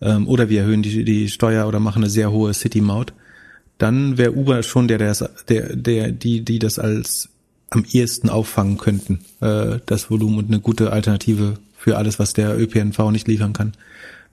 Ähm, 0.00 0.28
oder 0.28 0.48
wir 0.48 0.60
erhöhen 0.60 0.82
die, 0.82 1.04
die 1.04 1.28
Steuer 1.28 1.66
oder 1.66 1.80
machen 1.80 2.02
eine 2.02 2.10
sehr 2.10 2.30
hohe 2.30 2.54
City-Maut, 2.54 3.12
dann 3.78 4.18
wäre 4.18 4.32
Uber 4.32 4.62
schon 4.62 4.88
der, 4.88 4.98
der, 4.98 5.14
der, 5.48 5.76
der, 5.76 6.12
die, 6.12 6.42
die 6.42 6.58
das 6.58 6.78
als 6.78 7.28
am 7.70 7.84
ehesten 7.90 8.28
auffangen 8.28 8.78
könnten, 8.78 9.20
äh, 9.40 9.78
das 9.86 10.10
Volumen 10.10 10.38
und 10.38 10.48
eine 10.48 10.60
gute 10.60 10.92
Alternative 10.92 11.54
für 11.80 11.96
alles, 11.96 12.18
was 12.18 12.34
der 12.34 12.58
ÖPNV 12.60 13.10
nicht 13.10 13.26
liefern 13.26 13.54
kann, 13.54 13.72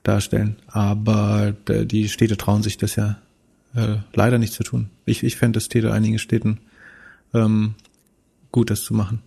darstellen. 0.02 0.56
Aber 0.66 1.54
die 1.66 2.10
Städte 2.10 2.36
trauen 2.36 2.62
sich 2.62 2.76
das 2.76 2.94
ja 2.94 3.16
äh, 3.74 3.96
leider 4.12 4.36
nicht 4.36 4.52
zu 4.52 4.64
tun. 4.64 4.90
Ich, 5.06 5.24
ich 5.24 5.36
fände 5.36 5.56
es 5.56 5.70
täte 5.70 5.90
einigen 5.90 6.18
Städten 6.18 6.60
ähm, 7.32 7.74
gut, 8.52 8.68
das 8.68 8.82
zu 8.82 8.92
machen. 8.92 9.22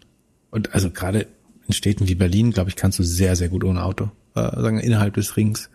Und 0.51 0.75
also 0.75 0.91
gerade 0.91 1.25
in 1.67 1.73
Städten 1.73 2.07
wie 2.07 2.13
Berlin, 2.13 2.51
glaube 2.51 2.69
ich, 2.69 2.75
kannst 2.75 2.99
du 2.99 3.03
sehr, 3.03 3.35
sehr 3.35 3.49
gut 3.49 3.63
ohne 3.63 3.83
Auto. 3.83 4.11
Äh, 4.35 4.41
sagen 4.61 4.79
innerhalb 4.79 5.15
des 5.15 5.35
Rings. 5.35 5.71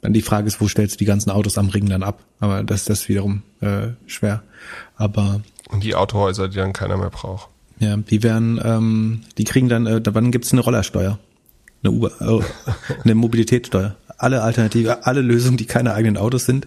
Dann 0.00 0.14
die 0.14 0.22
Frage 0.22 0.46
ist, 0.46 0.62
wo 0.62 0.66
stellst 0.66 0.94
du 0.94 0.98
die 0.98 1.04
ganzen 1.04 1.30
Autos 1.30 1.58
am 1.58 1.68
Ring 1.68 1.90
dann 1.90 2.02
ab? 2.02 2.24
Aber 2.38 2.64
das, 2.64 2.86
das 2.86 3.00
ist 3.02 3.08
wiederum 3.10 3.42
äh, 3.60 3.88
schwer. 4.06 4.42
Aber 4.96 5.42
und 5.68 5.84
die 5.84 5.94
Autohäuser, 5.94 6.48
die 6.48 6.56
dann 6.56 6.72
keiner 6.72 6.96
mehr 6.96 7.10
braucht. 7.10 7.50
Ja, 7.80 7.98
die 7.98 8.22
werden, 8.22 8.58
ähm, 8.64 9.20
die 9.36 9.44
kriegen 9.44 9.68
dann, 9.68 9.86
äh, 9.86 10.00
wann 10.06 10.30
gibt's 10.30 10.52
eine 10.52 10.62
Rollersteuer? 10.62 11.18
Eine, 11.82 11.92
Uber, 11.92 12.12
äh, 12.20 12.94
eine 13.04 13.14
Mobilitätssteuer. 13.14 13.96
Alle 14.18 14.42
Alternative, 14.42 15.06
alle 15.06 15.22
Lösungen, 15.22 15.56
die 15.56 15.66
keine 15.66 15.94
eigenen 15.94 16.16
Autos 16.16 16.44
sind, 16.44 16.66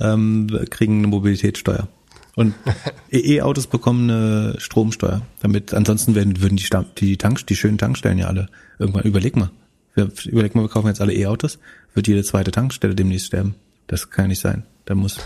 ähm, 0.00 0.48
kriegen 0.70 0.98
eine 0.98 1.06
Mobilitätssteuer. 1.06 1.88
Und 2.36 2.54
E-Autos 3.10 3.66
bekommen 3.66 4.10
eine 4.10 4.54
Stromsteuer. 4.58 5.22
Damit, 5.40 5.74
ansonsten 5.74 6.14
werden, 6.14 6.40
würden 6.40 6.56
die, 6.56 6.66
die 6.98 7.16
Tanks, 7.16 7.46
die 7.46 7.56
schönen 7.56 7.78
Tankstellen 7.78 8.18
ja 8.18 8.26
alle 8.26 8.48
irgendwann, 8.78 9.04
überleg 9.04 9.36
mal. 9.36 9.50
Wir, 9.94 10.10
überleg 10.26 10.54
mal, 10.54 10.62
wir 10.62 10.68
kaufen 10.68 10.88
jetzt 10.88 11.00
alle 11.00 11.12
E-Autos, 11.12 11.58
wird 11.94 12.06
jede 12.06 12.22
zweite 12.22 12.50
Tankstelle 12.50 12.94
demnächst 12.94 13.26
sterben. 13.26 13.54
Das 13.88 14.10
kann 14.10 14.28
nicht 14.28 14.40
sein. 14.40 14.64
Da 14.84 14.94
muss 14.94 15.18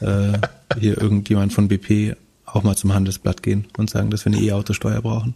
äh, 0.00 0.32
hier 0.78 1.00
irgendjemand 1.00 1.52
von 1.52 1.68
BP 1.68 2.16
auch 2.44 2.62
mal 2.62 2.76
zum 2.76 2.94
Handelsblatt 2.94 3.42
gehen 3.42 3.66
und 3.76 3.90
sagen, 3.90 4.10
dass 4.10 4.24
wir 4.24 4.32
eine 4.32 4.40
E-Autosteuer 4.42 5.00
brauchen. 5.02 5.34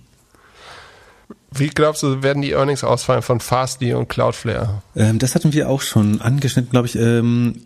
Wie 1.51 1.68
glaubst 1.68 2.03
du, 2.03 2.22
werden 2.22 2.42
die 2.42 2.53
Earnings 2.53 2.84
ausfallen 2.84 3.22
von 3.22 3.40
Fastly 3.40 3.94
und 3.94 4.09
Cloudflare? 4.09 4.82
Ähm, 4.94 5.18
das 5.18 5.34
hatten 5.34 5.53
wir 5.53 5.68
auch 5.68 5.80
schon 5.80 6.20
angeschnitten, 6.20 6.70
glaube 6.70 6.86
ich. 6.86 6.96
Ähm, 6.96 7.62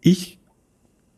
ich, 0.00 0.38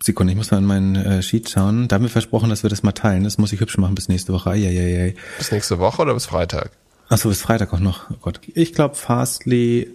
Sekunde, 0.02 0.32
ich 0.32 0.36
muss 0.36 0.50
mal 0.50 0.58
in 0.58 0.64
meinen 0.64 0.96
äh, 0.96 1.22
Sheet 1.22 1.50
schauen. 1.50 1.86
Da 1.86 1.94
haben 1.94 2.02
wir 2.02 2.10
versprochen, 2.10 2.50
dass 2.50 2.64
wir 2.64 2.70
das 2.70 2.82
mal 2.82 2.92
teilen. 2.92 3.22
Das 3.22 3.38
muss 3.38 3.52
ich 3.52 3.60
hübsch 3.60 3.78
machen 3.78 3.94
bis 3.94 4.08
nächste 4.08 4.32
Woche. 4.32 4.50
Eieiei. 4.50 5.14
Bis 5.38 5.52
nächste 5.52 5.78
Woche 5.78 6.02
oder 6.02 6.14
bis 6.14 6.26
Freitag? 6.26 6.72
Achso, 7.08 7.28
bis 7.28 7.40
Freitag 7.40 7.72
auch 7.72 7.80
noch. 7.80 8.10
Oh 8.10 8.16
Gott. 8.20 8.40
Ich 8.54 8.72
glaube, 8.72 8.96
Fastly 8.96 9.90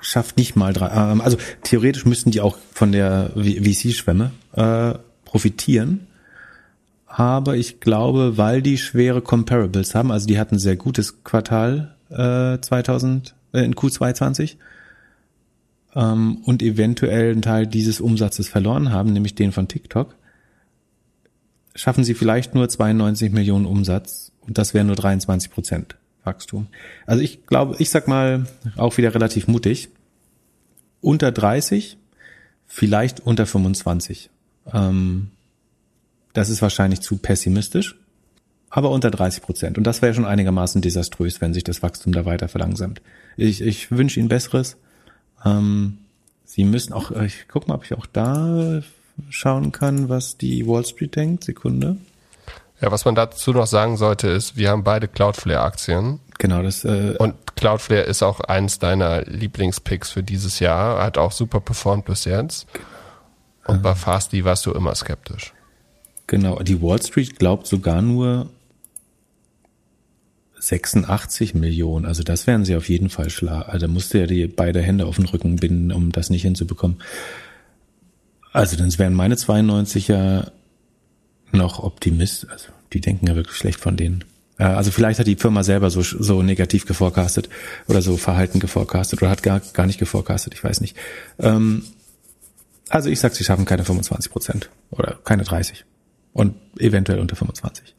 schafft 0.00 0.36
nicht 0.38 0.56
mal 0.56 0.72
drei. 0.72 0.90
Ähm, 1.12 1.20
also 1.20 1.36
theoretisch 1.62 2.06
müssten 2.06 2.30
die 2.30 2.40
auch 2.40 2.56
von 2.72 2.92
der 2.92 3.30
VC-Schwemme 3.36 4.30
äh, 4.54 4.94
profitieren. 5.24 6.06
Aber 7.14 7.56
ich 7.56 7.78
glaube, 7.78 8.38
weil 8.38 8.62
die 8.62 8.78
schwere 8.78 9.20
Comparables 9.20 9.94
haben, 9.94 10.10
also 10.10 10.26
die 10.26 10.38
hatten 10.38 10.58
sehr 10.58 10.76
gutes 10.76 11.22
Quartal 11.24 11.94
äh, 12.08 12.58
2000 12.58 13.34
äh, 13.52 13.60
in 13.60 13.74
Q2 13.74 14.14
20 14.14 14.56
ähm, 15.94 16.38
und 16.38 16.62
eventuell 16.62 17.32
einen 17.32 17.42
Teil 17.42 17.66
dieses 17.66 18.00
Umsatzes 18.00 18.48
verloren 18.48 18.92
haben, 18.92 19.12
nämlich 19.12 19.34
den 19.34 19.52
von 19.52 19.68
TikTok, 19.68 20.14
schaffen 21.74 22.02
sie 22.02 22.14
vielleicht 22.14 22.54
nur 22.54 22.66
92 22.66 23.30
Millionen 23.30 23.66
Umsatz 23.66 24.32
und 24.40 24.56
das 24.56 24.72
wären 24.72 24.86
nur 24.86 24.96
23 24.96 25.50
Prozent 25.50 25.96
Wachstum. 26.24 26.68
Also 27.04 27.22
ich 27.22 27.44
glaube, 27.44 27.76
ich 27.78 27.90
sag 27.90 28.08
mal 28.08 28.46
auch 28.78 28.96
wieder 28.96 29.14
relativ 29.14 29.48
mutig. 29.48 29.90
Unter 31.02 31.30
30, 31.30 31.98
vielleicht 32.66 33.20
unter 33.20 33.44
25. 33.44 34.30
Ähm, 34.72 35.28
das 36.32 36.48
ist 36.48 36.62
wahrscheinlich 36.62 37.00
zu 37.00 37.16
pessimistisch, 37.16 37.96
aber 38.70 38.90
unter 38.90 39.10
30 39.10 39.42
Prozent. 39.42 39.78
Und 39.78 39.84
das 39.84 40.02
wäre 40.02 40.14
schon 40.14 40.24
einigermaßen 40.24 40.80
desaströs, 40.80 41.40
wenn 41.40 41.52
sich 41.52 41.64
das 41.64 41.82
Wachstum 41.82 42.12
da 42.12 42.24
weiter 42.24 42.48
verlangsamt. 42.48 43.02
Ich, 43.36 43.60
ich 43.60 43.90
wünsche 43.90 44.18
Ihnen 44.18 44.28
Besseres. 44.28 44.76
Ähm, 45.44 45.98
Sie 46.44 46.64
müssen 46.64 46.92
auch, 46.92 47.10
ich 47.10 47.46
guck 47.48 47.68
mal, 47.68 47.76
ob 47.76 47.84
ich 47.84 47.94
auch 47.94 48.06
da 48.06 48.82
schauen 49.30 49.72
kann, 49.72 50.08
was 50.08 50.36
die 50.36 50.66
Wall 50.66 50.84
Street 50.84 51.16
denkt. 51.16 51.44
Sekunde. 51.44 51.96
Ja, 52.80 52.90
was 52.90 53.04
man 53.04 53.14
dazu 53.14 53.52
noch 53.52 53.66
sagen 53.66 53.96
sollte, 53.96 54.28
ist, 54.28 54.56
wir 54.56 54.70
haben 54.70 54.84
beide 54.84 55.06
Cloudflare-Aktien. 55.08 56.20
Genau, 56.38 56.62
das. 56.62 56.84
Äh, 56.84 57.14
und 57.18 57.34
Cloudflare 57.56 58.02
ist 58.02 58.22
auch 58.22 58.40
eins 58.40 58.78
deiner 58.78 59.22
Lieblingspicks 59.22 60.10
für 60.10 60.22
dieses 60.22 60.58
Jahr, 60.58 61.02
hat 61.02 61.16
auch 61.16 61.32
super 61.32 61.60
performt 61.60 62.06
bis 62.06 62.24
jetzt. 62.24 62.66
Und 63.66 63.82
bei 63.82 63.94
Fasti 63.94 64.44
warst 64.44 64.66
du 64.66 64.72
immer 64.72 64.94
skeptisch. 64.94 65.54
Genau, 66.26 66.58
die 66.60 66.80
Wall 66.80 67.02
Street 67.02 67.38
glaubt 67.38 67.66
sogar 67.66 68.02
nur 68.02 68.48
86 70.62 71.54
Millionen. 71.54 72.06
Also 72.06 72.22
das 72.22 72.46
wären 72.46 72.64
sie 72.64 72.76
auf 72.76 72.88
jeden 72.88 73.10
Fall 73.10 73.30
schlag. 73.30 73.68
Also 73.68 73.86
da 73.86 73.92
musste 73.92 74.20
ja 74.20 74.26
die 74.26 74.46
beide 74.46 74.80
Hände 74.80 75.06
auf 75.06 75.16
den 75.16 75.26
Rücken 75.26 75.56
binden, 75.56 75.92
um 75.92 76.12
das 76.12 76.30
nicht 76.30 76.42
hinzubekommen. 76.42 76.98
Also 78.52 78.76
dann 78.76 78.96
wären 78.98 79.14
meine 79.14 79.36
92 79.36 80.08
ja 80.08 80.50
noch 81.50 81.82
Optimist. 81.82 82.48
Also 82.48 82.68
die 82.92 83.00
denken 83.00 83.26
ja 83.26 83.34
wirklich 83.34 83.56
schlecht 83.56 83.80
von 83.80 83.96
denen. 83.96 84.24
Äh, 84.58 84.64
also 84.64 84.92
vielleicht 84.92 85.18
hat 85.18 85.26
die 85.26 85.36
Firma 85.36 85.64
selber 85.64 85.90
so, 85.90 86.02
so 86.02 86.42
negativ 86.42 86.86
geforecastet 86.86 87.48
oder 87.88 88.00
so 88.00 88.16
verhalten 88.16 88.60
geforecastet 88.60 89.20
oder 89.20 89.30
hat 89.30 89.42
gar, 89.42 89.60
gar 89.72 89.86
nicht 89.86 89.98
geforecastet, 89.98 90.54
ich 90.54 90.62
weiß 90.62 90.80
nicht. 90.80 90.96
Ähm, 91.40 91.82
also 92.88 93.08
ich 93.08 93.18
sag, 93.20 93.34
sie 93.34 93.44
schaffen 93.44 93.64
keine 93.64 93.84
25 93.84 94.30
Prozent 94.30 94.70
oder 94.90 95.18
keine 95.24 95.42
30 95.44 95.84
und 96.32 96.54
eventuell 96.78 97.20
unter 97.20 97.36
25 97.36 97.94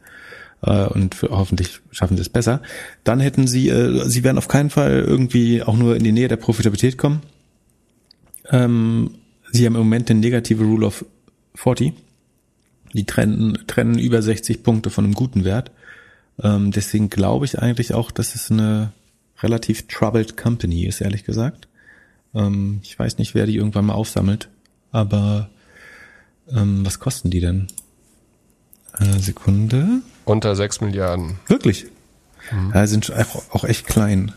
äh, 0.63 0.85
und 0.87 1.15
für, 1.15 1.29
hoffentlich 1.29 1.79
schaffen 1.91 2.17
sie 2.17 2.21
es 2.21 2.29
besser. 2.29 2.61
Dann 3.03 3.19
hätten 3.19 3.47
sie, 3.47 3.69
äh, 3.69 4.07
sie 4.09 4.23
werden 4.23 4.37
auf 4.37 4.47
keinen 4.47 4.69
Fall 4.69 5.03
irgendwie 5.05 5.61
auch 5.61 5.77
nur 5.77 5.95
in 5.95 6.03
die 6.03 6.11
Nähe 6.11 6.27
der 6.27 6.37
Profitabilität 6.37 6.97
kommen. 6.97 7.21
Ähm, 8.49 9.11
sie 9.51 9.65
haben 9.65 9.75
im 9.75 9.81
Moment 9.81 10.09
den 10.09 10.19
negative 10.19 10.63
Rule 10.63 10.85
of 10.85 11.05
40. 11.55 11.93
Die 12.93 13.05
trennen, 13.05 13.57
trennen 13.67 13.97
über 13.97 14.21
60 14.21 14.63
Punkte 14.63 14.89
von 14.89 15.03
einem 15.03 15.13
guten 15.13 15.43
Wert. 15.43 15.71
Ähm, 16.41 16.71
deswegen 16.71 17.09
glaube 17.09 17.45
ich 17.45 17.59
eigentlich 17.59 17.93
auch, 17.93 18.11
dass 18.11 18.35
es 18.35 18.51
eine 18.51 18.91
relativ 19.41 19.87
troubled 19.87 20.37
Company 20.37 20.85
ist, 20.85 21.01
ehrlich 21.01 21.25
gesagt. 21.25 21.67
Ähm, 22.33 22.79
ich 22.83 22.97
weiß 22.97 23.17
nicht, 23.17 23.35
wer 23.35 23.45
die 23.45 23.57
irgendwann 23.57 23.85
mal 23.85 23.93
aufsammelt, 23.93 24.49
aber 24.91 25.49
ähm, 26.49 26.85
was 26.85 26.99
kosten 26.99 27.29
die 27.29 27.39
denn? 27.39 27.67
Äh, 28.99 29.19
Sekunde. 29.19 30.01
Unter 30.25 30.55
6 30.55 30.81
Milliarden. 30.81 31.39
Wirklich? 31.47 31.87
Mhm. 32.51 32.71
Ja, 32.73 32.87
sind 32.87 33.11
auch 33.51 33.63
echt 33.63 33.87
klein. 33.87 34.33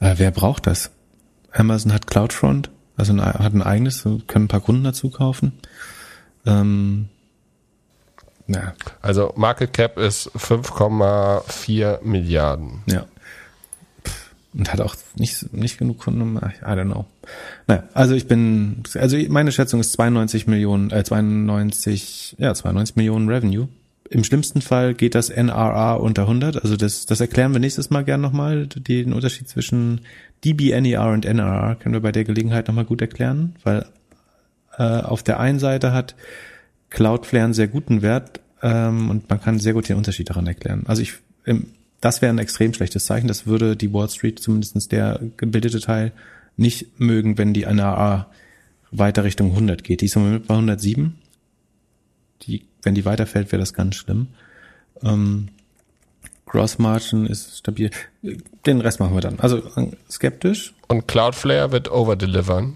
Äh, 0.00 0.14
wer 0.18 0.30
braucht 0.30 0.66
das? 0.66 0.90
Amazon 1.52 1.92
hat 1.92 2.06
CloudFront, 2.06 2.70
also 2.96 3.12
ein, 3.12 3.22
hat 3.22 3.54
ein 3.54 3.62
eigenes, 3.62 4.02
können 4.02 4.44
ein 4.44 4.48
paar 4.48 4.60
Kunden 4.60 4.84
dazu 4.84 5.10
kaufen. 5.10 5.52
Ähm, 6.46 7.08
ja. 8.48 8.74
Also 9.00 9.32
Market 9.36 9.72
Cap 9.72 9.98
ist 9.98 10.30
5,4 10.30 12.02
Milliarden. 12.02 12.82
Ja. 12.86 13.06
Und 14.54 14.72
hat 14.72 14.80
auch 14.80 14.96
nicht, 15.14 15.52
nicht 15.52 15.78
genug 15.78 16.00
Kunden. 16.00 16.36
I 16.36 16.64
don't 16.64 16.90
know. 16.90 17.06
Naja, 17.66 17.84
also 17.94 18.14
ich 18.14 18.26
bin, 18.26 18.82
also 18.94 19.16
meine 19.28 19.52
Schätzung 19.52 19.80
ist 19.80 19.92
92 19.92 20.46
Millionen, 20.46 20.90
äh 20.90 21.04
92, 21.04 22.36
ja, 22.38 22.54
92 22.54 22.96
Millionen 22.96 23.28
Revenue 23.28 23.68
im 24.12 24.24
schlimmsten 24.24 24.60
Fall 24.60 24.94
geht 24.94 25.14
das 25.14 25.30
NRR 25.30 26.00
unter 26.00 26.22
100. 26.22 26.62
Also 26.62 26.76
das, 26.76 27.06
das 27.06 27.20
erklären 27.20 27.52
wir 27.52 27.60
nächstes 27.60 27.88
Mal 27.88 28.04
gern 28.04 28.20
nochmal. 28.20 28.66
Den 28.66 29.12
Unterschied 29.12 29.48
zwischen 29.48 30.02
DBNER 30.44 31.10
und 31.10 31.24
NRR 31.24 31.76
können 31.76 31.94
wir 31.94 32.02
bei 32.02 32.12
der 32.12 32.24
Gelegenheit 32.24 32.68
nochmal 32.68 32.84
gut 32.84 33.00
erklären, 33.00 33.56
weil 33.64 33.86
äh, 34.76 34.82
auf 34.82 35.22
der 35.22 35.40
einen 35.40 35.58
Seite 35.58 35.92
hat 35.92 36.14
Cloudflare 36.90 37.44
einen 37.44 37.54
sehr 37.54 37.68
guten 37.68 38.02
Wert 38.02 38.40
ähm, 38.62 39.08
und 39.08 39.30
man 39.30 39.40
kann 39.40 39.58
sehr 39.58 39.72
gut 39.72 39.88
den 39.88 39.96
Unterschied 39.96 40.28
daran 40.28 40.46
erklären. 40.46 40.84
Also 40.86 41.00
ich, 41.00 41.14
im, 41.46 41.68
das 42.02 42.20
wäre 42.20 42.32
ein 42.32 42.38
extrem 42.38 42.74
schlechtes 42.74 43.06
Zeichen. 43.06 43.28
Das 43.28 43.46
würde 43.46 43.76
die 43.76 43.94
Wall 43.94 44.10
Street, 44.10 44.40
zumindestens 44.40 44.88
der 44.88 45.20
gebildete 45.38 45.80
Teil, 45.80 46.12
nicht 46.62 46.98
mögen, 46.98 47.36
wenn 47.36 47.52
die 47.52 47.64
NRR 47.64 48.28
weiter 48.90 49.24
Richtung 49.24 49.50
100 49.50 49.84
geht. 49.84 50.00
Die 50.00 50.06
ist 50.06 50.16
im 50.16 50.24
Moment 50.24 50.46
bei 50.46 50.54
107. 50.54 51.18
Die 52.42 52.64
wenn 52.82 52.94
die 52.94 53.04
weiterfällt, 53.04 53.52
wäre 53.52 53.60
das 53.60 53.74
ganz 53.74 53.96
schlimm. 53.96 54.28
Ähm, 55.02 55.48
Gross 56.46 56.78
Margin 56.78 57.26
ist 57.26 57.58
stabil. 57.58 57.90
Den 58.66 58.80
Rest 58.80 59.00
machen 59.00 59.14
wir 59.14 59.20
dann. 59.20 59.40
Also 59.40 59.62
skeptisch. 60.10 60.74
Und 60.88 61.08
Cloudflare 61.08 61.72
wird 61.72 61.90
overdelivern. 61.90 62.74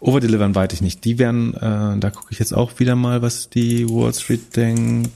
Overdelivern 0.00 0.54
weiß 0.54 0.72
ich 0.72 0.80
nicht. 0.80 1.04
Die 1.04 1.18
werden, 1.18 1.54
äh, 1.54 1.98
da 1.98 2.10
gucke 2.10 2.28
ich 2.30 2.38
jetzt 2.38 2.54
auch 2.54 2.78
wieder 2.78 2.96
mal, 2.96 3.20
was 3.20 3.50
die 3.50 3.88
Wall 3.88 4.14
Street 4.14 4.56
denkt. 4.56 5.10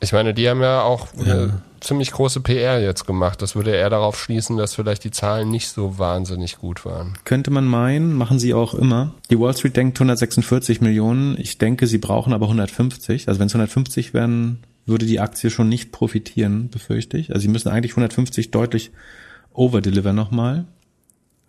Ich 0.00 0.12
meine, 0.12 0.34
die 0.34 0.48
haben 0.48 0.60
ja 0.60 0.82
auch 0.82 1.08
ja. 1.24 1.48
ziemlich 1.80 2.10
große 2.10 2.40
PR 2.40 2.80
jetzt 2.80 3.06
gemacht. 3.06 3.40
Das 3.40 3.56
würde 3.56 3.70
eher 3.70 3.90
darauf 3.90 4.20
schließen, 4.20 4.56
dass 4.56 4.74
vielleicht 4.74 5.04
die 5.04 5.10
Zahlen 5.10 5.50
nicht 5.50 5.68
so 5.68 5.98
wahnsinnig 5.98 6.58
gut 6.58 6.84
waren. 6.84 7.14
Könnte 7.24 7.50
man 7.50 7.64
meinen, 7.64 8.12
machen 8.12 8.38
sie 8.38 8.54
auch 8.54 8.74
immer. 8.74 9.14
Die 9.30 9.38
Wall 9.38 9.56
Street 9.56 9.76
denkt 9.76 9.96
146 9.96 10.80
Millionen. 10.80 11.38
Ich 11.38 11.58
denke, 11.58 11.86
sie 11.86 11.98
brauchen 11.98 12.32
aber 12.32 12.46
150. 12.46 13.28
Also 13.28 13.40
wenn 13.40 13.46
es 13.46 13.54
150 13.54 14.12
wären, 14.12 14.64
würde 14.86 15.06
die 15.06 15.20
Aktie 15.20 15.50
schon 15.50 15.68
nicht 15.68 15.92
profitieren, 15.92 16.68
befürchte 16.70 17.16
ich. 17.16 17.30
Also 17.30 17.42
sie 17.42 17.48
müssen 17.48 17.68
eigentlich 17.68 17.92
150 17.92 18.50
deutlich 18.50 18.90
overdeliver 19.52 20.12
nochmal, 20.12 20.66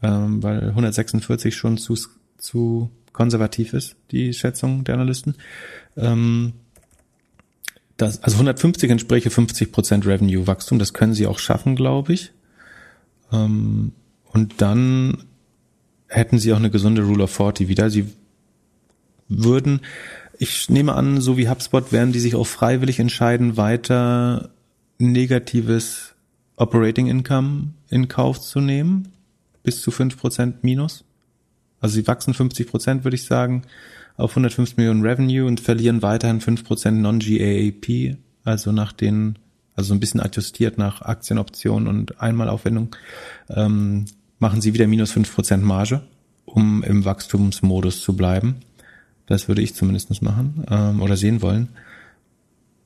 ähm, 0.01 0.41
weil 0.41 0.69
146 0.69 1.55
schon 1.55 1.77
zu, 1.77 1.97
zu 2.37 2.89
konservativ 3.11 3.73
ist, 3.73 3.95
die 4.11 4.33
Schätzung 4.33 4.83
der 4.83 4.95
Analysten. 4.95 5.35
Ähm, 5.97 6.53
das, 7.97 8.21
also 8.23 8.35
150 8.35 8.89
entspräche 8.89 9.29
50 9.29 9.71
Prozent 9.71 10.05
Revenue-Wachstum, 10.05 10.79
das 10.79 10.93
können 10.93 11.13
sie 11.13 11.27
auch 11.27 11.39
schaffen, 11.39 11.75
glaube 11.75 12.13
ich. 12.13 12.31
Ähm, 13.31 13.93
und 14.31 14.61
dann 14.61 15.23
hätten 16.07 16.37
sie 16.37 16.51
auch 16.53 16.57
eine 16.57 16.69
gesunde 16.69 17.03
Rule 17.03 17.23
of 17.23 17.31
40 17.31 17.67
wieder. 17.67 17.89
Sie 17.89 18.07
würden, 19.27 19.81
ich 20.37 20.69
nehme 20.69 20.93
an, 20.93 21.21
so 21.21 21.37
wie 21.37 21.49
HubSpot 21.49 21.91
werden 21.91 22.11
die 22.11 22.19
sich 22.19 22.35
auch 22.35 22.47
freiwillig 22.47 22.99
entscheiden, 22.99 23.57
weiter 23.57 24.49
negatives 24.97 26.13
Operating 26.57 27.07
Income 27.07 27.73
in 27.89 28.07
Kauf 28.07 28.39
zu 28.39 28.59
nehmen, 28.59 29.09
bis 29.63 29.81
zu 29.81 29.91
5% 29.91 30.55
minus. 30.61 31.03
Also 31.79 31.95
sie 31.95 32.07
wachsen 32.07 32.33
50%, 32.33 33.03
würde 33.03 33.15
ich 33.15 33.25
sagen 33.25 33.63
auf 34.17 34.31
105 34.31 34.77
Millionen 34.77 35.01
Revenue 35.01 35.45
und 35.45 35.59
verlieren 35.59 36.01
weiterhin 36.01 36.39
5% 36.39 36.91
Non-GAAP, 36.91 38.17
also 38.43 38.71
nach 38.71 38.93
den, 38.93 39.37
also 39.75 39.93
ein 39.93 39.99
bisschen 39.99 40.21
adjustiert 40.21 40.77
nach 40.77 41.01
Aktienoptionen 41.01 41.87
und 41.87 42.21
Einmalaufwendung, 42.21 42.95
ähm, 43.49 44.05
machen 44.39 44.61
sie 44.61 44.73
wieder 44.73 44.87
minus 44.87 45.13
5% 45.13 45.57
Marge, 45.57 46.01
um 46.45 46.83
im 46.83 47.03
Wachstumsmodus 47.03 48.01
zu 48.01 48.15
bleiben. 48.15 48.57
Das 49.25 49.47
würde 49.47 49.61
ich 49.61 49.73
zumindest 49.73 50.21
machen 50.21 50.65
ähm, 50.69 51.01
oder 51.01 51.17
sehen 51.17 51.41
wollen. 51.41 51.69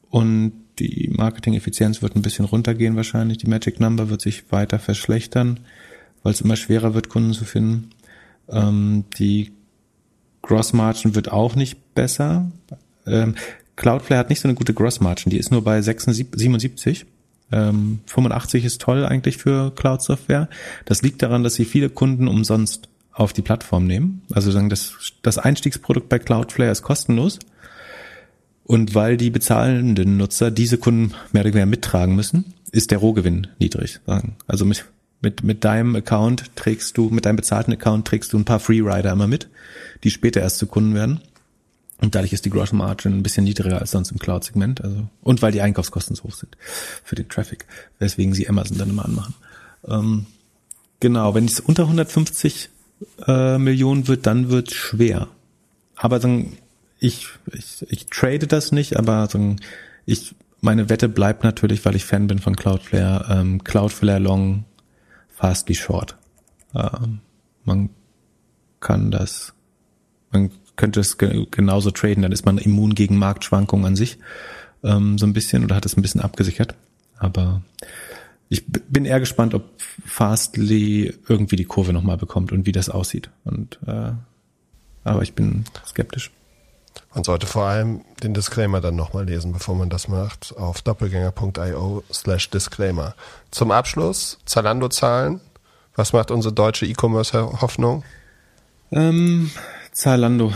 Und 0.10 0.54
die 0.80 1.12
Marketing-Effizienz 1.14 2.02
wird 2.02 2.16
ein 2.16 2.22
bisschen 2.22 2.46
runtergehen 2.46 2.96
wahrscheinlich. 2.96 3.38
Die 3.40 3.50
Magic 3.50 3.80
Number 3.80 4.10
wird 4.10 4.22
sich 4.22 4.52
weiter 4.52 4.80
verschlechtern, 4.80 5.60
weil 6.24 6.34
es 6.34 6.42
immer 6.42 6.56
schwerer 6.56 6.94
wird, 6.94 7.10
Kunden 7.10 7.34
zu 7.34 7.44
finden. 7.44 7.90
Ähm, 8.48 9.04
die 9.18 9.52
Gross 10.42 10.74
Margin 10.74 11.16
wird 11.16 11.32
auch 11.32 11.56
nicht 11.56 11.94
besser. 11.96 12.52
Ähm, 13.06 13.36
Cloudflare 13.76 14.20
hat 14.20 14.30
nicht 14.30 14.42
so 14.42 14.48
eine 14.48 14.56
gute 14.56 14.74
Gross 14.74 15.00
Margin, 15.00 15.30
die 15.30 15.38
ist 15.38 15.52
nur 15.52 15.64
bei 15.64 15.82
76, 15.82 16.28
77. 16.34 17.06
Ähm, 17.52 18.00
85 18.06 18.66
ist 18.66 18.82
toll 18.82 19.06
eigentlich 19.06 19.38
für 19.38 19.74
Cloud 19.74 20.02
Software. 20.02 20.50
Das 20.86 21.02
liegt 21.02 21.22
daran, 21.22 21.44
dass 21.44 21.56
sie 21.56 21.66
viele 21.66 21.90
Kunden 21.90 22.28
umsonst 22.28 22.90
auf 23.12 23.34
die 23.34 23.42
Plattform 23.42 23.86
nehmen. 23.86 24.22
Also 24.32 24.52
sagen, 24.52 24.70
das, 24.70 24.94
das 25.22 25.38
Einstiegsprodukt 25.38 26.10
bei 26.10 26.20
Cloudflare 26.20 26.72
ist 26.72 26.84
kostenlos. 26.84 27.40
Und 28.64 28.94
weil 28.94 29.18
die 29.18 29.32
bezahlenden 29.32 30.18
Nutzer 30.18 30.52
diese 30.52 30.78
Kunden 30.78 31.16
mehr 31.32 31.42
oder 31.42 31.54
weniger 31.54 31.66
mittragen 31.66 32.16
müssen, 32.16 32.54
ist 32.72 32.92
der 32.92 33.00
Rohgewinn 33.00 33.48
niedrig. 33.58 34.00
Also 34.46 34.64
mit, 34.64 34.86
mit, 35.22 35.44
mit 35.44 35.64
deinem 35.64 35.96
Account 35.96 36.56
trägst 36.56 36.98
du, 36.98 37.10
mit 37.10 37.26
deinem 37.26 37.36
bezahlten 37.36 37.74
Account 37.74 38.08
trägst 38.08 38.34
du 38.34 38.38
ein 38.38 38.46
paar 38.46 38.60
Freerider 38.60 39.12
immer 39.12 39.28
mit, 39.28 39.50
die 40.04 40.12
später 40.12 40.42
erst 40.42 40.58
zu 40.58 40.68
Kunden 40.68 40.96
werden. 40.96 41.22
Und 42.02 42.16
dadurch 42.16 42.32
ist 42.32 42.46
die 42.46 42.50
Gross 42.50 42.72
Margin 42.72 43.18
ein 43.18 43.24
bisschen 43.24 43.44
niedriger 43.44 43.80
als 43.80 43.92
sonst 43.92 44.12
im 44.12 44.20
Cloud-Segment. 44.20 44.82
Also, 44.84 45.08
und 45.22 45.42
weil 45.42 45.52
die 45.52 45.62
Einkaufskosten 45.62 46.16
so 46.16 46.24
hoch 46.24 46.36
sind 46.36 46.56
für 47.04 47.16
den 47.16 47.28
Traffic, 47.28 47.66
weswegen 48.00 48.34
sie 48.34 48.48
Amazon 48.48 48.78
dann 48.78 48.90
immer 48.90 49.04
anmachen. 49.04 49.36
Ähm, 49.86 50.26
genau, 51.02 51.36
wenn 51.36 51.46
es 51.46 51.60
unter 51.60 51.84
150 51.84 52.70
äh, 53.28 53.58
Millionen 53.58 54.08
wird, 54.08 54.26
dann 54.26 54.50
wird 54.50 54.74
schwer. 54.74 55.28
Aber 55.96 56.20
dann, 56.20 56.54
ich, 57.00 57.28
ich, 57.52 57.86
ich 57.90 58.06
trade 58.08 58.48
das 58.48 58.72
nicht, 58.72 58.96
aber 58.96 59.28
dann, 59.30 59.60
ich, 60.06 60.36
meine 60.62 60.90
Wette 60.90 61.10
bleibt 61.10 61.44
natürlich, 61.44 61.84
weil 61.84 61.96
ich 61.96 62.06
Fan 62.06 62.28
bin 62.28 62.40
von 62.40 62.56
Cloudflare, 62.56 63.40
ähm, 63.40 63.64
Cloudflare 63.64 64.20
Long, 64.20 64.64
Fastly 65.40 65.76
Short. 65.76 66.18
Ähm, 66.76 67.20
man 67.64 67.90
kann 68.82 69.10
das, 69.10 69.54
man 70.32 70.52
könnte 70.76 71.00
es 71.00 71.18
ge 71.18 71.48
genauso 71.50 71.92
traden, 71.92 72.24
dann 72.24 72.34
ist 72.34 72.46
man 72.46 72.58
immun 72.58 72.94
gegen 72.94 73.18
Marktschwankungen 73.18 73.86
an 73.86 73.96
sich, 73.96 74.18
ähm, 74.84 75.18
so 75.18 75.26
ein 75.26 75.34
bisschen, 75.34 75.64
oder 75.64 75.76
hat 75.76 75.86
es 75.86 75.96
ein 75.96 76.02
bisschen 76.02 76.22
abgesichert. 76.22 76.76
Aber 77.18 77.62
ich 78.50 78.66
bin 78.68 79.06
eher 79.06 79.22
gespannt, 79.22 79.54
ob 79.54 79.64
Fastly 80.06 81.14
irgendwie 81.30 81.56
die 81.56 81.66
Kurve 81.66 81.94
nochmal 81.94 82.18
bekommt 82.18 82.52
und 82.52 82.66
wie 82.66 82.74
das 82.74 82.90
aussieht. 82.90 83.30
Und 83.46 83.80
äh, 83.88 84.12
aber 85.06 85.22
ich 85.22 85.34
bin 85.34 85.64
skeptisch. 85.86 86.32
Man 87.14 87.24
sollte 87.24 87.48
vor 87.48 87.66
allem 87.66 88.02
den 88.22 88.34
Disclaimer 88.34 88.82
dann 88.82 88.96
nochmal 88.96 89.26
lesen, 89.26 89.52
bevor 89.52 89.76
man 89.76 89.90
das 89.90 90.08
macht, 90.08 90.56
auf 90.58 90.82
doppelgänger.io 90.82 92.04
slash 92.14 92.50
Disclaimer. 92.52 93.16
Zum 93.50 93.72
Abschluss, 93.72 94.38
Zalando-Zahlen. 94.46 95.42
Was 95.96 96.14
macht 96.14 96.30
unsere 96.32 96.54
deutsche 96.54 96.86
E-Commerce-Hoffnung? 96.86 98.04
Ähm, 98.92 99.52
Zalando. 99.92 100.54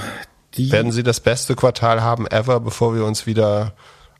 Die 0.55 0.71
Werden 0.71 0.91
sie 0.91 1.03
das 1.03 1.19
beste 1.19 1.55
Quartal 1.55 2.01
haben 2.01 2.27
ever, 2.27 2.59
bevor 2.59 2.95
wir 2.95 3.05
uns 3.05 3.25
wieder 3.25 3.73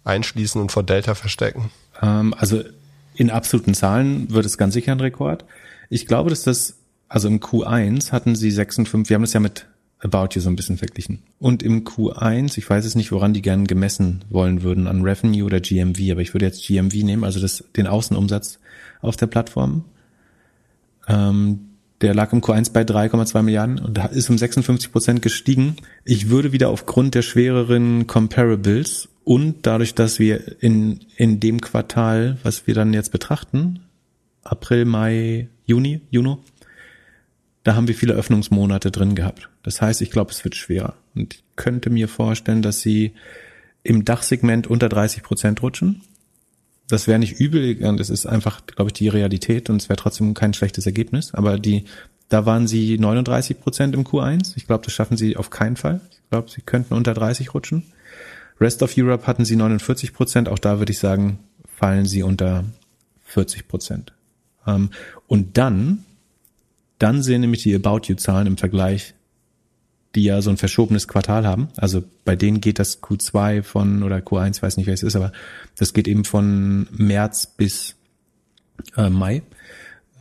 einschließen 0.04 0.60
und 0.60 0.72
vor 0.72 0.84
Delta 0.84 1.14
verstecken? 1.14 1.72
Ähm, 2.02 2.34
also 2.38 2.64
in 3.16 3.30
absoluten 3.30 3.76
Zahlen 3.76 4.32
wird 4.32 4.46
es 4.46 4.58
ganz 4.58 4.74
sicher 4.74 4.92
ein 4.92 5.00
Rekord. 5.00 5.46
Ich 5.90 6.08
glaube, 6.08 6.32
dass 6.32 6.44
das, 6.44 6.78
also 7.08 7.28
im 7.28 7.40
Q1 7.40 8.12
hatten 8.12 8.36
sie 8.36 8.50
56, 8.50 9.10
wir 9.10 9.16
haben 9.16 9.22
das 9.22 9.34
ja 9.34 9.40
mit 9.40 9.68
About 10.04 10.30
You 10.34 10.42
so 10.42 10.50
ein 10.50 10.56
bisschen 10.56 10.78
verglichen. 10.78 11.20
Und 11.40 11.64
im 11.64 11.86
Q1, 11.86 12.58
ich 12.58 12.70
weiß 12.70 12.84
es 12.86 12.96
nicht, 12.96 13.12
woran 13.12 13.34
die 13.34 13.42
gern 13.42 13.66
gemessen 13.66 14.26
wollen 14.30 14.62
würden, 14.62 14.88
an 14.88 15.02
Revenue 15.02 15.46
oder 15.46 15.62
GMV, 15.62 16.12
aber 16.12 16.22
ich 16.22 16.34
würde 16.34 16.46
jetzt 16.46 16.68
GMV 16.68 16.94
nehmen, 17.04 17.24
also 17.24 17.40
das, 17.40 17.64
den 17.76 17.88
Außenumsatz 17.88 18.60
auf 19.02 19.16
der 19.16 19.28
Plattform. 19.28 19.86
Ähm, 21.08 21.70
der 22.02 22.14
lag 22.14 22.34
im 22.34 22.42
Q1 22.42 22.74
bei 22.74 22.82
3,2 22.82 23.42
Milliarden 23.44 23.80
und 23.80 23.98
ist 23.98 24.30
um 24.30 24.38
56 24.38 24.92
Prozent 24.92 25.22
gestiegen. 25.22 25.78
Ich 26.04 26.30
würde 26.30 26.52
wieder 26.52 26.70
aufgrund 26.70 27.16
der 27.16 27.22
schwereren 27.22 28.08
Comparables 28.08 29.08
und 29.24 29.66
dadurch, 29.66 29.96
dass 29.96 30.20
wir 30.20 30.62
in, 30.62 31.00
in 31.16 31.40
dem 31.40 31.62
Quartal, 31.62 32.38
was 32.44 32.68
wir 32.68 32.74
dann 32.74 32.94
jetzt 32.94 33.14
betrachten, 33.14 33.80
April, 34.44 34.84
Mai, 34.84 35.48
Juni, 35.66 36.02
Juni, 36.10 36.38
da 37.64 37.76
haben 37.76 37.88
wir 37.88 37.95
viele 37.95 38.14
Öffnungsmonate 38.14 38.91
drin 38.91 39.15
gehabt. 39.15 39.49
Das 39.64 39.81
heißt, 39.81 40.02
ich 40.02 40.11
glaube, 40.11 40.31
es 40.31 40.44
wird 40.44 40.56
schwerer. 40.56 40.95
Und 41.15 41.35
ich 41.35 41.44
könnte 41.56 41.90
mir 41.90 42.07
vorstellen, 42.07 42.61
dass 42.61 42.81
sie 42.81 43.14
im 43.84 44.06
Dachsegment 44.06 44.68
unter 44.68 44.90
30 44.90 45.23
Prozent 45.23 45.61
rutschen. 45.61 46.02
Das 46.90 47.07
wäre 47.07 47.19
nicht 47.19 47.40
übel, 47.40 47.76
das 47.98 48.10
ist 48.10 48.26
einfach, 48.26 48.65
glaube 48.65 48.90
ich, 48.90 48.94
die 48.94 49.07
Realität 49.07 49.69
und 49.69 49.81
es 49.81 49.90
wäre 49.90 49.98
trotzdem 49.98 50.34
kein 50.34 50.53
schlechtes 50.53 50.85
Ergebnis. 50.85 51.34
Aber 51.34 51.57
die, 51.57 51.85
da 52.27 52.45
waren 52.45 52.68
sie 52.68 52.98
39 52.98 53.61
Prozent 53.61 53.95
im 53.95 54.03
Q1. 54.03 54.53
Ich 54.57 54.68
glaube, 54.68 54.84
das 54.84 54.94
schaffen 54.94 55.15
sie 55.15 55.38
auf 55.38 55.49
keinen 55.49 55.77
Fall. 55.77 56.02
Ich 56.11 56.30
glaube, 56.30 56.49
sie 56.49 56.61
könnten 56.61 56.94
unter 56.94 57.14
30 57.14 57.53
rutschen. 57.53 57.84
Rest 58.60 58.84
of 58.84 58.94
Europe 58.98 59.26
hatten 59.26 59.45
sie 59.45 59.56
49 59.56 60.14
Prozent. 60.14 60.49
Auch 60.49 60.60
da 60.60 60.80
würde 60.80 60.91
ich 60.91 60.99
sagen, 60.99 61.40
fallen 61.65 62.06
sie 62.06 62.23
unter 62.23 62.65
40 63.26 63.68
Prozent. 63.68 64.14
Ähm, 64.68 64.90
und 65.27 65.57
dann 65.57 66.03
dann 67.04 67.22
sehen 67.22 67.42
nämlich 67.42 67.64
die 67.64 67.76
About 67.76 68.02
You 68.06 68.16
Zahlen 68.16 68.48
im 68.48 68.58
Vergleich, 68.58 69.14
die 70.16 70.24
ja 70.24 70.42
so 70.42 70.50
ein 70.50 70.58
verschobenes 70.58 71.08
Quartal 71.08 71.46
haben. 71.46 71.68
Also 71.76 72.02
bei 72.24 72.36
denen 72.38 72.62
geht 72.62 72.80
das 72.80 73.04
Q2 73.04 73.62
von 73.62 74.04
oder 74.04 74.18
Q1, 74.18 74.62
weiß 74.62 74.78
nicht, 74.78 74.88
wer 74.88 74.94
es 74.94 75.04
ist, 75.04 75.18
aber 75.18 75.34
das 75.78 75.94
geht 75.94 76.08
eben 76.08 76.24
von 76.24 76.88
März 76.92 77.48
bis 77.58 77.96
äh, 78.96 79.10
Mai. 79.10 79.42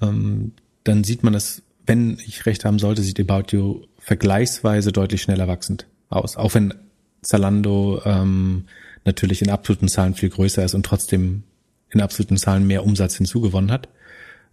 Ähm, 0.00 0.52
dann 0.82 1.04
sieht 1.04 1.22
man 1.22 1.32
das, 1.32 1.62
wenn 1.86 2.18
ich 2.26 2.46
recht 2.46 2.64
haben 2.64 2.80
sollte, 2.80 3.02
sieht 3.02 3.20
About 3.20 3.54
You 3.56 3.82
vergleichsweise 3.98 4.90
deutlich 4.90 5.22
schneller 5.22 5.46
wachsend 5.46 5.86
aus. 6.08 6.36
Auch 6.36 6.54
wenn 6.54 6.74
Zalando 7.22 8.02
ähm, 8.04 8.64
natürlich 9.04 9.40
in 9.40 9.50
absoluten 9.50 9.86
Zahlen 9.86 10.14
viel 10.14 10.30
größer 10.30 10.64
ist 10.64 10.74
und 10.74 10.84
trotzdem 10.84 11.44
in 11.90 12.00
absoluten 12.00 12.38
Zahlen 12.38 12.66
mehr 12.66 12.84
Umsatz 12.84 13.16
hinzugewonnen 13.16 13.70
hat. 13.70 13.88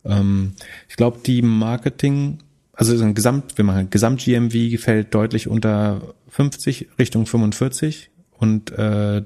Ähm, 0.05 0.53
ich 0.87 0.95
glaube, 0.95 1.19
die 1.25 1.41
Marketing, 1.41 2.39
also 2.73 3.01
ein 3.03 3.13
Gesamt, 3.13 3.57
wenn 3.57 3.65
man 3.65 3.89
Gesamt 3.89 4.21
GMV 4.23 4.71
gefällt 4.71 5.13
deutlich 5.13 5.47
unter 5.47 6.01
50 6.29 6.89
Richtung 6.97 7.25
45 7.25 8.09
und 8.37 8.71
äh, 8.71 9.23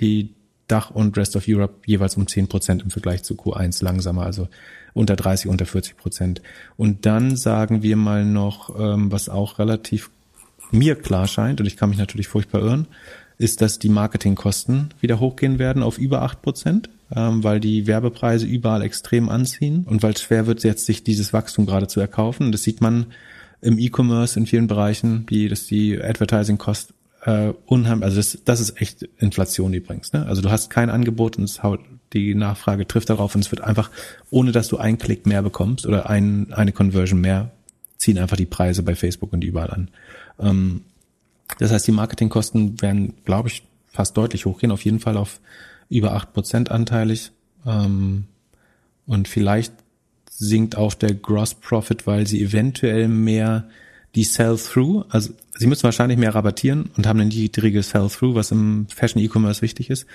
die 0.00 0.30
Dach 0.66 0.90
und 0.90 1.16
Rest 1.16 1.36
of 1.36 1.44
Europe 1.46 1.74
jeweils 1.86 2.16
um 2.16 2.26
10 2.26 2.48
Prozent 2.48 2.82
im 2.82 2.90
Vergleich 2.90 3.22
zu 3.22 3.34
Q1 3.34 3.84
langsamer, 3.84 4.24
also 4.24 4.48
unter 4.94 5.16
30, 5.16 5.48
unter 5.48 5.66
40 5.66 5.96
Prozent. 5.96 6.42
Und 6.76 7.04
dann 7.04 7.36
sagen 7.36 7.82
wir 7.82 7.96
mal 7.96 8.24
noch, 8.24 8.78
ähm, 8.78 9.12
was 9.12 9.28
auch 9.28 9.58
relativ 9.58 10.10
mir 10.70 10.96
klar 10.96 11.26
scheint, 11.26 11.60
und 11.60 11.66
ich 11.66 11.76
kann 11.76 11.90
mich 11.90 11.98
natürlich 11.98 12.28
furchtbar 12.28 12.62
irren, 12.62 12.86
ist, 13.38 13.60
dass 13.60 13.78
die 13.78 13.88
Marketingkosten 13.88 14.94
wieder 15.00 15.20
hochgehen 15.20 15.58
werden 15.58 15.82
auf 15.82 15.98
über 15.98 16.22
acht 16.22 16.42
Prozent 16.42 16.88
ähm, 17.14 17.44
weil 17.44 17.60
die 17.60 17.86
Werbepreise 17.86 18.46
überall 18.46 18.82
extrem 18.82 19.28
anziehen 19.28 19.84
und 19.88 20.02
weil 20.02 20.12
es 20.12 20.22
schwer 20.22 20.46
wird, 20.46 20.64
jetzt 20.64 20.86
sich 20.86 21.04
dieses 21.04 21.32
Wachstum 21.32 21.66
gerade 21.66 21.86
zu 21.86 22.00
erkaufen. 22.00 22.52
Das 22.52 22.62
sieht 22.62 22.80
man 22.80 23.06
im 23.60 23.78
E-Commerce 23.78 24.38
in 24.38 24.46
vielen 24.46 24.66
Bereichen, 24.66 25.24
wie 25.28 25.48
das 25.48 25.66
die 25.66 26.00
Advertising 26.00 26.58
Cost 26.58 26.92
äh, 27.24 27.52
unheimlich, 27.66 28.04
also 28.04 28.16
das, 28.16 28.38
das 28.44 28.60
ist 28.60 28.80
echt 28.80 29.02
Inflation 29.18 29.72
übrigens. 29.72 30.12
Ne? 30.12 30.26
Also 30.26 30.42
du 30.42 30.50
hast 30.50 30.70
kein 30.70 30.90
Angebot 30.90 31.38
und 31.38 31.44
es 31.44 31.62
haut, 31.62 31.80
die 32.12 32.34
Nachfrage 32.34 32.86
trifft 32.86 33.10
darauf 33.10 33.34
und 33.34 33.42
es 33.42 33.50
wird 33.50 33.62
einfach, 33.62 33.90
ohne 34.30 34.52
dass 34.52 34.68
du 34.68 34.76
einen 34.76 34.98
Klick 34.98 35.26
mehr 35.26 35.42
bekommst 35.42 35.86
oder 35.86 36.10
ein, 36.10 36.52
eine 36.52 36.72
Conversion 36.72 37.20
mehr, 37.20 37.50
ziehen 37.96 38.18
einfach 38.18 38.36
die 38.36 38.46
Preise 38.46 38.82
bei 38.82 38.94
Facebook 38.94 39.32
und 39.32 39.44
überall 39.44 39.70
an. 39.70 39.88
Ähm, 40.38 40.82
das 41.58 41.72
heißt, 41.72 41.86
die 41.86 41.92
Marketingkosten 41.92 42.80
werden, 42.80 43.14
glaube 43.24 43.48
ich, 43.48 43.62
fast 43.86 44.16
deutlich 44.16 44.46
hochgehen, 44.46 44.72
auf 44.72 44.84
jeden 44.84 45.00
Fall 45.00 45.16
auf 45.16 45.40
über 45.88 46.12
acht 46.12 46.32
Prozent 46.32 46.70
anteilig. 46.70 47.30
Ähm, 47.66 48.24
und 49.06 49.28
vielleicht 49.28 49.72
sinkt 50.30 50.76
auch 50.76 50.94
der 50.94 51.14
Gross 51.14 51.54
Profit, 51.54 52.06
weil 52.06 52.26
sie 52.26 52.42
eventuell 52.42 53.08
mehr 53.08 53.68
die 54.14 54.24
Sell-Through, 54.24 55.04
also 55.08 55.32
sie 55.54 55.66
müssen 55.66 55.82
wahrscheinlich 55.84 56.18
mehr 56.18 56.34
rabattieren 56.34 56.90
und 56.96 57.06
haben 57.06 57.20
eine 57.20 57.28
niedrige 57.28 57.82
Sell-Through, 57.82 58.34
was 58.34 58.50
im 58.50 58.86
Fashion 58.88 59.20
E-Commerce 59.22 59.62
wichtig 59.62 59.90
ist. 59.90 60.06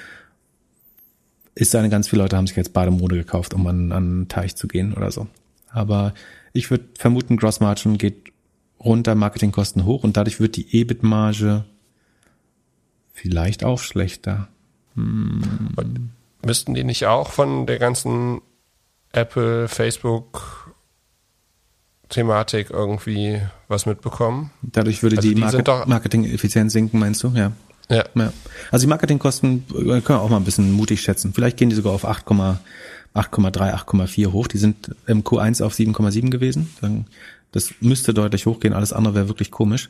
Ist 1.55 1.75
eine 1.75 1.89
ganz 1.89 2.07
viele 2.07 2.21
Leute 2.21 2.37
haben 2.37 2.47
sich 2.47 2.55
jetzt 2.55 2.73
Bademode 2.73 3.17
gekauft, 3.17 3.53
um 3.53 3.67
an, 3.67 3.91
an 3.91 4.03
einen 4.03 4.27
Teich 4.29 4.55
zu 4.55 4.67
gehen 4.67 4.93
oder 4.93 5.11
so. 5.11 5.27
Aber 5.69 6.13
ich 6.53 6.71
würde 6.71 6.85
vermuten, 6.97 7.37
Gross 7.37 7.59
Margin 7.59 7.97
geht 7.97 8.31
runter, 8.83 9.15
Marketingkosten 9.15 9.85
hoch 9.85 10.03
und 10.03 10.17
dadurch 10.17 10.39
wird 10.39 10.55
die 10.55 10.79
EBIT-Marge 10.79 11.65
vielleicht 13.13 13.63
auch 13.63 13.79
schlechter. 13.79 14.47
Hm. 14.95 16.11
Müssten 16.45 16.73
die 16.73 16.83
nicht 16.83 17.05
auch 17.05 17.31
von 17.31 17.67
der 17.67 17.79
ganzen 17.79 18.41
Apple, 19.11 19.67
Facebook 19.67 20.73
Thematik 22.09 22.71
irgendwie 22.71 23.41
was 23.67 23.85
mitbekommen? 23.85 24.51
Dadurch 24.61 25.03
würde 25.03 25.17
also 25.17 25.29
die, 25.29 25.35
die 25.35 25.41
Market 25.41 25.87
Marketing-Effizienz 25.87 26.73
sinken, 26.73 26.99
meinst 26.99 27.23
du? 27.23 27.29
Ja. 27.29 27.51
ja. 27.89 28.03
ja. 28.15 28.33
Also 28.71 28.85
die 28.85 28.89
Marketingkosten 28.89 29.65
äh, 29.69 30.01
können 30.01 30.03
wir 30.07 30.21
auch 30.21 30.29
mal 30.29 30.37
ein 30.37 30.43
bisschen 30.43 30.71
mutig 30.71 31.01
schätzen. 31.01 31.33
Vielleicht 31.33 31.57
gehen 31.57 31.69
die 31.69 31.75
sogar 31.75 31.93
auf 31.93 32.05
8,3, 32.05 32.57
8,4 33.15 34.31
hoch. 34.31 34.47
Die 34.47 34.57
sind 34.57 34.95
im 35.05 35.23
Q1 35.23 35.63
auf 35.63 35.73
7,7 35.73 36.29
gewesen. 36.31 36.69
Das 37.51 37.73
müsste 37.81 38.13
deutlich 38.13 38.45
hochgehen. 38.45 38.73
Alles 38.73 38.93
andere 38.93 39.15
wäre 39.15 39.27
wirklich 39.29 39.51
komisch. 39.51 39.89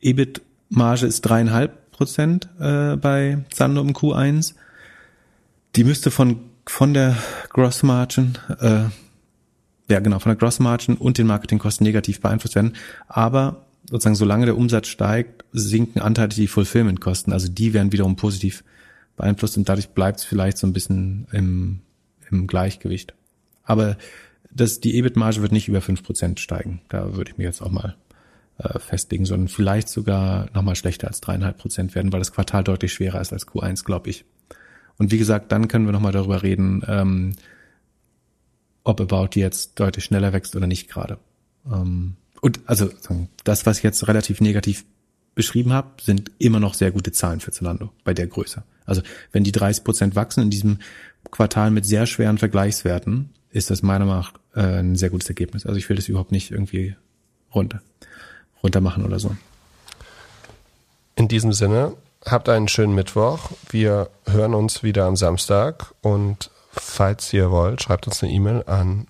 EBIT-Marge 0.00 1.06
ist 1.06 1.22
dreieinhalb 1.22 1.90
Prozent 1.90 2.48
äh, 2.58 2.96
bei 2.96 3.44
Zando 3.50 3.80
im 3.80 3.92
Q1. 3.92 4.54
Die 5.76 5.84
müsste 5.84 6.10
von 6.10 6.40
von 6.66 6.94
der 6.94 7.16
Gross 7.50 7.82
Margin, 7.82 8.36
äh, 8.60 8.84
ja 9.88 10.00
genau, 10.00 10.18
von 10.18 10.30
der 10.30 10.36
Gross 10.36 10.58
Margin 10.58 10.96
und 10.96 11.16
den 11.16 11.26
Marketingkosten 11.26 11.86
negativ 11.86 12.20
beeinflusst 12.20 12.56
werden. 12.56 12.74
Aber 13.06 13.66
sozusagen 13.88 14.16
solange 14.16 14.46
der 14.46 14.56
Umsatz 14.56 14.88
steigt, 14.88 15.44
sinken 15.52 16.02
anteilig 16.02 16.34
die 16.34 16.48
Fulfillment-Kosten. 16.48 17.32
Also 17.32 17.48
die 17.48 17.72
werden 17.72 17.92
wiederum 17.92 18.16
positiv 18.16 18.64
beeinflusst 19.16 19.56
und 19.56 19.68
dadurch 19.68 19.90
bleibt 19.90 20.18
es 20.18 20.24
vielleicht 20.24 20.58
so 20.58 20.66
ein 20.66 20.72
bisschen 20.72 21.28
im, 21.32 21.80
im 22.30 22.46
Gleichgewicht. 22.46 23.14
Aber 23.62 23.96
das, 24.56 24.80
die 24.80 24.96
EBIT-Marge 24.96 25.42
wird 25.42 25.52
nicht 25.52 25.68
über 25.68 25.80
fünf 25.80 26.02
Prozent 26.02 26.40
steigen. 26.40 26.80
Da 26.88 27.14
würde 27.14 27.30
ich 27.30 27.38
mir 27.38 27.44
jetzt 27.44 27.62
auch 27.62 27.70
mal 27.70 27.96
äh, 28.58 28.78
festlegen, 28.78 29.24
sondern 29.24 29.48
vielleicht 29.48 29.88
sogar 29.88 30.48
nochmal 30.54 30.76
schlechter 30.76 31.08
als 31.08 31.20
dreieinhalb 31.20 31.58
Prozent 31.58 31.94
werden, 31.94 32.12
weil 32.12 32.20
das 32.20 32.32
Quartal 32.32 32.64
deutlich 32.64 32.92
schwerer 32.92 33.20
ist 33.20 33.32
als 33.32 33.46
Q1, 33.46 33.84
glaube 33.84 34.10
ich. 34.10 34.24
Und 34.98 35.12
wie 35.12 35.18
gesagt, 35.18 35.52
dann 35.52 35.68
können 35.68 35.86
wir 35.86 35.92
nochmal 35.92 36.12
darüber 36.12 36.42
reden, 36.42 36.82
ähm, 36.88 37.34
ob 38.82 39.00
About 39.00 39.38
jetzt 39.38 39.78
deutlich 39.78 40.04
schneller 40.04 40.32
wächst 40.32 40.56
oder 40.56 40.66
nicht 40.66 40.88
gerade. 40.88 41.18
Ähm, 41.70 42.16
und 42.40 42.60
also 42.66 42.88
das, 43.44 43.66
was 43.66 43.78
ich 43.78 43.82
jetzt 43.82 44.06
relativ 44.08 44.40
negativ 44.40 44.84
beschrieben 45.34 45.72
habe, 45.72 46.00
sind 46.00 46.30
immer 46.38 46.60
noch 46.60 46.74
sehr 46.74 46.92
gute 46.92 47.12
Zahlen 47.12 47.40
für 47.40 47.50
Zalando 47.50 47.92
bei 48.04 48.14
der 48.14 48.26
Größe. 48.26 48.62
Also 48.86 49.02
wenn 49.32 49.44
die 49.44 49.52
30 49.52 49.84
Prozent 49.84 50.16
wachsen 50.16 50.44
in 50.44 50.50
diesem 50.50 50.78
Quartal 51.30 51.70
mit 51.70 51.84
sehr 51.84 52.06
schweren 52.06 52.38
Vergleichswerten, 52.38 53.30
ist 53.50 53.70
das 53.70 53.82
meiner 53.82 54.06
Meinung 54.06 54.22
nach 54.22 54.32
äh, 54.56 54.80
ein 54.80 54.96
sehr 54.96 55.10
gutes 55.10 55.28
Ergebnis. 55.28 55.66
Also 55.66 55.78
ich 55.78 55.88
will 55.88 55.94
das 55.96 56.08
überhaupt 56.08 56.32
nicht 56.32 56.50
irgendwie 56.50 56.96
runter, 57.54 57.80
runter 58.62 58.80
machen 58.80 59.04
oder 59.04 59.20
so. 59.20 59.36
In 61.14 61.28
diesem 61.28 61.52
Sinne, 61.52 61.92
habt 62.24 62.48
einen 62.48 62.68
schönen 62.68 62.94
Mittwoch. 62.94 63.50
Wir 63.70 64.08
hören 64.26 64.54
uns 64.54 64.82
wieder 64.82 65.04
am 65.06 65.16
Samstag 65.16 65.92
und 66.02 66.50
falls 66.72 67.30
ihr 67.32 67.50
wollt, 67.50 67.82
schreibt 67.82 68.06
uns 68.06 68.22
eine 68.22 68.30
E-Mail 68.32 68.62
an 68.66 69.08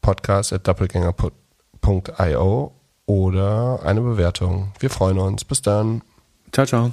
podcast.doppelgänger.io 0.00 2.72
oder 3.06 3.80
eine 3.84 4.00
Bewertung. 4.00 4.72
Wir 4.78 4.88
freuen 4.90 5.18
uns. 5.18 5.44
Bis 5.44 5.62
dann. 5.62 6.02
Ciao, 6.52 6.66
ciao. 6.66 6.92